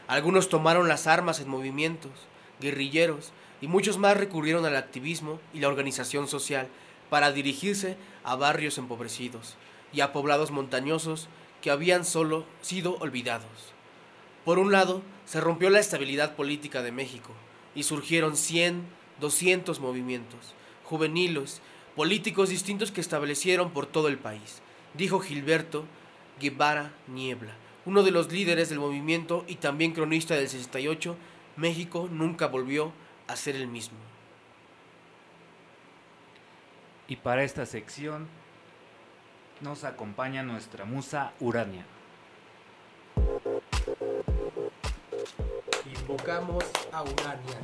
Algunos 0.08 0.50
tomaron 0.50 0.88
las 0.88 1.08
armas 1.08 1.40
en 1.40 1.50
movimientos, 1.50 2.12
guerrilleros, 2.60 3.32
y 3.62 3.68
muchos 3.68 3.98
más 3.98 4.18
recurrieron 4.18 4.66
al 4.66 4.76
activismo 4.76 5.40
y 5.54 5.60
la 5.60 5.68
organización 5.68 6.28
social 6.28 6.68
para 7.10 7.32
dirigirse 7.32 7.98
a 8.24 8.36
barrios 8.36 8.78
empobrecidos 8.78 9.56
y 9.94 10.02
a 10.02 10.14
poblados 10.14 10.52
montañosos 10.52 11.28
que 11.62 11.72
habían 11.72 12.06
solo 12.06 12.46
sido 12.62 12.98
olvidados. 12.98 13.77
Por 14.48 14.60
un 14.60 14.72
lado, 14.72 15.02
se 15.26 15.42
rompió 15.42 15.70
la 15.70 15.80
estabilidad 15.80 16.38
política 16.38 16.82
de 16.82 16.94
México 16.94 17.34
y 17.76 17.84
surgieron 17.84 18.38
100, 18.38 18.82
200 19.20 19.82
movimientos, 19.82 20.56
juveniles, 20.86 21.62
políticos 21.98 22.48
distintos 22.48 22.94
que 22.94 23.02
establecieron 23.02 23.72
por 23.72 23.88
todo 23.88 24.08
el 24.08 24.18
país, 24.18 24.62
dijo 24.94 25.20
Gilberto 25.20 25.84
Guevara 26.40 26.94
Niebla, 27.08 27.56
uno 27.86 28.04
de 28.04 28.12
los 28.12 28.32
líderes 28.32 28.70
del 28.70 28.80
movimiento 28.80 29.44
y 29.50 29.56
también 29.56 29.92
cronista 29.92 30.36
del 30.36 30.48
68, 30.48 31.18
México 31.58 32.08
nunca 32.10 32.48
volvió 32.48 32.94
a 33.28 33.36
ser 33.36 33.58
el 33.58 33.68
mismo. 33.68 33.98
Y 37.10 37.18
para 37.18 37.44
esta 37.44 37.66
sección 37.66 38.30
nos 39.60 39.84
acompaña 39.84 40.42
nuestra 40.42 40.86
musa 40.86 41.34
Urania. 41.42 41.86
Invocamos 46.10 46.64
a 46.94 47.04
Urania, 47.04 47.60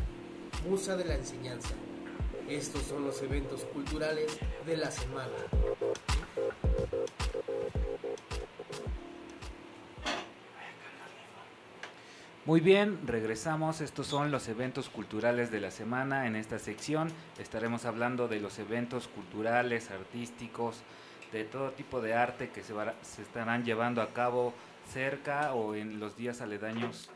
musa 0.68 0.98
de 0.98 1.06
la 1.06 1.16
enseñanza. 1.16 1.74
Estos 2.50 2.82
son 2.82 3.06
los 3.06 3.22
eventos 3.22 3.64
culturales 3.64 4.38
de 4.66 4.76
la 4.76 4.92
semana. 4.92 5.32
Muy 12.44 12.60
bien, 12.60 13.00
regresamos. 13.08 13.80
Estos 13.80 14.08
son 14.08 14.30
los 14.30 14.50
eventos 14.50 14.90
culturales 14.90 15.50
de 15.50 15.62
la 15.62 15.72
semana. 15.72 16.28
En 16.28 16.36
esta 16.36 16.60
sección 16.60 17.08
estaremos 17.40 17.86
hablando 17.86 18.28
de 18.28 18.42
los 18.42 18.60
eventos 18.60 19.08
culturales, 19.08 19.90
artísticos, 19.90 20.82
de 21.32 21.46
todo 21.46 21.72
tipo 21.72 22.02
de 22.02 22.14
arte 22.14 22.50
que 22.50 22.62
se, 22.62 22.74
se 23.04 23.22
estarán 23.22 23.64
llevando 23.64 24.02
a 24.02 24.10
cabo 24.10 24.54
cerca 24.92 25.54
o 25.54 25.76
en 25.76 26.02
los 26.02 26.18
días 26.18 26.42
aledaños. 26.42 27.10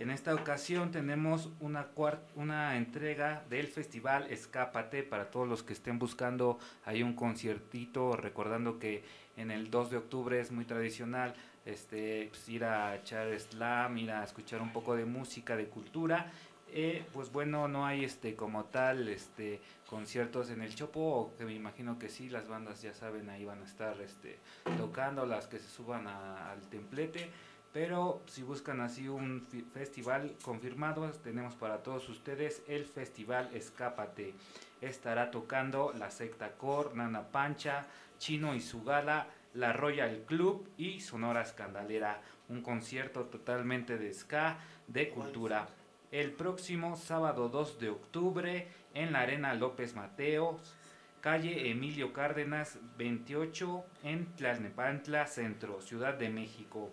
En 0.00 0.08
esta 0.08 0.34
ocasión 0.34 0.90
tenemos 0.92 1.50
una, 1.60 1.88
una 2.34 2.78
entrega 2.78 3.44
del 3.50 3.66
festival 3.66 4.28
Escápate 4.30 5.02
para 5.02 5.30
todos 5.30 5.46
los 5.46 5.62
que 5.62 5.74
estén 5.74 5.98
buscando 5.98 6.58
ahí 6.86 7.02
un 7.02 7.12
conciertito, 7.12 8.16
recordando 8.16 8.78
que 8.78 9.04
en 9.36 9.50
el 9.50 9.70
2 9.70 9.90
de 9.90 9.96
octubre 9.98 10.40
es 10.40 10.52
muy 10.52 10.64
tradicional 10.64 11.34
este, 11.66 12.28
pues, 12.30 12.48
ir 12.48 12.64
a 12.64 12.96
echar 12.96 13.38
slam, 13.38 13.98
ir 13.98 14.10
a 14.10 14.24
escuchar 14.24 14.62
un 14.62 14.72
poco 14.72 14.96
de 14.96 15.04
música, 15.04 15.54
de 15.54 15.66
cultura. 15.66 16.32
Eh, 16.72 17.04
pues 17.12 17.30
bueno, 17.30 17.68
no 17.68 17.84
hay 17.84 18.04
este 18.04 18.34
como 18.34 18.64
tal 18.64 19.06
este 19.06 19.60
conciertos 19.86 20.48
en 20.48 20.62
el 20.62 20.74
Chopo, 20.74 21.34
que 21.36 21.44
me 21.44 21.52
imagino 21.52 21.98
que 21.98 22.08
sí, 22.08 22.30
las 22.30 22.48
bandas 22.48 22.80
ya 22.80 22.94
saben, 22.94 23.28
ahí 23.28 23.44
van 23.44 23.60
a 23.60 23.66
estar 23.66 24.00
este, 24.00 24.38
tocando, 24.78 25.26
las 25.26 25.46
que 25.46 25.58
se 25.58 25.68
suban 25.68 26.06
al 26.06 26.60
templete. 26.70 27.28
Pero 27.72 28.20
si 28.26 28.42
buscan 28.42 28.80
así 28.80 29.08
un 29.08 29.46
festival 29.72 30.34
confirmado, 30.42 31.08
tenemos 31.22 31.54
para 31.54 31.84
todos 31.84 32.08
ustedes 32.08 32.64
el 32.66 32.84
Festival 32.84 33.48
Escápate. 33.54 34.34
Estará 34.80 35.30
tocando 35.30 35.92
la 35.96 36.10
secta 36.10 36.52
Cor, 36.56 36.96
Nana 36.96 37.28
Pancha, 37.28 37.86
Chino 38.18 38.56
y 38.56 38.60
su 38.60 38.82
gala, 38.82 39.28
la 39.54 39.72
Royal 39.72 40.24
Club 40.26 40.68
y 40.76 41.00
Sonora 41.00 41.42
Escandalera. 41.42 42.20
Un 42.48 42.60
concierto 42.62 43.26
totalmente 43.26 43.98
de 43.98 44.12
ska, 44.12 44.58
de 44.88 45.10
cultura. 45.10 45.68
El 46.10 46.32
próximo 46.32 46.96
sábado 46.96 47.48
2 47.48 47.78
de 47.78 47.90
octubre 47.90 48.66
en 48.94 49.12
la 49.12 49.20
Arena 49.20 49.54
López 49.54 49.94
Mateos, 49.94 50.74
calle 51.20 51.70
Emilio 51.70 52.12
Cárdenas 52.12 52.78
28 52.98 53.84
en 54.02 54.26
Tlalnepantla 54.34 55.28
Centro, 55.28 55.80
Ciudad 55.80 56.14
de 56.14 56.30
México. 56.30 56.90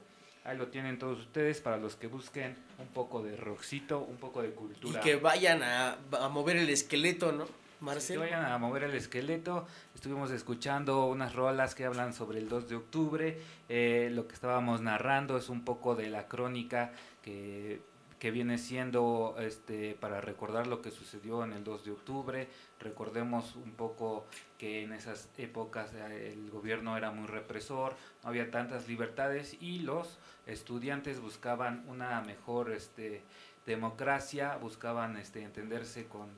Ahí 0.47 0.57
lo 0.57 0.67
tienen 0.67 0.97
todos 0.97 1.19
ustedes 1.19 1.59
para 1.61 1.77
los 1.77 1.95
que 1.97 2.07
busquen 2.07 2.55
un 2.79 2.87
poco 2.87 3.21
de 3.21 3.35
rockcito, 3.35 3.99
un 3.99 4.15
poco 4.17 4.41
de 4.41 4.47
Y 4.49 4.51
cultura. 4.53 5.01
que 5.01 5.17
vayan 5.17 5.61
a, 5.61 5.97
a 6.19 6.29
mover 6.29 6.55
el 6.57 6.69
esqueleto, 6.69 7.31
¿no? 7.33 7.45
Que 7.45 7.51
Marcel. 7.85 8.19
vayan 8.19 8.45
a 8.45 8.57
mover 8.57 8.83
el 8.83 8.95
esqueleto. 8.95 9.67
Estuvimos 9.93 10.31
escuchando 10.31 11.05
unas 11.07 11.35
rolas 11.35 11.75
que 11.75 11.85
hablan 11.85 12.13
sobre 12.13 12.39
el 12.39 12.49
2 12.49 12.69
de 12.69 12.75
octubre. 12.77 13.37
Eh, 13.69 14.09
lo 14.13 14.27
que 14.27 14.33
estábamos 14.33 14.81
narrando 14.81 15.37
es 15.37 15.49
un 15.49 15.63
poco 15.65 15.95
de 15.95 16.09
la 16.09 16.27
crónica 16.27 16.91
que, 17.21 17.81
que 18.17 18.31
viene 18.31 18.57
siendo 18.57 19.35
este, 19.39 19.95
para 19.99 20.21
recordar 20.21 20.65
lo 20.65 20.81
que 20.81 20.89
sucedió 20.91 21.43
en 21.43 21.53
el 21.53 21.63
2 21.63 21.83
de 21.85 21.91
octubre. 21.91 22.47
Recordemos 22.79 23.55
un 23.55 23.71
poco 23.71 24.25
que 24.57 24.83
en 24.83 24.93
esas 24.93 25.29
épocas 25.37 25.91
eh, 25.93 26.33
el 26.33 26.49
gobierno 26.51 26.95
era 26.95 27.11
muy 27.11 27.27
represor, 27.27 27.95
no 28.23 28.29
había 28.29 28.51
tantas 28.51 28.87
libertades 28.87 29.57
y 29.59 29.79
los 29.79 30.19
estudiantes 30.45 31.19
buscaban 31.19 31.83
una 31.87 32.21
mejor 32.21 32.71
este, 32.71 33.23
democracia, 33.65 34.57
buscaban 34.57 35.17
este, 35.17 35.43
entenderse 35.43 36.05
con, 36.05 36.29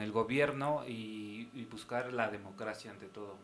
el 0.00 0.10
gobierno 0.10 0.82
y, 0.84 1.48
y 1.54 1.64
buscar 1.70 2.12
la 2.12 2.28
democracia 2.28 2.90
ante 2.90 3.06
todo. 3.06 3.36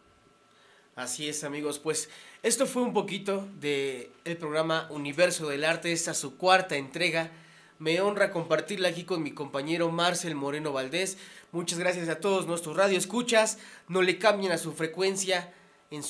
Así 0.97 1.29
es, 1.29 1.45
amigos. 1.45 1.79
Pues 1.79 2.11
esto 2.43 2.67
fue 2.67 2.83
un 2.83 2.93
poquito 2.93 3.49
de 3.61 4.11
el 4.25 4.37
programa 4.37 4.89
Universo 4.91 5.49
del 5.49 5.65
Arte, 5.65 5.93
esta 5.93 6.15
su 6.15 6.37
cuarta 6.37 6.75
entrega. 6.75 7.31
Me 7.83 8.01
honra 8.01 8.31
compartirla 8.31 8.91
aquí 8.91 9.03
con 9.03 9.25
mi 9.25 9.33
compañero 9.33 9.91
Marcel 9.91 10.37
Moreno 10.37 10.73
Valdés. 10.73 11.19
Muchas 11.51 11.81
gracias 11.81 12.09
a 12.09 12.21
todos 12.21 12.47
nuestros 12.47 12.77
radioescuchas. 12.77 13.59
No 13.89 14.03
le 14.03 14.19
cambien 14.19 14.53
a 14.53 14.59
su 14.59 14.73
frecuencia, 14.73 15.53
eh, 15.91 16.01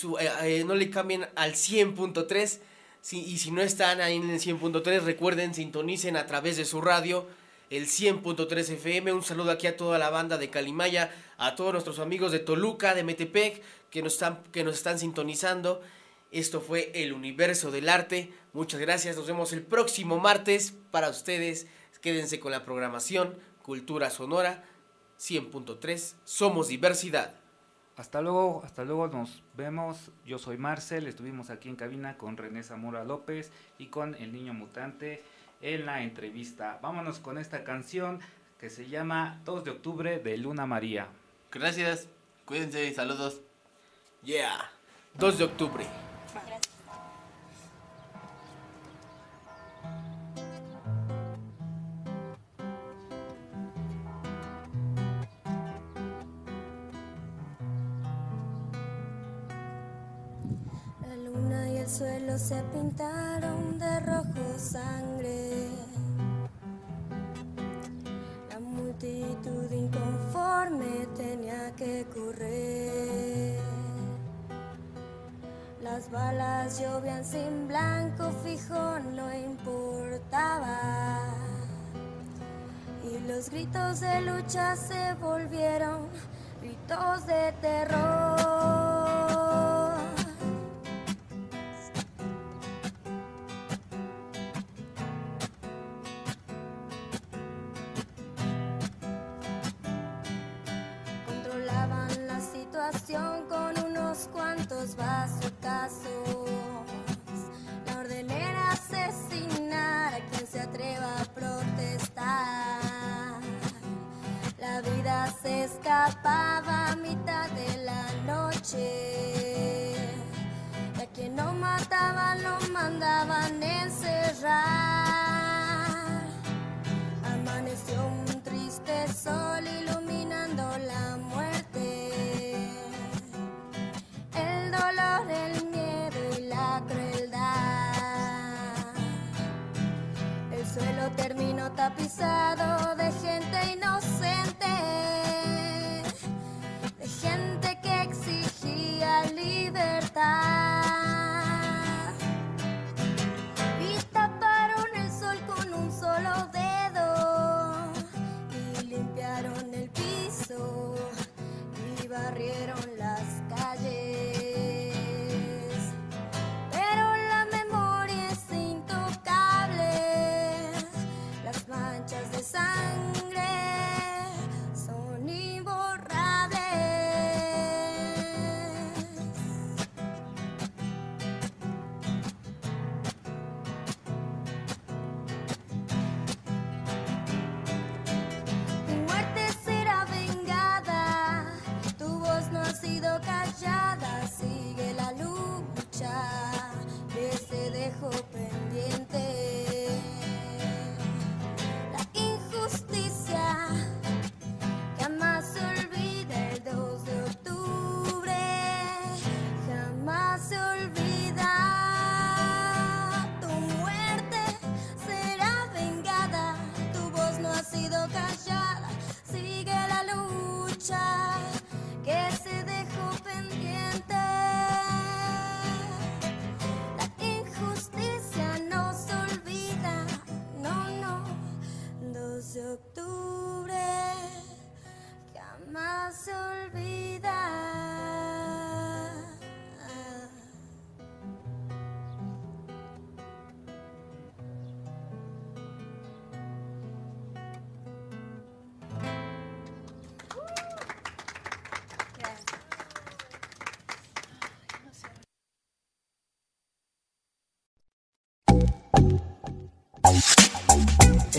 eh, 0.43 0.65
no 0.67 0.75
le 0.75 0.91
cambien 0.91 1.27
al 1.35 1.55
100.3. 1.55 2.61
Si- 3.01 3.25
y 3.25 3.39
si 3.39 3.53
no 3.53 3.63
están 3.63 4.03
ahí 4.03 4.17
en 4.17 4.29
el 4.29 4.39
100.3, 4.39 5.03
recuerden, 5.03 5.55
sintonicen 5.55 6.19
a 6.19 6.27
través 6.27 6.59
de 6.59 6.67
su 6.67 6.83
radio 6.83 7.27
el 7.71 7.87
100.3 7.87 8.69
FM. 8.69 9.11
Un 9.15 9.23
saludo 9.23 9.51
aquí 9.51 9.67
a 9.67 9.75
toda 9.79 9.99
la 9.99 10.11
banda 10.11 10.37
de 10.37 10.51
Calimaya, 10.51 11.11
a 11.39 11.55
todos 11.57 11.73
nuestros 11.73 12.01
amigos 12.01 12.33
de 12.33 12.41
Toluca, 12.41 12.95
de 12.95 13.03
Metepec, 13.03 13.63
que 13.91 14.03
nos 14.03 14.21
están 14.77 14.99
sintonizando. 14.99 15.81
Esto 16.33 16.61
fue 16.61 16.93
el 16.95 17.15
universo 17.15 17.71
del 17.71 17.89
arte. 17.89 18.31
Muchas 18.53 18.81
gracias. 18.81 19.17
Nos 19.17 19.27
vemos 19.27 19.53
el 19.53 19.63
próximo 19.63 20.19
martes 20.19 20.75
para 20.91 21.09
ustedes. 21.09 21.67
Quédense 22.03 22.41
con 22.41 22.53
la 22.53 22.65
programación 22.65 23.39
Cultura 23.63 24.11
Sonora 24.11 24.65
100.3. 25.19 26.15
Somos 26.25 26.69
diversidad. 26.69 27.35
Hasta 27.97 28.21
luego, 28.21 28.63
hasta 28.65 28.85
luego 28.85 29.07
nos 29.07 29.43
vemos. 29.57 30.11
Yo 30.27 30.39
soy 30.39 30.59
Marcel, 30.59 31.07
estuvimos 31.07 31.51
aquí 31.51 31.69
en 31.69 31.77
cabina 31.77 32.19
con 32.19 32.37
René 32.37 32.63
Zamora 32.63 33.05
López 33.05 33.53
y 33.79 33.87
con 33.87 34.15
el 34.17 34.33
niño 34.33 34.53
mutante 34.53 35.23
en 35.61 35.87
la 35.87 36.03
entrevista. 36.03 36.79
Vámonos 36.83 37.21
con 37.21 37.39
esta 37.39 37.65
canción 37.65 38.21
que 38.59 38.69
se 38.69 38.89
llama 38.89 39.41
2 39.45 39.65
de 39.65 39.71
octubre 39.71 40.19
de 40.19 40.37
Luna 40.37 40.67
María. 40.67 41.09
Gracias, 41.51 42.09
cuídense 42.45 42.87
y 42.87 42.95
saludos. 42.95 43.41
Yeah. 44.25 44.71
2 45.15 45.39
de 45.39 45.45
octubre. 45.45 45.87
La 46.35 46.59
se 62.43 62.61
pintaron 62.75 63.79
de 63.79 64.01
rojo 64.01 64.59
sangre. 64.59 65.69
La 68.51 68.59
multitud 68.59 69.71
inconforme 69.71 71.07
tenía 71.17 71.71
que 71.77 72.05
correr. 72.13 73.61
Las 75.85 76.11
balas 76.11 76.81
llovían 76.81 77.25
sin 77.25 77.69
blanco 77.69 78.33
fijo, 78.45 78.99
no 79.15 79.33
importaba. 79.33 81.21
Y 83.05 83.21
los 83.29 83.51
gritos 83.51 84.01
de 84.01 84.21
lucha 84.21 84.75
se 84.75 85.15
volvieron 85.15 86.09
gritos 86.61 87.25
de 87.27 87.53
terror. 87.61 88.42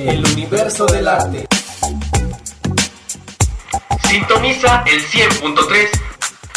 El 0.05 0.25
universo 0.33 0.85
del 0.87 1.07
arte. 1.07 1.47
Sintoniza 4.09 4.83
el 4.85 5.01
100.3 5.01 5.89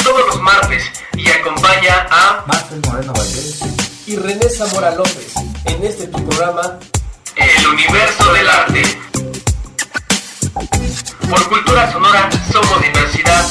todos 0.02 0.26
los 0.26 0.42
martes 0.42 0.82
y 1.16 1.28
acompaña 1.28 2.08
a 2.10 2.44
Marcel 2.48 2.80
Moreno 2.84 3.12
Valdés. 3.12 3.60
Y 4.08 4.16
René 4.16 4.48
Zamora 4.48 4.96
López 4.96 5.32
en 5.64 5.84
este 5.84 6.08
tu 6.08 6.28
programa 6.28 6.80
El 7.36 7.66
universo 7.68 8.32
del 8.32 8.50
arte. 8.50 8.82
Por 11.30 11.48
cultura 11.48 11.92
sonora 11.92 12.28
somos 12.52 12.82
diversidad 12.82 13.46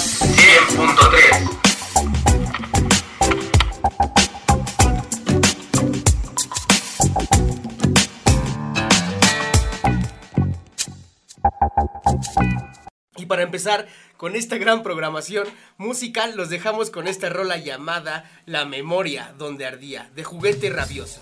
con 14.17 14.35
esta 14.35 14.57
gran 14.57 14.83
programación 14.83 15.47
musical, 15.77 16.35
los 16.35 16.49
dejamos 16.49 16.89
con 16.89 17.07
esta 17.07 17.29
rola 17.29 17.57
llamada 17.57 18.29
La 18.45 18.65
memoria 18.65 19.33
donde 19.37 19.65
ardía, 19.65 20.09
de 20.15 20.23
juguete 20.23 20.69
rabioso. 20.69 21.21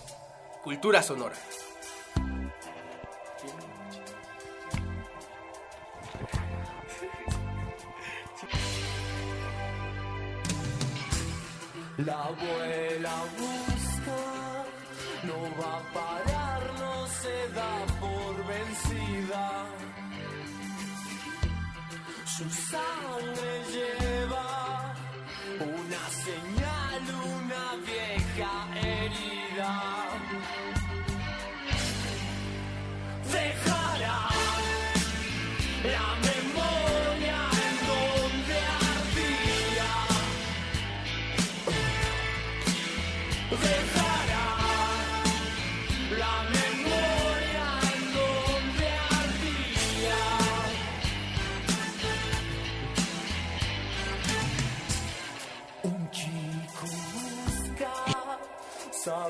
Cultura 0.63 1.01
sonora. 1.01 1.35
La 11.97 12.23
abuela 12.23 13.23
busca, 13.37 14.65
no 15.23 15.41
va 15.61 15.77
a 15.77 15.93
parar, 15.93 16.73
no 16.79 17.07
se 17.07 17.53
da 17.53 17.85
por 18.01 18.47
vencida. 18.47 19.82
Su 22.35 22.49
sangre 22.49 23.61
lleva 23.71 24.95
una 25.59 26.09
señal, 26.09 27.01
una 27.37 27.75
vieja 27.85 28.51
herida. 28.75 30.02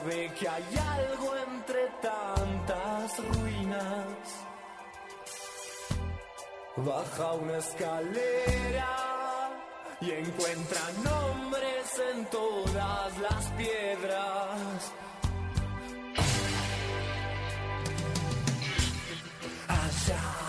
Sabe 0.04 0.32
que 0.40 0.48
hay 0.48 0.64
algo 0.98 1.36
entre 1.48 1.88
tantas 2.02 3.18
ruinas. 3.36 4.06
Baja 6.78 7.34
una 7.34 7.58
escalera 7.58 8.90
y 10.02 10.12
encuentra 10.12 10.82
nombres 11.04 12.02
en 12.14 12.26
todas 12.26 13.18
las 13.20 13.46
piedras. 13.52 14.92
Allá 19.68 20.43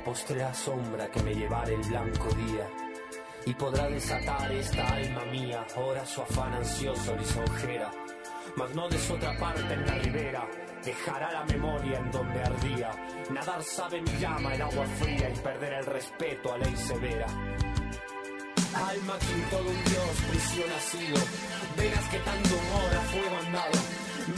ojos 0.00 0.24
la 0.30 0.54
sombra 0.54 1.10
que 1.10 1.22
me 1.22 1.34
llevará 1.34 1.70
el 1.70 1.80
blanco 1.80 2.28
día. 2.34 2.66
Y 3.46 3.54
podrá 3.54 3.88
desatar 3.88 4.52
esta 4.52 4.86
alma 4.88 5.24
mía, 5.26 5.66
ahora 5.76 6.04
su 6.04 6.22
afán 6.22 6.54
ansioso 6.54 7.16
lisonjera. 7.16 7.90
Mas 8.56 8.74
no 8.74 8.88
de 8.88 8.98
su 8.98 9.14
otra 9.14 9.36
parte 9.38 9.72
en 9.72 9.86
la 9.86 9.94
ribera, 9.94 10.48
dejará 10.84 11.32
la 11.32 11.44
memoria 11.44 11.98
en 11.98 12.10
donde 12.10 12.42
ardía. 12.42 12.90
Nadar 13.30 13.62
sabe 13.62 14.00
mi 14.02 14.18
llama 14.18 14.54
en 14.54 14.62
agua 14.62 14.86
fría 14.98 15.30
y 15.30 15.38
perder 15.38 15.72
el 15.74 15.86
respeto 15.86 16.52
a 16.52 16.58
ley 16.58 16.76
severa. 16.76 17.26
Alma 18.74 19.18
que 19.18 19.32
en 19.32 19.50
todo 19.50 19.68
un 19.68 19.84
dios 19.84 20.10
prisión 20.30 20.70
ha 20.72 20.80
sido, 20.80 21.18
venas 21.76 22.08
que 22.08 22.18
tanto 22.18 22.54
humor 22.54 22.94
a 22.94 23.00
fuego 23.00 23.36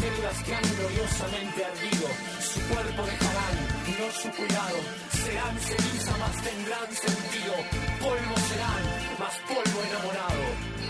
médulas 0.01 0.43
que 0.44 0.55
han 0.55 0.62
gloriosamente 0.77 1.64
ardido, 1.64 2.09
su 2.40 2.60
cuerpo 2.69 3.02
dejarán, 3.02 3.56
no 3.98 4.06
su 4.12 4.28
cuidado, 4.31 4.78
serán 5.24 5.59
ceniza 5.59 6.16
más 6.19 6.36
tendrán 6.43 6.89
sentido, 6.94 7.55
polvo 8.01 8.36
serán, 8.48 8.85
más 9.19 9.36
polvo 9.48 9.78
enamorado. 9.89 10.82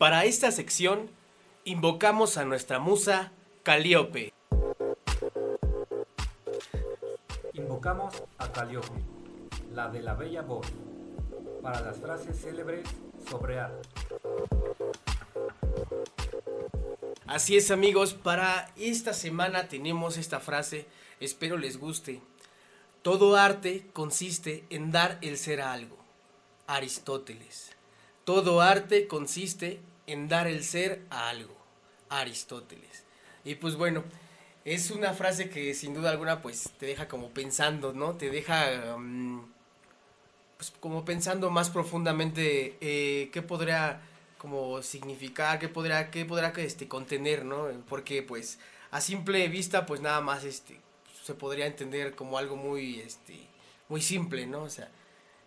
Para 0.00 0.24
esta 0.24 0.50
sección 0.50 1.10
invocamos 1.66 2.38
a 2.38 2.46
nuestra 2.46 2.78
musa 2.78 3.32
Calíope. 3.62 4.32
Invocamos 7.52 8.14
a 8.38 8.50
Calíope, 8.50 8.98
la 9.74 9.90
de 9.90 10.00
la 10.00 10.14
bella 10.14 10.40
voz, 10.40 10.66
para 11.60 11.82
las 11.82 11.98
frases 11.98 12.40
célebres 12.40 12.88
sobre 13.28 13.60
arte. 13.60 13.86
Así 17.26 17.58
es 17.58 17.70
amigos, 17.70 18.14
para 18.14 18.72
esta 18.78 19.12
semana 19.12 19.68
tenemos 19.68 20.16
esta 20.16 20.40
frase, 20.40 20.86
espero 21.20 21.58
les 21.58 21.78
guste. 21.78 22.22
Todo 23.02 23.36
arte 23.36 23.86
consiste 23.92 24.64
en 24.70 24.92
dar 24.92 25.18
el 25.20 25.36
ser 25.36 25.60
a 25.60 25.74
algo. 25.74 25.98
Aristóteles. 26.66 27.76
Todo 28.24 28.62
arte 28.62 29.06
consiste 29.06 29.80
en 30.12 30.28
dar 30.28 30.46
el 30.46 30.64
ser 30.64 31.02
a 31.10 31.28
algo. 31.28 31.56
Aristóteles. 32.08 33.04
Y 33.44 33.54
pues 33.54 33.76
bueno, 33.76 34.04
es 34.64 34.90
una 34.90 35.14
frase 35.14 35.48
que 35.48 35.74
sin 35.74 35.94
duda 35.94 36.10
alguna 36.10 36.42
pues 36.42 36.70
te 36.78 36.86
deja 36.86 37.08
como 37.08 37.30
pensando, 37.30 37.92
¿no? 37.92 38.16
Te 38.16 38.30
deja 38.30 38.96
mm, 38.98 39.52
pues 40.56 40.72
como 40.80 41.04
pensando 41.04 41.50
más 41.50 41.70
profundamente 41.70 42.76
eh, 42.80 43.30
qué 43.32 43.42
podría 43.42 44.02
como 44.36 44.82
significar, 44.82 45.58
qué 45.58 45.68
podrá, 45.68 46.10
qué 46.10 46.24
podrá 46.24 46.52
este, 46.56 46.88
contener, 46.88 47.44
¿no? 47.44 47.68
Porque 47.88 48.22
pues 48.22 48.58
a 48.90 49.00
simple 49.00 49.48
vista 49.48 49.86
pues 49.86 50.00
nada 50.00 50.20
más 50.20 50.44
este 50.44 50.78
se 51.24 51.34
podría 51.34 51.66
entender 51.66 52.14
como 52.14 52.38
algo 52.38 52.56
muy 52.56 53.00
este 53.00 53.38
muy 53.88 54.02
simple, 54.02 54.46
¿no? 54.46 54.62
O 54.62 54.70
sea, 54.70 54.90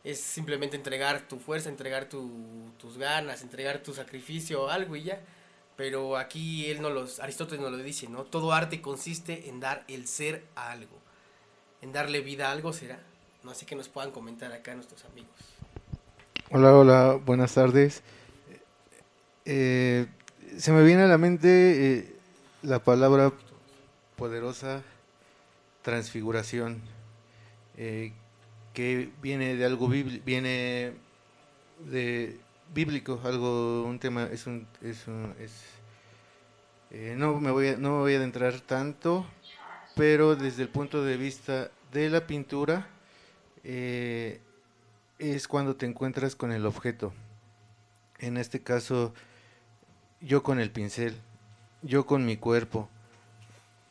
es 0.03 0.19
simplemente 0.19 0.75
entregar 0.75 1.27
tu 1.27 1.39
fuerza, 1.39 1.69
entregar 1.69 2.05
tu, 2.05 2.29
tus 2.77 2.97
ganas, 2.97 3.41
entregar 3.41 3.79
tu 3.79 3.93
sacrificio, 3.93 4.69
algo 4.69 4.95
y 4.95 5.03
ya. 5.03 5.21
Pero 5.75 6.17
aquí 6.17 6.69
él 6.69 6.81
no 6.81 6.89
los, 6.89 7.19
Aristóteles 7.19 7.61
nos 7.61 7.71
lo 7.71 7.77
dice, 7.77 8.07
¿no? 8.07 8.23
Todo 8.23 8.53
arte 8.53 8.81
consiste 8.81 9.49
en 9.49 9.59
dar 9.59 9.83
el 9.87 10.07
ser 10.07 10.45
a 10.55 10.71
algo, 10.71 10.99
en 11.81 11.93
darle 11.93 12.21
vida 12.21 12.49
a 12.49 12.51
algo 12.51 12.73
será. 12.73 12.99
No 13.43 13.53
sé 13.53 13.65
que 13.65 13.75
nos 13.75 13.89
puedan 13.89 14.11
comentar 14.11 14.51
acá 14.51 14.75
nuestros 14.75 15.03
amigos. 15.05 15.31
Hola, 16.51 16.75
hola, 16.75 17.19
buenas 17.25 17.53
tardes. 17.53 18.03
Eh, 19.45 20.05
se 20.57 20.71
me 20.71 20.83
viene 20.83 21.03
a 21.03 21.07
la 21.07 21.17
mente 21.17 21.97
eh, 21.97 22.15
la 22.61 22.79
palabra 22.79 23.33
poderosa 24.15 24.83
transfiguración, 25.81 26.81
eh, 27.77 28.13
que 28.73 29.11
viene 29.21 29.55
de 29.55 29.65
algo 29.65 29.87
bíblico, 29.87 30.23
viene 30.25 30.93
de 31.89 32.39
bíblico, 32.73 33.21
algo, 33.23 33.83
un 33.83 33.99
tema, 33.99 34.27
es 34.31 34.47
un, 34.47 34.67
es, 34.81 35.05
no 37.15 37.39
me 37.39 37.51
voy 37.51 37.69
a, 37.69 37.77
no 37.77 37.91
me 37.91 37.97
voy 37.99 38.13
a 38.15 38.17
adentrar 38.17 38.59
tanto, 38.61 39.25
pero 39.95 40.35
desde 40.35 40.63
el 40.63 40.69
punto 40.69 41.03
de 41.03 41.17
vista 41.17 41.69
de 41.91 42.09
la 42.09 42.25
pintura 42.25 42.87
es 43.63 45.47
cuando 45.47 45.75
te 45.75 45.85
encuentras 45.85 46.35
con 46.35 46.51
el 46.51 46.65
objeto. 46.65 47.13
En 48.19 48.37
este 48.37 48.61
caso, 48.61 49.13
yo 50.19 50.41
con 50.43 50.59
el 50.59 50.71
pincel, 50.71 51.15
yo 51.81 52.05
con 52.05 52.25
mi 52.25 52.37
cuerpo, 52.37 52.89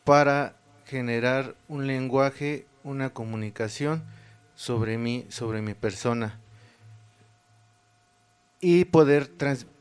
para 0.05 0.57
generar 0.87 1.55
un 1.69 1.87
lenguaje, 1.87 2.67
una 2.83 3.11
comunicación 3.11 4.03
sobre 4.63 4.97
mí, 4.97 5.27
sobre 5.29 5.61
mi 5.61 5.75
persona 5.75 6.39
y 8.61 8.85
poder, 8.85 9.29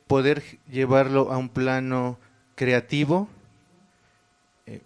poder 0.08 0.42
llevarlo 0.68 1.32
a 1.32 1.38
un 1.38 1.50
plano 1.50 2.18
creativo 2.56 3.30
eh, 4.66 4.82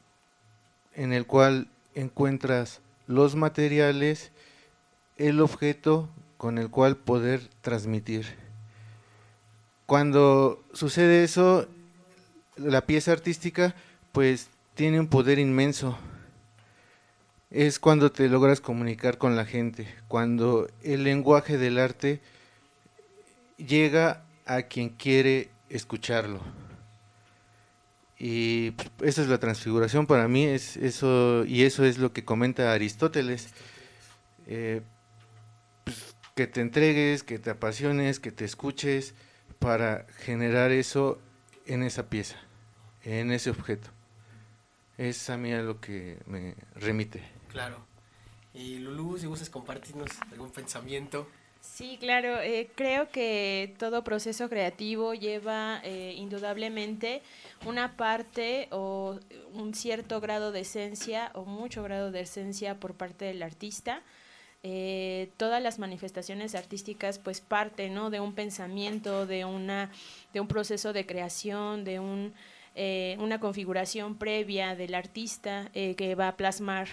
en 0.96 1.14
el 1.14 1.26
cual 1.26 1.70
encuentras 1.94 2.82
los 3.08 3.38
materiales, 3.38 4.34
el 5.16 5.40
objeto 5.40 6.10
con 6.36 6.58
el 6.58 6.70
cual 6.70 6.98
poder 6.98 7.48
transmitir. 7.62 8.26
Cuando 9.86 10.62
sucede 10.74 11.24
eso, 11.24 11.70
la 12.58 12.86
pieza 12.86 13.14
artística 13.14 13.76
pues 14.12 14.50
tiene 14.74 15.00
un 15.00 15.08
poder 15.08 15.40
inmenso. 15.40 15.98
Es 17.50 17.80
cuando 17.80 18.12
te 18.12 18.28
logras 18.28 18.60
comunicar 18.60 19.18
con 19.18 19.36
la 19.36 19.46
gente, 19.46 19.88
cuando 20.08 20.68
el 20.84 21.04
lenguaje 21.04 21.58
del 21.58 21.80
arte 21.80 22.22
llega 23.58 24.26
a 24.46 24.64
quien 24.64 24.90
quiere 24.90 25.50
escucharlo. 25.70 26.42
Y 28.18 28.74
esa 29.04 29.22
es 29.22 29.28
la 29.28 29.40
transfiguración 29.40 30.08
para 30.08 30.28
mí, 30.28 30.46
es 30.46 30.78
eso, 30.78 31.44
y 31.46 31.64
eso 31.64 31.86
es 31.86 31.98
lo 31.98 32.14
que 32.14 32.24
comenta 32.24 32.74
Aristóteles. 32.74 33.50
Eh, 34.48 34.82
pues, 35.84 36.16
que 36.36 36.48
te 36.48 36.62
entregues, 36.62 37.24
que 37.24 37.40
te 37.40 37.50
apasiones, 37.50 38.20
que 38.20 38.32
te 38.32 38.46
escuches, 38.46 39.14
para 39.60 40.06
generar 40.20 40.72
eso 40.72 41.20
en 41.66 41.84
esa 41.84 42.10
pieza, 42.10 42.38
en 43.04 43.32
ese 43.32 43.50
objeto. 43.50 43.95
Es 44.98 45.30
a 45.30 45.38
mí 45.38 45.52
a 45.54 45.62
lo 45.62 45.80
que 45.82 46.18
me 46.26 46.56
remite. 46.76 47.22
Claro. 47.50 47.86
Y 48.54 48.80
Lulu, 48.80 49.18
si 49.18 49.26
gustas 49.28 49.50
compartirnos 49.50 50.10
algún 50.32 50.52
pensamiento. 50.52 51.28
Sí, 51.60 51.98
claro. 52.00 52.40
Eh, 52.42 52.70
creo 52.76 53.10
que 53.10 53.76
todo 53.80 54.04
proceso 54.04 54.50
creativo 54.50 55.14
lleva 55.14 55.82
eh, 55.84 56.14
indudablemente 56.16 57.22
una 57.66 57.98
parte 57.98 58.68
o 58.72 59.20
un 59.54 59.74
cierto 59.74 60.22
grado 60.22 60.52
de 60.52 60.62
esencia 60.62 61.32
o 61.34 61.44
mucho 61.44 61.84
grado 61.84 62.12
de 62.12 62.22
esencia 62.22 62.80
por 62.80 62.94
parte 62.94 63.26
del 63.26 63.44
artista 63.44 64.04
eh, 64.68 65.30
todas 65.38 65.62
las 65.62 65.78
manifestaciones 65.78 66.56
artísticas 66.56 67.20
pues 67.20 67.40
parten 67.40 67.94
¿no? 67.94 68.10
de 68.10 68.20
un 68.20 68.34
pensamiento, 68.34 69.28
de, 69.28 69.46
una, 69.46 69.92
de 70.34 70.40
un 70.40 70.48
proceso 70.48 70.92
de 70.92 71.06
creación, 71.06 71.84
de 71.84 72.00
un, 72.00 72.34
eh, 72.76 73.18
una 73.20 73.40
configuración 73.40 74.18
previa 74.18 74.76
del 74.76 74.96
artista 74.96 75.70
eh, 75.74 75.96
que 75.96 76.16
va 76.16 76.28
a 76.30 76.38
plasmar 76.38 76.88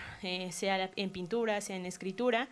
sea 0.50 0.90
en 0.96 1.10
pintura, 1.10 1.60
sea 1.60 1.76
en 1.76 1.86
escritura. 1.86 2.48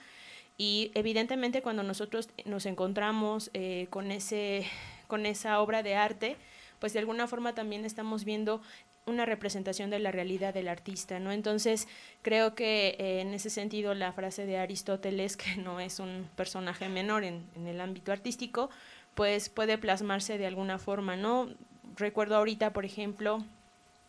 Y 0.58 0.90
evidentemente 0.94 1.62
cuando 1.62 1.82
nosotros 1.82 2.28
nos 2.44 2.66
encontramos 2.66 3.50
con, 3.88 4.10
ese, 4.10 4.66
con 5.06 5.24
esa 5.24 5.58
obra 5.60 5.82
de 5.82 5.94
arte, 5.94 6.36
pues 6.80 6.92
de 6.92 6.98
alguna 6.98 7.26
forma 7.26 7.54
también 7.54 7.86
estamos 7.86 8.24
viendo 8.24 8.60
una 9.06 9.26
representación 9.26 9.90
de 9.90 9.98
la 9.98 10.12
realidad 10.12 10.54
del 10.54 10.68
artista, 10.68 11.18
¿no? 11.18 11.32
Entonces, 11.32 11.88
creo 12.22 12.54
que 12.54 12.96
eh, 12.98 13.20
en 13.20 13.34
ese 13.34 13.50
sentido 13.50 13.94
la 13.94 14.12
frase 14.12 14.46
de 14.46 14.58
Aristóteles, 14.58 15.36
que 15.36 15.56
no 15.56 15.80
es 15.80 15.98
un 15.98 16.28
personaje 16.36 16.88
menor 16.88 17.24
en, 17.24 17.44
el 17.66 17.80
ámbito 17.80 18.12
artístico, 18.12 18.70
pues 19.14 19.48
puede 19.48 19.76
plasmarse 19.78 20.38
de 20.38 20.46
alguna 20.46 20.78
forma, 20.78 21.16
¿no? 21.16 21.48
Recuerdo 21.96 22.36
ahorita, 22.36 22.72
por 22.72 22.84
ejemplo, 22.84 23.44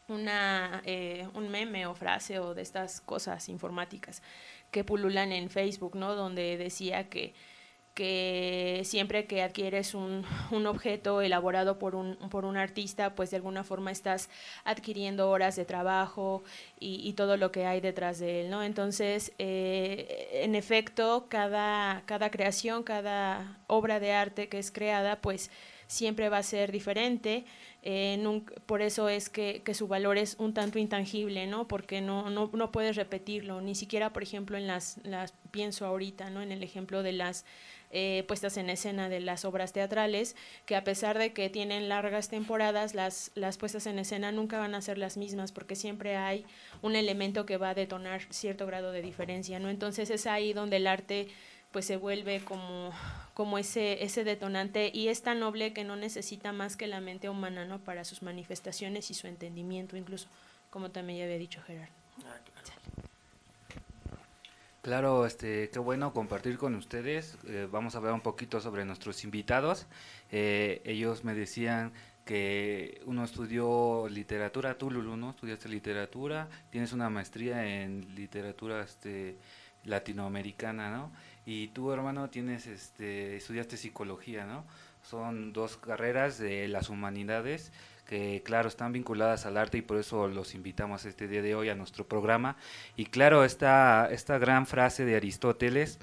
una, 0.08 0.82
eh, 0.86 1.28
un 1.34 1.50
meme 1.50 1.86
o 1.86 1.96
frase 1.96 2.40
o 2.40 2.54
de 2.54 2.62
estas 2.62 3.02
cosas 3.02 3.50
informáticas 3.50 4.22
que 4.72 4.84
pululan 4.84 5.32
en 5.32 5.50
Facebook, 5.50 5.96
¿no? 5.96 6.16
Donde 6.16 6.58
decía 6.58 7.10
que 7.10 7.34
que 7.94 8.82
siempre 8.86 9.26
que 9.26 9.42
adquieres 9.42 9.94
un, 9.94 10.26
un, 10.52 10.66
objeto 10.66 11.22
elaborado 11.22 11.78
por 11.78 11.96
un, 11.96 12.16
por 12.30 12.46
un 12.46 12.58
artista, 12.58 13.16
pues 13.16 13.32
de 13.32 13.38
alguna 13.38 13.64
forma 13.64 13.92
estás 13.92 14.30
adquiriendo 14.64 15.30
horas 15.30 15.56
de 15.56 15.66
trabajo 15.66 16.44
y, 16.80 17.12
todo 17.14 17.36
lo 17.38 17.52
que 17.52 17.66
hay 17.66 17.82
detrás 17.82 18.20
de 18.20 18.42
él, 18.42 18.50
¿no? 18.50 18.64
Entonces, 18.64 19.34
eh, 19.38 20.30
en 20.44 20.56
efecto, 20.56 21.26
cada, 21.30 22.04
cada 22.06 22.32
creación, 22.32 22.84
cada 22.84 23.58
obra 23.68 24.00
de 24.00 24.14
arte 24.14 24.48
que 24.48 24.60
es 24.60 24.72
creada, 24.72 25.18
pues 25.20 25.52
siempre 25.92 26.30
va 26.30 26.38
a 26.38 26.44
ser 26.44 26.72
diferente. 26.72 27.44
Eh, 27.84 28.42
por 28.66 28.82
eso 28.82 29.10
es 29.10 29.30
que, 29.30 29.62
su 29.74 29.88
valor 29.88 30.18
es 30.18 30.36
un 30.40 30.54
tanto 30.54 30.80
intangible, 30.80 31.48
¿no? 31.48 31.68
Porque 31.68 32.00
no, 32.00 32.30
no, 32.30 32.50
no 32.54 32.72
puedes 32.72 32.96
repetirlo, 32.96 33.60
ni 33.60 33.76
siquiera, 33.76 34.14
por 34.14 34.24
ejemplo, 34.24 34.58
en 34.58 34.68
las, 34.68 35.00
las, 35.04 35.34
pienso 35.52 35.86
ahorita, 35.86 36.30
¿no? 36.30 36.42
En 36.42 36.52
el 36.52 36.64
ejemplo 36.64 37.04
de 37.04 37.12
las 37.12 37.46
eh, 37.92 38.24
puestas 38.26 38.56
en 38.56 38.70
escena 38.70 39.10
de 39.10 39.20
las 39.20 39.44
obras 39.44 39.74
teatrales, 39.74 40.38
que 40.66 40.78
a 40.78 40.84
pesar 40.86 41.18
de 41.18 41.34
que 41.34 41.50
tienen 41.50 41.90
largas 41.90 42.30
temporadas, 42.30 42.94
las, 42.96 43.32
las 43.36 43.58
puestas 43.58 43.86
en 43.86 44.00
escena 44.00 44.32
nunca 44.32 44.60
van 44.60 44.76
a 44.76 44.82
ser 44.82 44.98
las 44.98 45.18
mismas 45.18 45.52
porque 45.52 45.76
siempre 45.76 46.16
hay 46.16 46.46
un 46.82 46.96
elemento 46.96 47.46
que 47.46 47.58
va 47.58 47.72
a 47.72 47.74
detonar 47.74 48.22
cierto 48.30 48.66
grado 48.66 48.94
de 48.94 49.02
diferencia, 49.02 49.60
¿no? 49.60 49.70
Entonces 49.70 50.10
es 50.10 50.26
ahí 50.26 50.54
donde 50.54 50.78
el 50.78 50.88
arte 50.88 51.28
pues 51.72 51.86
se 51.86 51.98
vuelve 51.98 52.42
como, 52.42 52.92
como 53.34 53.58
ese, 53.58 54.04
ese 54.04 54.24
detonante 54.24 54.92
y 54.94 55.08
es 55.08 55.22
tan 55.22 55.40
noble 55.40 55.74
que 55.74 55.84
no 55.84 55.96
necesita 55.96 56.52
más 56.52 56.76
que 56.76 56.88
la 56.88 57.02
mente 57.02 57.30
humana, 57.30 57.66
¿no? 57.66 57.80
Para 57.80 58.04
sus 58.04 58.22
manifestaciones 58.22 59.10
y 59.12 59.14
su 59.14 59.28
entendimiento 59.28 59.98
incluso, 59.98 60.28
como 60.70 60.92
también 60.92 61.20
ya 61.20 61.26
había 61.26 61.38
dicho 61.38 61.62
Gerard. 61.66 61.90
Ah, 62.26 62.38
Claro, 64.82 65.28
este, 65.28 65.70
qué 65.70 65.78
bueno 65.78 66.12
compartir 66.12 66.58
con 66.58 66.74
ustedes. 66.74 67.38
Eh, 67.48 67.68
vamos 67.72 67.96
a 67.96 68.00
ver 68.00 68.14
un 68.14 68.22
poquito 68.22 68.60
sobre 68.60 68.84
nuestros 68.84 69.24
invitados. 69.24 69.86
Eh, 70.32 70.82
ellos 70.86 71.24
me 71.24 71.36
decían 71.36 71.94
que 72.26 73.00
uno 73.06 73.24
estudió 73.24 74.08
literatura, 74.10 74.80
tú 74.80 74.90
Lulu, 74.90 75.18
¿no? 75.18 75.32
Estudiaste 75.32 75.70
literatura, 75.70 76.50
tienes 76.72 76.94
una 76.94 77.12
maestría 77.12 77.64
en 77.84 78.16
literatura 78.16 78.82
este, 78.82 79.38
latinoamericana, 79.84 80.90
¿no? 80.90 81.12
Y 81.46 81.70
tú, 81.70 81.92
hermano, 81.92 82.30
tienes, 82.30 82.68
este, 82.68 83.36
estudiaste 83.38 83.78
psicología, 83.78 84.46
¿no? 84.46 84.66
Son 85.02 85.54
dos 85.54 85.78
carreras 85.78 86.38
de 86.38 86.68
las 86.68 86.90
humanidades 86.90 87.72
que, 88.06 88.44
claro, 88.44 88.68
están 88.68 88.92
vinculadas 88.92 89.46
al 89.46 89.58
arte 89.58 89.78
y 89.80 89.82
por 89.82 89.98
eso 89.98 90.28
los 90.28 90.54
invitamos 90.54 91.06
este 91.06 91.28
día 91.28 91.42
de 91.42 91.56
hoy 91.56 91.70
a 91.70 91.76
nuestro 91.76 92.06
programa. 92.08 92.58
Y 92.96 93.06
claro, 93.06 93.44
esta, 93.44 94.10
esta 94.12 94.38
gran 94.38 94.68
frase 94.68 95.06
de 95.06 95.16
Aristóteles, 95.16 95.98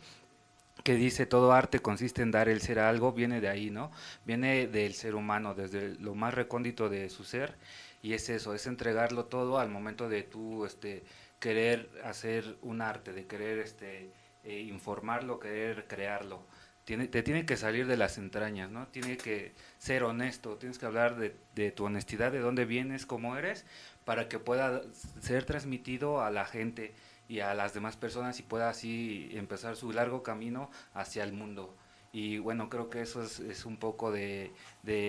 que 0.85 0.95
dice 0.95 1.27
todo 1.27 1.53
arte 1.53 1.81
consiste 1.81 2.23
en 2.23 2.31
dar 2.31 2.49
el 2.49 2.61
ser 2.61 2.79
a 2.79 2.89
algo, 2.89 3.13
viene 3.13 3.41
de 3.41 3.49
ahí, 3.49 3.71
¿no? 3.71 3.91
Viene 4.25 4.67
del 4.67 4.95
ser 4.95 5.15
humano, 5.15 5.55
desde 5.55 5.97
lo 5.97 6.15
más 6.15 6.35
recóndito 6.35 6.89
de 6.89 7.11
su 7.11 7.25
ser, 7.25 7.57
y 8.03 8.15
es 8.15 8.29
eso, 8.29 8.55
es 8.55 8.67
entregarlo 8.67 9.27
todo 9.27 9.59
al 9.59 9.69
momento 9.69 10.09
de 10.09 10.23
tú 10.23 10.65
este, 10.65 11.05
querer 11.41 11.91
hacer 12.05 12.57
un 12.63 12.81
arte, 12.81 13.13
de 13.13 13.27
querer 13.27 13.59
este, 13.59 14.11
eh, 14.49 14.63
informarlo, 14.63 15.39
querer 15.39 15.87
crearlo. 15.87 16.41
Te 16.87 17.23
tiene 17.23 17.45
que 17.45 17.59
salir 17.59 17.87
de 17.87 17.99
las 17.99 18.17
entrañas, 18.17 18.71
¿no? 18.71 18.87
Tiene 18.87 19.19
que 19.19 19.53
ser 19.77 20.05
honesto, 20.05 20.57
tienes 20.57 20.79
que 20.79 20.87
hablar 20.87 21.17
de, 21.17 21.71
tu 21.71 21.85
honestidad, 21.85 22.33
de 22.33 22.39
dónde 22.39 22.65
vienes, 22.65 23.05
cómo 23.05 23.37
eres, 23.37 23.67
para 24.07 24.31
que 24.31 24.39
pueda 24.39 24.81
ser 25.21 25.45
transmitido 25.45 26.23
a 26.23 26.31
la 26.31 26.47
gente 26.47 26.95
y 27.29 27.41
a 27.41 27.53
las 27.53 27.75
demás 27.75 27.99
personas 27.99 28.41
y 28.41 28.43
pueda 28.43 28.71
así 28.71 29.29
empezar 29.33 29.77
su 29.77 29.93
largo 29.93 30.23
camino 30.23 30.71
hacia 30.95 31.25
el 31.25 31.35
mundo. 31.35 31.77
Y 32.11 32.39
bueno, 32.39 32.71
creo 32.71 32.89
que 32.89 33.03
eso 33.03 33.23
es, 33.23 33.67
un 33.67 33.77
poco 33.77 34.11
de, 34.11 34.51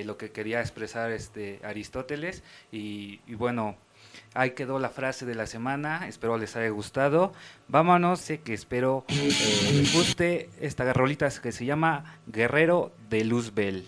lo 0.05 0.17
que 0.17 0.31
quería 0.33 0.59
expresar 0.59 1.11
este 1.11 1.61
Aristóteles. 1.63 2.43
Y, 2.73 3.21
bueno, 3.35 3.77
ahí 4.33 4.51
quedó 4.51 4.79
la 4.79 4.89
frase 4.89 5.25
de 5.25 5.35
la 5.35 5.47
semana. 5.47 6.07
Espero 6.07 6.37
les 6.37 6.55
haya 6.55 6.69
gustado. 6.69 7.33
Vámonos, 7.67 8.19
sé 8.19 8.39
que 8.39 8.53
espero 8.53 9.05
eh, 9.07 9.71
les 9.73 9.93
guste 9.93 10.49
esta 10.59 10.91
rolita 10.93 11.29
que 11.41 11.51
se 11.51 11.65
llama 11.65 12.19
Guerrero 12.27 12.91
de 13.09 13.23
Luzbel. 13.25 13.85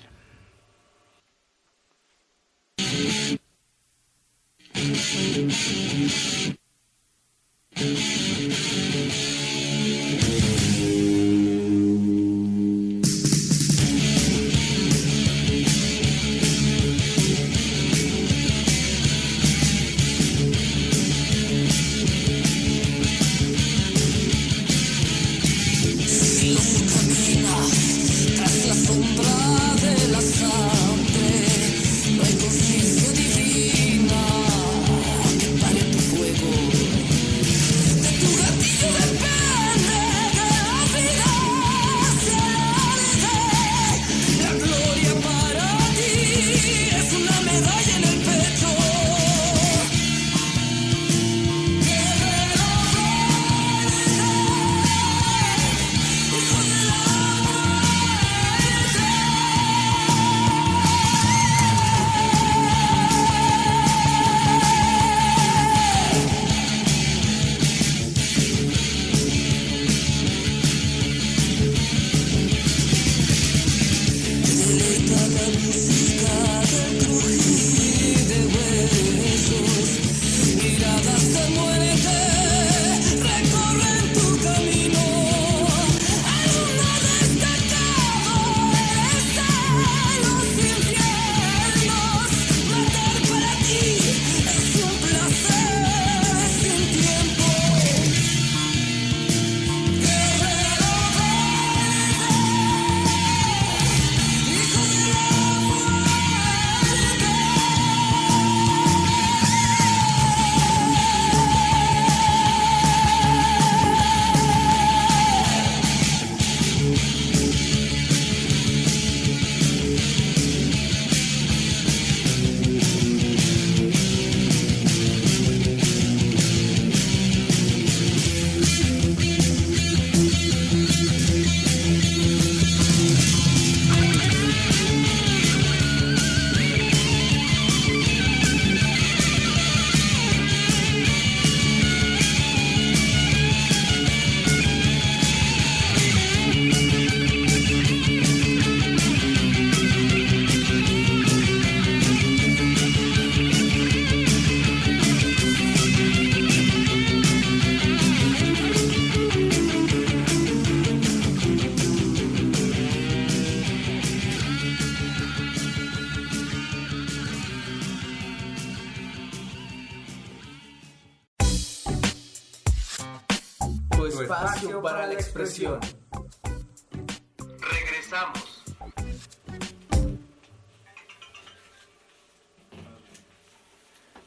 Regresamos. 177.59 178.63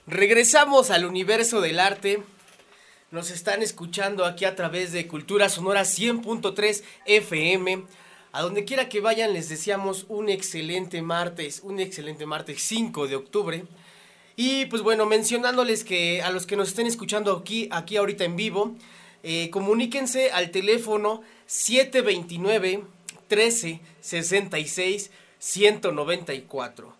Regresamos 0.06 0.90
al 0.90 1.06
universo 1.06 1.62
del 1.62 1.80
arte. 1.80 2.22
Nos 3.10 3.30
están 3.30 3.62
escuchando 3.62 4.26
aquí 4.26 4.44
a 4.44 4.54
través 4.54 4.92
de 4.92 5.06
Cultura 5.06 5.48
Sonora 5.48 5.82
100.3 5.82 6.82
FM. 7.06 7.84
A 8.32 8.42
donde 8.42 8.66
quiera 8.66 8.90
que 8.90 9.00
vayan 9.00 9.32
les 9.32 9.48
deseamos 9.48 10.04
un 10.08 10.28
excelente 10.28 11.00
martes, 11.00 11.60
un 11.62 11.80
excelente 11.80 12.26
martes 12.26 12.60
5 12.62 13.06
de 13.06 13.16
octubre. 13.16 13.64
Y 14.36 14.66
pues 14.66 14.82
bueno, 14.82 15.06
mencionándoles 15.06 15.84
que 15.84 16.20
a 16.20 16.30
los 16.30 16.44
que 16.44 16.56
nos 16.56 16.68
estén 16.68 16.86
escuchando 16.86 17.34
aquí, 17.34 17.68
aquí 17.70 17.96
ahorita 17.96 18.24
en 18.24 18.36
vivo, 18.36 18.76
eh, 19.24 19.50
comuníquense 19.50 20.30
al 20.30 20.50
teléfono 20.50 21.22
729 21.46 22.84
13 23.26 23.80
66 24.00 25.10
194. 25.38 26.96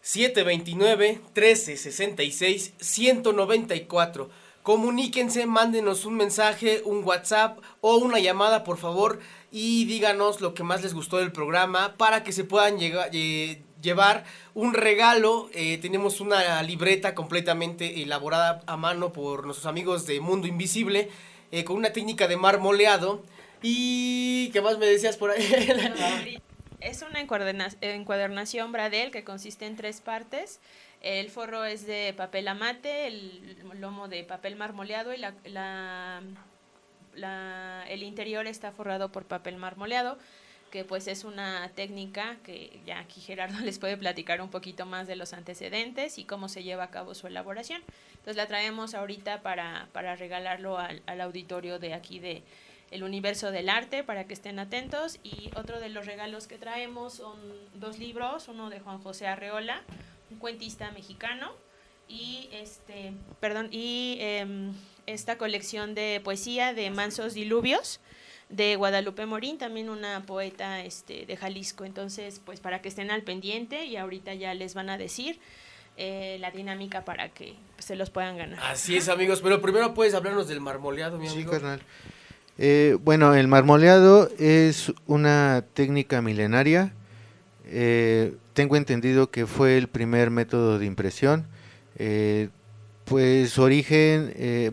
729 0.00 1.20
13 1.32 1.76
66 1.76 2.72
194. 2.80 4.30
Comuníquense, 4.62 5.46
mándenos 5.46 6.06
un 6.06 6.16
mensaje, 6.16 6.82
un 6.84 7.04
WhatsApp 7.04 7.58
o 7.80 7.98
una 7.98 8.18
llamada, 8.18 8.64
por 8.64 8.78
favor, 8.78 9.20
y 9.52 9.84
díganos 9.84 10.40
lo 10.40 10.54
que 10.54 10.64
más 10.64 10.82
les 10.82 10.92
gustó 10.92 11.18
del 11.18 11.30
programa 11.30 11.94
para 11.96 12.24
que 12.24 12.32
se 12.32 12.42
puedan 12.42 12.78
eh, 12.80 13.62
llevar 13.80 14.24
un 14.54 14.74
regalo. 14.74 15.48
Eh, 15.52 15.78
tenemos 15.78 16.20
una 16.20 16.62
libreta 16.62 17.14
completamente 17.14 18.02
elaborada 18.02 18.62
a 18.66 18.76
mano 18.76 19.12
por 19.12 19.44
nuestros 19.44 19.66
amigos 19.66 20.04
de 20.06 20.20
Mundo 20.20 20.48
Invisible, 20.48 21.10
eh, 21.52 21.64
con 21.64 21.76
una 21.76 21.92
técnica 21.92 22.28
de 22.28 22.36
marmoleado. 22.36 23.22
Y, 23.62 24.50
¿qué 24.52 24.60
más 24.60 24.78
me 24.78 24.86
decías 24.86 25.16
por 25.16 25.30
ahí? 25.30 25.42
Es 26.80 27.02
una 27.02 27.20
encuaderna- 27.20 27.74
encuadernación 27.80 28.70
Bradel 28.70 29.10
que 29.10 29.24
consiste 29.24 29.66
en 29.66 29.76
tres 29.76 30.00
partes. 30.00 30.60
El 31.00 31.30
forro 31.30 31.64
es 31.64 31.86
de 31.86 32.14
papel 32.16 32.46
amate, 32.48 33.06
el 33.08 33.56
lomo 33.80 34.08
de 34.08 34.22
papel 34.24 34.56
marmoleado 34.56 35.12
y 35.12 35.16
la, 35.16 35.34
la- 35.44 36.22
la- 37.14 37.84
el 37.88 38.02
interior 38.02 38.46
está 38.46 38.72
forrado 38.72 39.10
por 39.10 39.24
papel 39.24 39.56
marmoleado, 39.56 40.18
que 40.76 40.84
pues 40.84 41.08
es 41.08 41.24
una 41.24 41.70
técnica 41.74 42.36
que 42.44 42.80
ya 42.84 42.98
aquí 42.98 43.22
Gerardo 43.22 43.58
les 43.64 43.78
puede 43.78 43.96
platicar 43.96 44.42
un 44.42 44.50
poquito 44.50 44.84
más 44.84 45.06
de 45.06 45.16
los 45.16 45.32
antecedentes 45.32 46.18
y 46.18 46.24
cómo 46.24 46.50
se 46.50 46.64
lleva 46.64 46.84
a 46.84 46.90
cabo 46.90 47.14
su 47.14 47.26
elaboración. 47.26 47.80
Entonces 48.10 48.36
la 48.36 48.46
traemos 48.46 48.92
ahorita 48.92 49.40
para, 49.40 49.88
para 49.94 50.16
regalarlo 50.16 50.76
al, 50.76 51.20
auditorio 51.22 51.78
de 51.78 51.94
aquí 51.94 52.18
de 52.18 52.42
el 52.90 53.04
universo 53.04 53.52
del 53.52 53.70
arte 53.70 54.04
para 54.04 54.26
que 54.26 54.34
estén 54.34 54.58
atentos 54.58 55.18
y 55.22 55.48
otro 55.56 55.80
de 55.80 55.88
los 55.88 56.04
regalos 56.04 56.46
que 56.46 56.58
traemos 56.58 57.14
son 57.14 57.38
dos 57.72 57.98
libros, 57.98 58.46
uno 58.48 58.68
de 58.68 58.80
Juan 58.80 59.02
José 59.02 59.26
Arreola, 59.26 59.80
un 60.30 60.38
cuentista 60.38 60.90
mexicano 60.90 61.54
y 62.06 62.50
este, 62.52 63.14
perdón, 63.40 63.68
y 63.70 64.18
em, 64.20 64.74
esta 65.06 65.38
colección 65.38 65.94
de 65.94 66.20
poesía 66.22 66.74
de 66.74 66.90
Mansos 66.90 67.32
Diluvios 67.32 67.98
de 68.48 68.76
Guadalupe 68.76 69.26
Morín, 69.26 69.58
también 69.58 69.88
una 69.90 70.24
poeta 70.24 70.80
este, 70.84 71.26
de 71.26 71.36
Jalisco. 71.36 71.84
Entonces, 71.84 72.40
pues 72.44 72.60
para 72.60 72.80
que 72.80 72.88
estén 72.88 73.10
al 73.10 73.22
pendiente 73.22 73.84
y 73.84 73.96
ahorita 73.96 74.34
ya 74.34 74.54
les 74.54 74.74
van 74.74 74.88
a 74.90 74.98
decir 74.98 75.38
eh, 75.96 76.36
la 76.40 76.50
dinámica 76.50 77.04
para 77.04 77.28
que 77.30 77.54
pues, 77.74 77.86
se 77.86 77.96
los 77.96 78.10
puedan 78.10 78.36
ganar. 78.36 78.58
Así 78.62 78.96
es, 78.96 79.08
amigos. 79.08 79.40
Pero 79.42 79.60
primero 79.60 79.94
puedes 79.94 80.14
hablarnos 80.14 80.46
del 80.48 80.60
marmoleado, 80.60 81.18
mi 81.18 81.26
Sí, 81.28 81.34
amigo. 81.34 81.50
carnal. 81.52 81.80
Eh, 82.58 82.96
bueno, 83.02 83.34
el 83.34 83.48
marmoleado 83.48 84.30
es 84.38 84.92
una 85.06 85.64
técnica 85.74 86.22
milenaria. 86.22 86.92
Eh, 87.66 88.34
tengo 88.54 88.76
entendido 88.76 89.30
que 89.30 89.46
fue 89.46 89.76
el 89.76 89.88
primer 89.88 90.30
método 90.30 90.78
de 90.78 90.86
impresión. 90.86 91.46
Eh, 91.98 92.48
pues 93.04 93.50
su 93.50 93.62
origen 93.62 94.32
eh, 94.36 94.70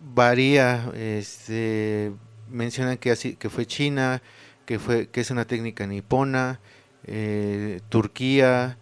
varía. 0.00 0.90
Este, 0.94 2.12
mencionan 2.50 2.98
que 2.98 3.10
así 3.10 3.36
que 3.36 3.50
fue 3.50 3.66
China, 3.66 4.22
que 4.66 4.78
fue 4.78 5.08
que 5.08 5.20
es 5.20 5.30
una 5.30 5.46
técnica 5.46 5.86
nipona, 5.86 6.60
eh, 7.04 7.80
Turquía, 7.88 8.76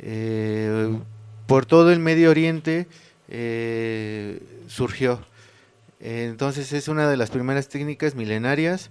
eh, 0.00 0.98
por 1.46 1.66
todo 1.66 1.92
el 1.92 1.98
Medio 1.98 2.30
Oriente 2.30 2.86
eh, 3.28 4.42
surgió. 4.66 5.20
Entonces 6.00 6.72
es 6.72 6.88
una 6.88 7.08
de 7.08 7.16
las 7.16 7.30
primeras 7.30 7.68
técnicas 7.68 8.14
milenarias 8.14 8.90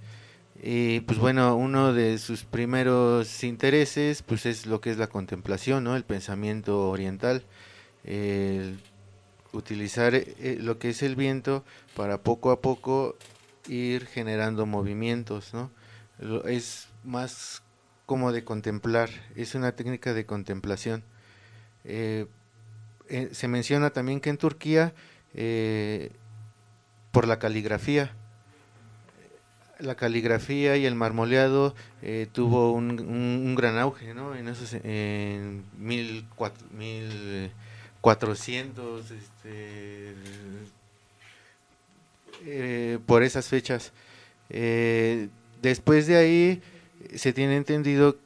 y 0.62 1.00
pues 1.02 1.18
bueno, 1.18 1.56
uno 1.56 1.92
de 1.94 2.20
sus 2.20 2.44
primeros 2.44 3.44
intereses 3.44 4.22
pues 4.22 4.46
es 4.46 4.66
lo 4.66 4.80
que 4.80 4.92
es 4.92 4.98
la 4.98 5.08
contemplación, 5.08 5.84
¿no? 5.84 5.96
El 5.96 6.04
pensamiento 6.04 6.90
oriental, 6.90 7.44
el 8.04 8.80
utilizar 9.52 10.14
lo 10.60 10.78
que 10.78 10.90
es 10.90 11.02
el 11.02 11.16
viento 11.16 11.64
para 11.96 12.20
poco 12.20 12.52
a 12.52 12.62
poco 12.62 13.16
ir 13.70 14.06
generando 14.08 14.66
movimientos, 14.66 15.54
¿no? 15.54 15.72
Es 16.46 16.88
más 17.04 17.62
como 18.06 18.32
de 18.32 18.44
contemplar, 18.44 19.10
es 19.36 19.56
una 19.56 19.72
técnica 19.74 20.14
de 20.14 20.26
contemplación. 20.26 21.04
Eh, 21.86 22.26
eh, 23.08 23.30
se 23.32 23.48
menciona 23.48 23.92
también 23.92 24.20
que 24.20 24.30
en 24.30 24.38
Turquía 24.38 24.94
eh, 25.34 26.12
por 27.12 27.28
la 27.28 27.40
caligrafía. 27.40 28.12
La 29.80 29.96
caligrafía 29.96 30.76
y 30.76 30.86
el 30.86 30.96
marmoleado 30.96 31.74
tuvo 32.34 32.74
un, 32.74 33.00
un- 33.00 33.56
gran 33.56 33.78
auge, 33.78 34.14
¿no? 34.14 34.36
En 34.36 34.50
esos 34.50 34.74
en 34.74 35.64
mil 35.78 36.28
cuatro- 36.36 36.68
1400, 36.72 39.12
este, 39.12 40.16
eh, 42.46 43.00
por 43.06 43.24
esas 43.24 43.48
fechas. 43.48 43.94
Eh, 44.50 45.30
después 45.62 46.08
de 46.08 46.18
ahí 46.18 46.62
se 47.16 47.34
tiene 47.34 47.56
entendido 47.56 48.18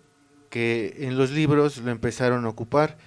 que 0.49 0.95
en 0.99 1.17
los 1.17 1.31
libros 1.31 1.77
lo 1.77 1.91
empezaron 1.91 2.45
a 2.45 2.49
ocupar 2.49 2.97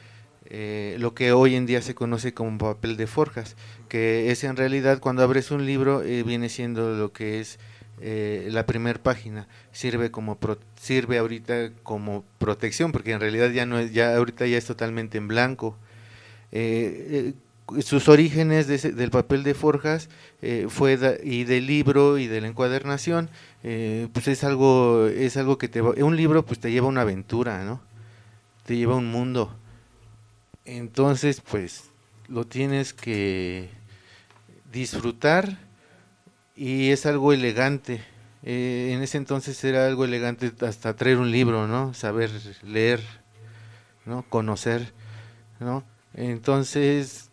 eh, 0.49 0.97
lo 0.99 1.15
que 1.15 1.33
hoy 1.33 1.55
en 1.55 1.67
día 1.67 1.83
se 1.83 1.95
conoce 1.95 2.33
como 2.35 2.59
papel 2.59 2.97
de 2.97 3.07
forjas, 3.07 3.57
que 3.89 4.31
es 4.31 4.45
en 4.45 4.57
realidad 4.57 5.01
cuando 5.01 5.23
abres 5.23 5.51
un 5.51 5.67
libro 5.67 6.03
eh, 6.03 6.23
viene 6.23 6.49
siendo 6.49 6.95
lo 6.95 7.13
que 7.13 7.41
es 7.41 7.59
eh, 8.01 8.49
la 8.51 8.67
primera 8.67 9.03
página, 9.03 9.49
sirve 9.73 10.11
como 10.11 10.39
pro- 10.39 10.59
sirve 10.81 11.19
ahorita 11.19 11.73
como 11.83 12.25
protección, 12.39 12.93
porque 12.93 13.13
en 13.13 13.21
realidad 13.21 13.51
ya 13.51 13.65
no 13.67 13.79
es, 13.79 13.93
ya 13.93 14.15
ahorita 14.17 14.47
ya 14.47 14.59
es 14.59 14.67
totalmente 14.67 15.19
en 15.19 15.29
blanco. 15.29 15.77
Eh, 16.53 17.07
eh, 17.11 17.33
sus 17.83 18.09
orígenes 18.09 18.67
del 18.69 19.11
papel 19.11 19.43
de 19.43 19.55
forjas 19.55 20.09
eh, 20.43 20.67
fue 20.69 20.99
y 21.25 21.45
del 21.45 21.67
libro 21.67 22.19
y 22.19 22.27
de 22.29 22.41
la 22.41 22.49
encuadernación 22.49 23.29
eh, 23.65 24.09
pues 24.13 24.29
es 24.29 24.45
algo 24.45 25.07
es 25.09 25.37
algo 25.37 25.59
que 25.59 25.69
te 25.69 25.81
va- 25.81 25.95
un 26.05 26.17
libro 26.17 26.45
pues 26.47 26.61
te 26.61 26.71
lleva 26.71 26.87
una 26.87 27.03
aventura 27.03 27.65
no 27.65 27.81
te 28.65 28.77
lleva 28.77 28.97
un 28.97 29.11
mundo. 29.11 29.55
Entonces 30.65 31.41
pues 31.41 31.91
lo 32.29 32.45
tienes 32.47 32.93
que 32.93 33.69
disfrutar 34.73 35.59
y 36.57 36.91
es 36.91 37.07
algo 37.07 37.33
elegante. 37.33 38.03
Eh, 38.43 38.93
en 38.95 39.03
ese 39.03 39.19
entonces 39.19 39.63
era 39.65 39.87
algo 39.87 40.05
elegante 40.05 40.53
hasta 40.67 40.95
traer 40.97 41.19
un 41.19 41.31
libro 41.33 41.67
no 41.67 41.95
saber 41.95 42.31
leer 42.63 43.01
no 44.05 44.23
conocer 44.29 44.93
no 45.59 45.83
entonces 46.15 47.26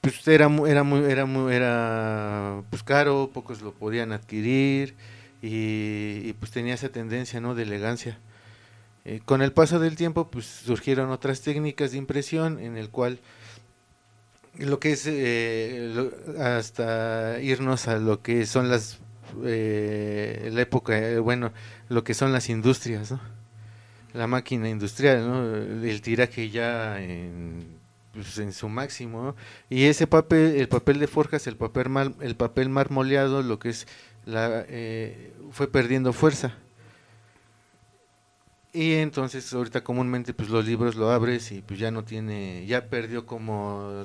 pues 0.00 0.26
era 0.28 0.48
era 0.68 0.82
muy 0.84 1.00
era 1.10 1.26
muy 1.26 1.52
era 1.54 2.62
pues 2.70 2.82
caro 2.82 3.30
pocos 3.32 3.62
lo 3.62 3.72
podían 3.72 4.12
adquirir 4.12 4.94
y, 5.42 6.22
y, 6.28 6.34
pues 6.38 6.50
tenía 6.52 6.74
esa 6.74 6.88
tendencia 6.90 7.40
no 7.40 7.54
de 7.54 7.62
elegancia 7.64 8.18
Eh, 9.06 9.20
con 9.24 9.42
el 9.42 9.52
paso 9.52 9.80
del 9.80 9.96
tiempo 9.96 10.28
pues 10.30 10.46
surgieron 10.46 11.10
otras 11.10 11.40
técnicas 11.42 11.92
de 11.92 11.98
impresión 11.98 12.58
en 12.60 12.76
el 12.76 12.90
cual 12.90 13.18
lo 14.58 14.80
que 14.80 14.92
es 14.92 15.04
eh, 15.06 15.92
lo- 15.94 16.42
hasta 16.42 17.38
irnos 17.40 17.86
a 17.88 17.98
lo 17.98 18.22
que 18.22 18.46
son 18.46 18.68
las 18.68 18.98
eh, 19.44 20.50
la 20.52 20.62
época 20.62 20.98
eh, 20.98 21.18
bueno 21.18 21.52
lo 21.88 22.02
que 22.04 22.14
son 22.14 22.32
las 22.32 22.48
industrias 22.48 23.12
¿no? 23.12 23.20
la 24.14 24.26
máquina 24.26 24.68
industrial 24.70 25.28
¿no? 25.28 25.56
el 25.86 26.02
tiraje 26.02 26.50
ya 26.50 27.00
en 27.02 27.77
pues, 28.22 28.38
en 28.38 28.52
su 28.52 28.68
máximo 28.68 29.36
y 29.70 29.84
ese 29.84 30.06
papel 30.06 30.56
el 30.56 30.68
papel 30.68 30.98
de 30.98 31.06
forjas 31.06 31.46
el 31.46 31.56
papel 31.56 32.14
el 32.20 32.36
papel 32.36 32.68
marmoleado 32.68 33.42
lo 33.42 33.58
que 33.58 33.68
es 33.68 33.86
la 34.28 34.64
eh, 34.68 35.32
fue 35.52 35.70
perdiendo 35.70 36.12
fuerza. 36.12 36.54
Y 38.72 38.94
entonces 38.94 39.50
ahorita 39.52 39.82
comúnmente 39.82 40.34
pues 40.34 40.50
los 40.50 40.66
libros 40.66 40.94
lo 40.96 41.10
abres 41.10 41.50
y 41.52 41.62
pues 41.62 41.80
ya 41.80 41.90
no 41.90 42.04
tiene 42.04 42.66
ya 42.66 42.86
perdió 42.86 43.24
como 43.24 44.04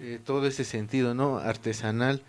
eh, 0.00 0.20
todo 0.24 0.46
ese 0.46 0.64
sentido 0.64 1.14
no 1.14 1.38
artesanal. 1.38 2.22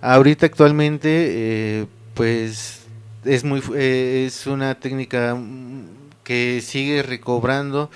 Ahorita 0.00 0.46
actualmente 0.46 1.82
eh, 1.82 1.86
pues 2.14 2.84
es 3.24 3.44
muy 3.44 3.62
es 3.74 4.46
una 4.46 4.74
técnica 4.76 5.34
mm, 5.34 5.88
que 6.24 6.62
sigue 6.62 7.02
recobrando 7.02 7.90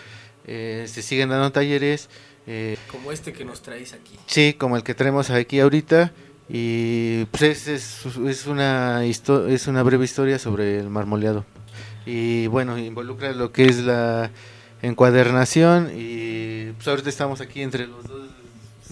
se 0.46 1.02
siguen 1.02 1.28
dando 1.28 1.52
talleres 1.52 2.08
eh, 2.48 2.76
Como 2.90 3.12
este 3.12 3.32
que 3.32 3.44
nos 3.44 3.60
traéis 3.62 3.92
aquí. 3.92 4.16
Sí, 4.26 4.54
como 4.54 4.76
el 4.76 4.82
que 4.82 4.94
traemos 4.94 5.30
aquí 5.30 5.60
ahorita. 5.60 6.12
Y 6.48 7.26
pues 7.26 7.42
es, 7.42 7.68
es, 7.68 8.06
es 8.26 8.46
una 8.46 9.04
histo- 9.04 9.46
es 9.48 9.66
una 9.66 9.82
breve 9.82 10.04
historia 10.06 10.38
sobre 10.38 10.78
el 10.78 10.88
marmoleado. 10.88 11.44
Y 12.06 12.46
bueno, 12.46 12.78
involucra 12.78 13.32
lo 13.32 13.52
que 13.52 13.66
es 13.66 13.80
la 13.80 14.30
encuadernación. 14.80 15.90
Y 15.94 16.72
pues 16.72 16.88
ahorita 16.88 17.08
estamos 17.10 17.40
aquí 17.42 17.60
entre 17.62 17.86
los 17.86 18.04
dos. 18.08 18.28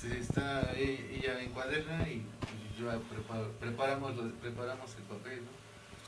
Se 0.00 0.18
Está, 0.18 0.70
e- 0.76 1.16
ella 1.18 1.40
encuaderna 1.42 2.06
y 2.08 2.22
pues, 2.40 2.78
yo 2.78 2.86
prepa- 2.88 3.48
preparamos, 3.58 4.12
preparamos 4.42 4.90
el 4.98 5.02
papel. 5.04 5.38
¿no? 5.38 5.48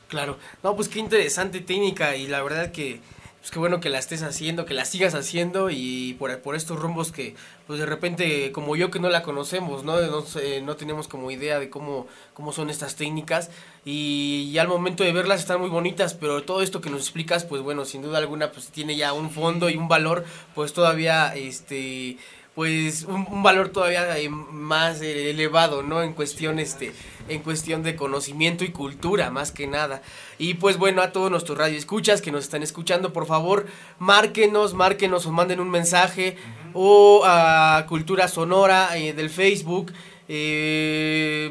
Claro, 0.07 0.37
no, 0.63 0.75
pues 0.75 0.87
qué 0.87 0.99
interesante 0.99 1.61
técnica 1.61 2.15
y 2.15 2.27
la 2.27 2.41
verdad 2.43 2.71
que 2.71 2.99
pues 3.39 3.51
qué 3.51 3.59
bueno 3.59 3.79
que 3.79 3.89
la 3.89 3.99
estés 3.99 4.21
haciendo, 4.21 4.65
que 4.65 4.73
la 4.73 4.83
sigas 4.83 5.15
haciendo 5.15 5.69
y 5.69 6.15
por, 6.19 6.37
por 6.39 6.55
estos 6.55 6.77
rumbos 6.77 7.11
que 7.11 7.35
pues 7.67 7.79
de 7.79 7.85
repente 7.85 8.51
como 8.51 8.75
yo 8.75 8.91
que 8.91 8.99
no 8.99 9.09
la 9.09 9.23
conocemos, 9.23 9.83
¿no? 9.83 9.99
No, 10.01 10.25
no 10.63 10.75
tenemos 10.75 11.07
como 11.07 11.31
idea 11.31 11.59
de 11.59 11.69
cómo, 11.69 12.07
cómo 12.33 12.51
son 12.51 12.69
estas 12.69 12.95
técnicas 12.95 13.49
y, 13.85 14.51
ya 14.51 14.63
al 14.63 14.67
momento 14.67 15.03
de 15.03 15.13
verlas 15.13 15.39
están 15.39 15.61
muy 15.61 15.69
bonitas, 15.69 16.13
pero 16.15 16.43
todo 16.43 16.61
esto 16.61 16.81
que 16.81 16.89
nos 16.89 17.01
explicas 17.01 17.45
pues 17.45 17.61
bueno, 17.61 17.85
sin 17.85 18.01
duda 18.01 18.17
alguna 18.17 18.51
pues 18.51 18.67
tiene 18.69 18.97
ya 18.97 19.13
un 19.13 19.29
fondo 19.29 19.69
y 19.69 19.77
un 19.77 19.87
valor 19.87 20.25
pues 20.53 20.73
todavía 20.73 21.33
este 21.35 22.17
pues 22.59 23.05
un, 23.05 23.41
valor 23.41 23.69
todavía 23.69 24.05
más 24.51 25.01
eh, 25.01 25.29
elevado, 25.29 25.81
¿no? 25.81 26.03
En 26.03 26.11
cuestión 26.11 26.59
este 26.59 26.91
en 27.29 27.41
cuestión 27.41 27.83
de 27.83 27.95
conocimiento 27.95 28.65
y 28.65 28.71
cultura, 28.73 29.29
más 29.29 29.53
que 29.53 29.65
nada. 29.65 30.01
Y 30.37 30.55
pues 30.55 30.75
bueno, 30.75 31.01
a 31.01 31.13
todos 31.13 31.31
nuestros 31.31 31.57
radioescuchas 31.57 32.21
que 32.21 32.33
nos 32.33 32.43
están 32.43 32.61
escuchando, 32.61 33.13
por 33.13 33.27
favor, 33.27 33.65
márquenos, 33.97 34.73
márquenos 34.73 35.25
o 35.25 35.31
manden 35.31 35.61
un 35.61 35.69
mensaje 35.69 36.35
o 36.73 37.21
a 37.23 37.85
Cultura 37.87 38.27
Sonora 38.27 38.89
eh, 38.97 39.13
del 39.13 39.29
Facebook. 39.29 39.93
eh, 40.27 41.49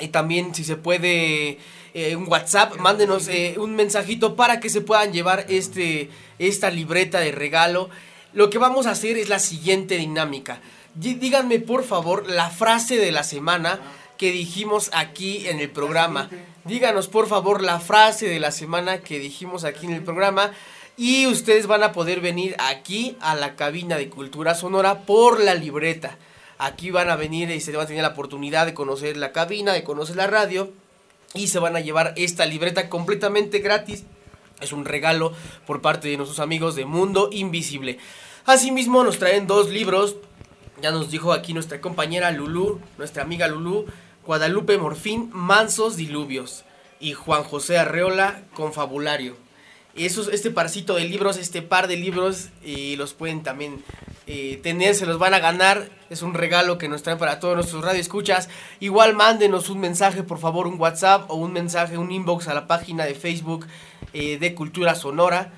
y 0.00 0.08
también 0.08 0.54
si 0.54 0.64
se 0.64 0.76
puede 0.76 1.58
un 2.16 2.28
WhatsApp, 2.28 2.76
mándenos 2.76 3.28
un 3.58 3.74
mensajito 3.74 4.36
para 4.36 4.58
que 4.58 4.70
se 4.70 4.80
puedan 4.80 5.12
llevar 5.12 5.44
este 5.50 6.08
esta 6.38 6.70
libreta 6.70 7.20
de 7.20 7.32
regalo. 7.32 7.90
Lo 8.32 8.50
que 8.50 8.58
vamos 8.58 8.86
a 8.86 8.90
hacer 8.92 9.16
es 9.18 9.28
la 9.28 9.38
siguiente 9.38 9.96
dinámica. 9.96 10.60
Dí- 10.94 11.14
Díganme 11.14 11.60
por 11.60 11.84
favor 11.84 12.28
la 12.30 12.50
frase 12.50 12.96
de 12.96 13.12
la 13.12 13.22
semana 13.24 13.80
que 14.16 14.32
dijimos 14.32 14.90
aquí 14.92 15.46
en 15.48 15.60
el 15.60 15.70
programa. 15.70 16.28
Díganos 16.64 17.08
por 17.08 17.28
favor 17.28 17.62
la 17.62 17.80
frase 17.80 18.26
de 18.28 18.40
la 18.40 18.50
semana 18.50 18.98
que 18.98 19.18
dijimos 19.18 19.64
aquí 19.64 19.86
en 19.86 19.92
el 19.92 20.02
programa. 20.02 20.52
Y 20.96 21.26
ustedes 21.26 21.66
van 21.68 21.84
a 21.84 21.92
poder 21.92 22.20
venir 22.20 22.56
aquí 22.58 23.16
a 23.20 23.36
la 23.36 23.54
cabina 23.54 23.96
de 23.96 24.08
Cultura 24.10 24.54
Sonora 24.56 25.00
por 25.02 25.38
la 25.40 25.54
libreta. 25.54 26.18
Aquí 26.58 26.90
van 26.90 27.08
a 27.08 27.14
venir 27.16 27.50
y 27.52 27.60
se 27.60 27.70
van 27.70 27.84
a 27.84 27.86
tener 27.86 28.02
la 28.02 28.08
oportunidad 28.08 28.66
de 28.66 28.74
conocer 28.74 29.16
la 29.16 29.30
cabina, 29.30 29.72
de 29.72 29.84
conocer 29.84 30.16
la 30.16 30.26
radio. 30.26 30.72
Y 31.34 31.48
se 31.48 31.60
van 31.60 31.76
a 31.76 31.80
llevar 31.80 32.14
esta 32.16 32.46
libreta 32.46 32.88
completamente 32.88 33.60
gratis. 33.60 34.02
Es 34.60 34.72
un 34.72 34.84
regalo 34.84 35.32
por 35.66 35.80
parte 35.80 36.08
de 36.08 36.16
nuestros 36.16 36.40
amigos 36.40 36.74
de 36.74 36.84
Mundo 36.84 37.28
Invisible. 37.32 37.98
Asimismo 38.44 39.04
nos 39.04 39.18
traen 39.18 39.46
dos 39.46 39.70
libros. 39.70 40.16
Ya 40.82 40.90
nos 40.90 41.10
dijo 41.10 41.32
aquí 41.32 41.54
nuestra 41.54 41.80
compañera 41.80 42.30
Lulú, 42.30 42.80
nuestra 42.98 43.22
amiga 43.22 43.46
Lulú, 43.46 43.86
Guadalupe 44.26 44.78
Morfín, 44.78 45.30
Mansos 45.32 45.96
Diluvios. 45.96 46.64
Y 46.98 47.12
Juan 47.12 47.44
José 47.44 47.78
Arreola, 47.78 48.42
Confabulario. 48.54 49.36
Esos, 49.94 50.28
este 50.28 50.50
parcito 50.50 50.94
de 50.94 51.04
libros, 51.04 51.36
este 51.36 51.62
par 51.62 51.88
de 51.88 51.96
libros, 51.96 52.48
y 52.64 52.96
los 52.96 53.14
pueden 53.14 53.42
también 53.42 53.82
eh, 54.26 54.60
tener, 54.62 54.94
se 54.94 55.06
los 55.06 55.18
van 55.18 55.34
a 55.34 55.38
ganar. 55.38 55.88
Es 56.10 56.22
un 56.22 56.34
regalo 56.34 56.78
que 56.78 56.88
nos 56.88 57.02
traen 57.02 57.18
para 57.18 57.40
todos 57.40 57.54
nuestros 57.54 57.84
radioescuchas. 57.84 58.48
Igual 58.80 59.14
mándenos 59.14 59.70
un 59.70 59.80
mensaje, 59.80 60.22
por 60.22 60.38
favor, 60.38 60.66
un 60.66 60.80
WhatsApp 60.80 61.30
o 61.30 61.34
un 61.34 61.52
mensaje, 61.52 61.98
un 61.98 62.10
inbox 62.12 62.48
a 62.48 62.54
la 62.54 62.66
página 62.66 63.04
de 63.04 63.14
Facebook 63.14 63.66
eh, 64.12 64.38
de 64.38 64.54
Cultura 64.54 64.94
Sonora. 64.94 65.52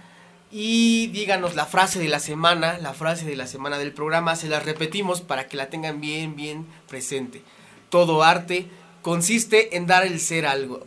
Y 0.53 1.07
díganos 1.09 1.55
la 1.55 1.67
frase 1.67 2.01
de 2.01 2.09
la 2.09 2.19
semana, 2.19 2.79
la 2.79 2.93
frase 2.93 3.25
de 3.25 3.37
la 3.37 3.47
semana 3.47 3.79
del 3.79 3.93
programa, 3.93 4.35
se 4.35 4.49
la 4.49 4.59
repetimos 4.59 5.21
para 5.21 5.47
que 5.47 5.57
la 5.57 5.71
tengan 5.71 6.01
bien, 6.01 6.35
bien 6.35 6.67
presente. 6.89 7.43
Todo 7.89 8.25
arte 8.25 8.67
consiste 9.03 9.77
en 9.77 9.87
dar 9.87 10.05
el 10.05 10.19
ser 10.19 10.47
a 10.47 10.51
algo. 10.51 10.87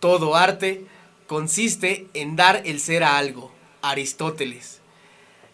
Todo 0.00 0.34
arte 0.34 0.84
consiste 1.28 2.08
en 2.14 2.34
dar 2.34 2.62
el 2.64 2.80
ser 2.80 3.04
a 3.04 3.18
algo. 3.18 3.52
Aristóteles. 3.82 4.80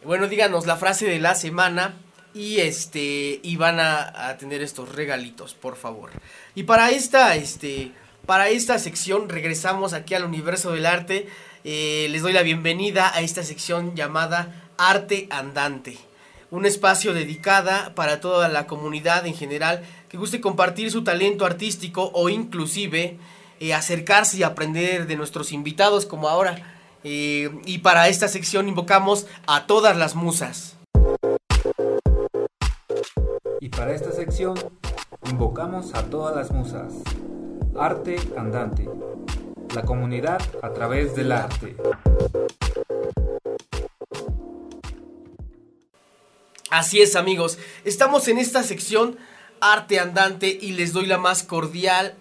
Bueno, 0.04 0.28
díganos 0.28 0.66
la 0.66 0.76
frase 0.76 1.06
de 1.06 1.18
la 1.18 1.34
semana 1.34 1.94
y 2.34 2.60
este 2.60 3.40
y 3.42 3.56
van 3.56 3.78
a, 3.78 4.28
a 4.28 4.38
tener 4.38 4.62
estos 4.62 4.94
regalitos, 4.94 5.52
por 5.52 5.76
favor. 5.76 6.10
Y 6.54 6.62
para 6.62 6.90
esta 6.90 7.36
este 7.36 7.92
para 8.27 8.49
esta 8.49 8.78
sección 8.78 9.28
regresamos 9.28 9.93
aquí 9.93 10.15
al 10.15 10.24
universo 10.24 10.73
del 10.73 10.86
arte. 10.86 11.28
Eh, 11.65 12.09
les 12.11 12.23
doy 12.23 12.32
la 12.32 12.43
bienvenida 12.43 13.15
a 13.15 13.20
esta 13.20 13.43
sección 13.43 13.94
llamada 13.94 14.70
Arte 14.78 15.27
Andante. 15.31 15.99
Un 16.51 16.66
espacio 16.66 17.15
dedicada 17.15 17.94
para 17.94 18.20
toda 18.20 18.49
la 18.49 18.66
comunidad 18.66 19.27
en 19.27 19.35
general 19.35 19.82
que 20.09 20.19
guste 20.19 20.40
compartir 20.40 20.90
su 20.90 21.03
talento 21.03 21.47
artístico 21.47 22.11
o 22.15 22.28
inclusive 22.28 23.19
eh, 23.61 23.74
acercarse 23.74 24.36
y 24.39 24.43
aprender 24.43 25.07
de 25.07 25.16
nuestros 25.16 25.53
invitados 25.53 26.07
como 26.07 26.28
ahora. 26.28 26.77
Eh, 27.05 27.51
y 27.65 27.78
para 27.78 28.09
esta 28.09 28.28
sección 28.28 28.69
invocamos 28.69 29.27
a 29.47 29.66
todas 29.66 29.97
las 29.97 30.15
musas. 30.15 30.77
Y 33.61 33.69
para 33.69 33.94
esta 33.94 34.12
sección 34.12 34.55
invocamos 35.31 35.94
a 35.94 36.03
todas 36.05 36.36
las 36.36 36.51
musas. 36.51 36.93
Arte 37.78 38.16
andante. 38.36 38.86
La 39.74 39.82
comunidad 39.82 40.43
a 40.62 40.73
través 40.74 41.16
del 41.16 41.32
arte. 41.32 41.74
Así 46.70 47.01
es 47.01 47.16
amigos, 47.16 47.59
estamos 47.85 48.28
en 48.28 48.39
esta 48.39 48.62
sección 48.62 49.16
Arte 49.61 50.01
Andante 50.01 50.59
y 50.61 50.73
les 50.73 50.93
doy 50.93 51.07
la 51.07 51.19
más 51.19 51.43
cordial 51.43 52.15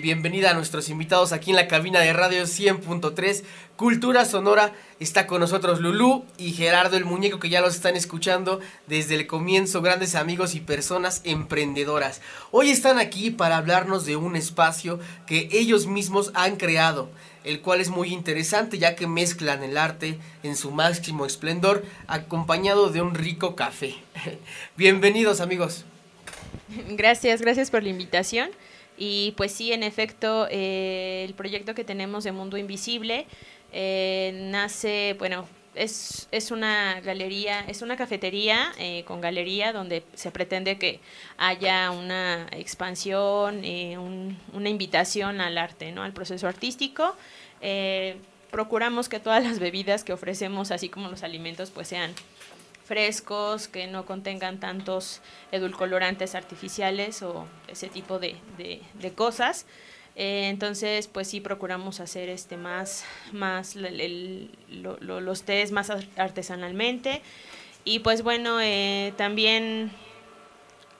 bienvenida 0.00 0.50
a 0.50 0.54
nuestros 0.54 0.88
invitados 0.88 1.32
aquí 1.32 1.50
en 1.50 1.56
la 1.56 1.68
cabina 1.68 2.00
de 2.00 2.12
radio 2.12 2.42
100.3 2.42 3.42
Cultura 3.76 4.24
Sonora. 4.24 4.72
Está 5.00 5.26
con 5.26 5.40
nosotros 5.40 5.80
Lulú 5.80 6.24
y 6.38 6.52
Gerardo 6.52 6.96
el 6.96 7.04
Muñeco 7.04 7.40
que 7.40 7.48
ya 7.48 7.60
los 7.60 7.74
están 7.74 7.96
escuchando 7.96 8.60
desde 8.86 9.16
el 9.16 9.26
comienzo, 9.26 9.82
grandes 9.82 10.14
amigos 10.14 10.54
y 10.54 10.60
personas 10.60 11.20
emprendedoras. 11.24 12.20
Hoy 12.52 12.70
están 12.70 12.98
aquí 12.98 13.30
para 13.30 13.56
hablarnos 13.56 14.06
de 14.06 14.16
un 14.16 14.36
espacio 14.36 15.00
que 15.26 15.48
ellos 15.52 15.86
mismos 15.86 16.30
han 16.34 16.56
creado 16.56 17.10
el 17.44 17.60
cual 17.60 17.80
es 17.80 17.90
muy 17.90 18.12
interesante 18.12 18.76
ya 18.78 18.96
que 18.96 19.06
mezclan 19.06 19.62
el 19.62 19.78
arte 19.78 20.18
en 20.42 20.56
su 20.56 20.72
máximo 20.72 21.26
esplendor 21.26 21.84
acompañado 22.08 22.90
de 22.90 23.00
un 23.00 23.14
rico 23.14 23.54
café. 23.54 23.94
Bienvenidos 24.76 25.40
amigos. 25.40 25.84
Gracias, 26.88 27.40
gracias 27.42 27.70
por 27.70 27.84
la 27.84 27.90
invitación. 27.90 28.50
Y 28.98 29.32
pues 29.36 29.52
sí, 29.52 29.72
en 29.72 29.82
efecto, 29.82 30.46
eh, 30.50 31.24
el 31.26 31.34
proyecto 31.34 31.74
que 31.74 31.84
tenemos 31.84 32.24
de 32.24 32.32
Mundo 32.32 32.56
Invisible 32.56 33.26
eh, 33.72 34.32
nace, 34.50 35.14
bueno, 35.18 35.46
es, 35.74 36.28
es 36.32 36.50
una 36.50 37.00
galería, 37.02 37.60
es 37.68 37.82
una 37.82 37.96
cafetería 37.98 38.72
eh, 38.78 39.04
con 39.06 39.20
galería 39.20 39.74
donde 39.74 40.02
se 40.14 40.30
pretende 40.30 40.78
que 40.78 41.00
haya 41.36 41.90
una 41.90 42.46
expansión, 42.52 43.62
eh, 43.64 43.98
un- 43.98 44.38
una 44.54 44.70
invitación 44.70 45.40
al 45.42 45.58
arte, 45.58 45.92
¿no? 45.92 46.02
al 46.02 46.12
proceso 46.14 46.48
artístico. 46.48 47.14
Eh, 47.60 48.16
procuramos 48.50 49.10
que 49.10 49.20
todas 49.20 49.44
las 49.44 49.58
bebidas 49.58 50.02
que 50.04 50.14
ofrecemos, 50.14 50.70
así 50.70 50.88
como 50.88 51.08
los 51.10 51.22
alimentos, 51.22 51.70
pues 51.70 51.88
sean 51.88 52.14
frescos, 52.86 53.68
que 53.68 53.86
no 53.88 54.06
contengan 54.06 54.58
tantos 54.60 55.20
edulcorantes 55.52 56.34
artificiales 56.34 57.22
o 57.22 57.46
ese 57.68 57.88
tipo 57.88 58.18
de, 58.18 58.36
de- 58.56 58.80
cosas. 59.14 59.66
Eh, 60.14 60.48
entonces, 60.48 61.08
pues 61.08 61.28
sí 61.28 61.40
procuramos 61.40 62.00
hacer 62.00 62.28
este 62.30 62.56
más, 62.56 63.04
más 63.32 63.76
lo- 63.76 64.96
lo- 65.00 65.20
los 65.20 65.42
tés 65.42 65.72
más 65.72 65.90
ar- 65.90 66.06
artesanalmente. 66.16 67.20
Y 67.84 67.98
pues 67.98 68.22
bueno, 68.22 68.60
eh, 68.60 69.12
también 69.16 69.90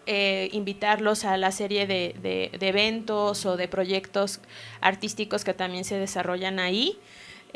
eh, 0.06 0.48
invitarlos 0.52 1.24
a 1.24 1.36
la 1.36 1.50
serie 1.50 1.86
de, 1.86 2.14
de- 2.22 2.56
de 2.58 2.68
eventos 2.68 3.44
o 3.46 3.56
de 3.56 3.66
proyectos 3.68 4.40
artísticos 4.80 5.44
que 5.44 5.52
también 5.54 5.84
se 5.84 5.98
desarrollan 5.98 6.58
ahí. 6.60 6.96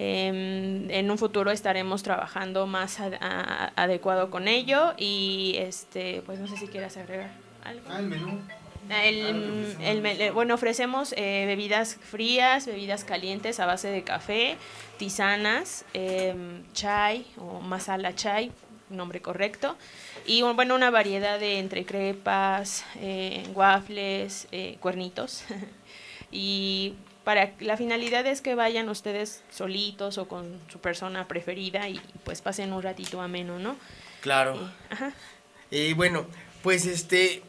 Em, 0.02 0.90
en 0.90 1.10
un 1.10 1.18
futuro 1.18 1.50
estaremos 1.50 2.02
trabajando 2.02 2.66
más 2.66 3.00
a- 3.00 3.70
adecuado 3.76 4.30
con 4.30 4.48
ello 4.48 4.94
y 4.96 5.56
este 5.58 6.22
pues 6.24 6.38
no 6.38 6.46
sé 6.46 6.56
si 6.56 6.68
quieras 6.68 6.96
agregar 6.96 7.30
algo. 7.62 7.84
Ah, 7.90 7.98
el 7.98 8.06
menú. 8.06 8.40
El- 8.88 9.76
el 9.82 10.00
me- 10.00 10.12
eh, 10.24 10.30
bueno, 10.30 10.54
ofrecemos 10.54 11.12
eh, 11.18 11.44
bebidas 11.46 11.96
frías, 12.00 12.64
bebidas 12.64 13.04
calientes 13.04 13.60
a 13.60 13.66
base 13.66 13.88
de 13.88 14.02
café, 14.02 14.56
tisanas, 14.96 15.84
em, 15.92 16.62
chai 16.72 17.26
o 17.36 17.60
masala 17.60 18.14
chai, 18.14 18.52
nombre 18.88 19.20
correcto, 19.20 19.76
y 20.24 20.40
bueno, 20.40 20.74
una 20.74 20.90
variedad 20.90 21.38
de 21.38 21.58
entre 21.58 21.84
crepas, 21.84 22.86
eh, 22.96 23.44
waffles, 23.54 24.48
eh, 24.50 24.78
cuernitos. 24.80 25.44
y 26.32 26.94
para 27.24 27.52
la 27.60 27.76
finalidad 27.76 28.26
es 28.26 28.40
que 28.40 28.54
vayan 28.54 28.88
ustedes 28.88 29.42
solitos 29.50 30.18
o 30.18 30.26
con 30.28 30.58
su 30.68 30.80
persona 30.80 31.28
preferida 31.28 31.88
y 31.88 32.00
pues 32.24 32.40
pasen 32.40 32.72
un 32.72 32.82
ratito 32.82 33.20
ameno, 33.20 33.58
¿no? 33.58 33.76
Claro. 34.20 34.70
Ajá. 34.90 35.12
Y 35.70 35.92
bueno, 35.92 36.26
pues 36.62 36.86
este, 36.86 37.42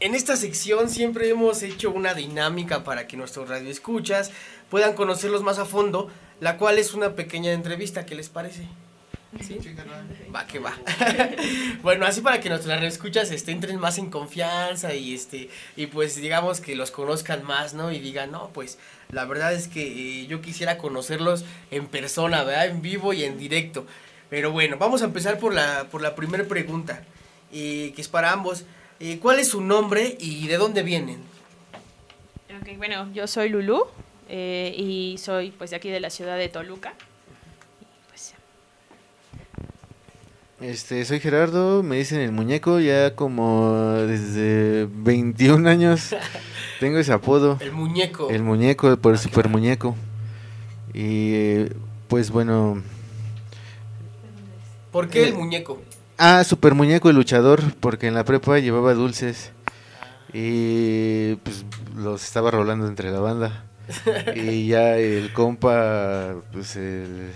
en 0.00 0.14
esta 0.14 0.36
sección 0.36 0.88
siempre 0.88 1.28
hemos 1.28 1.62
hecho 1.62 1.90
una 1.90 2.14
dinámica 2.14 2.84
para 2.84 3.06
que 3.06 3.16
nuestros 3.16 3.48
radioescuchas 3.48 4.30
puedan 4.70 4.94
conocerlos 4.94 5.42
más 5.42 5.58
a 5.58 5.64
fondo, 5.64 6.10
la 6.40 6.58
cual 6.58 6.78
es 6.78 6.94
una 6.94 7.14
pequeña 7.14 7.52
entrevista, 7.52 8.06
¿qué 8.06 8.14
les 8.14 8.28
parece? 8.28 8.66
¿Sí? 9.40 9.58
Va 10.34 10.46
que 10.46 10.58
va. 10.58 10.74
bueno, 11.82 12.06
así 12.06 12.20
para 12.20 12.40
que 12.40 12.48
nuestras 12.48 12.82
escuchas 12.82 13.30
este, 13.30 13.52
entren 13.52 13.78
más 13.78 13.98
en 13.98 14.10
confianza 14.10 14.94
y 14.94 15.14
este 15.14 15.50
y 15.76 15.86
pues 15.86 16.16
digamos 16.16 16.60
que 16.60 16.76
los 16.76 16.90
conozcan 16.90 17.44
más, 17.44 17.74
¿no? 17.74 17.92
Y 17.92 17.98
digan, 17.98 18.30
no, 18.32 18.50
pues 18.52 18.78
la 19.10 19.24
verdad 19.24 19.52
es 19.52 19.68
que 19.68 20.22
eh, 20.22 20.26
yo 20.26 20.40
quisiera 20.40 20.78
conocerlos 20.78 21.44
en 21.70 21.86
persona, 21.86 22.44
¿verdad? 22.44 22.66
En 22.66 22.82
vivo 22.82 23.12
y 23.12 23.24
en 23.24 23.38
directo. 23.38 23.86
Pero 24.30 24.50
bueno, 24.50 24.76
vamos 24.78 25.02
a 25.02 25.04
empezar 25.04 25.38
por 25.38 25.54
la, 25.54 25.88
por 25.90 26.02
la 26.02 26.14
primera 26.14 26.44
pregunta, 26.44 27.04
eh, 27.52 27.92
que 27.94 28.00
es 28.00 28.08
para 28.08 28.32
ambos. 28.32 28.64
Eh, 28.98 29.18
¿Cuál 29.20 29.38
es 29.38 29.48
su 29.48 29.60
nombre 29.60 30.16
y 30.18 30.46
de 30.48 30.56
dónde 30.56 30.82
vienen? 30.82 31.22
Ok, 32.60 32.76
bueno, 32.78 33.12
yo 33.12 33.26
soy 33.26 33.50
Lulú 33.50 33.84
eh, 34.28 34.74
y 34.76 35.18
soy 35.18 35.50
pues 35.50 35.70
de 35.70 35.76
aquí 35.76 35.90
de 35.90 36.00
la 36.00 36.10
ciudad 36.10 36.38
de 36.38 36.48
Toluca. 36.48 36.94
Este, 40.60 41.04
soy 41.04 41.20
Gerardo, 41.20 41.82
me 41.82 41.96
dicen 41.96 42.20
el 42.20 42.32
muñeco, 42.32 42.80
ya 42.80 43.14
como 43.14 43.74
desde 44.06 44.88
21 44.90 45.66
años 45.68 46.14
tengo 46.80 46.98
ese 46.98 47.12
apodo. 47.12 47.58
El 47.60 47.72
muñeco. 47.72 48.30
El 48.30 48.42
muñeco, 48.42 48.96
por 48.96 49.12
el 49.12 49.18
super 49.18 49.48
muñeco. 49.48 49.94
Y 50.94 51.64
pues 52.08 52.30
bueno. 52.30 52.82
¿Por 54.90 55.08
qué 55.08 55.24
el 55.24 55.28
Eh, 55.28 55.32
muñeco? 55.34 55.82
Ah, 56.16 56.42
super 56.44 56.72
muñeco 56.74 57.10
y 57.10 57.12
luchador, 57.12 57.60
porque 57.80 58.06
en 58.06 58.14
la 58.14 58.24
prepa 58.24 58.58
llevaba 58.58 58.94
dulces. 58.94 59.50
Y 60.32 61.34
pues 61.36 61.64
los 61.94 62.24
estaba 62.24 62.50
rolando 62.50 62.86
entre 62.86 63.10
la 63.10 63.20
banda. 63.20 63.64
Y 64.34 64.68
ya 64.68 64.96
el 64.96 65.32
compa, 65.34 66.34
pues 66.52 66.76
el 66.76 67.30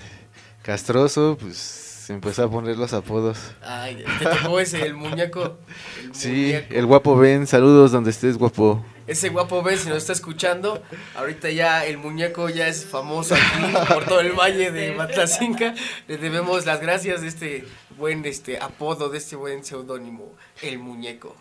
castroso, 0.63 1.37
pues 1.39 1.80
se 2.11 2.15
empezó 2.15 2.43
a 2.43 2.51
poner 2.51 2.77
los 2.77 2.93
apodos. 2.93 3.39
Ay, 3.63 4.05
te 4.19 4.25
tocó 4.27 4.59
ese, 4.59 4.85
el 4.85 4.95
muñeco. 4.95 5.59
El 6.03 6.11
Sí, 6.13 6.29
muñeco. 6.29 6.75
el 6.75 6.87
guapo 6.87 7.17
Ben, 7.17 7.47
saludos 7.47 7.93
donde 7.93 8.11
estés, 8.11 8.37
guapo. 8.37 8.85
Ese 9.07 9.29
guapo 9.29 9.63
Ben, 9.63 9.79
si 9.79 9.89
nos 9.89 9.99
está 9.99 10.13
escuchando, 10.13 10.83
ahorita 11.15 11.51
ya 11.51 11.87
el 11.87 11.99
muñeco 11.99 12.49
ya 12.49 12.67
es 12.67 12.85
famoso 12.85 13.37
aquí 13.37 13.93
por 13.95 14.07
todo 14.07 14.23
el 14.23 14.33
valle 14.33 14.73
de 14.73 14.91
Matlacinca. 14.91 15.73
Le 16.09 16.19
debemos 16.19 16.67
las 16.67 16.81
gracias 16.81 17.21
de 17.21 17.29
este 17.29 17.65
buen 17.97 18.25
este 18.25 18.59
apodo, 18.59 19.09
de 19.09 19.19
este 19.19 19.37
buen 19.37 19.65
seudónimo, 19.65 20.35
el 20.63 20.81
muñeco. 20.81 21.37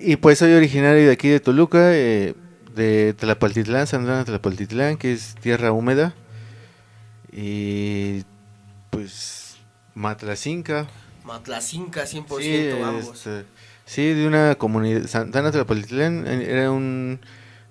Y 0.00 0.14
pues 0.14 0.38
soy 0.38 0.52
originario 0.52 1.04
de 1.06 1.12
aquí 1.12 1.28
de 1.30 1.40
Toluca, 1.40 1.96
eh, 1.96 2.34
de 2.76 3.12
Tlapaltitlán, 3.14 3.88
San 3.88 4.04
Juan 4.04 4.18
de 4.20 4.24
Tlapaltitlán, 4.26 4.98
que 4.98 5.12
es 5.12 5.34
tierra 5.34 5.72
húmeda. 5.72 6.14
Y 7.32 8.22
pues 8.90 9.43
Matlacinca. 9.94 10.86
Matlacinca 11.24 12.04
100% 12.06 12.76
Sí, 12.76 12.82
ambos. 12.82 13.16
este, 13.26 13.44
sí, 13.86 14.12
de 14.12 14.26
una 14.26 14.54
comunidad. 14.56 15.06
Santana 15.06 15.50
Tlapaltitlán 15.52 16.26
eh, 16.26 16.46
era 16.50 16.70
un. 16.70 17.20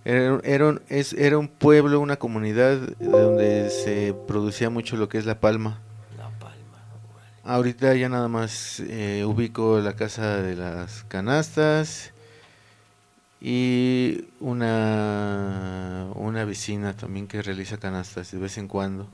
Era, 0.05 0.33
un- 0.33 0.41
era, 0.43 0.67
un, 0.67 0.81
es, 0.89 1.13
era 1.13 1.37
un 1.37 1.47
pueblo, 1.47 1.99
una 2.01 2.17
comunidad 2.17 2.77
donde 2.99 3.69
se 3.69 4.13
producía 4.27 4.69
mucho 4.69 4.97
lo 4.97 5.07
que 5.07 5.17
es 5.17 5.25
la 5.25 5.39
palma. 5.39 5.79
La 6.17 6.29
palma. 6.39 6.59
Ahorita 7.45 7.93
ya 7.95 8.09
nada 8.09 8.27
más 8.27 8.81
eh, 8.81 9.23
ubico 9.25 9.79
la 9.79 9.93
casa 9.95 10.41
de 10.41 10.55
las 10.55 11.03
canastas 11.05 12.11
y 13.39 14.25
una, 14.39 16.07
una 16.15 16.45
vecina 16.45 16.93
también 16.95 17.27
que 17.27 17.41
realiza 17.41 17.77
canastas 17.77 18.31
de 18.31 18.37
vez 18.39 18.57
en 18.57 18.67
cuando. 18.67 19.07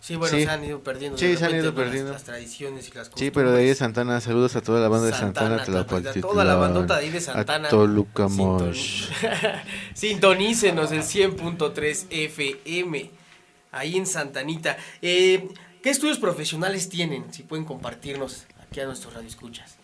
Sí, 0.00 0.16
bueno, 0.16 0.36
Sí. 0.36 0.44
se 0.44 0.50
han 0.50 0.64
ido 0.64 0.82
perdiendo. 0.82 1.18
Sí, 1.18 1.36
se 1.36 1.44
han 1.44 1.54
ido 1.54 1.74
perdiendo. 1.74 2.12
Las, 2.12 2.24
tradiciones 2.24 2.88
y 2.88 2.92
las 2.92 3.10
Sí, 3.14 3.30
pero 3.30 3.52
de 3.52 3.60
ahí 3.60 3.66
de. 3.66 3.74
Santana, 3.74 4.20
saludos 4.20 4.56
a 4.56 4.62
toda 4.62 4.80
la 4.80 4.88
banda 4.88 5.06
de 5.06 5.12
Santana, 5.12 5.58
Santana, 5.58 5.86
Tlapatiltlán, 5.86 6.20
toda 6.22 6.44
la 6.44 6.54
bandota 6.54 6.96
de 6.96 7.04
ahí 7.04 7.10
de 7.10 7.20
Santana. 7.20 7.68
A 7.68 7.70
Toluca, 7.70 8.28
Mosh. 8.28 9.10
Sintonícenos 9.94 10.90
el 10.92 11.02
100.3 11.02 12.06
FM, 12.10 13.10
ahí 13.72 13.96
en 13.98 14.06
Santanita. 14.06 14.78
Eh, 15.02 15.48
¿Qué 15.82 15.90
estudios 15.90 16.18
profesionales 16.18 16.88
tienen? 16.88 17.32
Si 17.32 17.42
pueden 17.42 17.66
compartirnos 17.66 18.46
aquí 18.62 18.80
a 18.80 18.86
nuestros 18.86 19.12
radioescuchas. 19.12 19.76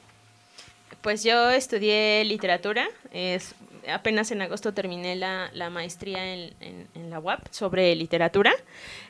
Pues 1.02 1.22
yo 1.24 1.51
estudié 1.51 2.24
literatura, 2.24 2.88
es, 3.12 3.55
apenas 3.92 4.30
en 4.30 4.42
agosto 4.42 4.72
terminé 4.74 5.16
la, 5.16 5.50
la 5.54 5.70
maestría 5.70 6.32
en, 6.34 6.54
en- 6.60 7.10
la 7.10 7.20
UAP 7.20 7.46
sobre 7.50 7.94
literatura 7.96 8.52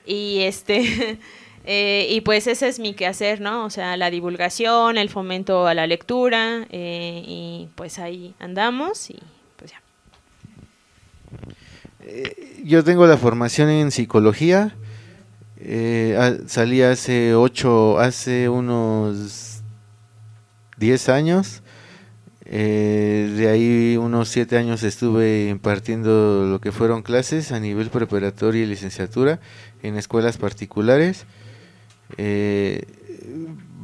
y 0.06 0.40
este 0.42 1.18
eh, 1.64 2.06
y 2.10 2.20
pues 2.20 2.46
ese 2.46 2.68
es 2.68 2.78
mi 2.78 2.94
quehacer, 2.94 3.40
¿no? 3.40 3.64
O 3.64 3.70
sea, 3.70 3.96
la 3.96 4.10
divulgación, 4.10 4.98
el 4.98 5.08
fomento 5.08 5.66
a 5.66 5.74
la 5.74 5.86
lectura 5.86 6.66
eh, 6.70 7.22
y 7.26 7.68
pues 7.74 7.98
ahí 7.98 8.34
andamos 8.38 9.10
y 9.10 9.18
pues 9.56 9.72
ya. 9.72 9.80
Yo 12.64 12.84
tengo 12.84 13.06
la 13.06 13.16
formación 13.16 13.68
en 13.70 13.90
psicología. 13.90 14.74
eh, 15.58 16.40
salí 16.46 16.82
hace 16.82 17.34
ocho, 17.34 17.98
hace 17.98 18.48
unos 18.48 19.62
10 20.76 21.08
años. 21.08 21.62
Eh, 22.48 23.32
de 23.36 23.48
ahí 23.48 23.96
unos 23.96 24.28
7 24.28 24.56
años 24.56 24.82
estuve 24.82 25.48
impartiendo 25.48 26.44
lo 26.46 26.60
que 26.60 26.72
fueron 26.72 27.02
clases 27.02 27.52
a 27.52 27.60
nivel 27.60 27.90
preparatoria 27.90 28.62
y 28.62 28.66
licenciatura 28.66 29.40
en 29.82 29.96
escuelas 29.96 30.38
particulares. 30.38 31.26
eh, 32.18 32.82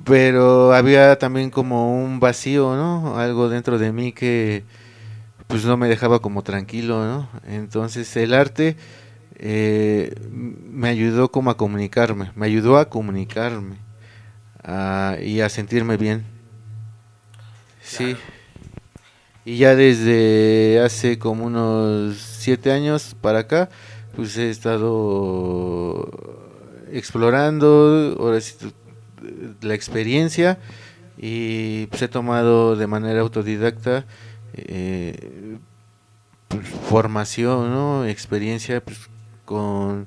pero 0.05 0.73
había 0.75 1.17
también 1.19 1.51
como 1.51 2.03
un 2.05 2.19
vacío, 2.21 2.75
¿no? 2.77 3.17
Algo 3.19 3.49
dentro 3.49 3.79
de 3.79 3.93
mí 3.93 4.13
que 4.13 4.65
pues 5.47 5.65
no 5.65 5.77
me 5.77 5.89
dejaba 5.89 6.21
como 6.21 6.43
tranquilo, 6.43 7.05
¿no? 7.05 7.29
Entonces 7.47 8.17
el 8.17 8.35
arte 8.35 8.77
eh, 9.37 10.15
me 10.31 10.89
ayudó 10.89 11.31
como 11.31 11.51
a 11.51 11.57
comunicarme, 11.57 12.33
me 12.35 12.47
ayudó 12.47 12.79
a 12.79 12.89
comunicarme 12.89 13.77
a- 14.65 15.17
y 15.23 15.41
a 15.41 15.49
sentirme 15.49 15.97
bien. 15.97 16.25
Sí. 17.83 18.17
Y 19.45 19.57
ya 19.59 19.75
desde 19.75 20.81
hace 20.85 21.19
como 21.19 21.45
unos 21.47 22.17
siete 22.19 22.71
años 22.73 23.17
para 23.21 23.41
acá, 23.41 23.69
pues 24.15 24.37
he 24.39 24.51
estado 24.51 26.09
explorando, 26.93 28.17
tu- 28.61 28.73
la 29.63 29.75
experiencia 29.75 30.59
y 31.19 31.87
pues 31.87 32.03
he 32.03 32.09
tomado 32.09 32.77
de 32.77 32.87
manera 32.87 33.21
autodidacta 33.21 34.05
eh, 34.55 35.59
pues, 36.49 36.69
formación, 36.69 37.71
¿no? 37.73 38.05
Experiencia 38.07 38.83
pues, 38.85 38.99
con, 39.45 40.07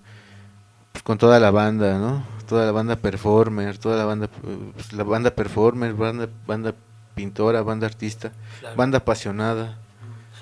pues, 0.91 1.03
con 1.03 1.17
toda 1.17 1.39
la 1.39 1.51
banda, 1.51 1.97
¿no? 1.99 2.25
Toda 2.47 2.65
la 2.65 2.71
banda 2.71 2.95
performer, 2.97 3.77
toda 3.77 3.97
la 3.97 4.05
banda, 4.05 4.29
pues, 4.75 4.93
la 4.93 5.03
banda 5.03 5.31
performer, 5.31 5.93
banda, 5.93 6.29
banda 6.47 6.75
pintora, 7.15 7.61
banda 7.63 7.87
artista, 7.87 8.31
Claro. 8.59 8.75
banda 8.75 8.97
apasionada, 8.99 9.77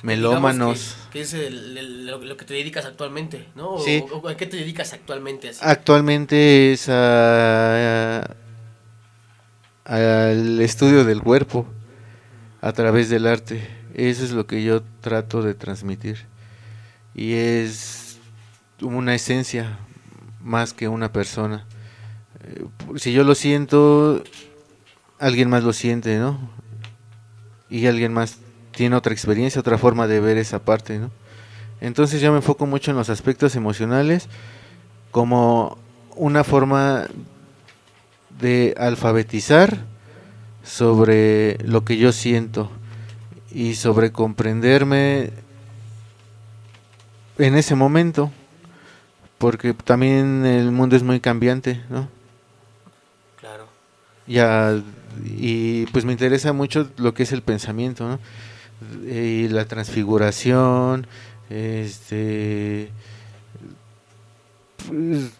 melómanos. 0.01 0.97
Que, 1.05 1.19
que 1.19 1.21
es 1.21 1.33
el- 1.33 1.77
el- 1.77 2.05
lo, 2.07 2.17
lo 2.17 2.35
que 2.37 2.43
te 2.45 2.53
dedicas 2.53 2.85
actualmente, 2.85 3.47
¿no? 3.55 3.75
O- 3.75 3.79
Sí. 3.83 4.03
o- 4.11 4.27
¿A 4.27 4.35
qué 4.35 4.45
te 4.47 4.57
dedicas 4.57 4.91
actualmente? 4.93 5.49
así? 5.49 5.59
Actualmente 5.63 6.73
es 6.73 6.89
a- 6.89 8.23
al 9.85 10.61
estudio 10.61 11.03
del 11.05 11.21
cuerpo 11.21 11.65
a 12.61 12.71
través 12.73 13.09
del 13.09 13.27
arte. 13.27 13.67
Eso 13.93 14.23
es 14.23 14.31
lo 14.31 14.47
que 14.47 14.63
yo 14.63 14.81
trato 15.01 15.41
de 15.41 15.53
transmitir. 15.53 16.25
Y 17.13 17.33
es 17.33 18.17
una 18.81 19.13
esencia 19.15 19.77
más 20.41 20.73
que 20.73 20.87
una 20.87 21.11
persona. 21.11 21.65
Eh, 22.43 22.65
Si 22.97 23.13
yo 23.13 23.23
lo 23.23 23.35
siento, 23.35 24.23
alguien 25.19 25.49
más 25.49 25.63
lo 25.63 25.73
siente, 25.73 26.17
¿no? 26.17 26.37
Y 27.73 27.87
alguien 27.87 28.13
más 28.13 28.37
tiene 28.69 28.95
otra 28.95 29.13
experiencia, 29.13 29.59
otra 29.59 29.79
forma 29.79 30.05
de 30.05 30.19
ver 30.19 30.37
esa 30.37 30.59
parte, 30.59 30.99
¿no? 30.99 31.09
Entonces 31.81 32.21
yo 32.21 32.31
me 32.31 32.37
enfoco 32.37 32.67
mucho 32.67 32.91
en 32.91 32.97
los 32.97 33.09
aspectos 33.09 33.55
emocionales 33.55 34.27
como 35.09 35.79
una 36.15 36.43
forma 36.43 37.07
de 38.39 38.75
alfabetizar 38.77 39.79
sobre 40.63 41.57
lo 41.63 41.83
que 41.83 41.97
yo 41.97 42.11
siento 42.11 42.69
y 43.51 43.73
sobre 43.73 44.11
comprenderme 44.11 45.31
en 47.39 47.55
ese 47.55 47.73
momento 47.73 48.31
porque 49.39 49.73
también 49.73 50.45
el 50.45 50.71
mundo 50.71 50.95
es 50.95 51.01
muy 51.01 51.19
cambiante, 51.19 51.83
¿no? 51.89 52.07
Claro. 53.41 53.65
Ya 54.25 54.79
y 55.25 55.85
pues 55.87 56.05
me 56.05 56.11
interesa 56.11 56.53
mucho 56.53 56.89
lo 56.97 57.13
que 57.13 57.23
es 57.23 57.31
el 57.31 57.41
pensamiento, 57.41 58.07
¿no? 58.07 58.19
Y 59.09 59.47
la 59.47 59.65
transfiguración, 59.65 61.07
este 61.49 62.89
pues, 64.87 65.31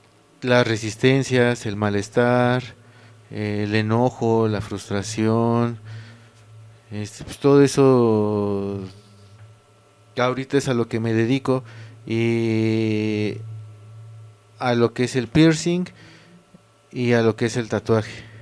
las 0.42 0.68
resistencias, 0.68 1.66
el 1.66 1.76
malestar, 1.76 2.64
eh, 3.32 3.64
el 3.66 3.76
enojo, 3.76 4.48
la 4.48 4.62
frustración, 4.62 5.80
este, 6.92 7.24
pues 7.24 7.40
todo 7.40 7.64
eso 7.64 8.80
ahorita 10.16 10.58
es 10.58 10.68
a 10.68 10.74
lo 10.74 10.88
que 10.88 11.00
me 11.00 11.14
dedico 11.14 11.64
y 12.06 13.38
a 14.60 14.76
lo 14.76 14.94
que 14.94 15.06
es 15.06 15.16
el 15.16 15.28
piercing 15.28 15.86
y 16.92 17.14
a 17.14 17.22
lo 17.22 17.36
que 17.36 17.46
es 17.46 17.58
el 17.58 17.70
tatuaje. 17.70 18.33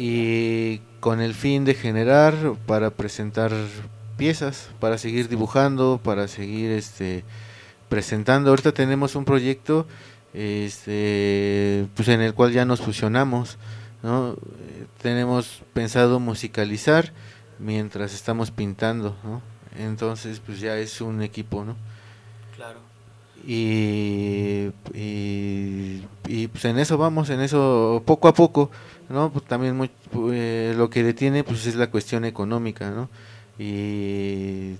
Y 0.00 0.78
con 1.00 1.20
el 1.20 1.34
fin 1.34 1.64
de 1.64 1.74
generar 1.74 2.54
para 2.66 2.90
presentar 2.90 3.52
piezas, 4.16 4.70
para 4.78 4.96
seguir 4.96 5.28
dibujando, 5.28 6.00
para 6.00 6.28
seguir 6.28 6.70
este 6.70 7.24
presentando. 7.88 8.50
Ahorita 8.50 8.70
tenemos 8.70 9.16
un 9.16 9.24
proyecto 9.24 9.88
este 10.32 11.88
pues 11.96 12.06
en 12.06 12.20
el 12.20 12.32
cual 12.32 12.52
ya 12.52 12.64
nos 12.64 12.80
fusionamos, 12.80 13.58
¿no? 14.04 14.36
Tenemos 15.02 15.62
pensado 15.72 16.20
musicalizar 16.20 17.12
mientras 17.58 18.14
estamos 18.14 18.52
pintando, 18.52 19.16
¿no? 19.24 19.42
Entonces, 19.76 20.40
pues 20.44 20.60
ya 20.60 20.76
es 20.76 21.00
un 21.00 21.22
equipo, 21.22 21.64
¿no? 21.64 21.76
Claro. 22.54 22.80
Y, 23.46 24.70
y, 24.94 26.04
y, 26.26 26.48
pues 26.48 26.64
en 26.64 26.78
eso 26.78 26.98
vamos, 26.98 27.30
en 27.30 27.40
eso 27.40 28.02
poco 28.04 28.28
a 28.28 28.34
poco, 28.34 28.70
¿no? 29.08 29.30
Pues 29.30 29.44
también 29.46 29.76
muy, 29.76 29.90
eh, 30.32 30.74
lo 30.76 30.90
que 30.90 31.02
detiene 31.02 31.44
pues 31.44 31.66
es 31.66 31.74
la 31.76 31.90
cuestión 31.90 32.24
económica, 32.24 32.90
¿no? 32.90 33.08
Y 33.58 34.74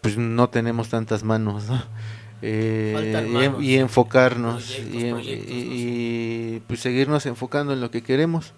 pues 0.00 0.16
no 0.16 0.48
tenemos 0.48 0.88
tantas 0.88 1.22
manos, 1.24 1.64
¿no? 1.68 1.82
Eh, 2.42 3.26
y- 3.28 3.30
manos, 3.30 3.62
y, 3.62 3.76
enfocarnos 3.76 4.64
proyectos, 4.64 4.94
y, 5.02 5.10
proyectos, 5.10 5.50
y- 5.54 6.54
y, 6.56 6.62
pues 6.66 6.80
seguirnos 6.80 7.26
enfocando 7.26 7.74
en 7.74 7.82
lo 7.82 7.90
que 7.90 8.02
queremos. 8.02 8.54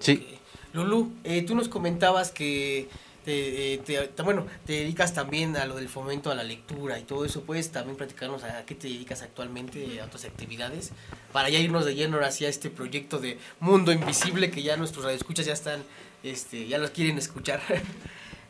Sí. 0.00 0.26
Lulu, 0.72 1.12
eh, 1.22 1.42
tú 1.42 1.54
nos 1.54 1.68
comentabas 1.68 2.32
que 2.32 2.88
te, 3.24 3.74
eh, 3.74 3.78
te- 3.78 4.08
te- 4.08 4.22
bueno, 4.22 4.46
te 4.66 4.72
dedicas 4.74 5.14
también 5.14 5.56
a 5.56 5.64
lo 5.66 5.76
del 5.76 5.88
fomento 5.88 6.30
a 6.30 6.34
la 6.34 6.42
lectura 6.44 6.98
y 6.98 7.02
todo 7.02 7.24
eso. 7.24 7.42
¿Puedes 7.42 7.70
también 7.72 7.96
platicarnos 7.96 8.42
a 8.44 8.64
qué 8.66 8.74
te 8.74 8.88
dedicas 8.88 9.22
actualmente, 9.22 10.00
a 10.00 10.06
tus 10.10 10.24
actividades? 10.24 10.90
Para 11.32 11.48
ya 11.48 11.58
irnos 11.58 11.84
de 11.84 11.94
lleno 11.94 12.18
hacia 12.20 12.48
este 12.48 12.70
proyecto 12.70 13.18
de 13.18 13.38
Mundo 13.60 13.92
Invisible 13.92 14.50
que 14.50 14.62
ya 14.62 14.76
nuestros 14.76 15.04
radioescuchas 15.04 15.46
ya 15.46 15.52
están, 15.52 15.82
este, 16.22 16.66
ya 16.68 16.78
los 16.78 16.90
quieren 16.90 17.18
escuchar. 17.18 17.60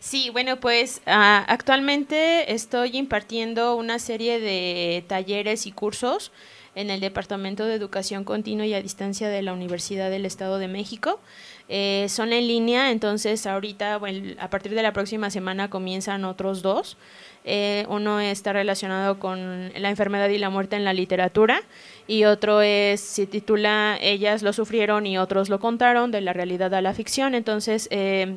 Sí, 0.04 0.30
bueno, 0.30 0.58
pues 0.58 1.00
ah, 1.06 1.44
actualmente 1.46 2.52
estoy 2.52 2.96
impartiendo 2.96 3.76
una 3.76 4.00
serie 4.00 4.40
de 4.40 5.04
talleres 5.06 5.64
y 5.66 5.70
cursos 5.70 6.32
en 6.74 6.90
el 6.90 6.98
Departamento 6.98 7.64
de 7.66 7.74
Educación 7.76 8.24
Continua 8.24 8.66
y 8.66 8.74
a 8.74 8.82
Distancia 8.82 9.28
de 9.28 9.42
la 9.42 9.52
Universidad 9.52 10.10
del 10.10 10.26
Estado 10.26 10.58
de 10.58 10.66
México. 10.66 11.20
Eh, 11.74 12.06
son 12.10 12.34
en 12.34 12.46
línea, 12.48 12.90
entonces 12.90 13.46
ahorita, 13.46 13.96
bueno, 13.96 14.34
a 14.38 14.50
partir 14.50 14.74
de 14.74 14.82
la 14.82 14.92
próxima 14.92 15.30
semana 15.30 15.70
comienzan 15.70 16.26
otros 16.26 16.60
dos. 16.60 16.98
Eh, 17.46 17.86
uno 17.88 18.20
está 18.20 18.52
relacionado 18.52 19.18
con 19.18 19.72
la 19.74 19.88
enfermedad 19.88 20.28
y 20.28 20.36
la 20.36 20.50
muerte 20.50 20.76
en 20.76 20.84
la 20.84 20.92
literatura 20.92 21.62
y 22.06 22.24
otro 22.24 22.60
es, 22.60 23.00
se 23.00 23.26
titula 23.26 23.96
Ellas 24.02 24.42
lo 24.42 24.52
sufrieron 24.52 25.06
y 25.06 25.16
otros 25.16 25.48
lo 25.48 25.60
contaron, 25.60 26.10
de 26.10 26.20
la 26.20 26.34
realidad 26.34 26.74
a 26.74 26.82
la 26.82 26.92
ficción. 26.92 27.34
Entonces, 27.34 27.88
eh, 27.90 28.36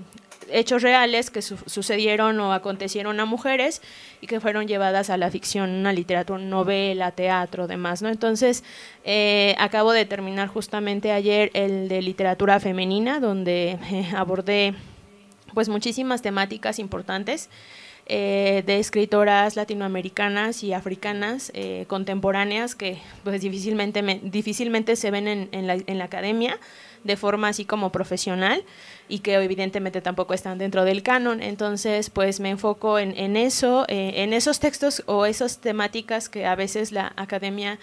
hechos 0.50 0.82
reales 0.82 1.30
que 1.32 1.42
su- 1.42 1.58
sucedieron 1.66 2.40
o 2.40 2.54
acontecieron 2.54 3.20
a 3.20 3.26
mujeres 3.26 3.82
y 4.22 4.28
que 4.28 4.40
fueron 4.40 4.68
llevadas 4.68 5.10
a 5.10 5.18
la 5.18 5.30
ficción, 5.32 5.70
una 5.72 5.94
literatura, 5.94 6.40
novela, 6.40 7.12
teatro, 7.12 7.68
demás, 7.68 8.02
¿no? 8.02 8.10
Entonces, 8.10 8.64
eh, 9.04 9.56
acabo 9.58 9.92
de 9.92 10.06
terminar 10.06 10.48
justamente 10.48 11.12
ayer 11.12 11.52
el 11.54 11.88
de 11.88 12.02
literatura 12.02 12.60
femenina, 12.60 13.20
donde 13.20 13.78
eh, 13.92 14.08
abordé 14.16 14.74
pues 15.54 15.70
muchísimas 15.70 16.22
temáticas 16.22 16.80
importantes 16.80 17.50
eh, 18.08 18.62
de 18.68 18.78
escritoras 18.80 19.56
latinoamericanas 19.56 20.64
y 20.64 20.74
africanas 20.74 21.52
eh, 21.56 21.86
contemporáneas 21.88 22.76
que 22.76 23.00
pues 23.24 23.42
difícilmente, 23.42 24.04
me- 24.04 24.20
difícilmente 24.22 24.96
se 24.96 25.10
ven 25.12 25.28
en, 25.28 25.50
en 25.54 25.66
la, 25.66 25.74
en 25.76 25.98
la 25.98 26.04
academia 26.06 26.60
de 27.04 27.18
forma 27.18 27.48
así 27.48 27.66
como 27.66 27.92
profesional 27.92 28.64
y 29.08 29.20
que 29.20 29.36
evidentemente 29.36 30.02
tampoco 30.02 30.34
están 30.34 30.58
dentro 30.58 30.84
del 30.84 31.04
canon. 31.04 31.42
Entonces, 31.42 32.10
pues 32.10 32.40
me 32.40 32.50
enfoco 32.50 33.00
en, 33.00 33.18
en 33.18 33.38
eso, 33.38 33.86
eh, 33.88 34.14
en 34.18 34.34
esos 34.34 34.60
textos 34.60 35.04
o 35.06 35.26
esas 35.26 35.60
temáticas 35.60 36.30
que 36.30 36.46
a 36.46 36.56
veces 36.56 36.92
la 36.92 37.14
academia 37.16 37.80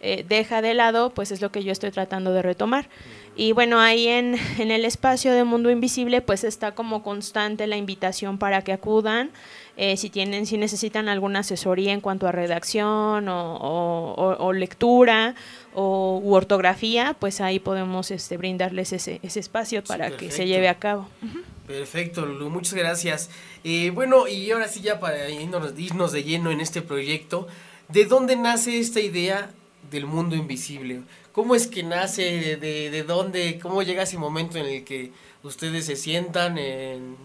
eh, 0.00 0.24
deja 0.28 0.60
de 0.60 0.74
lado, 0.74 1.10
pues 1.10 1.32
es 1.32 1.40
lo 1.40 1.50
que 1.50 1.64
yo 1.64 1.72
estoy 1.72 1.90
tratando 1.90 2.32
de 2.32 2.42
retomar. 2.42 2.88
Y 3.34 3.52
bueno, 3.52 3.80
ahí 3.80 4.08
en, 4.08 4.36
en 4.58 4.70
el 4.70 4.84
espacio 4.84 5.32
de 5.32 5.44
Mundo 5.44 5.70
Invisible, 5.70 6.20
pues 6.20 6.44
está 6.44 6.72
como 6.72 7.02
constante 7.02 7.66
la 7.66 7.76
invitación 7.76 8.38
para 8.38 8.62
que 8.62 8.72
acudan. 8.72 9.30
Eh, 9.76 9.96
si 9.96 10.08
tienen, 10.10 10.46
si 10.46 10.56
necesitan 10.58 11.08
alguna 11.08 11.40
asesoría 11.40 11.92
en 11.92 12.00
cuanto 12.00 12.26
a 12.26 12.32
redacción 12.32 13.28
o, 13.28 13.56
o- 13.56 14.14
o- 14.14 14.46
o 14.46 14.52
lectura 14.52 15.34
o 15.74 16.20
u 16.24 16.34
ortografía, 16.34 17.14
pues 17.18 17.40
ahí 17.40 17.58
podemos 17.58 18.10
este, 18.10 18.36
brindarles 18.38 18.92
ese, 18.92 19.20
ese 19.22 19.40
espacio 19.40 19.84
para 19.84 20.16
que 20.16 20.30
se 20.30 20.46
lleve 20.46 20.68
a 20.68 20.78
cabo. 20.78 21.08
Perfecto, 21.66 22.24
Lulu, 22.24 22.48
muchas 22.48 22.74
gracias. 22.74 23.28
Eh, 23.64 23.90
bueno, 23.90 24.28
y 24.28 24.50
ahora 24.52 24.68
sí 24.68 24.80
ya 24.80 25.00
para 25.00 25.28
irnos, 25.28 25.72
irnos 25.78 26.12
de 26.12 26.22
lleno 26.22 26.50
en 26.50 26.60
este 26.60 26.80
proyecto, 26.80 27.48
¿de 27.88 28.04
dónde 28.04 28.36
nace 28.36 28.78
esta 28.78 29.00
idea 29.00 29.50
del 29.90 30.06
mundo 30.06 30.36
invisible? 30.36 31.02
¿Cómo 31.32 31.54
es 31.54 31.66
que 31.66 31.82
nace? 31.82 32.22
¿De, 32.22 32.56
de, 32.56 32.90
de 32.90 33.02
dónde? 33.02 33.58
¿Cómo 33.60 33.82
llega 33.82 34.04
ese 34.04 34.16
momento 34.16 34.58
en 34.58 34.66
el 34.66 34.84
que 34.84 35.10
ustedes 35.42 35.84
se 35.86 35.96
sientan 35.96 36.56
en, 36.56 37.16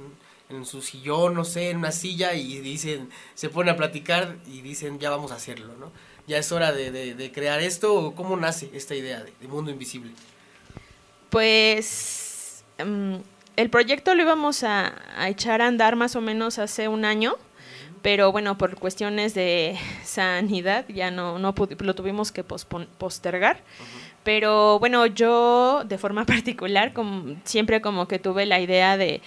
en 0.51 0.65
su 0.65 0.81
sillón, 0.81 1.33
no 1.33 1.43
sé, 1.45 1.69
en 1.71 1.77
una 1.77 1.91
silla 1.91 2.33
y 2.33 2.59
dicen, 2.59 3.09
se 3.35 3.49
ponen 3.49 3.73
a 3.73 3.77
platicar 3.77 4.37
y 4.47 4.61
dicen, 4.61 4.99
ya 4.99 5.09
vamos 5.09 5.31
a 5.31 5.35
hacerlo, 5.35 5.73
¿no? 5.79 5.91
Ya 6.27 6.37
es 6.37 6.51
hora 6.51 6.71
de, 6.71 6.91
de- 6.91 7.13
de 7.15 7.31
crear 7.31 7.59
esto, 7.61 7.93
¿o 7.95 8.15
¿cómo 8.15 8.37
nace 8.37 8.69
esta 8.73 8.95
idea 8.95 9.23
de, 9.23 9.33
de 9.41 9.47
mundo 9.47 9.71
invisible? 9.71 10.11
Pues 11.29 12.63
mm, 12.83 13.15
el 13.55 13.69
proyecto 13.69 14.13
lo 14.15 14.21
íbamos 14.23 14.63
a, 14.63 14.93
a 15.17 15.29
echar 15.29 15.61
a 15.61 15.67
andar 15.67 15.95
más 15.95 16.15
o 16.15 16.21
menos 16.21 16.59
hace 16.59 16.87
un 16.87 17.05
año, 17.05 17.35
pero 18.01 18.31
bueno, 18.31 18.57
por 18.57 18.75
cuestiones 18.75 19.33
de 19.33 19.77
sanidad 20.03 20.85
ya 20.89 21.09
no, 21.11 21.39
no 21.39 21.53
lo 21.79 21.95
tuvimos 21.95 22.31
que 22.31 22.43
postergar. 22.43 23.61
Pero 24.23 24.77
bueno, 24.77 25.07
yo 25.07 25.83
de 25.85 25.97
forma 25.97 26.25
particular 26.27 26.93
como, 26.93 27.37
siempre 27.43 27.81
como 27.81 28.07
que 28.07 28.19
tuve 28.19 28.45
la 28.45 28.59
idea 28.59 28.97
de, 28.97 29.21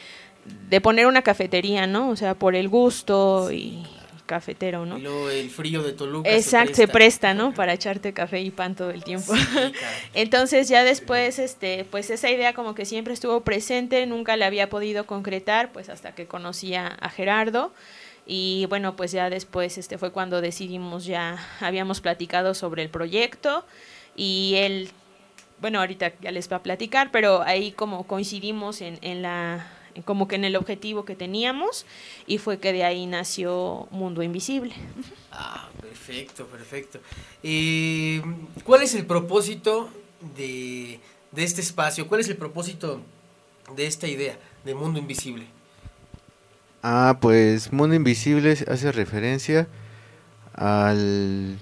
de 0.69 0.81
poner 0.81 1.07
una 1.07 1.23
cafetería, 1.23 1.87
¿no? 1.87 2.11
O 2.11 2.17
sea, 2.17 2.35
por 2.35 2.55
el 2.55 2.69
gusto 2.69 3.51
y 3.53 3.85
cafetero, 4.27 4.87
¿no? 4.87 4.99
Y 4.99 5.03
luego 5.03 5.31
el 5.31 5.51
frío 5.51 5.83
de 5.83 5.93
Toluca. 5.93 6.31
Exacto, 6.31 6.75
se 6.75 6.89
presta. 6.89 6.93
presta, 6.93 7.35
¿no? 7.35 7.53
Para 7.53 7.75
echarte 7.75 8.13
café 8.13 8.41
y 8.41 8.51
pan 8.51 8.75
todo 8.75 8.91
el 8.91 9.05
tiempo. 9.05 9.33
Entonces 10.15 10.69
ya 10.69 10.85
después, 10.85 11.39
este, 11.39 11.85
pues 11.91 12.11
esa 12.11 12.31
idea 12.31 12.55
como 12.55 12.75
que 12.75 12.85
siempre 12.85 13.15
estuvo 13.15 13.43
presente, 13.43 14.07
nunca 14.07 14.37
la 14.37 14.47
había 14.47 14.71
podido 14.71 15.07
concretar, 15.07 15.73
pues 15.73 15.89
hasta 15.89 16.15
que 16.15 16.27
conocí 16.27 16.75
a, 16.75 16.97
Gerardo. 17.15 17.73
Y 18.27 18.67
bueno, 18.71 18.97
pues 18.97 19.13
ya 19.13 19.29
después 19.29 19.77
este 19.77 19.99
fue 19.99 20.11
cuando 20.11 20.41
decidimos 20.41 21.05
ya, 21.05 21.39
habíamos 21.61 22.01
platicado 22.01 22.55
sobre 22.55 22.83
el 22.83 22.89
proyecto 22.89 23.67
y 24.17 24.55
él, 24.57 24.91
bueno, 25.61 25.81
ahorita 25.81 26.15
ya 26.23 26.31
les 26.31 26.51
va 26.51 26.57
a 26.57 26.63
platicar, 26.63 27.11
pero 27.11 27.43
ahí 27.43 27.73
como 27.73 28.07
coincidimos 28.07 28.81
en, 28.81 28.99
en 29.03 29.21
la, 29.21 29.67
como 30.05 30.29
que 30.29 30.37
en 30.37 30.45
el 30.45 30.57
objetivo 30.57 31.05
que 31.05 31.17
teníamos 31.17 31.87
y 32.27 32.39
fue 32.39 32.59
que 32.59 32.73
de 32.73 32.85
ahí 32.85 33.07
nació 33.07 33.89
Mundo 33.91 34.23
Invisible. 34.23 34.75
Ah, 35.33 35.69
perfecto, 35.81 36.47
perfecto. 36.47 37.01
Eh, 37.43 38.23
¿Cuál 38.65 38.83
es 38.83 38.95
el 38.95 39.07
propósito 39.07 39.89
de, 40.37 41.01
de 41.33 41.45
este 41.45 41.61
espacio? 41.61 42.09
¿Cuál 42.09 42.21
es 42.21 42.29
el 42.29 42.37
propósito 42.37 43.01
de 43.77 43.87
esta 43.87 44.07
idea 44.07 44.39
de 44.65 44.75
Mundo 44.75 44.99
Invisible? 44.99 45.47
Ah, 46.83 47.19
pues 47.21 47.73
Mundo 47.73 47.95
Invisible 47.95 48.53
hace 48.69 48.93
referencia 48.93 49.67
al, 50.55 51.59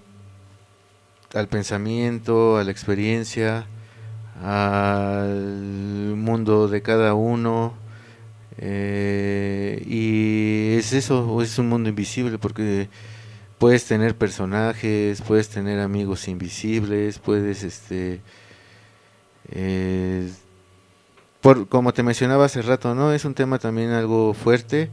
al 1.32 1.48
pensamiento, 1.48 2.56
a 2.56 2.64
la 2.64 2.70
experiencia, 2.70 3.66
al 4.42 6.14
mundo 6.16 6.68
de 6.68 6.82
cada 6.82 7.14
uno. 7.14 7.74
Eh, 8.58 9.82
y 9.86 10.78
es 10.78 10.92
eso, 10.92 11.40
es 11.42 11.58
un 11.58 11.68
mundo 11.68 11.88
invisible 11.88 12.38
porque 12.38 12.88
puedes 13.58 13.84
tener 13.84 14.16
personajes, 14.16 15.22
puedes 15.22 15.48
tener 15.48 15.80
amigos 15.80 16.28
invisibles, 16.28 17.18
puedes 17.18 17.62
este 17.62 18.20
eh, 19.50 20.30
por, 21.40 21.68
como 21.68 21.92
te 21.92 22.02
mencionaba 22.02 22.44
hace 22.44 22.62
rato, 22.62 22.94
¿no? 22.94 23.12
Es 23.12 23.24
un 23.24 23.34
tema 23.34 23.58
también 23.58 23.90
algo 23.90 24.32
fuerte 24.32 24.90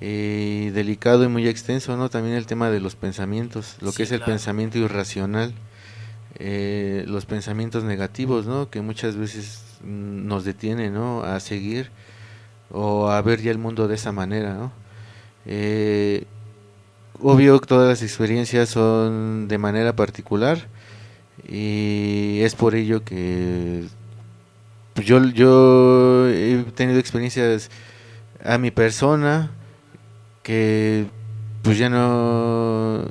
eh, 0.00 0.70
delicado 0.74 1.24
y 1.24 1.28
muy 1.28 1.48
extenso, 1.48 1.96
¿no? 1.96 2.08
También 2.08 2.36
el 2.36 2.46
tema 2.46 2.70
de 2.70 2.80
los 2.80 2.96
pensamientos, 2.96 3.76
lo 3.80 3.90
Sí, 3.90 3.98
que 3.98 4.02
es 4.04 4.12
el 4.12 4.20
pensamiento 4.22 4.78
irracional, 4.78 5.54
eh, 6.38 7.04
los 7.06 7.26
pensamientos 7.26 7.84
negativos, 7.84 8.46
¿no? 8.46 8.70
Que 8.70 8.80
muchas 8.80 9.16
veces 9.16 9.62
mm, 9.84 10.26
nos 10.26 10.44
detienen, 10.44 10.94
¿no? 10.94 11.22
A 11.24 11.40
seguir 11.40 11.90
o 12.72 13.10
a 13.10 13.20
ver 13.22 13.40
ya 13.42 13.50
el 13.50 13.58
mundo 13.58 13.86
de 13.86 13.94
esa 13.94 14.12
manera, 14.12 14.54
¿no? 14.54 14.72
Eh, 15.46 16.24
obvio 17.20 17.60
todas 17.60 17.88
las 17.88 18.02
experiencias 18.02 18.68
son 18.68 19.48
de 19.48 19.58
manera 19.58 19.94
particular 19.94 20.68
y 21.48 22.40
es 22.42 22.54
por 22.54 22.74
ello 22.74 23.04
que 23.04 23.84
pues, 24.94 25.06
yo, 25.06 25.24
yo 25.26 26.28
he 26.28 26.64
tenido 26.74 26.98
experiencias 26.98 27.70
a 28.44 28.58
mi 28.58 28.70
persona 28.70 29.50
que 30.42 31.06
pues 31.62 31.78
ya 31.78 31.88
no 31.88 33.04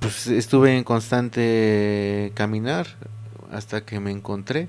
pues 0.00 0.26
estuve 0.26 0.76
en 0.76 0.84
constante 0.84 2.32
caminar 2.34 2.86
hasta 3.52 3.84
que 3.84 4.00
me 4.00 4.10
encontré 4.10 4.68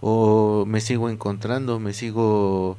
o 0.00 0.64
me 0.66 0.80
sigo 0.80 1.08
encontrando 1.08 1.80
me 1.80 1.94
sigo 1.94 2.76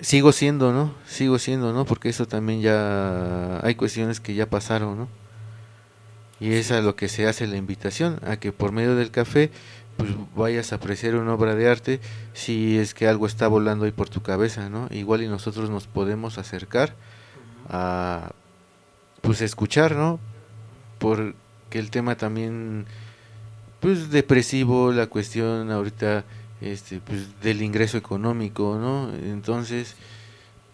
sigo 0.00 0.32
siendo 0.32 0.72
no 0.72 0.94
sigo 1.06 1.38
siendo 1.38 1.72
no 1.72 1.84
porque 1.84 2.08
eso 2.08 2.26
también 2.26 2.60
ya 2.60 3.60
hay 3.64 3.74
cuestiones 3.74 4.20
que 4.20 4.34
ya 4.34 4.48
pasaron 4.48 4.98
no 4.98 5.08
y 6.38 6.52
es 6.52 6.70
a 6.70 6.80
lo 6.80 6.96
que 6.96 7.08
se 7.08 7.26
hace 7.26 7.46
la 7.46 7.56
invitación 7.56 8.20
a 8.26 8.36
que 8.36 8.52
por 8.52 8.72
medio 8.72 8.94
del 8.94 9.10
café 9.10 9.50
pues 9.96 10.10
vayas 10.34 10.72
a 10.72 10.76
apreciar 10.76 11.14
una 11.14 11.34
obra 11.34 11.54
de 11.54 11.68
arte 11.68 12.00
si 12.34 12.78
es 12.78 12.94
que 12.94 13.08
algo 13.08 13.26
está 13.26 13.48
volando 13.48 13.84
ahí 13.84 13.92
por 13.92 14.08
tu 14.08 14.22
cabeza, 14.22 14.68
¿no? 14.68 14.88
Igual 14.90 15.22
y 15.22 15.28
nosotros 15.28 15.70
nos 15.70 15.86
podemos 15.86 16.38
acercar 16.38 16.94
a 17.68 18.32
pues 19.22 19.40
escuchar, 19.40 19.96
¿no? 19.96 20.20
Porque 20.98 21.34
el 21.78 21.90
tema 21.90 22.16
también 22.16 22.86
pues 23.80 24.10
depresivo, 24.10 24.92
la 24.92 25.06
cuestión 25.06 25.70
ahorita 25.70 26.24
este 26.60 27.00
pues 27.00 27.40
del 27.40 27.62
ingreso 27.62 27.98
económico, 27.98 28.78
¿no? 28.78 29.12
Entonces, 29.14 29.94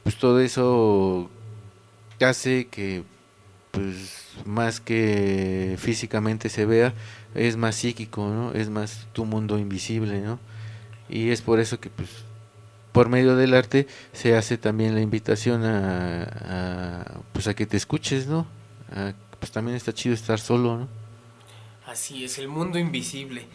pues 0.02 0.16
todo 0.16 0.40
eso 0.40 1.30
hace 2.20 2.66
que 2.68 3.04
pues 3.72 4.22
más 4.44 4.80
que 4.80 5.76
físicamente 5.78 6.48
se 6.48 6.66
vea, 6.66 6.94
es 7.34 7.56
más 7.56 7.74
psíquico, 7.74 8.28
¿no? 8.28 8.52
Es 8.52 8.68
más 8.68 9.08
tu 9.12 9.24
mundo 9.24 9.58
invisible, 9.58 10.20
¿no? 10.20 10.38
Y 11.08 11.30
es 11.30 11.42
por 11.42 11.58
eso 11.58 11.80
que, 11.80 11.90
pues, 11.90 12.08
por 12.92 13.08
medio 13.08 13.34
del 13.34 13.54
arte 13.54 13.86
se 14.12 14.36
hace 14.36 14.58
también 14.58 14.94
la 14.94 15.00
invitación 15.00 15.64
a, 15.64 16.22
a, 16.22 17.20
pues, 17.32 17.48
a 17.48 17.54
que 17.54 17.66
te 17.66 17.76
escuches, 17.76 18.26
¿no? 18.26 18.46
Pues 19.38 19.50
también 19.50 19.76
está 19.76 19.92
chido 19.92 20.14
estar 20.14 20.38
solo, 20.38 20.78
¿no? 20.78 20.88
Así 21.86 22.24
es, 22.24 22.38
el 22.38 22.48
mundo 22.48 22.78
invisible. 22.78 23.46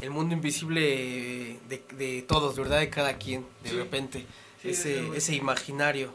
El 0.00 0.10
mundo 0.10 0.34
invisible 0.34 1.58
de, 1.68 1.82
de 1.96 2.22
todos, 2.22 2.56
¿verdad? 2.56 2.78
De 2.80 2.88
cada 2.88 3.18
quien, 3.18 3.44
de 3.64 3.70
Sí. 3.70 3.76
repente. 3.76 4.26
Sí, 4.62 4.70
ese, 4.70 5.08
ese 5.16 5.34
imaginario, 5.34 6.14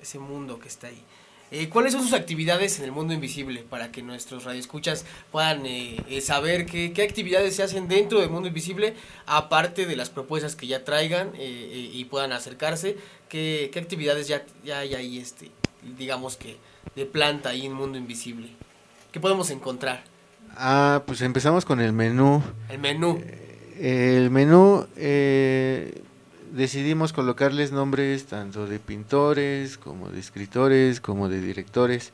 ese 0.00 0.18
mundo 0.18 0.58
que 0.60 0.68
está 0.68 0.86
ahí. 0.88 1.02
Eh, 1.50 1.68
¿Cuáles 1.68 1.92
son 1.92 2.02
sus 2.02 2.12
actividades 2.14 2.78
en 2.78 2.84
el 2.84 2.92
mundo 2.92 3.12
invisible 3.14 3.62
para 3.68 3.92
que 3.92 4.02
nuestros 4.02 4.44
radioescuchas 4.44 5.04
puedan 5.30 5.66
eh, 5.66 6.00
eh, 6.08 6.20
saber 6.20 6.64
qué, 6.66 6.92
qué 6.92 7.02
actividades 7.02 7.54
se 7.56 7.62
hacen 7.62 7.86
dentro 7.86 8.20
del 8.20 8.30
mundo 8.30 8.48
invisible, 8.48 8.94
aparte 9.26 9.86
de 9.86 9.94
las 9.96 10.10
propuestas 10.10 10.56
que 10.56 10.66
ya 10.66 10.84
traigan 10.84 11.28
eh, 11.34 11.40
eh, 11.40 11.90
y 11.92 12.04
puedan 12.06 12.32
acercarse? 12.32 12.96
¿Qué, 13.28 13.70
qué 13.72 13.78
actividades 13.78 14.26
ya, 14.26 14.44
ya 14.64 14.78
hay 14.80 14.94
ahí, 14.94 15.18
este, 15.18 15.50
digamos 15.96 16.36
que, 16.36 16.56
de 16.96 17.04
planta 17.06 17.50
ahí 17.50 17.66
en 17.66 17.72
Mundo 17.72 17.98
Invisible? 17.98 18.48
¿Qué 19.12 19.20
podemos 19.20 19.50
encontrar? 19.50 20.02
Ah, 20.56 21.02
pues 21.06 21.20
empezamos 21.22 21.64
con 21.64 21.80
el 21.80 21.92
menú. 21.92 22.42
El 22.68 22.78
menú. 22.78 23.20
El 23.78 24.30
menú, 24.30 24.86
eh, 24.96 26.02
decidimos 26.52 27.12
colocarles 27.12 27.72
nombres 27.72 28.26
tanto 28.26 28.66
de 28.66 28.78
pintores, 28.78 29.76
como 29.76 30.10
de 30.10 30.20
escritores, 30.20 31.00
como 31.00 31.28
de 31.28 31.40
directores. 31.40 32.12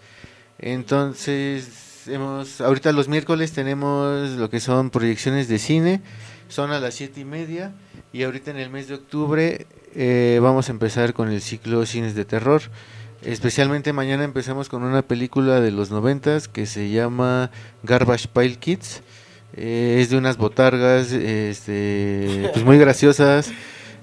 Entonces, 0.58 2.06
hemos, 2.06 2.60
ahorita 2.60 2.92
los 2.92 3.08
miércoles 3.08 3.52
tenemos 3.52 4.30
lo 4.30 4.48
que 4.48 4.60
son 4.60 4.90
proyecciones 4.90 5.48
de 5.48 5.58
cine, 5.58 6.00
son 6.48 6.70
a 6.70 6.80
las 6.80 6.94
siete 6.94 7.20
y 7.20 7.24
media, 7.24 7.72
y 8.12 8.22
ahorita 8.22 8.50
en 8.50 8.56
el 8.56 8.70
mes 8.70 8.88
de 8.88 8.94
octubre 8.94 9.66
eh, 9.94 10.38
vamos 10.42 10.68
a 10.68 10.72
empezar 10.72 11.12
con 11.12 11.30
el 11.30 11.42
ciclo 11.42 11.84
Cines 11.84 12.14
de 12.14 12.24
Terror. 12.24 12.62
Especialmente 13.22 13.92
mañana 13.92 14.24
empezamos 14.24 14.68
con 14.70 14.82
una 14.82 15.02
película 15.02 15.60
de 15.60 15.70
los 15.70 15.90
noventas 15.90 16.48
que 16.48 16.64
se 16.64 16.88
llama 16.90 17.50
Garbage 17.82 18.28
Pile 18.28 18.56
Kids. 18.56 19.02
Eh, 19.56 19.98
es 20.00 20.08
de 20.10 20.16
unas 20.16 20.38
botargas 20.38 21.12
este, 21.12 22.48
pues 22.54 22.64
muy 22.64 22.78
graciosas, 22.78 23.50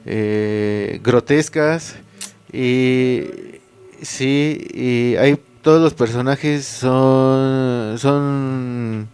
eh, 0.05 0.99
grotescas. 1.03 1.95
Y 2.53 3.23
sí, 4.01 4.67
y 4.73 5.15
hay 5.15 5.39
todos 5.63 5.81
los 5.81 5.95
personajes 5.95 6.65
son 6.65 7.97
son 7.97 9.07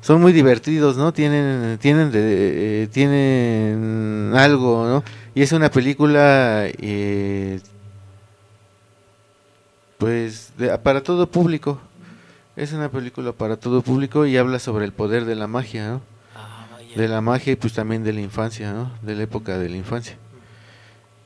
son 0.00 0.20
muy 0.22 0.32
divertidos, 0.32 0.96
¿no? 0.96 1.12
Tienen 1.12 1.76
tienen 1.82 2.10
de- 2.12 2.84
eh, 2.84 2.86
tienen 2.88 4.32
algo, 4.34 4.86
¿no? 4.88 5.04
Y 5.34 5.42
es 5.42 5.52
una 5.52 5.70
película 5.70 6.66
pues 9.98 10.52
de- 10.58 10.76
para 10.78 11.02
todo 11.02 11.26
público. 11.28 11.80
Es 12.56 12.72
una 12.72 12.88
película 12.88 13.32
para 13.32 13.56
todo 13.56 13.82
público 13.82 14.26
y 14.26 14.36
habla 14.36 14.58
sobre 14.58 14.84
el 14.84 14.92
poder 14.92 15.24
de 15.24 15.34
la 15.34 15.46
magia, 15.46 15.88
¿no? 15.88 16.00
De 16.96 17.08
la 17.08 17.20
magia 17.20 17.52
y 17.52 17.56
pues 17.56 17.72
también 17.72 18.04
de 18.04 18.12
la 18.12 18.20
infancia, 18.20 18.72
¿no? 18.72 18.92
De 19.02 19.16
la 19.16 19.24
época 19.24 19.58
de 19.58 19.68
la 19.68 19.76
infancia. 19.76 20.16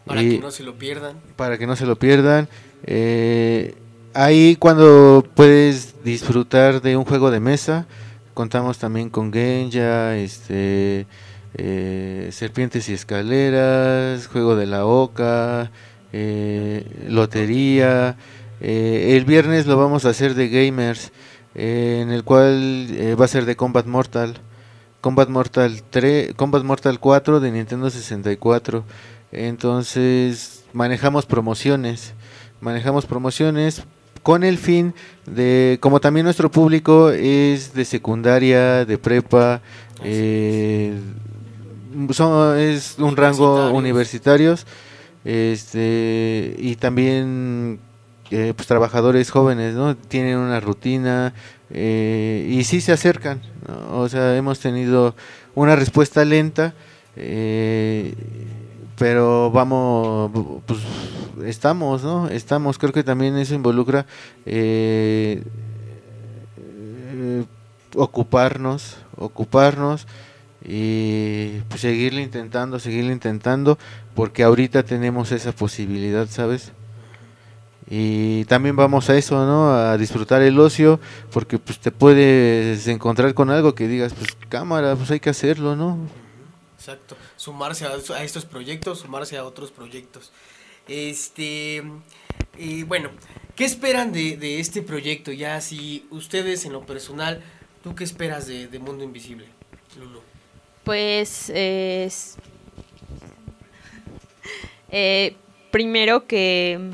Para 0.07 0.23
Y- 0.23 0.36
que 0.36 0.39
no 0.39 0.51
se 0.51 0.62
lo 0.62 0.74
pierdan. 0.78 1.16
para 1.36 1.59
que 1.59 1.66
no 1.66 1.77
se 1.77 1.85
lo 1.85 1.97
pierdan. 1.97 2.49
Eh, 2.85 3.74
ahí 4.15 4.57
cuando 4.57 5.27
puedes 5.35 6.03
disfrutar 6.03 6.81
de 6.81 6.97
un 6.97 7.05
juego 7.05 7.31
de 7.31 7.40
mesa, 7.40 7.86
contamos 8.32 8.78
también 8.78 9.11
con 9.11 9.31
Genja, 9.31 10.16
este, 10.16 11.07
eh, 11.55 12.28
Serpientes 12.32 12.89
y 12.89 12.95
Escaleras, 12.95 14.27
Juego 14.28 14.57
de 14.57 14.65
la 14.66 14.86
Oca, 14.86 15.70
eh, 16.15 16.86
Lotería. 17.09 18.16
Eh, 18.60 19.16
el 19.16 19.24
viernes 19.24 19.66
lo 19.66 19.76
vamos 19.76 20.05
a 20.05 20.10
hacer 20.10 20.35
de 20.35 20.48
Gamers, 20.48 21.12
eh, 21.55 22.01
en 22.02 22.10
el 22.10 22.24
cual 22.24 22.89
eh, 22.90 23.14
va 23.14 23.24
a 23.24 23.28
ser 23.28 23.44
de 23.44 23.56
Combat 23.56 23.86
Mortal. 23.86 24.39
Combat 25.01 25.28
Mortal 25.28 25.82
3, 25.90 26.35
Combat 26.35 26.64
Mortal 26.64 26.98
4 26.98 27.40
de 27.40 27.51
Nintendo 27.52 27.90
64. 27.90 28.85
Entonces, 29.30 30.64
manejamos 30.72 31.26
promociones. 31.26 32.14
Manejamos 32.60 33.06
promociones 33.06 33.85
con 34.22 34.43
el 34.43 34.59
fin 34.59 34.94
de, 35.26 35.78
como 35.80 36.01
también 36.01 36.24
nuestro 36.24 36.51
público 36.51 37.10
es 37.10 37.72
de 37.72 37.85
secundaria, 37.85 38.85
de 38.85 38.98
prepa, 38.98 39.62
son, 42.12 42.59
es 42.59 42.98
un 42.98 43.16
rango 43.16 43.70
universitarios, 43.70 44.66
este, 45.24 46.55
y 46.59 46.76
también 46.76 47.80
eh, 48.30 48.52
pues 48.55 48.68
trabajadores 48.68 49.30
jóvenes, 49.30 49.74
¿no? 49.74 49.96
Tienen 49.96 50.36
una 50.38 50.60
rutina 50.60 51.34
eh, 51.70 52.46
y 52.50 52.64
sí 52.64 52.80
se 52.80 52.92
acercan, 52.92 53.42
o 53.90 54.09
sea, 54.09 54.36
hemos 54.36 54.59
tenido 54.60 55.14
una 55.55 55.76
respuesta 55.76 56.24
lenta, 56.24 56.74
eh, 57.16 58.14
pero 58.96 59.50
vamos, 59.50 60.30
pues 60.66 60.80
estamos, 61.44 62.02
¿no? 62.02 62.28
Estamos, 62.28 62.78
creo 62.78 62.92
que 62.92 63.05
también 63.05 63.36
eso 63.36 63.55
involucra 63.55 64.06
eh, 64.46 65.42
ocuparnos, 67.94 68.96
ocuparnos 69.16 70.06
y 70.64 71.60
pues, 71.68 71.82
seguirle 71.82 72.22
intentando, 72.22 72.78
seguirle 72.78 73.12
intentando, 73.12 73.78
porque 74.14 74.42
ahorita 74.42 74.82
tenemos 74.82 75.32
esa 75.32 75.52
posibilidad, 75.52 76.26
¿sabes? 76.28 76.72
Y 77.90 78.44
también 78.44 78.77
vamos 78.77 79.09
a 79.09 79.16
eso, 79.16 79.47
¿no? 79.47 79.70
A 79.73 79.97
disfrutar 79.97 80.43
el 80.43 80.59
ocio, 80.60 81.01
porque 81.32 81.59
pues 81.59 81.78
te 81.78 81.90
puedes 81.90 82.86
encontrar 82.86 83.32
con 83.35 83.48
algo 83.51 83.74
que 83.74 83.89
digas, 83.89 84.12
pues 84.12 84.28
cámara, 84.51 84.94
pues 84.94 85.10
hay 85.10 85.20
que 85.20 85.31
hacerlo, 85.31 85.74
¿no? 85.74 85.98
Exacto. 86.77 87.16
Sumarse 87.36 87.86
a, 87.86 87.90
a 88.16 88.23
estos 88.24 88.44
proyectos, 88.44 88.98
sumarse 89.01 89.36
a 89.39 89.44
otros 89.44 89.70
proyectos. 89.70 90.32
Este. 90.86 91.82
Y 92.59 92.82
bueno, 92.82 93.10
¿qué 93.56 93.65
esperan 93.65 94.12
de, 94.12 94.36
de 94.36 94.60
este 94.60 94.82
proyecto? 94.82 95.32
Ya, 95.32 95.60
si 95.60 96.06
ustedes 96.10 96.65
en 96.66 96.73
lo 96.74 96.85
personal, 96.85 97.43
¿tú 97.82 97.94
qué 97.94 98.05
esperas 98.05 98.47
de, 98.47 98.69
de 98.69 98.78
Mundo 98.78 99.02
Invisible, 99.05 99.47
Lulu? 99.98 100.20
Pues 100.85 101.51
es- 101.55 102.36
eh, 104.90 105.36
primero 105.70 106.27
que 106.27 106.90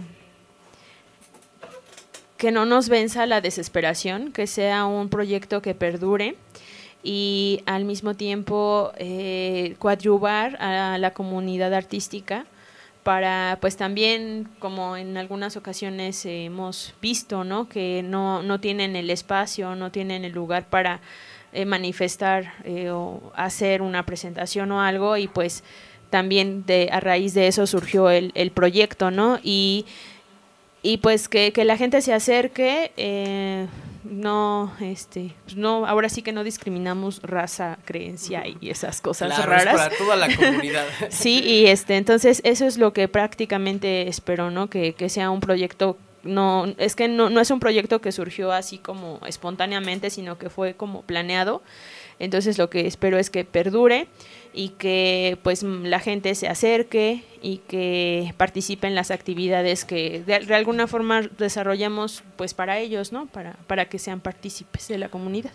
que 2.45 2.53
no 2.53 2.67
nos 2.67 2.91
venza 2.91 3.25
la 3.25 3.41
desesperación, 3.41 4.31
que 4.31 4.47
sea 4.47 4.85
un 4.85 5.09
proyecto 5.09 5.63
que 5.63 5.75
perdure 5.75 6.37
y 7.03 7.63
al 7.65 7.87
mismo 7.87 8.17
tiempo 8.17 8.93
eh, 8.99 9.77
coadyuvar 9.79 10.61
a 10.61 10.99
la 10.99 11.15
comunidad 11.15 11.73
artística 11.73 12.45
para 13.03 13.57
pues 13.63 13.79
también 13.79 14.47
como 14.59 14.99
en 14.99 15.17
algunas 15.17 15.57
ocasiones 15.57 16.27
hemos 16.27 16.93
visto 17.01 17.45
no 17.45 17.67
que 17.67 18.03
no, 18.05 18.43
no 18.43 18.61
tienen 18.61 18.95
el 18.95 19.09
espacio 19.09 19.75
no 19.75 19.91
tienen 19.91 20.27
el 20.27 20.33
lugar 20.33 20.69
para 20.69 21.01
eh, 21.55 21.65
manifestar 21.65 22.53
eh, 22.65 22.91
o 22.91 23.33
hacer 23.35 23.81
una 23.81 24.05
presentación 24.05 24.71
o 24.71 24.83
algo 24.83 25.17
y 25.17 25.29
pues 25.29 25.65
también 26.11 26.67
de 26.67 26.91
a 26.93 27.01
raíz 27.01 27.33
de 27.33 27.47
eso 27.47 27.67
surgió 27.67 28.11
el, 28.11 28.33
el 28.35 28.51
proyecto 28.51 29.11
no 29.11 29.39
y 29.43 29.87
y 30.85 30.99
pues 30.99 31.29
que, 31.29 31.53
que 31.53 31.65
la 31.65 31.77
gente 31.77 32.01
se 32.03 32.13
acerque 32.13 32.93
eh, 32.97 33.67
no 34.05 34.73
este 34.81 35.35
pues 35.45 35.57
no 35.57 35.87
ahora 35.87 36.09
sí 36.11 36.21
que 36.23 36.31
no 36.33 36.45
discriminamos 36.45 37.21
raza 37.23 37.79
creencia 37.87 38.45
y 38.47 38.69
esas 38.69 39.01
cosas 39.01 39.35
Claro, 39.35 39.55
es 39.57 39.65
raras. 39.65 39.75
para 39.75 39.97
toda 39.97 40.15
la 40.15 40.29
comunidad. 40.37 40.85
sí 41.09 41.41
y 41.43 41.67
este 41.67 41.97
entonces 41.97 42.41
eso 42.45 42.67
es 42.67 42.77
lo 42.77 42.93
que 42.93 43.09
prácticamente 43.09 44.07
espero 44.09 44.51
no 44.51 44.69
que, 44.69 44.93
que 44.93 45.09
sea 45.09 45.31
un 45.31 45.41
proyecto 45.41 45.97
no 46.23 46.67
es 46.79 46.95
que 46.97 47.09
no, 47.09 47.31
no 47.31 47.41
es 47.41 47.51
un 47.51 47.61
proyecto 47.61 48.01
que 48.01 48.13
surgió 48.13 48.53
así 48.53 48.77
como 48.79 49.21
espontáneamente 49.27 50.11
sino 50.11 50.37
que 50.39 50.51
fue 50.51 50.75
como 50.75 51.03
planeado 51.03 51.63
entonces 52.19 52.59
lo 52.59 52.71
que 52.71 52.87
espero 52.87 53.19
es 53.19 53.31
que 53.31 53.45
perdure 53.45 54.09
y 54.53 54.71
que 54.71 55.37
pues 55.43 55.63
la 55.63 55.99
gente 55.99 56.35
se 56.35 56.49
acerque 56.49 57.25
y 57.43 57.59
que 57.59 58.33
participe 58.37 58.87
en 58.87 58.95
las 58.95 59.11
actividades 59.11 59.85
que 59.85 60.23
de, 60.25 60.39
de 60.41 60.55
alguna 60.55 60.87
forma 60.87 61.23
desarrollamos 61.23 62.23
pues 62.37 62.55
para 62.55 62.79
ellos, 62.79 63.13
¿no? 63.13 63.27
Para, 63.27 63.55
para 63.67 63.87
que 63.87 63.99
sean 63.99 64.21
partícipes 64.21 64.89
de 64.89 64.99
la 64.99 65.09
comunidad. 65.09 65.53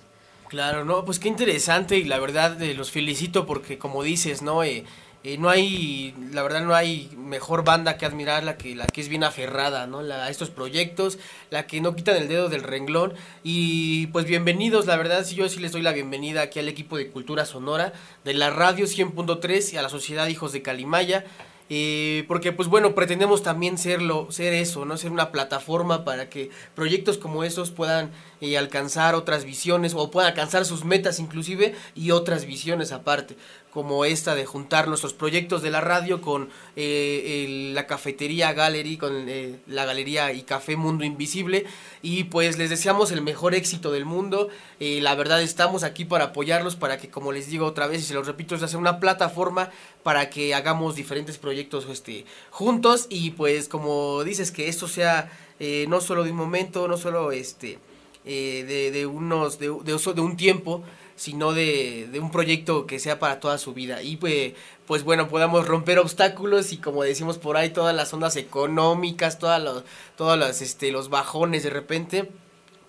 Claro, 0.49 0.83
no, 0.83 1.05
pues 1.05 1.19
qué 1.19 1.27
interesante 1.27 1.97
y 1.97 2.05
la 2.05 2.17
verdad 2.17 2.59
eh, 2.61 2.73
los 2.73 2.89
felicito 2.89 3.45
porque 3.45 3.77
como 3.77 4.01
dices, 4.01 4.41
¿no? 4.41 4.63
Eh, 4.63 4.83
eh, 5.23 5.37
no 5.37 5.49
hay, 5.49 6.15
la 6.31 6.43
verdad 6.43 6.61
no 6.61 6.73
hay 6.73 7.09
mejor 7.17 7.65
banda 7.65 7.97
que 7.97 8.05
admirar 8.05 8.43
la 8.43 8.57
que, 8.57 8.73
la 8.73 8.87
que 8.87 9.01
es 9.01 9.09
bien 9.09 9.25
aferrada, 9.25 9.85
¿no? 9.85 10.01
La, 10.01 10.25
a 10.25 10.29
estos 10.29 10.49
proyectos, 10.49 11.19
la 11.49 11.67
que 11.67 11.81
no 11.81 11.95
quitan 11.95 12.15
el 12.15 12.29
dedo 12.29 12.47
del 12.47 12.63
renglón 12.63 13.13
y 13.43 14.07
pues 14.07 14.25
bienvenidos, 14.25 14.85
la 14.85 14.95
verdad 14.95 15.25
sí 15.25 15.35
yo 15.35 15.49
sí 15.49 15.59
les 15.59 15.73
doy 15.73 15.81
la 15.81 15.91
bienvenida 15.91 16.41
aquí 16.41 16.59
al 16.59 16.69
equipo 16.69 16.95
de 16.95 17.09
Cultura 17.09 17.45
Sonora 17.45 17.91
de 18.23 18.33
la 18.33 18.49
radio 18.49 18.85
100.3 18.85 19.73
y 19.73 19.77
a 19.77 19.81
la 19.81 19.89
Sociedad 19.89 20.27
Hijos 20.27 20.53
de 20.53 20.61
Calimaya. 20.61 21.25
Eh, 21.71 22.25
porque 22.27 22.51
pues 22.51 22.67
bueno, 22.67 22.95
pretendemos 22.95 23.43
también 23.43 23.77
serlo, 23.77 24.31
ser 24.31 24.53
eso, 24.53 24.85
¿no? 24.85 24.97
Ser 24.97 25.11
una 25.11 25.31
plataforma 25.31 26.03
para 26.03 26.27
que 26.27 26.49
proyectos 26.73 27.19
como 27.19 27.43
esos 27.43 27.69
puedan 27.69 28.09
eh, 28.41 28.57
alcanzar 28.57 29.15
otras 29.15 29.45
visiones 29.45 29.93
o 29.95 30.11
puedan 30.11 30.29
alcanzar 30.29 30.65
sus 30.65 30.85
metas 30.85 31.19
inclusive 31.19 31.75
y 31.95 32.11
otras 32.11 32.45
visiones 32.45 32.91
aparte, 32.91 33.35
como 33.71 34.05
esta 34.05 34.35
de 34.35 34.45
juntar 34.45 34.87
nuestros 34.87 35.13
proyectos 35.13 35.61
de 35.61 35.69
la 35.69 35.81
radio 35.81 36.21
con 36.21 36.49
eh, 36.75 37.71
la 37.73 37.85
cafetería 37.85 38.53
Gallery, 38.53 38.97
con 38.97 39.29
eh, 39.29 39.59
la 39.67 39.85
galería 39.85 40.33
y 40.33 40.41
café 40.41 40.75
Mundo 40.75 41.03
Invisible 41.03 41.65
y 42.01 42.25
pues 42.25 42.57
les 42.57 42.69
deseamos 42.69 43.11
el 43.11 43.21
mejor 43.21 43.53
éxito 43.55 43.91
del 43.91 44.05
mundo, 44.05 44.49
Eh, 44.79 45.01
la 45.01 45.13
verdad 45.13 45.41
estamos 45.41 45.83
aquí 45.83 46.05
para 46.05 46.25
apoyarlos, 46.25 46.77
para 46.77 46.97
que 46.97 47.09
como 47.09 47.33
les 47.33 47.47
digo 47.47 47.65
otra 47.65 47.87
vez 47.87 48.01
y 48.01 48.05
se 48.05 48.13
los 48.13 48.25
repito, 48.27 48.55
es 48.55 48.63
hacer 48.63 48.79
una 48.79 48.99
plataforma 48.99 49.71
para 50.03 50.29
que 50.29 50.53
hagamos 50.55 50.95
diferentes 50.95 51.37
proyectos 51.37 51.85
este, 51.91 52.25
juntos 52.49 53.07
y 53.09 53.31
pues 53.31 53.67
como 53.67 54.23
dices 54.23 54.51
que 54.51 54.69
esto 54.69 54.87
sea 54.87 55.29
eh, 55.59 55.85
no 55.89 55.99
solo 55.99 56.23
de 56.23 56.31
un 56.31 56.37
momento, 56.37 56.87
no 56.87 56.97
solo 56.97 57.31
este 57.33 57.77
eh, 58.25 58.65
de, 58.67 58.91
de 58.91 59.05
unos 59.05 59.59
de, 59.59 59.75
de 59.83 59.93
uso 59.93 60.13
de 60.13 60.21
un 60.21 60.37
tiempo, 60.37 60.83
sino 61.15 61.53
de, 61.53 62.07
de 62.11 62.19
un 62.19 62.31
proyecto 62.31 62.85
que 62.87 62.99
sea 62.99 63.19
para 63.19 63.39
toda 63.39 63.57
su 63.57 63.73
vida. 63.73 64.01
Y 64.01 64.17
pues, 64.17 64.53
pues 64.87 65.03
bueno 65.03 65.27
podamos 65.27 65.67
romper 65.67 65.99
obstáculos 65.99 66.71
y 66.71 66.77
como 66.77 67.03
decimos 67.03 67.37
por 67.37 67.57
ahí 67.57 67.69
todas 67.71 67.95
las 67.95 68.13
ondas 68.13 68.35
económicas, 68.37 69.37
todas 69.39 69.61
los, 69.61 69.83
todas 70.15 70.39
las 70.39 70.61
este 70.61 70.91
los 70.91 71.09
bajones 71.09 71.63
de 71.63 71.69
repente, 71.69 72.29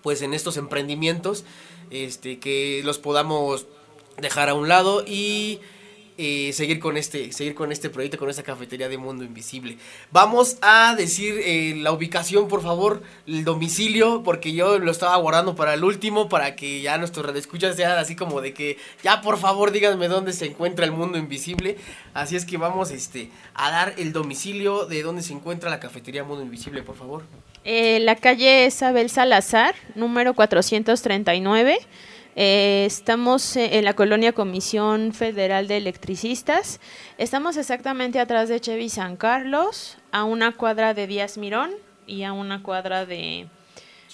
pues 0.01 0.21
en 0.21 0.33
estos 0.33 0.57
emprendimientos 0.57 1.43
este 1.89 2.39
que 2.39 2.81
los 2.85 2.99
podamos 2.99 3.67
dejar 4.17 4.49
a 4.49 4.53
un 4.53 4.67
lado 4.67 5.03
y 5.05 5.59
eh, 6.23 6.53
seguir 6.53 6.79
con 6.79 6.97
este 6.97 7.31
seguir 7.31 7.55
con 7.55 7.71
este 7.71 7.89
proyecto 7.89 8.19
con 8.19 8.29
esta 8.29 8.43
cafetería 8.43 8.87
de 8.89 8.99
Mundo 8.99 9.23
Invisible 9.23 9.77
vamos 10.11 10.57
a 10.61 10.93
decir 10.95 11.33
eh, 11.43 11.73
la 11.77 11.91
ubicación 11.91 12.47
por 12.47 12.61
favor 12.61 13.01
el 13.25 13.43
domicilio 13.43 14.21
porque 14.21 14.53
yo 14.53 14.77
lo 14.77 14.91
estaba 14.91 15.15
guardando 15.17 15.55
para 15.55 15.73
el 15.73 15.83
último 15.83 16.29
para 16.29 16.55
que 16.55 16.81
ya 16.83 16.99
nuestros 16.99 17.25
redescuchas 17.25 17.75
sean 17.75 17.97
así 17.97 18.15
como 18.15 18.39
de 18.39 18.53
que 18.53 18.77
ya 19.03 19.21
por 19.21 19.39
favor 19.39 19.71
díganme 19.71 20.09
dónde 20.09 20.31
se 20.33 20.45
encuentra 20.45 20.85
el 20.85 20.91
Mundo 20.91 21.17
Invisible 21.17 21.77
así 22.13 22.35
es 22.35 22.45
que 22.45 22.57
vamos 22.57 22.91
este 22.91 23.31
a 23.55 23.71
dar 23.71 23.95
el 23.97 24.13
domicilio 24.13 24.85
de 24.85 25.01
dónde 25.01 25.23
se 25.23 25.33
encuentra 25.33 25.71
la 25.71 25.79
cafetería 25.79 26.23
Mundo 26.23 26.43
Invisible 26.43 26.83
por 26.83 26.95
favor 26.95 27.23
Eh, 27.63 27.99
la 27.99 28.15
calle 28.15 28.65
es 28.65 28.81
Abel 28.81 29.09
Salazar, 29.09 29.75
número 29.95 30.33
439. 30.33 31.77
Eh, 32.35 32.85
estamos 32.85 33.55
en 33.55 33.83
la 33.83 33.93
colonia 33.93 34.31
Comisión 34.33 35.13
Federal 35.13 35.67
de 35.67 35.77
Electricistas. 35.77 36.79
Estamos 37.17 37.57
exactamente 37.57 38.19
atrás 38.19 38.47
de 38.49 38.59
Chevy 38.59 38.89
San 38.89 39.17
Carlos, 39.17 39.97
a 40.11 40.23
una 40.23 40.53
cuadra 40.53 40.93
de 40.93 41.07
Díaz 41.07 41.37
Mirón 41.37 41.71
y 42.07 42.23
a 42.23 42.31
una 42.31 42.63
cuadra 42.63 43.05
de 43.05 43.47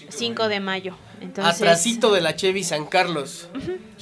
5 0.09 0.47
de 0.47 0.59
mayo. 0.59 0.95
Entonces, 1.21 1.61
Atrasito 1.61 2.11
de 2.11 2.21
la 2.21 2.35
Chevy 2.35 2.63
San 2.63 2.85
Carlos. 2.85 3.49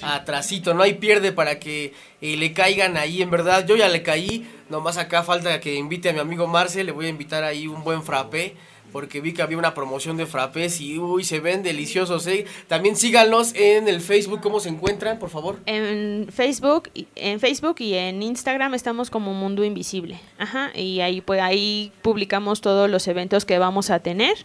Atrasito, 0.02 0.74
no 0.74 0.84
hay 0.84 0.96
pierde 0.96 1.32
para 1.32 1.60
que 1.60 1.94
eh, 2.22 2.38
le 2.38 2.54
caigan 2.54 2.98
ahí, 2.98 3.22
en 3.22 3.32
verdad. 3.32 3.66
Yo 3.66 3.76
ya 3.76 3.90
le 3.90 4.04
caí, 4.04 4.50
nomás 4.70 4.98
acá 4.98 5.24
falta 5.24 5.60
que 5.60 5.76
invite 5.76 6.10
a 6.10 6.14
mi 6.14 6.20
amigo 6.20 6.48
Marce, 6.48 6.84
le 6.84 6.92
voy 6.92 7.08
a 7.08 7.10
invitar 7.10 7.44
ahí 7.44 7.68
un 7.68 7.84
buen 7.84 8.04
frappé. 8.04 8.56
Porque 8.96 9.20
vi 9.20 9.34
que 9.34 9.42
había 9.42 9.58
una 9.58 9.74
promoción 9.74 10.16
de 10.16 10.26
frappés 10.26 10.80
y 10.80 10.98
uy, 10.98 11.26
se 11.26 11.42
ven 11.42 11.64
deliciosos, 11.64 12.26
¿eh? 12.28 12.46
También 12.70 12.96
síganlos 12.96 13.54
en 13.54 13.90
el 13.90 14.00
Facebook, 14.00 14.40
¿cómo 14.40 14.62
se 14.62 14.70
encuentran, 14.70 15.20
por 15.20 15.30
favor? 15.30 15.60
En 15.66 16.30
Facebook, 16.32 16.90
en 17.16 17.42
Facebook 17.42 17.76
y 17.80 17.96
en 17.96 18.24
Instagram 18.24 18.74
estamos 18.74 19.10
como 19.10 19.34
Mundo 19.34 19.66
Invisible. 19.66 20.22
Ajá, 20.38 20.72
y 20.74 21.02
ahí 21.02 21.20
pues 21.20 21.42
ahí 21.42 21.92
publicamos 22.04 22.62
todos 22.62 22.90
los 22.90 23.06
eventos 23.10 23.44
que 23.44 23.60
vamos 23.60 23.90
a 23.90 24.00
tener 24.00 24.38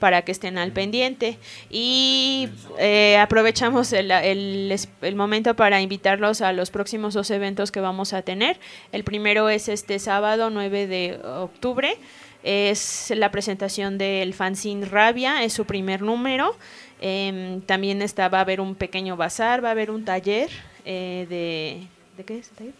para 0.00 0.22
que 0.22 0.32
estén 0.32 0.58
al 0.58 0.72
pendiente. 0.72 1.38
Y 1.70 2.48
eh, 2.80 3.18
aprovechamos 3.18 3.92
el, 3.92 4.10
el 4.10 4.76
el 5.00 5.14
momento 5.14 5.54
para 5.54 5.80
invitarlos 5.80 6.40
a 6.40 6.52
los 6.52 6.72
próximos 6.72 7.14
dos 7.14 7.30
eventos 7.30 7.70
que 7.70 7.78
vamos 7.78 8.14
a 8.14 8.22
tener. 8.22 8.58
El 8.90 9.04
primero 9.04 9.48
es 9.48 9.68
este 9.68 10.00
sábado 10.00 10.50
9 10.50 10.88
de 10.88 11.20
octubre. 11.24 11.96
Es 12.42 13.12
la 13.14 13.30
presentación 13.30 13.98
del 13.98 14.34
fanzine 14.34 14.86
Rabia, 14.86 15.44
es 15.44 15.52
su 15.52 15.64
primer 15.64 16.02
número. 16.02 16.56
Em, 17.00 17.60
también 17.62 18.02
está, 18.02 18.28
va 18.28 18.38
a 18.38 18.40
haber 18.42 18.60
un 18.60 18.74
pequeño 18.74 19.16
bazar, 19.16 19.64
va 19.64 19.68
a 19.68 19.72
haber 19.72 19.90
un 19.90 20.04
taller 20.04 20.50
eh, 20.84 21.26
de... 21.28 21.86
¿De 22.16 22.24
qué 22.24 22.38
es 22.38 22.50
el 22.50 22.56
taller? 22.56 22.74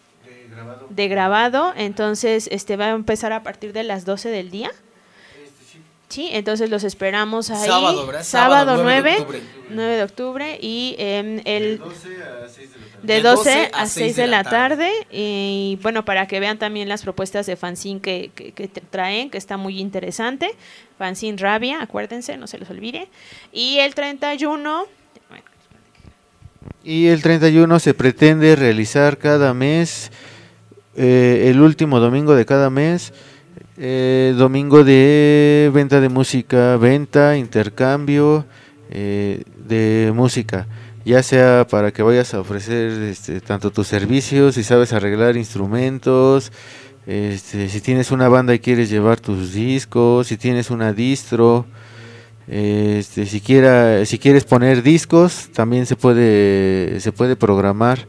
De 0.89 1.07
grabado. 1.07 1.73
Entonces, 1.75 2.47
este 2.51 2.77
va 2.77 2.85
a 2.85 2.91
empezar 2.91 3.33
a 3.33 3.43
partir 3.43 3.73
de 3.73 3.83
las 3.83 4.05
12 4.05 4.29
del 4.29 4.51
día. 4.51 4.71
Sí, 6.09 6.29
entonces 6.31 6.69
los 6.69 6.83
esperamos 6.83 7.49
ahí. 7.49 7.67
Sábado, 7.67 8.05
¿verdad? 8.05 8.23
Sábado, 8.23 8.77
Sábado, 8.77 8.83
9 8.83 9.09
de 9.09 9.17
9, 9.17 9.21
octubre. 9.21 9.41
9 9.71 9.95
de 9.95 10.03
octubre 10.03 10.59
y 10.61 10.95
em, 10.99 11.41
el... 11.45 11.79
De 11.79 11.85
De 11.85 12.82
12 13.03 13.69
a 13.73 13.85
6 13.85 14.15
de 14.15 14.27
la 14.27 14.43
tarde 14.43 14.89
y 15.11 15.77
bueno, 15.81 16.05
para 16.05 16.27
que 16.27 16.39
vean 16.39 16.57
también 16.57 16.89
las 16.89 17.03
propuestas 17.03 17.45
de 17.45 17.55
fanzine 17.55 17.99
que, 17.99 18.31
que, 18.33 18.51
que 18.53 18.67
te 18.67 18.81
traen, 18.81 19.29
que 19.29 19.37
está 19.37 19.57
muy 19.57 19.79
interesante. 19.79 20.49
Fanzine 20.97 21.37
Rabia, 21.37 21.81
acuérdense, 21.81 22.37
no 22.37 22.47
se 22.47 22.57
los 22.57 22.69
olvide. 22.69 23.09
Y 23.51 23.79
el 23.79 23.93
31, 23.93 24.85
Y 26.83 27.07
el 27.07 27.21
31 27.21 27.79
se 27.79 27.93
pretende 27.93 28.55
realizar 28.55 29.17
cada 29.17 29.53
mes, 29.53 30.11
eh, 30.95 31.47
el 31.49 31.61
último 31.61 31.99
domingo 31.99 32.35
de 32.35 32.45
cada 32.45 32.69
mes, 32.69 33.13
eh, 33.77 34.33
domingo 34.37 34.83
de 34.83 35.71
venta 35.73 35.99
de 35.99 36.09
música, 36.09 36.77
venta, 36.77 37.35
intercambio 37.37 38.45
eh, 38.91 39.43
de 39.67 40.11
música, 40.13 40.67
ya 41.05 41.21
sea 41.23 41.67
para 41.69 41.91
que 41.91 42.03
vayas 42.03 42.33
a 42.33 42.39
ofrecer 42.39 42.91
este, 43.03 43.41
tanto 43.41 43.71
tus 43.71 43.87
servicios, 43.87 44.55
si 44.55 44.63
sabes 44.63 44.93
arreglar 44.93 45.37
instrumentos, 45.37 46.51
este, 47.05 47.67
si 47.69 47.81
tienes 47.81 48.11
una 48.11 48.29
banda 48.29 48.53
y 48.53 48.59
quieres 48.59 48.89
llevar 48.89 49.19
tus 49.19 49.53
discos, 49.53 50.27
si 50.27 50.37
tienes 50.37 50.69
una 50.69 50.93
distro, 50.93 51.65
este, 52.47 53.25
si, 53.25 53.41
quieres 53.41 54.43
poner 54.45 54.83
discos, 54.83 55.49
también 55.53 55.85
se 55.85 55.95
puede, 55.95 56.99
se 56.99 57.11
puede 57.11 57.35
programar. 57.35 58.07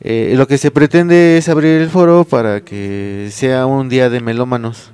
Eh, 0.00 0.34
lo 0.36 0.46
que 0.46 0.58
se 0.58 0.70
pretende 0.70 1.38
es 1.38 1.48
abrir 1.48 1.80
el 1.80 1.88
foro 1.88 2.24
para 2.24 2.60
que 2.60 3.28
sea 3.32 3.66
un 3.66 3.88
día 3.88 4.10
de 4.10 4.20
melómanos, 4.20 4.92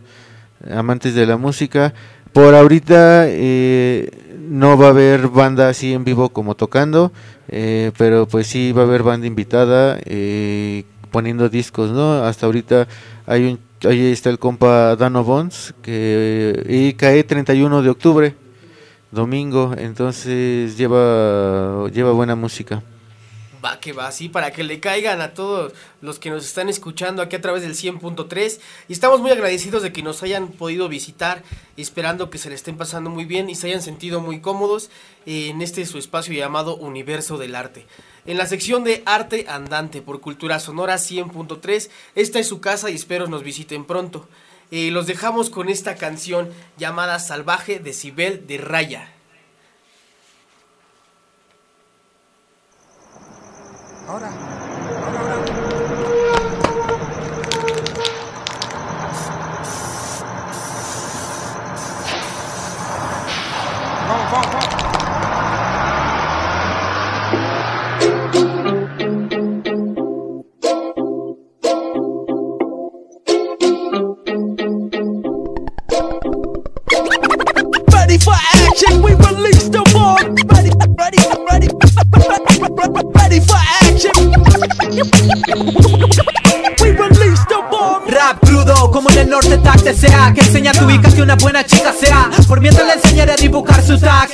amantes 0.70 1.14
de 1.14 1.26
la 1.26 1.36
música, 1.36 1.92
por 2.32 2.54
ahorita 2.54 3.26
eh, 3.28 4.10
no 4.48 4.76
va 4.76 4.86
a 4.86 4.90
haber 4.90 5.28
banda 5.28 5.68
así 5.68 5.92
en 5.92 6.04
vivo 6.04 6.30
como 6.30 6.54
tocando, 6.54 7.12
eh, 7.48 7.92
pero 7.98 8.26
pues 8.26 8.46
sí 8.46 8.72
va 8.72 8.82
a 8.82 8.84
haber 8.84 9.02
banda 9.02 9.26
invitada 9.26 9.98
eh, 10.04 10.84
poniendo 11.10 11.48
discos, 11.48 11.90
¿no? 11.90 12.24
Hasta 12.24 12.46
ahorita 12.46 12.88
hay 13.26 13.44
un, 13.46 13.88
ahí 13.88 14.12
está 14.12 14.30
el 14.30 14.38
compa 14.38 14.96
Dano 14.96 15.24
Bones 15.24 15.74
que 15.82 16.64
y 16.68 16.94
cae 16.94 17.24
31 17.24 17.82
de 17.82 17.90
octubre, 17.90 18.34
domingo, 19.10 19.74
entonces 19.76 20.76
lleva 20.76 21.88
lleva 21.90 22.12
buena 22.12 22.34
música. 22.34 22.82
Va 23.64 23.78
que 23.78 23.92
va, 23.92 24.10
sí, 24.10 24.28
para 24.28 24.50
que 24.50 24.64
le 24.64 24.80
caigan 24.80 25.20
a 25.20 25.34
todos 25.34 25.72
los 26.00 26.18
que 26.18 26.30
nos 26.30 26.44
están 26.44 26.68
escuchando 26.68 27.22
aquí 27.22 27.36
a 27.36 27.40
través 27.40 27.62
del 27.62 27.74
100.3. 27.74 28.58
Y 28.88 28.92
estamos 28.92 29.20
muy 29.20 29.30
agradecidos 29.30 29.82
de 29.82 29.92
que 29.92 30.02
nos 30.02 30.22
hayan 30.22 30.48
podido 30.48 30.88
visitar, 30.88 31.44
esperando 31.76 32.28
que 32.28 32.38
se 32.38 32.48
le 32.48 32.56
estén 32.56 32.76
pasando 32.76 33.08
muy 33.08 33.24
bien 33.24 33.48
y 33.48 33.54
se 33.54 33.68
hayan 33.68 33.82
sentido 33.82 34.20
muy 34.20 34.40
cómodos 34.40 34.90
en 35.26 35.62
este 35.62 35.86
su 35.86 35.98
espacio 35.98 36.34
llamado 36.34 36.76
Universo 36.76 37.38
del 37.38 37.54
Arte. 37.54 37.86
En 38.26 38.36
la 38.36 38.46
sección 38.46 38.82
de 38.82 39.02
Arte 39.06 39.46
Andante 39.48 40.02
por 40.02 40.20
Cultura 40.20 40.58
Sonora 40.58 40.96
100.3, 40.96 41.88
esta 42.14 42.38
es 42.38 42.48
su 42.48 42.60
casa 42.60 42.90
y 42.90 42.94
espero 42.94 43.26
nos 43.26 43.44
visiten 43.44 43.84
pronto. 43.84 44.28
Eh, 44.72 44.90
los 44.90 45.06
dejamos 45.06 45.50
con 45.50 45.68
esta 45.68 45.96
canción 45.96 46.50
llamada 46.78 47.18
Salvaje 47.18 47.78
de 47.78 47.92
Cibel 47.92 48.46
de 48.46 48.58
Raya. 48.58 49.11
Ahora. 54.08 54.71
Rap 88.08 88.40
crudo, 88.44 88.90
como 88.90 89.10
en 89.10 89.18
el 89.18 89.30
norte 89.30 89.58
tag 89.58 89.80
sea 89.80 90.32
Que 90.34 90.40
enseña 90.40 90.72
tu 90.72 90.88
hija 90.90 91.10
que 91.14 91.22
una 91.22 91.36
buena 91.36 91.64
chica 91.64 91.92
sea. 91.92 92.30
Por 92.48 92.60
mientras 92.60 92.86
le 92.86 92.94
enseñaré 92.94 93.32
a 93.32 93.36
dibujar 93.36 93.82
su 93.82 93.98
tag 93.98 94.28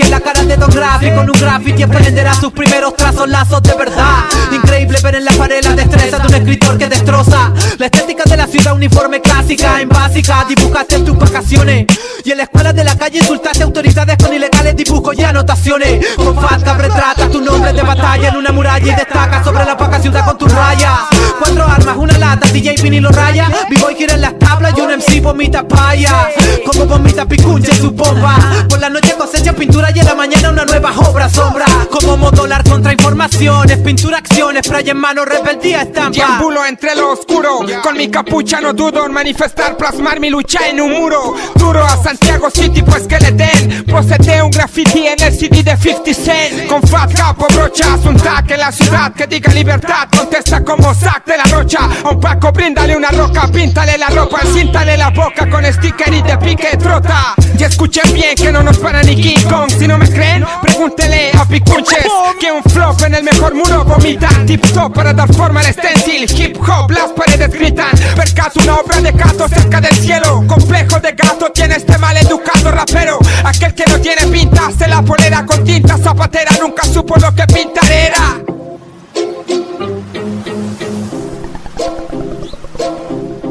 En 0.58 0.62
Don 0.62 0.70
Graphic 0.70 1.14
con 1.14 1.30
un 1.30 1.40
graffiti 1.40 1.84
aprenderá 1.84 2.34
sus 2.34 2.52
primeros 2.52 2.96
trazos, 2.96 3.28
lazos 3.28 3.62
de 3.62 3.76
verdad. 3.76 4.24
Increíble 4.50 4.98
ver 5.00 5.14
en 5.14 5.24
la 5.24 5.30
pared 5.30 5.62
la 5.62 5.76
destreza 5.76 6.18
de 6.18 6.26
un 6.26 6.34
escritor 6.34 6.76
que 6.76 6.88
destroza. 6.88 7.52
La 7.78 7.86
estética 7.86 8.24
de 8.24 8.36
la 8.36 8.46
ciudad 8.48 8.74
uniforme 8.74 9.20
clásica 9.20 9.80
En 9.80 9.88
básica, 9.88 10.44
dibujaste 10.48 10.96
en 10.96 11.04
tus 11.04 11.16
vacaciones 11.16 11.86
Y 12.24 12.32
en 12.32 12.38
la 12.38 12.42
escuela 12.42 12.72
de 12.72 12.82
la 12.82 12.96
calle 12.98 13.18
insultaste 13.18 13.62
autoridades 13.62 14.16
con 14.16 14.34
ilegales 14.34 14.74
dibujos 14.74 15.16
y 15.16 15.22
anotaciones. 15.22 16.04
Con 16.16 16.34
falta 16.34 16.74
retratas 16.74 17.30
tu 17.30 17.40
nombre 17.40 17.72
de 17.72 17.82
batalla 17.82 18.28
en 18.30 18.36
una 18.36 18.50
muralla 18.50 18.92
Y 18.92 18.96
destaca 18.96 19.44
sobre 19.44 19.64
la 19.64 19.76
vaca 19.76 20.00
ciudad 20.00 20.26
con 20.26 20.38
tu 20.38 20.48
raya 20.48 21.06
Cuatro 21.38 21.64
armas, 21.64 21.96
una 21.96 22.18
lata, 22.18 22.48
DJ 22.48 22.82
vinilo 22.82 23.10
raya. 23.10 23.48
Vivo 23.70 23.92
y 23.92 23.94
gira 23.94 24.14
en 24.14 24.22
las 24.22 24.36
tablas 24.40 24.74
y 24.76 24.80
un 24.80 24.90
MC 24.90 25.20
vomita 25.22 25.66
paya. 25.68 26.30
Como 26.66 26.86
vomita 26.86 27.26
picunche 27.26 27.70
en 27.70 27.78
su 27.78 27.92
bomba. 27.92 28.36
Por 28.68 28.80
la 28.80 28.90
noche 28.90 29.14
cosecha 29.16 29.52
pintura 29.52 29.90
y 29.94 30.00
en 30.00 30.06
la 30.06 30.14
mañana 30.16 30.47
una 30.50 30.64
nueva 30.64 30.92
obra 31.08 31.28
sombra. 31.28 31.66
Como 31.90 32.16
modular 32.16 32.62
contra 32.64 32.92
informaciones 32.92 33.78
Pintura 33.78 34.18
acciones, 34.18 34.66
spray 34.66 34.90
en 34.90 34.98
mano, 34.98 35.24
rebeldía 35.24 35.82
estampa. 35.82 36.10
Deambulo 36.10 36.64
entre 36.64 36.94
lo 36.94 37.12
oscuro. 37.12 37.60
Con 37.82 37.96
mi 37.96 38.08
capucha 38.08 38.60
no 38.60 38.72
dudo 38.72 39.06
en 39.06 39.12
manifestar 39.12 39.76
Plasmar 39.76 40.20
mi 40.20 40.30
lucha 40.30 40.68
en 40.68 40.80
un 40.80 40.92
muro. 40.92 41.34
Duro 41.54 41.84
a 41.84 41.96
Santiago 42.02 42.50
City 42.50 42.82
pues 42.82 43.06
que 43.06 43.18
le 43.18 43.32
den. 43.32 43.84
Posete 43.84 44.42
un 44.42 44.50
graffiti 44.50 45.06
en 45.06 45.22
el 45.22 45.32
CD 45.32 45.62
de 45.62 45.76
50 45.76 46.14
Cent. 46.14 46.68
Con 46.68 46.82
fat 46.82 47.12
capo 47.14 47.46
brochas 47.52 48.04
Un 48.04 48.16
tag 48.16 48.50
en 48.50 48.60
la 48.60 48.72
ciudad 48.72 49.12
que 49.12 49.26
diga 49.26 49.52
libertad. 49.52 50.08
Contesta 50.16 50.64
como 50.64 50.94
sac 50.94 51.24
de 51.26 51.36
la 51.36 51.44
rocha. 51.44 51.88
A 52.04 52.10
un 52.10 52.20
Paco 52.20 52.52
bríndale 52.52 52.96
una 52.96 53.10
roca 53.10 53.48
Píntale 53.48 53.96
la 53.96 54.08
ropa, 54.08 54.40
encíntale 54.42 54.96
la 54.96 55.10
boca 55.10 55.48
Con 55.48 55.64
sticker 55.64 56.12
y 56.12 56.22
de 56.22 56.36
pique 56.38 56.76
trota. 56.76 57.34
Y 57.58 57.64
escuchen 57.64 58.12
bien 58.12 58.36
que 58.36 58.52
no 58.52 58.62
nos 58.62 58.78
para 58.78 59.02
ni 59.02 59.16
King 59.16 59.48
Kong. 59.48 59.70
Si 59.70 59.88
no 59.88 59.98
me 59.98 60.08
creen, 60.08 60.37
pregúntele 60.62 61.30
a 61.38 61.44
Picunches 61.44 62.06
Que 62.40 62.52
un 62.52 62.62
flop 62.62 63.02
en 63.02 63.14
el 63.14 63.24
mejor 63.24 63.54
muro 63.54 63.84
vomita. 63.84 64.28
Tip 64.46 64.64
top 64.72 64.94
para 64.94 65.12
dar 65.12 65.32
forma 65.34 65.60
al 65.60 65.66
stencil 65.66 66.30
Hip 66.38 66.58
hop, 66.60 66.90
las 66.90 67.10
paredes 67.12 67.50
gritan. 67.50 67.90
Percato 68.14 68.60
una 68.62 68.76
obra 68.76 69.00
de 69.00 69.12
gato 69.12 69.48
cerca 69.48 69.80
del 69.80 69.94
cielo. 69.96 70.44
Complejo 70.46 71.00
de 71.00 71.12
gato 71.12 71.50
tiene 71.52 71.76
este 71.76 71.98
mal 71.98 72.16
educado 72.16 72.70
rapero. 72.70 73.18
Aquel 73.44 73.74
que 73.74 73.84
no 73.86 73.98
tiene 74.00 74.26
pinta 74.26 74.70
se 74.76 74.88
la 74.88 75.02
polera 75.02 75.44
con 75.44 75.64
tinta 75.64 75.96
zapatera 75.96 76.52
Nunca 76.60 76.84
supo 76.84 77.16
lo 77.16 77.34
que 77.34 77.46
pintar 77.46 77.90
era 77.90 78.57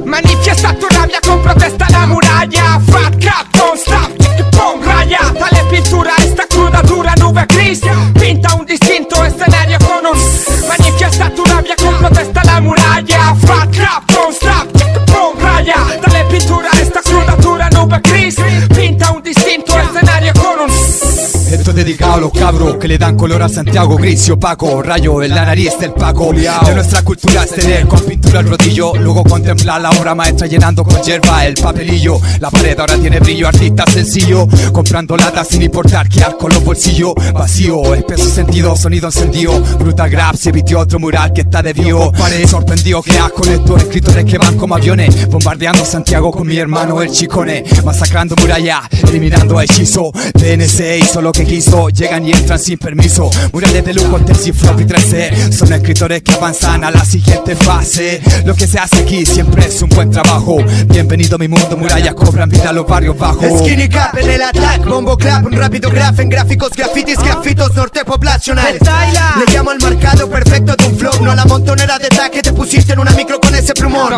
Manifiesta 0.07 0.73
tu 0.73 0.87
rabia 0.87 1.19
con 1.19 1.41
protesta 1.41 1.85
la 1.89 2.05
muralla. 2.05 2.79
Fat 2.87 3.17
Cat, 3.17 3.45
don't 3.51 3.77
stop, 3.77 4.09
pon 4.55 4.81
raya. 4.81 5.33
Dale 5.37 5.65
pintura 5.69 6.13
a 6.15 6.23
esta 6.23 6.45
cruda 6.47 6.81
dura 6.81 7.13
nube 7.17 7.45
gris. 7.45 7.81
Pinta 8.13 8.55
un 8.55 8.63
distinto 8.63 9.21
escenario 9.25 9.77
con 9.79 10.05
un 10.05 10.17
Manifiesta 10.65 11.29
tu 11.31 11.43
rabia 11.43 11.75
con 11.75 11.97
protesta 11.97 12.41
la 12.45 12.61
muralla. 12.61 13.35
Fat 13.35 13.75
Cat, 13.75 14.11
don't 14.13 14.33
stop, 14.33 14.71
pon 15.11 15.35
raya. 15.41 15.99
Dale 15.99 16.23
pintura 16.29 16.69
a 16.71 16.79
esta 16.79 17.01
cruda 17.01 17.35
dura 17.35 17.67
nube 17.67 17.99
gris. 18.01 18.35
Pinta 18.73 19.11
un 19.11 19.21
distinto 19.21 19.77
escenario 19.77 20.31
Esto 21.51 21.69
es 21.69 21.75
dedicado 21.77 22.13
a 22.15 22.17
los 22.17 22.31
cabros 22.33 22.75
que 22.75 22.89
le 22.89 22.97
dan 22.97 23.15
color 23.15 23.41
a 23.41 23.47
Santiago 23.47 23.95
gris 23.95 24.27
y 24.27 24.31
opaco 24.31 24.83
Rayo 24.83 25.23
en 25.23 25.33
la 25.33 25.45
nariz 25.45 25.79
del 25.79 25.93
Paco 25.93 26.33
De 26.33 26.75
nuestra 26.75 27.03
cultura 27.03 27.43
es 27.43 27.51
tener 27.51 27.87
con 27.87 28.01
pintura 28.01 28.41
el 28.41 28.49
rodillo 28.49 28.93
Luego 28.95 29.23
contemplar 29.23 29.79
la 29.79 29.91
obra 29.91 30.13
maestra 30.13 30.47
llenando 30.47 30.83
con 30.83 31.01
hierba 31.01 31.45
el 31.45 31.53
papelillo. 31.53 32.19
La 32.41 32.51
pared 32.51 32.77
ahora 32.77 32.97
tiene 32.97 33.19
brillo, 33.21 33.47
artista 33.47 33.85
sencillo 33.89 34.45
Comprando 34.73 35.15
latas 35.15 35.47
sin 35.47 35.61
importar 35.61 36.09
qué 36.09 36.25
con 36.37 36.51
los 36.51 36.63
bolsillos. 36.63 37.13
Vacío, 37.33 37.95
espeso 37.95 38.29
sentido, 38.29 38.75
sonido 38.75 39.07
encendido. 39.07 39.57
Brutal 39.79 40.09
grab, 40.09 40.35
se 40.35 40.51
vistió 40.51 40.79
otro 40.79 40.99
mural 40.99 41.31
que 41.31 41.41
está 41.41 41.61
de 41.61 41.71
vivo 41.71 42.11
Paré 42.11 42.45
sorprendido 42.45 43.01
que 43.01 43.17
con 43.33 43.49
estos 43.49 43.83
escritores 43.83 44.25
que 44.25 44.37
van 44.37 44.57
como 44.57 44.75
aviones 44.75 45.29
Bombardeando 45.29 45.85
Santiago 45.85 46.31
con 46.31 46.45
mi 46.45 46.57
hermano 46.57 47.01
el 47.01 47.11
chicone 47.11 47.63
Masacrando 47.85 48.35
muralla, 48.35 48.81
eliminando 49.07 49.61
hechizo 49.61 50.11
TNC 50.11 50.86
hizo 50.95 51.21
lo 51.21 51.31
que 51.31 51.43
quiso, 51.43 51.89
llegan 51.89 52.25
y 52.25 52.31
entran 52.31 52.59
sin 52.59 52.77
permiso. 52.77 53.29
Murales 53.51 53.83
de 53.83 53.93
lujo, 53.93 54.19
Terzi, 54.19 54.51
Flop 54.51 54.79
y 54.79 54.85
13 54.85 55.51
Son 55.51 55.73
escritores 55.73 56.21
que 56.21 56.33
avanzan 56.33 56.83
a 56.83 56.91
la 56.91 57.03
siguiente 57.03 57.55
fase. 57.55 58.21
Lo 58.45 58.55
que 58.55 58.67
se 58.67 58.79
hace 58.79 58.99
aquí 58.99 59.25
siempre 59.25 59.65
es 59.65 59.81
un 59.81 59.89
buen 59.89 60.11
trabajo. 60.11 60.57
Bienvenido 60.85 61.35
a 61.35 61.39
mi 61.39 61.47
mundo, 61.47 61.75
murallas 61.75 62.13
cobran 62.13 62.49
vida 62.49 62.69
a 62.69 62.73
los 62.73 62.87
barrios 62.87 63.17
bajos. 63.17 63.59
Skinny 63.59 63.89
Cap 63.89 64.15
en 64.17 64.29
el 64.29 64.41
attack, 64.41 64.85
bombo 64.85 65.17
clap, 65.17 65.45
un 65.45 65.53
rápido 65.53 65.89
graph 65.89 66.19
en 66.19 66.29
gráficos, 66.29 66.71
grafitis, 66.71 67.17
grafitos 67.17 67.75
norte 67.75 68.05
poblacionales 68.05 68.81
Le 68.81 69.53
llamo 69.53 69.71
al 69.71 69.79
marcado 69.79 70.29
perfecto 70.29 70.75
de 70.75 70.85
un 70.85 70.97
flow, 70.97 71.13
no 71.21 71.31
a 71.31 71.35
la 71.35 71.45
montonera 71.45 71.97
de 71.97 72.09
tag 72.09 72.31
que 72.31 72.41
te 72.41 72.53
pusiste 72.53 72.93
en 72.93 72.99
una 72.99 73.11
micro 73.11 73.39
con 73.39 73.53
ese 73.55 73.73
plumón. 73.73 74.13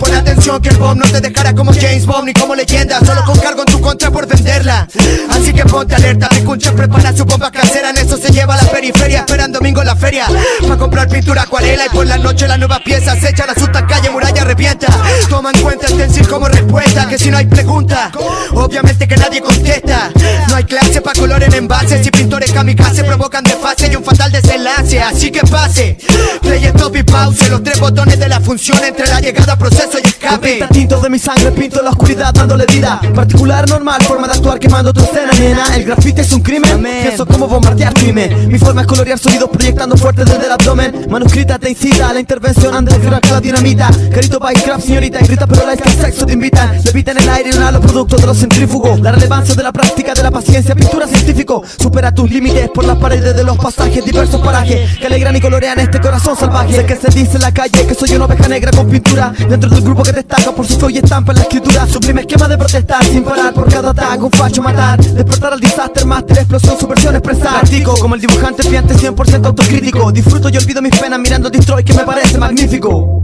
Pon 0.00 0.14
atención 0.14 0.62
que 0.62 0.70
el 0.70 0.76
bomb 0.76 0.98
no 0.98 1.06
te 1.10 1.20
dejará 1.20 1.54
como 1.54 1.72
James 1.72 2.06
Bond 2.06 2.26
ni 2.26 2.32
como 2.32 2.54
leyenda, 2.54 3.00
solo 3.00 3.24
con 3.24 3.38
cargo 3.38 3.62
en 3.66 3.72
tu 3.72 3.80
contra 3.80 4.10
por 4.10 4.26
venderla. 4.26 4.88
Así 5.30 5.52
que 5.52 5.64
ponte 5.74 5.94
alerta, 5.96 6.28
Picunche 6.28 6.70
prepara 6.70 7.12
su 7.12 7.24
bomba 7.24 7.50
casera, 7.50 7.90
en 7.90 7.96
eso 7.96 8.16
se 8.16 8.30
lleva 8.30 8.54
a 8.54 8.62
la 8.62 8.70
periferia, 8.70 9.20
esperan 9.20 9.50
domingo 9.50 9.82
la 9.82 9.96
feria 9.96 10.26
Pa' 10.68 10.76
comprar 10.76 11.08
pintura 11.08 11.42
acuarela 11.42 11.86
y 11.86 11.88
por 11.88 12.06
la 12.06 12.16
noche 12.16 12.46
las 12.46 12.58
nuevas 12.58 12.80
piezas 12.82 13.18
se 13.18 13.30
echan 13.30 13.50
a 13.50 13.54
su 13.54 13.66
calle, 13.66 14.08
muralla 14.10 14.44
revienta 14.44 14.86
Toma 15.28 15.50
en 15.52 15.60
cuenta 15.60 15.88
el 15.88 15.94
stencil 15.94 16.28
como 16.28 16.46
respuesta, 16.46 17.08
que 17.08 17.18
si 17.18 17.28
no 17.28 17.38
hay 17.38 17.46
pregunta, 17.46 18.12
obviamente 18.52 19.08
que 19.08 19.16
nadie 19.16 19.40
contesta 19.40 20.12
no 20.48 20.56
hay 20.58 20.64
clase 20.64 21.00
pa' 21.00 21.12
color 21.12 21.42
en 21.42 21.52
envases 21.52 22.06
y 22.06 22.10
pintores 22.10 22.52
kamikaze 22.52 23.02
provocan 23.02 23.42
desfase 23.42 23.88
y 23.90 23.96
un 23.96 24.04
fatal 24.04 24.30
desenlace. 24.30 25.00
Así 25.00 25.32
que 25.32 25.40
pase, 25.40 25.98
play, 26.42 26.64
stop 26.66 26.94
y 26.96 27.02
pause. 27.02 27.48
Los 27.48 27.62
tres 27.64 27.80
botones 27.80 28.18
de 28.18 28.28
la 28.28 28.40
función 28.40 28.78
entre 28.84 29.06
la 29.08 29.20
llegada, 29.20 29.56
proceso 29.56 29.98
y 29.98 30.13
escape. 30.24 30.66
Tinto 30.72 31.00
de 31.00 31.10
mi 31.10 31.18
sangre, 31.18 31.50
pinto 31.52 31.82
la 31.82 31.90
oscuridad 31.90 32.32
dándole 32.32 32.66
vida. 32.66 33.00
Particular, 33.14 33.68
normal, 33.68 34.02
forma 34.02 34.26
de 34.26 34.34
actuar 34.34 34.58
quemando 34.58 34.92
tu 34.92 35.02
escena, 35.02 35.32
nena. 35.38 35.76
El 35.76 35.84
grafite 35.84 36.22
es 36.22 36.32
un 36.32 36.40
crimen, 36.40 36.82
pienso 36.82 37.26
como 37.26 37.46
bombardear 37.46 37.94
crimen. 37.94 38.48
Mi 38.48 38.58
forma 38.58 38.82
es 38.82 38.86
colorear 38.86 39.18
sonidos 39.18 39.50
proyectando 39.50 39.96
fuerte 39.96 40.24
desde 40.24 40.46
el 40.46 40.52
abdomen. 40.52 41.06
Manuscrita 41.08 41.58
te 41.58 41.70
incita 41.70 42.08
a 42.08 42.14
la 42.14 42.20
intervención 42.20 42.74
underground 42.74 43.20
que 43.20 43.30
la 43.30 43.40
dinamita. 43.40 43.90
Carito 44.12 44.38
Bycraft, 44.38 44.84
señorita, 44.84 45.20
y 45.20 45.26
grita, 45.26 45.46
pero 45.46 45.66
la 45.66 45.76
que 45.76 45.88
el 45.88 45.96
sexo 45.96 46.26
te 46.26 46.32
invita. 46.32 46.72
Levita 46.84 47.12
en 47.12 47.18
el 47.18 47.28
aire 47.28 47.50
y 47.50 47.72
los 47.72 47.80
productos 47.80 48.20
de 48.20 48.26
los 48.26 48.38
centrífugos. 48.38 49.00
La 49.00 49.12
relevancia 49.12 49.54
de 49.54 49.62
la 49.62 49.72
práctica 49.72 50.14
de 50.14 50.22
la 50.22 50.30
paciencia, 50.30 50.74
pintura 50.74 51.06
científico. 51.06 51.62
Supera 51.78 52.12
tus 52.12 52.30
límites 52.30 52.68
por 52.70 52.84
las 52.84 52.96
paredes 52.98 53.36
de 53.36 53.44
los 53.44 53.56
pasajes, 53.58 54.04
diversos 54.04 54.40
parajes 54.40 54.98
que 54.98 55.06
alegran 55.06 55.36
y 55.36 55.40
colorean 55.40 55.78
este 55.80 56.00
corazón 56.00 56.36
salvaje. 56.36 56.74
Sé 56.74 56.86
que 56.86 56.96
se 56.96 57.08
dice 57.10 57.36
en 57.36 57.42
la 57.42 57.52
calle 57.52 57.86
que 57.86 57.94
soy 57.94 58.14
una 58.14 58.24
oveja 58.26 58.48
negra 58.48 58.70
con 58.70 58.88
pintura. 58.88 59.32
Dentro 59.48 59.68
del 59.68 59.82
grupo 59.82 60.02
que 60.02 60.12
destaca 60.14 60.52
por 60.52 60.66
su 60.66 60.78
fe 60.78 60.92
y 60.92 60.98
estampa 60.98 61.32
en 61.32 61.38
la 61.38 61.42
escritura. 61.42 61.86
Sublime 61.86 62.20
esquema 62.22 62.48
de 62.48 62.56
protestar 62.56 63.04
sin 63.04 63.24
parar 63.24 63.52
por 63.52 63.68
cada 63.72 63.90
ataque, 63.90 64.22
un 64.22 64.30
facho 64.30 64.62
matar. 64.62 65.02
Despertar 65.02 65.52
al 65.52 65.60
disaster, 65.60 66.06
máster, 66.06 66.38
explosión, 66.38 66.78
subversión, 66.78 67.16
expresar. 67.16 67.60
Practico 67.60 67.94
como 67.96 68.14
el 68.14 68.20
dibujante 68.20 68.62
fiante 68.62 68.94
100% 68.94 69.46
autocrítico. 69.46 70.12
Disfruto 70.12 70.48
y 70.48 70.56
olvido 70.56 70.80
mis 70.80 70.96
penas 70.96 71.18
mirando 71.18 71.50
Destroy 71.50 71.84
que 71.84 71.94
me 71.94 72.04
parece 72.04 72.38
magnífico. 72.38 73.20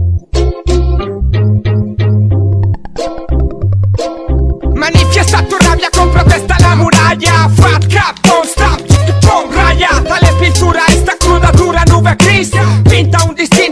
Manifiesta 4.75 5.47
tu 5.47 5.57
rabia 5.57 5.89
con 5.95 6.09
protesta 6.11 6.57
la 6.59 6.75
muralla 6.75 7.49
Fat 7.49 7.85
Cap, 7.87 8.19
don't 8.23 8.45
stop, 8.45 8.81
pon 9.21 9.53
raya 9.53 9.89
Dale 10.03 10.33
pintura 10.39 10.81
esta 10.87 11.15
cruda 11.17 11.51
dura 11.51 11.83
nube 11.85 12.15
gris 12.17 12.51
Pinta 12.89 13.23
un 13.25 13.35
distinto 13.35 13.70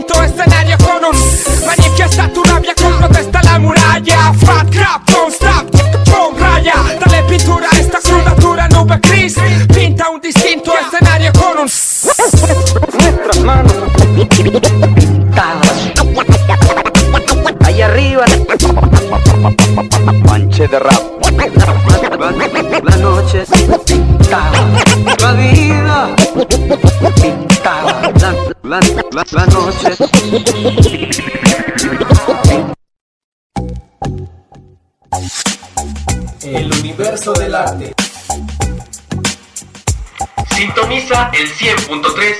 muralla 4.00 4.32
Fat 4.34 4.68
Cap, 4.70 5.02
don't 5.06 5.32
stop, 5.32 5.70
pon 6.04 6.34
raya. 6.38 6.74
Dale 6.98 7.22
pintura 7.24 7.68
a 7.70 7.78
esta 7.78 7.98
cruda 7.98 8.34
dura 8.38 8.66
nube 8.68 8.98
gris 9.00 9.36
Pinta 9.72 10.08
un 10.08 10.20
distinto 10.20 10.72
escenario 10.78 11.32
con 11.32 11.58
un 11.58 11.68
Nuestras 12.98 13.40
manos 13.44 13.72
Ahí 17.64 17.82
arriba. 17.82 18.24
Manche 20.24 20.66
de 20.66 20.78
rap. 20.78 21.02
La 22.82 22.96
noche 22.96 23.44
pintada 23.86 24.66
La 25.20 25.32
vida 25.32 26.08
pintada 27.20 28.12
La, 28.62 28.80
la, 28.80 28.80
la, 29.12 29.24
la 29.32 29.46
noche 29.46 31.29
El 36.52 36.72
universo 36.72 37.32
del 37.32 37.54
arte. 37.54 37.94
Sintoniza 40.56 41.30
el 41.32 41.48
100.3 41.48 42.36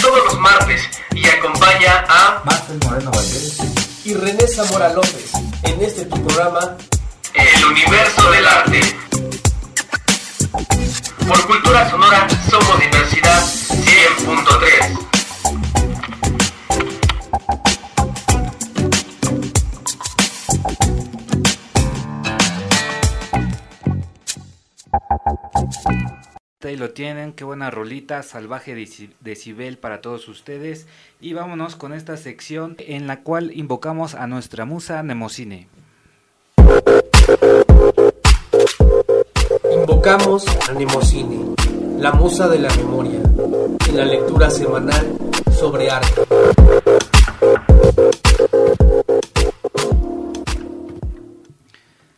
todos 0.00 0.24
los 0.24 0.40
martes 0.40 0.88
y 1.14 1.26
acompaña 1.26 2.06
a 2.08 2.42
Marcel 2.46 2.80
Moreno 2.84 3.10
Valdés 3.10 3.58
y 4.06 4.14
René 4.14 4.48
Zamora 4.48 4.94
López 4.94 5.30
en 5.62 5.82
este 5.82 6.06
tu 6.06 6.26
programa 6.26 6.74
El 7.34 7.64
universo 7.66 8.30
del 8.30 8.48
arte. 8.48 8.80
Por 11.28 11.46
cultura 11.46 11.90
sonora 11.90 12.26
somos 12.48 12.80
diversidad 12.80 13.44
100.3. 13.44 15.13
Ahí 26.62 26.76
lo 26.76 26.90
tienen, 26.92 27.34
qué 27.34 27.44
buena 27.44 27.70
rolita, 27.70 28.22
salvaje 28.22 28.74
deci- 28.74 29.12
decibel 29.20 29.76
para 29.76 30.00
todos 30.00 30.28
ustedes. 30.28 30.86
Y 31.20 31.34
vámonos 31.34 31.76
con 31.76 31.92
esta 31.92 32.16
sección 32.16 32.76
en 32.78 33.06
la 33.06 33.20
cual 33.20 33.50
invocamos 33.54 34.14
a 34.14 34.26
nuestra 34.26 34.64
musa 34.64 35.02
Nemocine. 35.02 35.68
Invocamos 39.74 40.46
a 40.68 40.72
Nemocine, 40.72 41.54
la 41.98 42.12
musa 42.12 42.48
de 42.48 42.58
la 42.58 42.74
memoria, 42.76 43.20
en 43.88 43.96
la 43.96 44.04
lectura 44.06 44.48
semanal 44.48 45.18
sobre 45.52 45.90
arte. 45.90 46.22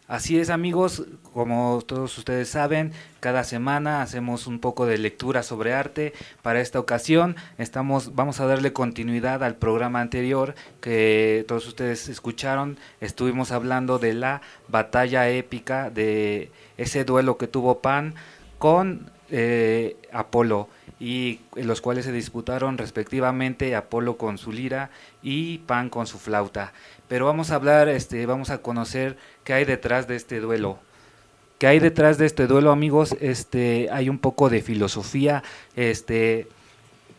Así 0.09 0.39
es 0.39 0.51
amigos, 0.51 1.03
como 1.33 1.83
todos 1.85 2.17
ustedes 2.17 2.49
saben, 2.49 2.93
cada 3.19 3.43
semana 3.43 4.03
hacemos 4.03 4.47
un 4.47 4.61
poco 4.61 4.87
de 4.87 4.99
lectura 4.99 5.43
sobre 5.43 5.75
arte. 5.75 6.13
Para 6.43 6.61
esta 6.61 6.79
ocasión 6.79 7.35
estamos, 7.59 8.15
vamos 8.15 8.39
a 8.39 8.47
darle 8.47 8.73
continuidad 8.73 9.43
al 9.43 9.57
programa 9.57 10.01
anterior 10.01 10.55
que 10.81 11.45
todos 11.49 11.67
ustedes 11.67 12.09
escucharon. 12.09 12.79
Estuvimos 13.01 13.51
hablando 13.51 13.99
de 13.99 14.15
la 14.15 14.43
batalla 14.69 15.29
épica, 15.29 15.91
de 15.91 16.53
ese 16.77 17.05
duelo 17.05 17.37
que 17.37 17.49
tuvo 17.49 17.81
Pan 17.81 18.15
con 18.59 19.11
eh, 19.31 19.97
Apolo 20.13 20.69
y 21.01 21.41
los 21.57 21.81
cuales 21.81 22.05
se 22.05 22.13
disputaron 22.13 22.79
respectivamente 22.79 23.75
Apolo 23.75 24.17
con 24.17 24.39
su 24.39 24.53
lira 24.53 24.91
y 25.21 25.59
Pan 25.59 25.91
con 25.91 26.07
su 26.07 26.19
flauta. 26.19 26.73
Pero 27.09 27.27
vamos 27.27 27.51
a 27.51 27.55
hablar, 27.55 27.89
este, 27.89 28.27
vamos 28.27 28.51
a 28.51 28.59
conocer 28.59 29.17
qué 29.45 29.53
hay 29.53 29.65
detrás 29.65 30.09
de 30.09 30.17
este 30.17 30.41
duelo. 30.41 30.79
¿Qué 31.59 31.67
hay 31.67 31.79
detrás 31.79 32.19
de 32.19 32.27
este 32.27 32.47
duelo, 32.47 32.71
amigos? 32.71 33.17
Este, 33.21 33.89
hay 33.91 34.09
un 34.09 34.19
poco 34.19 34.51
de 34.51 34.61
filosofía, 34.61 35.43
este, 35.75 36.49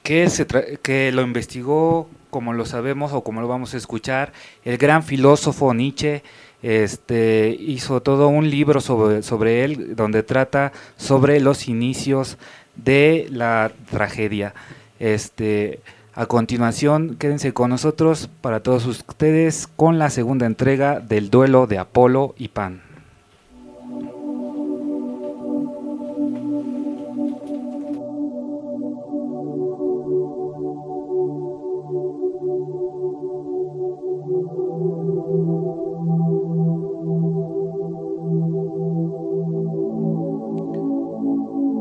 que, 0.03 0.29
se 0.29 0.45
que 0.45 1.11
lo 1.11 1.23
investigó, 1.23 2.09
como 2.29 2.53
lo 2.53 2.65
sabemos 2.65 3.13
o 3.13 3.23
como 3.23 3.41
lo 3.41 3.47
vamos 3.47 3.73
a 3.73 3.77
escuchar, 3.77 4.33
el 4.63 4.77
gran 4.77 5.03
filósofo 5.03 5.73
Nietzsche, 5.73 6.21
este, 6.61 7.55
hizo 7.59 8.01
todo 8.01 8.27
un 8.27 8.49
libro 8.49 8.81
sobre, 8.81 9.23
sobre 9.23 9.63
él, 9.63 9.95
donde 9.95 10.21
trata 10.21 10.71
sobre 10.97 11.39
los 11.39 11.67
inicios 11.67 12.37
de 12.75 13.27
la 13.31 13.71
tragedia. 13.89 14.53
Este, 14.99 15.79
a 16.17 16.25
continuación, 16.25 17.15
quédense 17.19 17.53
con 17.53 17.69
nosotros 17.69 18.27
para 18.41 18.61
todos 18.61 18.87
ustedes 18.87 19.67
con 19.67 19.99
la 19.99 20.09
segunda 20.09 20.47
entrega 20.47 20.99
del 20.99 21.29
duelo 21.29 21.67
de 21.67 21.77
Apolo 21.77 22.33
y 22.39 22.47
Pan. 22.47 22.81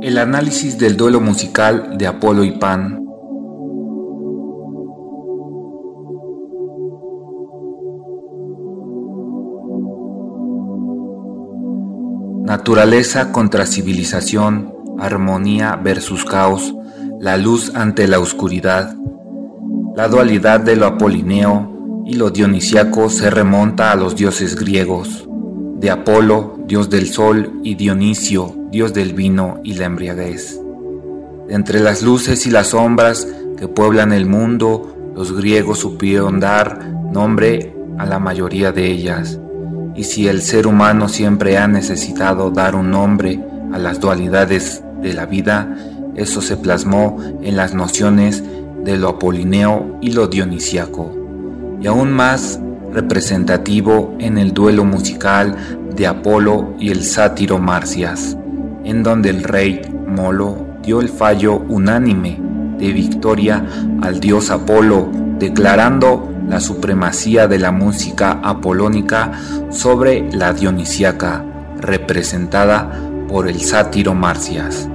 El 0.03 0.19
análisis 0.19 0.77
del 0.79 0.99
duelo 0.99 1.23
musical 1.23 1.97
de 1.97 2.07
Apolo 2.07 2.45
y 2.45 2.51
Pan 2.51 3.06
Naturaleza 12.57 13.33
contra 13.33 13.67
civilización, 13.67 14.73
armonía 14.99 15.77
versus 15.77 16.25
caos, 16.25 16.75
la 17.21 17.37
luz 17.37 17.71
ante 17.75 18.09
la 18.09 18.19
oscuridad. 18.19 18.97
La 19.95 20.09
dualidad 20.09 20.61
de 20.61 20.75
lo 20.75 20.87
apolineo 20.87 22.03
y 22.07 22.15
lo 22.15 22.31
dionisiaco 22.31 23.11
se 23.11 23.29
remonta 23.29 23.93
a 23.93 23.95
los 23.95 24.17
dioses 24.17 24.57
griegos, 24.57 25.29
de 25.79 25.91
Apolo, 25.91 26.59
dios 26.67 26.89
del 26.89 27.09
sol, 27.09 27.61
y 27.63 27.75
Dionisio, 27.75 28.57
dios 28.71 28.95
del 28.95 29.13
vino 29.13 29.61
y 29.63 29.75
la 29.75 29.85
embriaguez. 29.85 30.59
Entre 31.51 31.81
las 31.81 32.03
luces 32.03 32.47
y 32.47 32.51
las 32.51 32.69
sombras 32.69 33.29
que 33.59 33.69
pueblan 33.69 34.15
el 34.15 34.25
mundo, 34.25 35.13
los 35.15 35.37
griegos 35.37 35.81
supieron 35.81 36.41
dar 36.41 36.89
nombre 37.13 37.77
a 37.99 38.07
la 38.07 38.19
mayoría 38.19 38.73
de 38.73 38.91
ellas. 38.91 39.39
Y 39.97 40.05
si 40.05 40.29
el 40.29 40.43
ser 40.43 40.67
humano 40.67 41.09
siempre 41.09 41.57
ha 41.57 41.67
necesitado 41.67 42.51
dar 42.51 42.75
un 42.75 42.91
nombre 42.91 43.41
a 43.73 43.79
las 43.79 43.99
dualidades 43.99 44.83
de 45.01 45.15
la 45.15 45.27
vida, 45.27 45.75
eso 46.15 46.43
se 46.43 46.57
plasmó 46.57 47.19
en 47.43 47.57
las 47.57 47.75
nociones 47.75 48.43
de 48.85 48.97
lo 48.97 49.09
apolineo 49.09 49.99
y 50.01 50.13
lo 50.13 50.29
dionisiaco, 50.29 51.13
y 51.81 51.87
aún 51.87 52.13
más 52.13 52.61
representativo 52.93 54.15
en 54.19 54.39
el 54.39 54.53
duelo 54.53 54.85
musical 54.85 55.57
de 55.95 56.07
Apolo 56.07 56.75
y 56.79 56.91
el 56.91 57.03
sátiro 57.03 57.59
Marcias, 57.59 58.37
en 58.85 59.03
donde 59.03 59.31
el 59.31 59.43
rey 59.43 59.83
Molo 60.07 60.67
dio 60.83 61.01
el 61.01 61.09
fallo 61.09 61.59
unánime 61.69 62.39
de 62.79 62.93
victoria 62.93 63.65
al 64.03 64.21
dios 64.21 64.51
Apolo, 64.51 65.11
declarando 65.39 66.36
la 66.49 66.61
supremacía 66.61 67.49
de 67.49 67.59
la 67.59 67.73
música 67.73 68.41
apolónica 68.43 69.33
sobre 69.71 70.31
la 70.33 70.53
dionisíaca, 70.53 71.45
representada 71.81 73.01
por 73.29 73.49
el 73.49 73.61
sátiro 73.61 74.15
Marcias. 74.15 74.89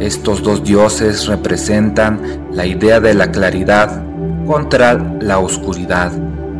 Estos 0.00 0.42
dos 0.42 0.62
dioses 0.64 1.26
representan 1.26 2.20
la 2.50 2.66
idea 2.66 3.00
de 3.00 3.14
la 3.14 3.30
claridad 3.30 4.02
contra 4.46 4.94
la 4.94 5.38
oscuridad 5.38 6.12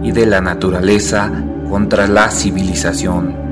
y 0.03 0.13
de 0.13 0.27
la 0.27 0.41
naturaleza 0.41 1.31
contra 1.69 2.07
la 2.07 2.31
civilización. 2.31 3.45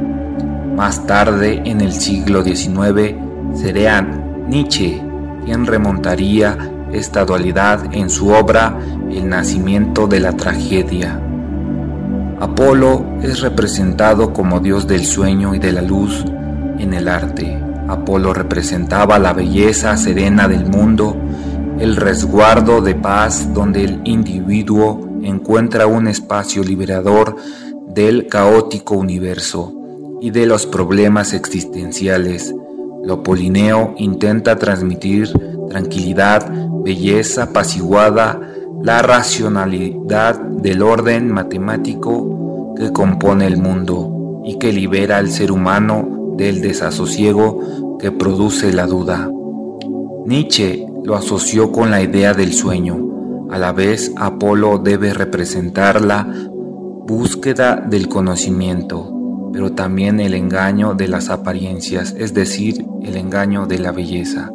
Más 0.77 1.07
tarde, 1.07 1.63
en 1.65 1.81
el 1.81 1.93
siglo 1.93 2.43
XIX, 2.43 3.15
sería 3.55 4.01
Nietzsche 4.49 5.03
quien 5.45 5.67
remontaría 5.67 6.57
esta 6.93 7.25
dualidad 7.25 7.95
en 7.95 8.11
su 8.11 8.29
obra 8.29 8.79
El 9.11 9.29
nacimiento 9.29 10.07
de 10.07 10.21
la 10.21 10.33
tragedia. 10.33 11.21
Apolo 12.41 13.05
es 13.23 13.41
representado 13.41 14.33
como 14.33 14.61
dios 14.61 14.87
del 14.87 15.05
sueño 15.05 15.55
y 15.55 15.59
de 15.59 15.73
la 15.73 15.83
luz 15.83 16.25
en 16.79 16.93
el 16.95 17.09
arte. 17.09 17.59
Apolo 17.89 18.33
representaba 18.33 19.19
la 19.19 19.33
belleza 19.33 19.97
serena 19.97 20.49
del 20.49 20.67
mundo, 20.67 21.17
el 21.79 21.97
resguardo 21.97 22.81
de 22.81 22.95
paz 22.95 23.53
donde 23.53 23.85
el 23.85 24.01
individuo 24.05 25.09
encuentra 25.23 25.87
un 25.87 26.09
espacio 26.09 26.65
liberador 26.65 27.37
del 27.89 28.27
caótico 28.27 28.95
universo 28.95 29.73
y 30.21 30.31
de 30.31 30.47
los 30.47 30.67
problemas 30.67 31.33
existenciales. 31.35 32.55
Lo 33.05 33.23
polineo 33.23 33.95
intenta 33.99 34.57
transmitir 34.57 35.33
tranquilidad, 35.73 36.53
belleza 36.85 37.45
apaciguada, 37.45 38.39
la 38.83 39.01
racionalidad 39.01 40.39
del 40.39 40.83
orden 40.83 41.33
matemático 41.33 42.75
que 42.77 42.93
compone 42.93 43.47
el 43.47 43.57
mundo 43.57 44.43
y 44.45 44.59
que 44.59 44.71
libera 44.71 45.17
al 45.17 45.31
ser 45.31 45.51
humano 45.51 46.35
del 46.37 46.61
desasosiego 46.61 47.97
que 47.99 48.13
produce 48.13 48.71
la 48.75 48.87
duda. 48.87 49.31
Nietzsche 50.27 50.87
lo 51.05 51.17
asoció 51.17 51.73
con 51.73 51.91
la 51.91 52.03
idea 52.03 52.35
del 52.35 52.53
sueño. 52.53 53.49
A 53.51 53.57
la 53.57 53.73
vez, 53.73 54.13
Apolo 54.17 54.77
debe 54.77 55.15
representar 55.15 56.05
la 56.05 56.27
búsqueda 57.07 57.77
del 57.77 58.09
conocimiento, 58.09 59.51
pero 59.55 59.73
también 59.73 60.21
el 60.21 60.35
engaño 60.35 60.93
de 60.93 61.09
las 61.09 61.31
apariencias, 61.31 62.15
es 62.19 62.35
decir, 62.35 62.85
el 63.03 63.17
engaño 63.17 63.65
de 63.65 63.79
la 63.79 63.93
belleza. 63.93 64.51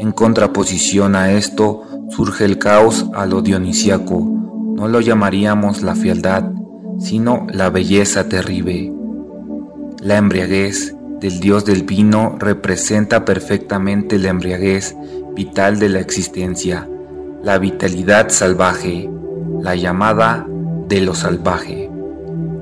En 0.00 0.12
contraposición 0.12 1.14
a 1.14 1.32
esto 1.32 1.82
surge 2.08 2.46
el 2.46 2.56
caos 2.56 3.04
a 3.12 3.26
lo 3.26 3.42
dionisiaco. 3.42 4.18
No 4.74 4.88
lo 4.88 5.02
llamaríamos 5.02 5.82
la 5.82 5.94
fealdad, 5.94 6.50
sino 6.98 7.46
la 7.52 7.68
belleza 7.68 8.26
terrible. 8.26 8.94
La 10.02 10.16
embriaguez 10.16 10.96
del 11.20 11.38
dios 11.38 11.66
del 11.66 11.82
vino 11.82 12.36
representa 12.38 13.26
perfectamente 13.26 14.18
la 14.18 14.30
embriaguez 14.30 14.96
vital 15.34 15.78
de 15.78 15.90
la 15.90 16.00
existencia, 16.00 16.88
la 17.42 17.58
vitalidad 17.58 18.30
salvaje, 18.30 19.10
la 19.60 19.76
llamada 19.76 20.46
de 20.88 21.02
lo 21.02 21.14
salvaje. 21.14 21.90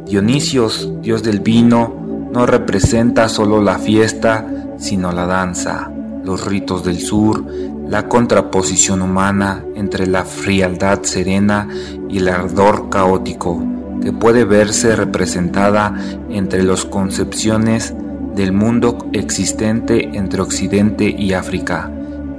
Dionisios, 0.06 0.92
dios 1.02 1.22
del 1.22 1.38
vino, 1.38 1.94
no 2.32 2.46
representa 2.46 3.28
solo 3.28 3.62
la 3.62 3.78
fiesta, 3.78 4.44
sino 4.76 5.12
la 5.12 5.26
danza, 5.26 5.92
los 6.28 6.44
ritos 6.44 6.84
del 6.84 7.00
sur, 7.00 7.42
la 7.88 8.06
contraposición 8.06 9.00
humana 9.00 9.64
entre 9.74 10.06
la 10.06 10.26
frialdad 10.26 11.02
serena 11.04 11.66
y 12.06 12.18
el 12.18 12.28
ardor 12.28 12.90
caótico, 12.90 13.64
que 14.02 14.12
puede 14.12 14.44
verse 14.44 14.94
representada 14.94 15.94
entre 16.28 16.64
las 16.64 16.84
concepciones 16.84 17.94
del 18.36 18.52
mundo 18.52 19.08
existente 19.14 20.18
entre 20.18 20.42
Occidente 20.42 21.08
y 21.08 21.32
África, 21.32 21.90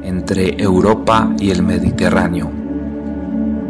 entre 0.03 0.61
Europa 0.61 1.34
y 1.40 1.49
el 1.49 1.64
Mediterráneo. 1.64 2.52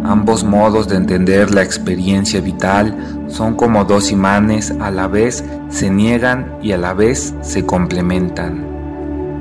Ambos 0.03 0.43
modos 0.43 0.89
de 0.89 0.97
entender 0.97 1.53
la 1.53 1.63
experiencia 1.63 2.41
vital 2.41 3.23
son 3.29 3.55
como 3.55 3.85
dos 3.85 4.11
imanes, 4.11 4.73
a 4.81 4.91
la 4.91 5.07
vez 5.07 5.45
se 5.69 5.89
niegan 5.89 6.57
y 6.61 6.73
a 6.73 6.77
la 6.77 6.93
vez 6.93 7.33
se 7.41 7.65
complementan, 7.65 8.68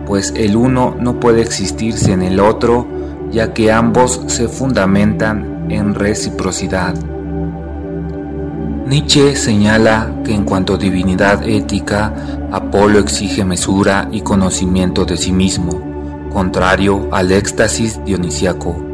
pues 0.08 0.32
el 0.36 0.56
uno 0.56 0.96
no 0.98 1.20
puede 1.20 1.42
existir 1.42 1.92
sin 1.92 2.22
el 2.22 2.40
otro, 2.40 2.88
ya 3.30 3.52
que 3.52 3.70
ambos 3.70 4.22
se 4.26 4.48
fundamentan 4.48 5.66
en 5.68 5.94
reciprocidad. 5.94 6.94
Nietzsche 8.86 9.36
señala 9.36 10.10
que 10.24 10.34
en 10.34 10.44
cuanto 10.44 10.74
a 10.74 10.78
divinidad 10.78 11.46
ética, 11.46 12.12
Apolo 12.50 12.98
exige 12.98 13.44
mesura 13.44 14.08
y 14.10 14.22
conocimiento 14.22 15.04
de 15.04 15.18
sí 15.18 15.30
mismo, 15.30 15.80
contrario 16.32 17.08
al 17.12 17.30
éxtasis 17.30 18.02
dionisiaco 18.04 18.88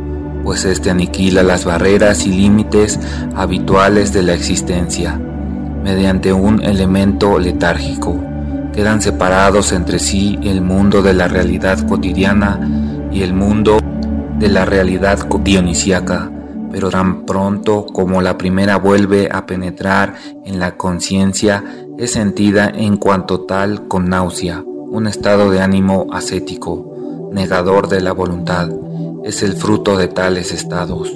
pues 0.44 0.66
éste 0.66 0.90
aniquila 0.90 1.42
las 1.42 1.64
barreras 1.64 2.26
y 2.26 2.30
límites 2.30 3.00
habituales 3.34 4.12
de 4.12 4.22
la 4.22 4.34
existencia, 4.34 5.18
mediante 5.82 6.34
un 6.34 6.62
elemento 6.62 7.38
letárgico. 7.38 8.33
Quedan 8.74 9.00
separados 9.00 9.70
entre 9.70 10.00
sí 10.00 10.36
el 10.42 10.60
mundo 10.60 11.00
de 11.00 11.14
la 11.14 11.28
realidad 11.28 11.86
cotidiana 11.86 13.08
y 13.12 13.22
el 13.22 13.32
mundo 13.32 13.78
de 14.38 14.48
la 14.48 14.64
realidad 14.64 15.28
dionisiaca, 15.44 16.28
pero 16.72 16.90
tan 16.90 17.24
pronto 17.24 17.86
como 17.86 18.20
la 18.20 18.36
primera 18.36 18.76
vuelve 18.76 19.28
a 19.30 19.46
penetrar 19.46 20.14
en 20.44 20.58
la 20.58 20.76
conciencia, 20.76 21.62
es 21.98 22.10
sentida 22.10 22.68
en 22.68 22.96
cuanto 22.96 23.42
tal 23.42 23.86
con 23.86 24.08
náusea, 24.08 24.64
un 24.66 25.06
estado 25.06 25.52
de 25.52 25.60
ánimo 25.60 26.08
ascético, 26.12 27.30
negador 27.32 27.88
de 27.88 28.00
la 28.00 28.10
voluntad, 28.10 28.70
es 29.24 29.44
el 29.44 29.52
fruto 29.52 29.96
de 29.96 30.08
tales 30.08 30.52
estados. 30.52 31.12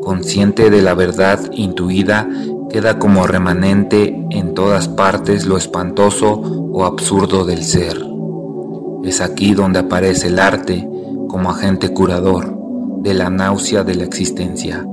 Consciente 0.00 0.70
de 0.70 0.80
la 0.80 0.94
verdad 0.94 1.38
intuida, 1.52 2.26
queda 2.74 2.98
como 2.98 3.28
remanente 3.28 4.20
en 4.30 4.52
todas 4.52 4.88
partes 4.88 5.46
lo 5.46 5.56
espantoso 5.56 6.32
o 6.32 6.84
absurdo 6.84 7.44
del 7.44 7.62
ser. 7.62 8.04
Es 9.04 9.20
aquí 9.20 9.54
donde 9.54 9.78
aparece 9.78 10.26
el 10.26 10.40
arte 10.40 10.84
como 11.28 11.50
agente 11.50 11.90
curador 11.90 12.52
de 13.00 13.14
la 13.14 13.30
náusea 13.30 13.84
de 13.84 13.94
la 13.94 14.02
existencia, 14.02 14.84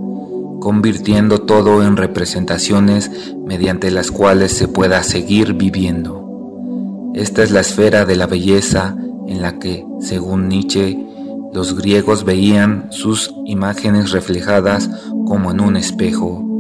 convirtiendo 0.59 1.39
todo 1.39 1.81
en 1.81 1.97
representaciones 1.97 3.09
mediante 3.47 3.89
las 3.89 4.11
cuales 4.11 4.51
se 4.51 4.67
pueda 4.67 5.01
seguir 5.01 5.53
viviendo. 5.55 7.09
Esta 7.15 7.41
es 7.41 7.49
la 7.49 7.61
esfera 7.61 8.05
de 8.05 8.15
la 8.15 8.27
belleza 8.27 8.95
en 9.25 9.41
la 9.41 9.57
que, 9.57 9.83
según 10.01 10.49
Nietzsche, 10.49 11.03
los 11.51 11.75
griegos 11.75 12.25
veían 12.25 12.89
sus 12.91 13.33
imágenes 13.47 14.11
reflejadas 14.11 14.87
como 15.25 15.49
en 15.49 15.61
un 15.61 15.77
espejo. 15.77 16.50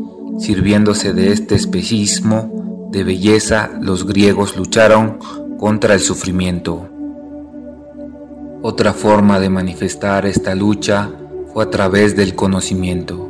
Sirviéndose 0.41 1.13
de 1.13 1.31
este 1.31 1.53
espejismo 1.53 2.89
de 2.89 3.03
belleza, 3.03 3.69
los 3.79 4.07
griegos 4.07 4.57
lucharon 4.57 5.19
contra 5.59 5.93
el 5.93 5.99
sufrimiento. 5.99 6.89
Otra 8.63 8.93
forma 8.93 9.39
de 9.39 9.49
manifestar 9.49 10.25
esta 10.25 10.55
lucha 10.55 11.11
fue 11.53 11.65
a 11.65 11.69
través 11.69 12.15
del 12.15 12.33
conocimiento. 12.33 13.29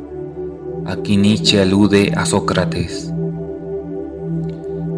Aquí 0.86 1.18
Nietzsche 1.18 1.60
alude 1.60 2.14
a 2.16 2.24
Sócrates, 2.24 3.12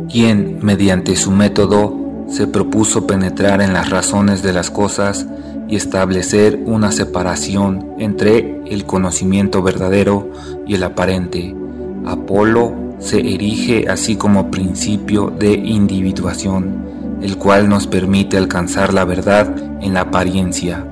quien, 0.08 0.60
mediante 0.62 1.16
su 1.16 1.32
método, 1.32 2.26
se 2.28 2.46
propuso 2.46 3.08
penetrar 3.08 3.60
en 3.60 3.72
las 3.72 3.90
razones 3.90 4.40
de 4.44 4.52
las 4.52 4.70
cosas 4.70 5.26
y 5.66 5.74
establecer 5.74 6.62
una 6.64 6.92
separación 6.92 7.96
entre 7.98 8.62
el 8.66 8.84
conocimiento 8.84 9.64
verdadero 9.64 10.30
y 10.64 10.76
el 10.76 10.84
aparente. 10.84 11.56
Apolo 12.06 12.96
se 12.98 13.18
erige 13.18 13.86
así 13.88 14.16
como 14.16 14.50
principio 14.50 15.32
de 15.38 15.52
individuación, 15.52 17.18
el 17.22 17.38
cual 17.38 17.68
nos 17.68 17.86
permite 17.86 18.36
alcanzar 18.36 18.92
la 18.92 19.04
verdad 19.04 19.54
en 19.80 19.94
la 19.94 20.02
apariencia, 20.02 20.84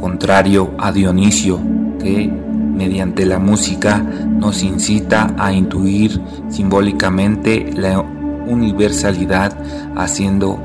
contrario 0.00 0.72
a 0.78 0.92
Dionisio, 0.92 1.60
que, 2.00 2.28
mediante 2.28 3.26
la 3.26 3.38
música, 3.38 3.98
nos 3.98 4.62
incita 4.62 5.34
a 5.38 5.52
intuir 5.52 6.20
simbólicamente 6.48 7.70
la 7.74 8.00
universalidad, 8.00 9.56
haciendo 9.96 10.58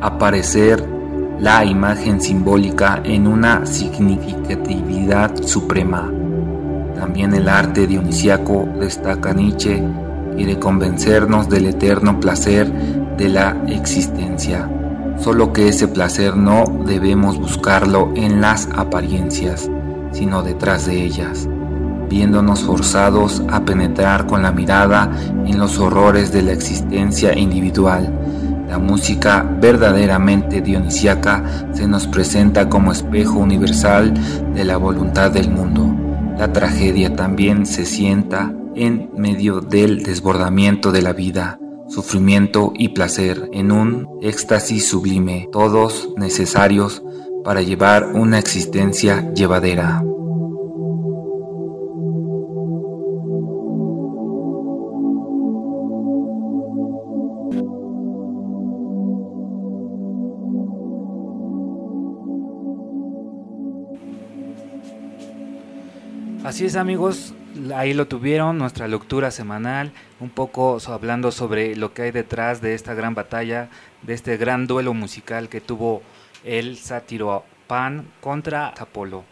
aparecer 0.00 0.84
la 1.40 1.64
imagen 1.64 2.20
simbólica 2.20 3.00
en 3.04 3.26
una 3.26 3.64
significatividad 3.66 5.36
suprema. 5.42 6.10
También 6.98 7.32
el 7.32 7.48
arte 7.48 7.86
dionisiaco, 7.86 8.68
destaca 8.80 9.32
Nietzsche, 9.32 9.80
quiere 10.34 10.58
convencernos 10.58 11.48
del 11.48 11.66
eterno 11.66 12.18
placer 12.18 12.72
de 13.16 13.28
la 13.28 13.56
existencia, 13.68 14.68
solo 15.22 15.52
que 15.52 15.68
ese 15.68 15.86
placer 15.86 16.36
no 16.36 16.64
debemos 16.86 17.38
buscarlo 17.38 18.12
en 18.16 18.40
las 18.40 18.68
apariencias, 18.74 19.70
sino 20.10 20.42
detrás 20.42 20.86
de 20.86 21.04
ellas, 21.04 21.48
viéndonos 22.08 22.64
forzados 22.64 23.44
a 23.48 23.64
penetrar 23.64 24.26
con 24.26 24.42
la 24.42 24.50
mirada 24.50 25.08
en 25.46 25.56
los 25.58 25.78
horrores 25.78 26.32
de 26.32 26.42
la 26.42 26.52
existencia 26.52 27.38
individual. 27.38 28.12
La 28.68 28.78
música 28.78 29.48
verdaderamente 29.60 30.60
dionisiaca 30.60 31.44
se 31.72 31.86
nos 31.86 32.08
presenta 32.08 32.68
como 32.68 32.90
espejo 32.90 33.38
universal 33.38 34.12
de 34.52 34.64
la 34.64 34.76
voluntad 34.76 35.30
del 35.30 35.48
mundo. 35.48 36.07
La 36.38 36.52
tragedia 36.52 37.16
también 37.16 37.66
se 37.66 37.84
sienta 37.84 38.54
en 38.76 39.10
medio 39.16 39.60
del 39.60 40.04
desbordamiento 40.04 40.92
de 40.92 41.02
la 41.02 41.12
vida, 41.12 41.58
sufrimiento 41.88 42.72
y 42.76 42.90
placer 42.90 43.50
en 43.52 43.72
un 43.72 44.06
éxtasis 44.22 44.86
sublime, 44.86 45.48
todos 45.50 46.10
necesarios 46.16 47.02
para 47.42 47.60
llevar 47.60 48.12
una 48.14 48.38
existencia 48.38 49.32
llevadera. 49.34 50.04
Así 66.48 66.64
es 66.64 66.76
amigos, 66.76 67.34
ahí 67.76 67.92
lo 67.92 68.08
tuvieron, 68.08 68.56
nuestra 68.56 68.88
lectura 68.88 69.30
semanal, 69.30 69.92
un 70.18 70.30
poco 70.30 70.78
hablando 70.86 71.30
sobre 71.30 71.76
lo 71.76 71.92
que 71.92 72.00
hay 72.00 72.10
detrás 72.10 72.62
de 72.62 72.72
esta 72.72 72.94
gran 72.94 73.14
batalla, 73.14 73.68
de 74.00 74.14
este 74.14 74.38
gran 74.38 74.66
duelo 74.66 74.94
musical 74.94 75.50
que 75.50 75.60
tuvo 75.60 76.00
el 76.44 76.78
sátiro 76.78 77.44
Pan 77.66 78.08
contra 78.22 78.68
Apolo. 78.68 79.24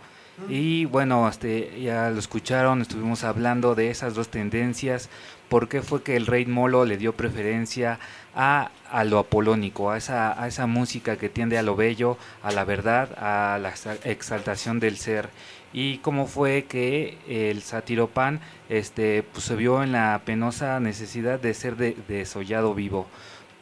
Y 0.51 0.85
bueno, 0.85 1.27
este, 1.27 1.81
ya 1.81 2.11
lo 2.11 2.19
escucharon, 2.19 2.83
estuvimos 2.83 3.25
hablando 3.25 3.75
de 3.75 3.91
esas 3.91 4.13
dos 4.13 4.29
tendencias, 4.29 5.09
por 5.49 5.71
qué 5.71 5.81
fue 5.81 6.03
que 6.03 6.17
el 6.17 6.27
rey 6.27 6.45
Molo 6.45 6.85
le 6.85 6.99
dio 6.99 7.15
preferencia 7.17 7.99
a, 8.35 8.71
a 8.91 9.05
lo 9.05 9.21
apolónico, 9.21 9.91
a 9.91 9.97
esa, 9.97 10.39
a 10.39 10.47
esa 10.49 10.67
música 10.67 11.17
que 11.17 11.31
tiende 11.31 11.57
a 11.57 11.63
lo 11.63 11.77
bello, 11.77 12.19
a 12.43 12.53
la 12.53 12.65
verdad, 12.67 13.09
a 13.17 13.57
la 13.59 13.73
exa- 13.73 14.05
exaltación 14.05 14.81
del 14.81 14.99
ser. 14.99 15.31
Y 15.73 15.99
cómo 15.99 16.27
fue 16.27 16.65
que 16.65 17.19
el 17.29 17.63
sátiro 17.63 18.09
Pan 18.09 18.41
este, 18.69 19.23
pues, 19.23 19.45
se 19.45 19.57
vio 19.57 19.83
en 19.83 19.93
la 19.93 20.23
penosa 20.25 20.81
necesidad 20.81 21.39
de 21.41 21.53
ser 21.55 21.77
de- 21.77 21.97
desollado 22.09 22.75
vivo 22.75 23.07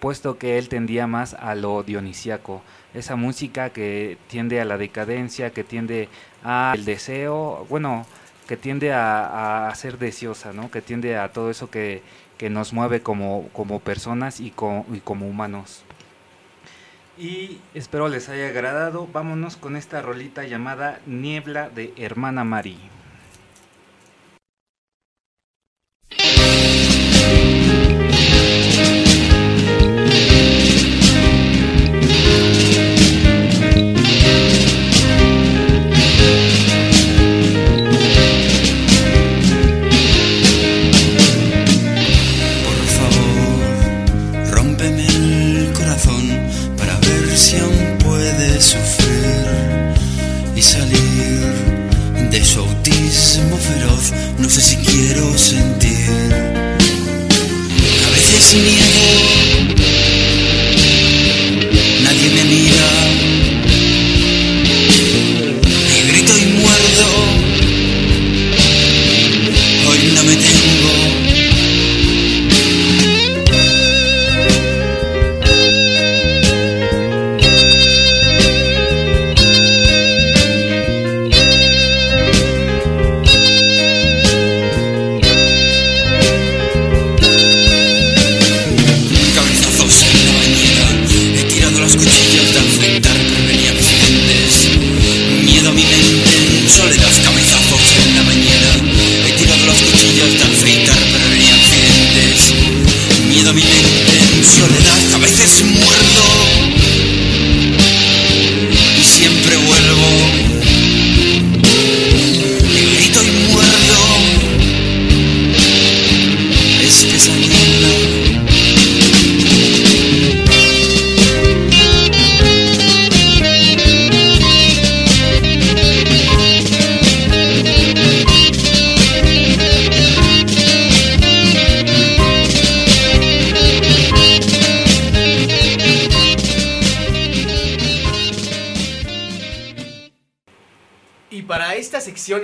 puesto 0.00 0.36
que 0.36 0.58
él 0.58 0.68
tendía 0.68 1.06
más 1.06 1.32
a 1.32 1.54
lo 1.54 1.82
dionisiaco, 1.82 2.60
esa 2.92 3.16
música 3.16 3.70
que 3.70 4.18
tiende 4.28 4.60
a 4.60 4.66
la 4.66 4.76
decadencia, 4.76 5.50
que 5.50 5.64
tiende 5.64 6.10
al 6.42 6.84
deseo, 6.84 7.66
bueno, 7.70 8.04
que 8.46 8.58
tiende 8.58 8.92
a, 8.92 9.66
a 9.68 9.74
ser 9.74 9.96
deseosa, 9.98 10.52
¿no? 10.52 10.70
que 10.70 10.82
tiende 10.82 11.16
a 11.16 11.32
todo 11.32 11.50
eso 11.50 11.70
que, 11.70 12.02
que 12.36 12.50
nos 12.50 12.74
mueve 12.74 13.00
como, 13.00 13.48
como 13.54 13.80
personas 13.80 14.40
y, 14.40 14.50
co- 14.50 14.84
y 14.92 14.98
como 15.00 15.26
humanos. 15.26 15.84
Y 17.16 17.58
espero 17.74 18.08
les 18.08 18.28
haya 18.28 18.48
agradado. 18.48 19.06
Vámonos 19.12 19.56
con 19.56 19.76
esta 19.76 20.02
rolita 20.02 20.44
llamada 20.44 21.00
Niebla 21.06 21.68
de 21.68 21.92
Hermana 21.96 22.42
Mari. 22.42 22.78
A 58.54 58.56
veces 58.56 58.83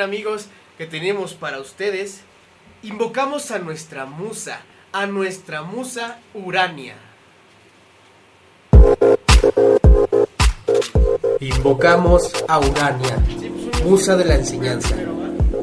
amigos, 0.01 0.47
que 0.79 0.87
tenemos 0.87 1.35
para 1.35 1.61
ustedes, 1.61 2.23
invocamos 2.83 3.51
a 3.51 3.59
nuestra 3.59 4.07
musa, 4.07 4.63
a 4.93 5.07
nuestra 5.07 5.63
musa 5.63 6.19
Urania. 6.35 6.97
Invocamos 11.41 12.33
a 12.49 12.59
Urania, 12.59 13.19
musa 13.85 14.17
de 14.17 14.25
la 14.25 14.35
enseñanza. 14.35 14.95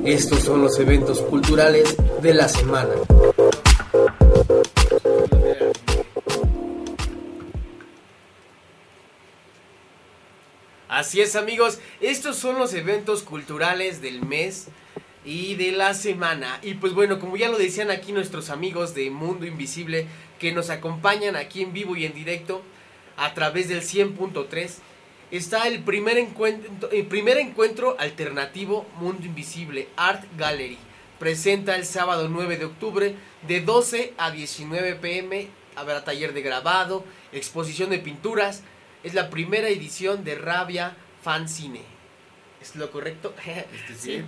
Estos 0.06 0.40
son 0.40 0.62
los 0.62 0.80
eventos 0.80 1.22
culturales 1.22 1.96
de 2.22 2.34
la 2.34 2.48
semana. 2.48 2.94
Así 11.08 11.22
es, 11.22 11.38
amigos, 11.38 11.80
estos 12.02 12.36
son 12.36 12.60
los 12.60 12.74
eventos 12.74 13.24
culturales 13.24 14.02
del 14.02 14.26
mes 14.26 14.68
y 15.24 15.56
de 15.56 15.72
la 15.72 15.94
semana. 15.94 16.60
Y 16.62 16.74
pues 16.74 16.92
bueno, 16.92 17.18
como 17.18 17.38
ya 17.38 17.48
lo 17.48 17.58
decían 17.58 17.92
aquí 17.92 18.12
nuestros 18.12 18.50
amigos 18.50 18.94
de 18.94 19.10
Mundo 19.10 19.46
Invisible 19.46 20.06
que 20.38 20.52
nos 20.52 20.70
acompañan 20.70 21.38
aquí 21.38 21.62
en 21.62 21.72
vivo 21.72 21.96
y 21.96 22.04
en 22.04 22.14
directo 22.14 22.62
a 23.16 23.34
través 23.34 23.70
del 23.70 23.84
100.3, 23.84 24.80
está 25.32 25.70
el 25.70 25.82
primer 25.82 26.18
encuentro, 26.18 26.92
el 26.92 27.06
primer 27.06 27.38
encuentro 27.38 27.96
alternativo 28.00 28.86
Mundo 29.00 29.26
Invisible 29.26 29.88
Art 29.96 30.26
Gallery. 30.38 30.78
Presenta 31.20 31.78
el 31.78 31.86
sábado 31.86 32.28
9 32.28 32.58
de 32.58 32.66
octubre 32.66 33.16
de 33.48 33.62
12 33.62 34.14
a 34.18 34.32
19 34.32 34.96
pm. 34.96 35.48
Habrá 35.78 36.04
taller 36.04 36.34
de 36.34 36.42
grabado, 36.42 37.06
exposición 37.32 37.92
de 37.92 38.00
pinturas. 38.00 38.62
Es 39.04 39.14
la 39.14 39.30
primera 39.30 39.68
edición 39.68 40.24
de 40.24 40.36
Rabia 40.36 40.96
Fan 41.24 41.48
Cine. 41.48 41.82
¿Es 42.62 42.76
lo 42.76 42.92
correcto? 42.92 43.34
sí. 43.98 44.24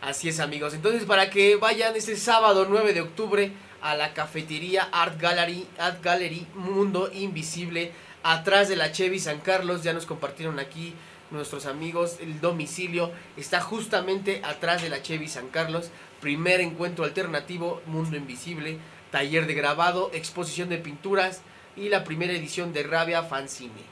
Así 0.00 0.28
es 0.28 0.40
amigos. 0.40 0.74
Entonces 0.74 1.04
para 1.04 1.30
que 1.30 1.56
vayan 1.56 1.94
este 1.94 2.16
sábado 2.16 2.66
9 2.68 2.92
de 2.92 3.00
octubre 3.02 3.52
a 3.80 3.94
la 3.94 4.12
cafetería 4.14 4.88
Art 4.92 5.20
Gallery, 5.20 5.66
Art 5.78 6.02
Gallery 6.02 6.46
Mundo 6.54 7.10
Invisible, 7.12 7.92
atrás 8.22 8.68
de 8.68 8.76
la 8.76 8.92
Chevy 8.92 9.20
San 9.20 9.40
Carlos. 9.40 9.82
Ya 9.82 9.92
nos 9.92 10.06
compartieron 10.06 10.58
aquí 10.58 10.94
nuestros 11.30 11.66
amigos. 11.66 12.18
El 12.20 12.40
domicilio 12.40 13.12
está 13.36 13.60
justamente 13.60 14.40
atrás 14.44 14.82
de 14.82 14.88
la 14.88 15.02
Chevy 15.02 15.28
San 15.28 15.48
Carlos. 15.48 15.90
Primer 16.20 16.60
encuentro 16.60 17.04
alternativo, 17.04 17.82
Mundo 17.86 18.16
Invisible, 18.16 18.78
taller 19.10 19.46
de 19.46 19.54
grabado, 19.54 20.10
exposición 20.12 20.68
de 20.68 20.78
pinturas 20.78 21.42
y 21.76 21.88
la 21.88 22.04
primera 22.04 22.32
edición 22.32 22.72
de 22.72 22.82
Rabia 22.82 23.22
Fanzine. 23.22 23.91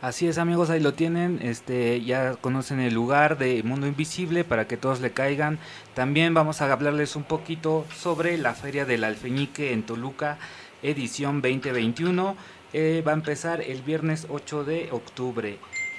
Así 0.00 0.28
es 0.28 0.38
amigos, 0.38 0.70
ahí 0.70 0.78
lo 0.78 0.94
tienen, 0.94 1.40
este, 1.42 2.00
ya 2.04 2.36
conocen 2.36 2.78
el 2.78 2.94
lugar 2.94 3.36
de 3.36 3.64
Mundo 3.64 3.88
Invisible 3.88 4.44
para 4.44 4.68
que 4.68 4.76
todos 4.76 5.00
le 5.00 5.10
caigan. 5.10 5.58
También 5.94 6.34
vamos 6.34 6.62
a 6.62 6.72
hablarles 6.72 7.16
un 7.16 7.24
poquito 7.24 7.84
sobre 7.96 8.38
la 8.38 8.54
Feria 8.54 8.84
del 8.84 9.02
Alfeñique 9.02 9.72
en 9.72 9.82
Toluca, 9.82 10.38
edición 10.84 11.42
2021. 11.42 12.36
Eh, 12.74 13.02
va 13.04 13.10
a 13.10 13.14
empezar 13.14 13.60
el 13.60 13.82
viernes 13.82 14.28
8 14.30 14.62
de 14.62 14.88
octubre 14.92 15.58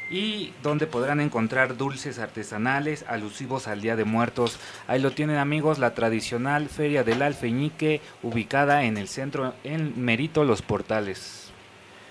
y 0.10 0.54
donde 0.64 0.88
podrán 0.88 1.20
encontrar 1.20 1.76
dulces 1.76 2.20
artesanales 2.20 3.04
alusivos 3.06 3.68
al 3.68 3.82
Día 3.82 3.98
de 3.98 4.06
Muertos. 4.06 4.60
Ahí 4.88 5.02
lo 5.02 5.12
tienen 5.12 5.36
amigos, 5.36 5.78
la 5.78 5.94
tradicional 5.94 6.70
Feria 6.70 7.04
del 7.04 7.22
Alfeñique 7.22 8.00
ubicada 8.24 8.86
en 8.86 8.98
el 8.98 9.10
centro 9.10 9.54
en 9.66 10.02
Merito 10.02 10.46
Los 10.46 10.62
Portales. 10.62 11.39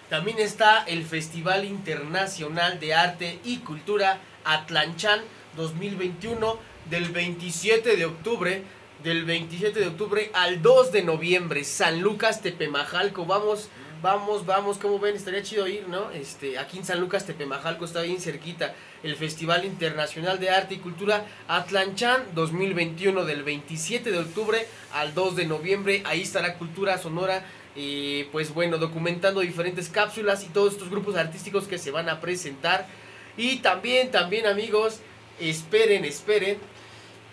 También 0.08 0.38
está 0.38 0.84
el 0.84 1.04
Festival 1.04 1.66
Internacional 1.66 2.80
de 2.80 2.94
Arte 2.94 3.40
y 3.44 3.58
Cultura 3.58 4.18
Atlanchán 4.42 5.20
2021 5.56 6.58
del 6.88 7.10
27 7.10 7.94
de 7.94 8.06
octubre 8.06 8.62
del 9.02 9.26
27 9.26 9.78
de 9.78 9.86
octubre 9.86 10.30
al 10.32 10.62
2 10.62 10.92
de 10.92 11.02
noviembre. 11.02 11.62
San 11.62 12.00
Lucas 12.00 12.40
Tepemajalco 12.40 13.26
vamos 13.26 13.68
vamos 14.00 14.46
vamos 14.46 14.78
como 14.78 14.98
ven 14.98 15.16
estaría 15.16 15.42
chido 15.42 15.66
ir 15.66 15.88
no 15.88 16.10
este 16.12 16.56
aquí 16.56 16.78
en 16.78 16.84
San 16.84 17.00
Lucas 17.00 17.26
Tepemajalco 17.26 17.84
está 17.84 18.02
bien 18.02 18.20
cerquita 18.20 18.72
el 19.02 19.16
Festival 19.16 19.64
Internacional 19.64 20.38
de 20.38 20.50
Arte 20.50 20.74
y 20.74 20.78
Cultura 20.78 21.26
Atlanchán 21.48 22.22
2021 22.34 23.24
del 23.24 23.42
27 23.42 24.10
de 24.10 24.18
octubre 24.18 24.66
al 24.92 25.14
2 25.14 25.36
de 25.36 25.46
noviembre. 25.46 26.02
Ahí 26.04 26.22
estará 26.22 26.54
Cultura 26.54 26.98
Sonora 26.98 27.44
y 27.78 28.24
pues 28.32 28.52
bueno, 28.52 28.76
documentando 28.76 29.40
diferentes 29.40 29.88
cápsulas 29.88 30.42
y 30.42 30.48
todos 30.48 30.72
estos 30.72 30.90
grupos 30.90 31.14
artísticos 31.14 31.68
que 31.68 31.78
se 31.78 31.92
van 31.92 32.08
a 32.08 32.20
presentar. 32.20 32.88
Y 33.36 33.58
también, 33.58 34.10
también 34.10 34.46
amigos, 34.46 34.98
esperen, 35.38 36.04
esperen. 36.04 36.58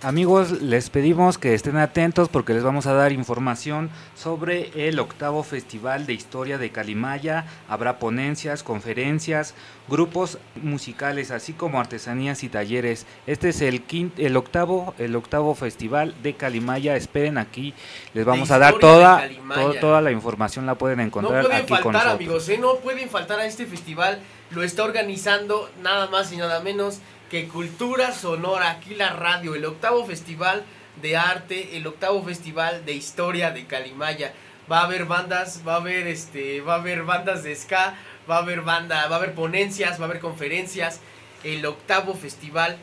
Amigos, 0.05 0.61
les 0.61 0.91
pedimos 0.91 1.39
que 1.39 1.55
estén 1.55 1.77
atentos 1.77 2.29
porque 2.29 2.53
les 2.53 2.61
vamos 2.61 2.85
a 2.85 2.93
dar 2.93 3.11
información 3.11 3.89
sobre 4.13 4.87
el 4.87 4.99
octavo 4.99 5.41
Festival 5.41 6.05
de 6.05 6.13
Historia 6.13 6.59
de 6.59 6.69
Calimaya. 6.69 7.47
Habrá 7.67 7.97
ponencias, 7.97 8.61
conferencias, 8.61 9.55
grupos 9.87 10.37
musicales, 10.61 11.31
así 11.31 11.53
como 11.53 11.79
artesanías 11.79 12.43
y 12.43 12.49
talleres. 12.49 13.07
Este 13.25 13.49
es 13.49 13.61
el 13.61 13.81
quinto, 13.81 14.21
el 14.21 14.37
octavo, 14.37 14.93
el 14.99 15.15
octavo 15.15 15.55
Festival 15.55 16.13
de 16.21 16.35
Calimaya. 16.35 16.95
Esperen 16.95 17.39
aquí, 17.39 17.73
les 18.13 18.25
vamos 18.25 18.51
a 18.51 18.59
dar 18.59 18.77
toda, 18.77 19.27
toda, 19.55 19.79
toda 19.79 20.01
la 20.01 20.11
información 20.11 20.67
la 20.67 20.75
pueden 20.75 20.99
No 20.99 21.05
encontrar 21.05 21.45
pueden 21.45 21.57
aquí 21.57 21.69
con 21.69 21.93
faltar, 21.93 21.93
nosotros. 21.93 22.15
amigos, 22.15 22.49
¿eh? 22.49 22.59
No 22.59 22.75
pueden 22.75 23.09
faltar 23.09 23.39
a 23.39 23.47
este 23.47 23.65
festival. 23.65 24.19
Lo 24.51 24.61
está 24.61 24.83
organizando 24.83 25.67
nada 25.81 26.07
más 26.11 26.31
y 26.31 26.37
nada 26.37 26.59
menos 26.59 26.99
que 27.29 27.47
Cultura 27.47 28.11
Sonora, 28.11 28.71
aquí 28.71 28.95
la 28.95 29.09
radio, 29.09 29.55
el 29.55 29.65
octavo 29.65 30.05
festival 30.05 30.63
de 31.01 31.17
arte, 31.17 31.77
el 31.77 31.87
octavo 31.87 32.23
festival 32.23 32.85
de 32.85 32.93
historia 32.93 33.51
de 33.51 33.65
Calimaya. 33.65 34.33
Va 34.71 34.79
a 34.79 34.85
haber 34.85 35.05
bandas, 35.05 35.61
va 35.67 35.73
a 35.73 35.77
haber 35.77 36.07
este, 36.07 36.61
va 36.61 36.75
a 36.75 36.79
haber 36.79 37.03
bandas 37.03 37.43
de 37.43 37.55
ska, 37.55 37.95
va 38.29 38.37
a 38.37 38.39
haber 38.39 38.61
banda, 38.61 39.07
va 39.07 39.15
a 39.15 39.19
haber 39.19 39.33
ponencias, 39.33 39.99
va 39.99 40.05
a 40.05 40.07
haber 40.07 40.19
conferencias. 40.19 40.99
El 41.43 41.65
octavo 41.65 42.15
festival 42.15 42.77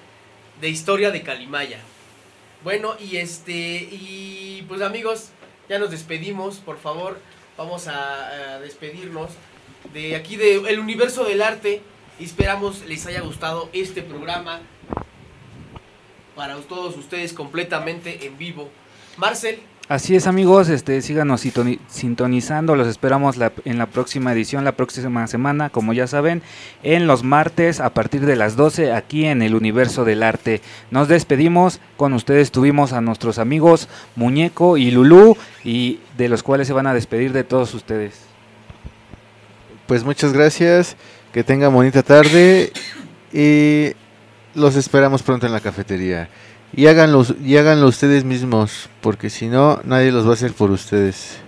de 0.60 0.68
historia 0.68 1.10
de 1.10 1.22
Calimaya. 1.22 1.80
Bueno, 2.62 2.94
y 3.00 3.16
este, 3.16 3.52
y 3.52 4.64
pues 4.68 4.82
amigos, 4.82 5.30
ya 5.68 5.78
nos 5.80 5.90
despedimos, 5.90 6.58
por 6.58 6.78
favor, 6.78 7.18
vamos 7.56 7.88
a, 7.88 8.54
a 8.54 8.60
despedirnos 8.60 9.30
de 9.92 10.14
aquí 10.14 10.36
de 10.36 10.56
El 10.68 10.78
Universo 10.78 11.24
del 11.24 11.42
Arte. 11.42 11.82
Esperamos 12.20 12.84
les 12.86 13.04
haya 13.06 13.20
gustado 13.20 13.68
este 13.72 14.02
programa 14.02 14.60
para 16.36 16.56
todos 16.56 16.96
ustedes 16.96 17.32
completamente 17.32 18.26
en 18.26 18.38
vivo. 18.38 18.70
Marcel, 19.16 19.60
Así 19.88 20.14
es 20.14 20.26
amigos, 20.28 20.68
este, 20.70 21.02
síganos 21.02 21.44
sintoni- 21.44 21.80
sintonizando, 21.88 22.76
los 22.76 22.86
esperamos 22.86 23.36
la- 23.36 23.52
en 23.64 23.76
la 23.78 23.86
próxima 23.86 24.32
edición, 24.32 24.64
la 24.64 24.72
próxima 24.76 25.26
semana, 25.26 25.68
como 25.70 25.92
ya 25.92 26.06
saben, 26.06 26.40
en 26.84 27.06
los 27.08 27.24
martes 27.24 27.80
a 27.80 27.92
partir 27.92 28.24
de 28.24 28.36
las 28.36 28.54
12 28.56 28.92
aquí 28.92 29.26
en 29.26 29.42
el 29.42 29.54
Universo 29.56 30.04
del 30.04 30.22
Arte. 30.22 30.62
Nos 30.92 31.08
despedimos, 31.08 31.80
con 31.96 32.14
ustedes 32.14 32.52
tuvimos 32.52 32.92
a 32.92 33.00
nuestros 33.02 33.38
amigos 33.38 33.88
Muñeco 34.14 34.76
y 34.78 34.92
Lulú 34.92 35.36
y 35.64 35.98
de 36.16 36.28
los 36.28 36.42
cuales 36.44 36.68
se 36.68 36.72
van 36.72 36.86
a 36.86 36.94
despedir 36.94 37.32
de 37.32 37.44
todos 37.44 37.74
ustedes. 37.74 38.20
Pues 39.88 40.04
muchas 40.04 40.32
gracias, 40.32 40.96
que 41.32 41.42
tengan 41.42 41.72
bonita 41.72 42.02
tarde 42.02 42.72
y 43.32 43.92
los 44.54 44.76
esperamos 44.76 45.22
pronto 45.22 45.46
en 45.46 45.52
la 45.52 45.60
cafetería. 45.60 46.28
Y 46.74 46.86
háganlo, 46.86 47.24
y 47.44 47.56
háganlo 47.56 47.86
ustedes 47.86 48.24
mismos, 48.24 48.88
porque 49.00 49.30
si 49.30 49.48
no, 49.48 49.80
nadie 49.84 50.10
los 50.10 50.26
va 50.26 50.30
a 50.30 50.34
hacer 50.34 50.52
por 50.52 50.70
ustedes. 50.70 51.38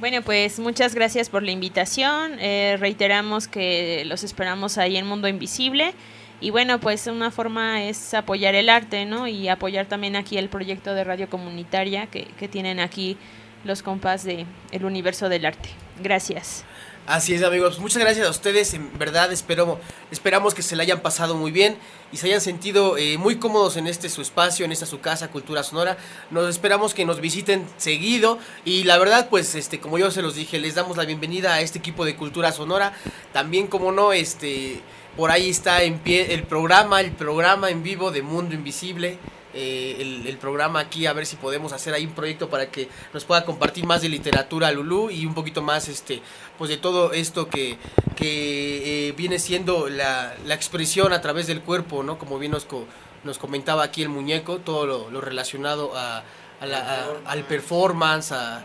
Bueno, 0.00 0.22
pues 0.22 0.60
muchas 0.60 0.94
gracias 0.94 1.28
por 1.28 1.42
la 1.42 1.50
invitación. 1.50 2.38
Eh, 2.38 2.76
reiteramos 2.78 3.48
que 3.48 4.04
los 4.06 4.22
esperamos 4.22 4.78
ahí 4.78 4.96
en 4.96 5.06
Mundo 5.06 5.26
Invisible. 5.26 5.92
Y 6.40 6.50
bueno, 6.50 6.78
pues 6.78 7.08
una 7.08 7.32
forma 7.32 7.82
es 7.82 8.14
apoyar 8.14 8.54
el 8.54 8.68
arte, 8.68 9.04
¿no? 9.06 9.26
Y 9.26 9.48
apoyar 9.48 9.86
también 9.86 10.14
aquí 10.14 10.38
el 10.38 10.48
proyecto 10.48 10.94
de 10.94 11.02
radio 11.02 11.28
comunitaria 11.28 12.06
que, 12.06 12.28
que 12.38 12.46
tienen 12.46 12.78
aquí 12.78 13.16
los 13.64 13.82
compas 13.82 14.22
de 14.22 14.46
El 14.70 14.84
Universo 14.84 15.28
del 15.28 15.46
Arte. 15.46 15.70
Gracias. 16.00 16.64
Así 17.08 17.32
es, 17.32 17.42
amigos. 17.42 17.78
Muchas 17.78 18.02
gracias 18.02 18.26
a 18.26 18.30
ustedes. 18.30 18.74
En 18.74 18.98
verdad, 18.98 19.32
espero, 19.32 19.80
esperamos 20.10 20.52
que 20.52 20.60
se 20.60 20.76
la 20.76 20.82
hayan 20.82 21.00
pasado 21.00 21.34
muy 21.36 21.50
bien 21.50 21.78
y 22.12 22.18
se 22.18 22.26
hayan 22.26 22.42
sentido 22.42 22.98
eh, 22.98 23.16
muy 23.16 23.36
cómodos 23.36 23.78
en 23.78 23.86
este 23.86 24.10
su 24.10 24.20
espacio, 24.20 24.66
en 24.66 24.72
esta 24.72 24.84
su 24.84 25.00
casa, 25.00 25.30
Cultura 25.30 25.62
Sonora. 25.62 25.96
Nos 26.30 26.50
esperamos 26.50 26.92
que 26.92 27.06
nos 27.06 27.22
visiten 27.22 27.66
seguido 27.78 28.38
y 28.66 28.84
la 28.84 28.98
verdad, 28.98 29.30
pues, 29.30 29.54
este, 29.54 29.80
como 29.80 29.96
yo 29.96 30.10
se 30.10 30.20
los 30.20 30.34
dije, 30.34 30.58
les 30.58 30.74
damos 30.74 30.98
la 30.98 31.06
bienvenida 31.06 31.54
a 31.54 31.62
este 31.62 31.78
equipo 31.78 32.04
de 32.04 32.14
Cultura 32.14 32.52
Sonora. 32.52 32.92
También, 33.32 33.68
como 33.68 33.90
no, 33.90 34.12
este, 34.12 34.82
por 35.16 35.30
ahí 35.30 35.48
está 35.48 35.84
en 35.84 36.00
pie 36.00 36.34
el 36.34 36.42
programa, 36.42 37.00
el 37.00 37.12
programa 37.12 37.70
en 37.70 37.82
vivo 37.82 38.10
de 38.10 38.20
Mundo 38.20 38.54
Invisible. 38.54 39.18
Eh, 39.58 39.96
el, 40.00 40.26
el 40.26 40.36
programa 40.38 40.78
aquí, 40.80 41.06
a 41.06 41.12
ver 41.12 41.26
si 41.26 41.36
podemos 41.36 41.72
hacer 41.72 41.92
ahí 41.94 42.06
un 42.06 42.12
proyecto 42.12 42.48
para 42.48 42.70
que 42.70 42.88
nos 43.12 43.24
pueda 43.24 43.44
compartir 43.44 43.84
más 43.84 44.02
de 44.02 44.08
literatura 44.08 44.70
Lulú 44.70 45.10
y 45.10 45.26
un 45.26 45.34
poquito 45.34 45.60
más 45.62 45.88
este 45.88 46.22
pues 46.56 46.70
de 46.70 46.76
todo 46.76 47.12
esto 47.12 47.48
que, 47.48 47.76
que 48.16 49.08
eh, 49.08 49.12
viene 49.12 49.38
siendo 49.38 49.88
la, 49.88 50.34
la 50.46 50.54
expresión 50.54 51.12
a 51.12 51.20
través 51.20 51.46
del 51.46 51.60
cuerpo, 51.62 52.02
¿no? 52.02 52.18
Como 52.18 52.38
bien 52.38 52.52
nos, 52.52 52.64
co- 52.64 52.86
nos 53.24 53.38
comentaba 53.38 53.82
aquí 53.82 54.02
el 54.02 54.08
muñeco, 54.08 54.58
todo 54.58 54.86
lo, 54.86 55.10
lo 55.10 55.20
relacionado 55.20 55.96
a, 55.96 56.22
a 56.60 56.66
la- 56.66 56.78
a- 57.24 57.30
al 57.30 57.42
performance, 57.44 58.32
a- 58.32 58.62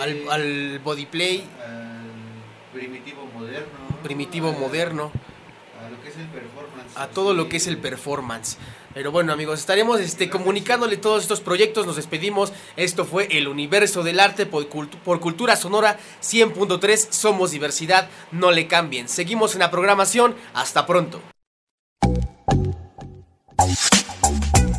al, 0.00 0.28
al 0.30 0.78
body 0.80 1.06
play, 1.06 1.44
primitivo 2.72 3.26
moderno, 3.34 3.68
primitivo 4.02 4.52
moderno. 4.52 5.12
a 5.84 5.90
lo 5.90 6.00
que 6.02 6.08
es 6.08 6.16
el 6.16 6.26
performance. 6.26 6.96
a 6.96 7.06
todo 7.08 7.34
lo 7.34 7.48
que 7.48 7.56
es 7.58 7.66
el 7.66 7.78
performance. 7.78 8.56
Pero 8.94 9.10
bueno, 9.10 9.32
amigos, 9.32 9.58
estaremos 9.58 9.98
este, 10.00 10.30
comunicándole 10.30 10.96
todos 10.96 11.22
estos 11.22 11.40
proyectos. 11.40 11.84
Nos 11.84 11.96
despedimos. 11.96 12.52
Esto 12.76 13.04
fue 13.04 13.26
El 13.36 13.48
Universo 13.48 14.04
del 14.04 14.20
Arte 14.20 14.46
por, 14.46 14.68
Cultu- 14.70 14.98
por 15.04 15.18
Cultura 15.18 15.56
Sonora 15.56 15.98
100.3. 16.22 17.08
Somos 17.10 17.50
diversidad, 17.50 18.08
no 18.30 18.52
le 18.52 18.68
cambien. 18.68 19.08
Seguimos 19.08 19.54
en 19.54 19.60
la 19.60 19.70
programación. 19.72 20.36
Hasta 20.54 20.86
pronto. 20.86 21.20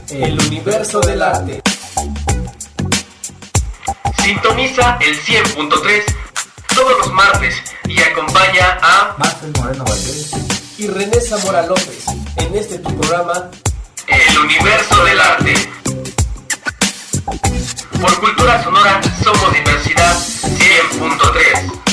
El 0.09 0.39
Universo 0.47 1.01
del 1.01 1.21
Arte. 1.21 1.61
Sintoniza 4.23 4.97
el 5.01 5.15
100.3 5.19 6.03
todos 6.73 6.97
los 6.99 7.11
martes 7.13 7.55
y 7.87 7.99
acompaña 8.01 8.79
a 8.81 9.15
Marcel 9.17 9.51
Moreno 9.59 9.83
Valdés. 9.83 10.31
Y 10.77 10.87
René 10.87 11.19
Zamora 11.21 11.65
López 11.65 12.05
en 12.37 12.55
este 12.55 12.79
tu 12.79 12.95
programa 12.97 13.49
El 14.07 14.37
Universo 14.39 15.03
del 15.03 15.19
Arte. 15.19 15.53
Por 17.99 18.19
Cultura 18.19 18.63
Sonora 18.63 19.01
somos 19.23 19.53
diversidad 19.53 20.15
100.3. 20.17 21.85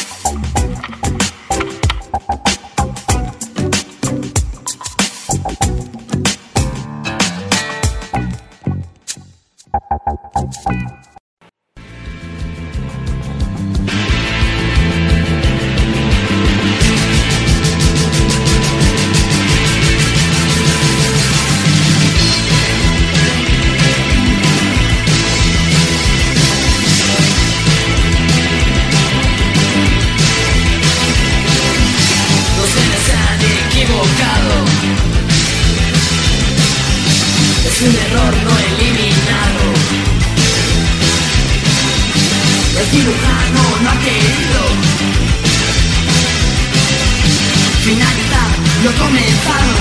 un 37.84 37.96
error 37.96 38.34
no 38.44 38.52
eliminado. 38.58 39.64
El 42.78 42.86
cirujano 42.86 43.62
no 43.82 43.90
ha 43.90 43.98
querido 43.98 44.60
finalizar 47.82 48.50
lo 48.84 48.92
comenzado. 49.02 49.74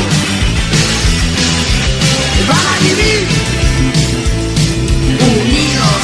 Van 2.50 2.66
a 2.74 2.80
vivir 2.82 3.20
unidos. 5.38 6.02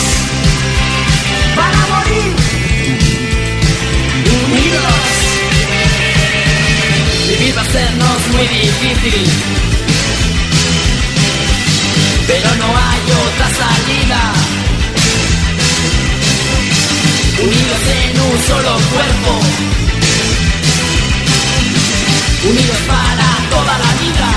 Van 1.55 1.73
a 1.73 1.87
morir 1.93 2.31
unidos. 4.45 5.03
Vivir 7.27 7.57
va 7.57 7.61
a 7.61 7.65
sernos 7.65 8.27
muy 8.33 8.47
difícil. 8.47 9.86
Pero 12.27 12.55
no 12.55 12.65
hay 12.65 13.03
otra 13.25 13.47
salida. 13.61 14.33
Unidos 17.39 17.81
en 18.03 18.21
un 18.21 18.37
solo 18.47 18.73
cuerpo. 18.91 19.39
Unidos 22.49 22.77
para 22.87 23.27
toda 23.49 23.73
la 23.79 23.91
vida. 24.03 24.29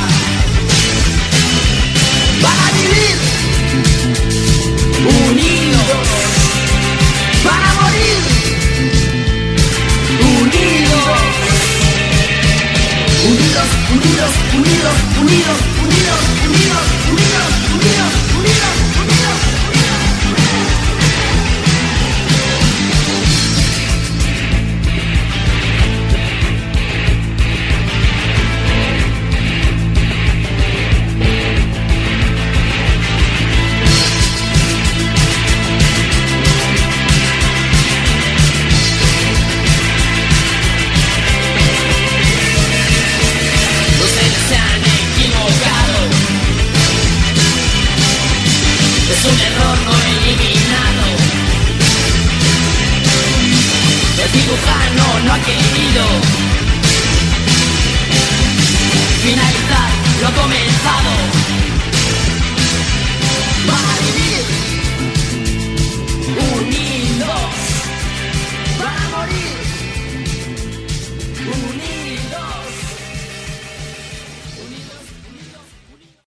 Van 2.42 2.58
a 2.58 2.72
vivir 2.72 3.30
unidos. 5.06 5.80
Van 7.44 7.62
a 7.64 7.74
morir. 7.80 8.18
Unidos, 10.20 11.10
unidos, 13.24 13.68
unidos, 13.92 14.30
unidos, 14.54 14.96
unidos, 15.20 15.20
unidos, 15.20 15.58
unidos, 15.82 16.84
unidos, 17.10 17.29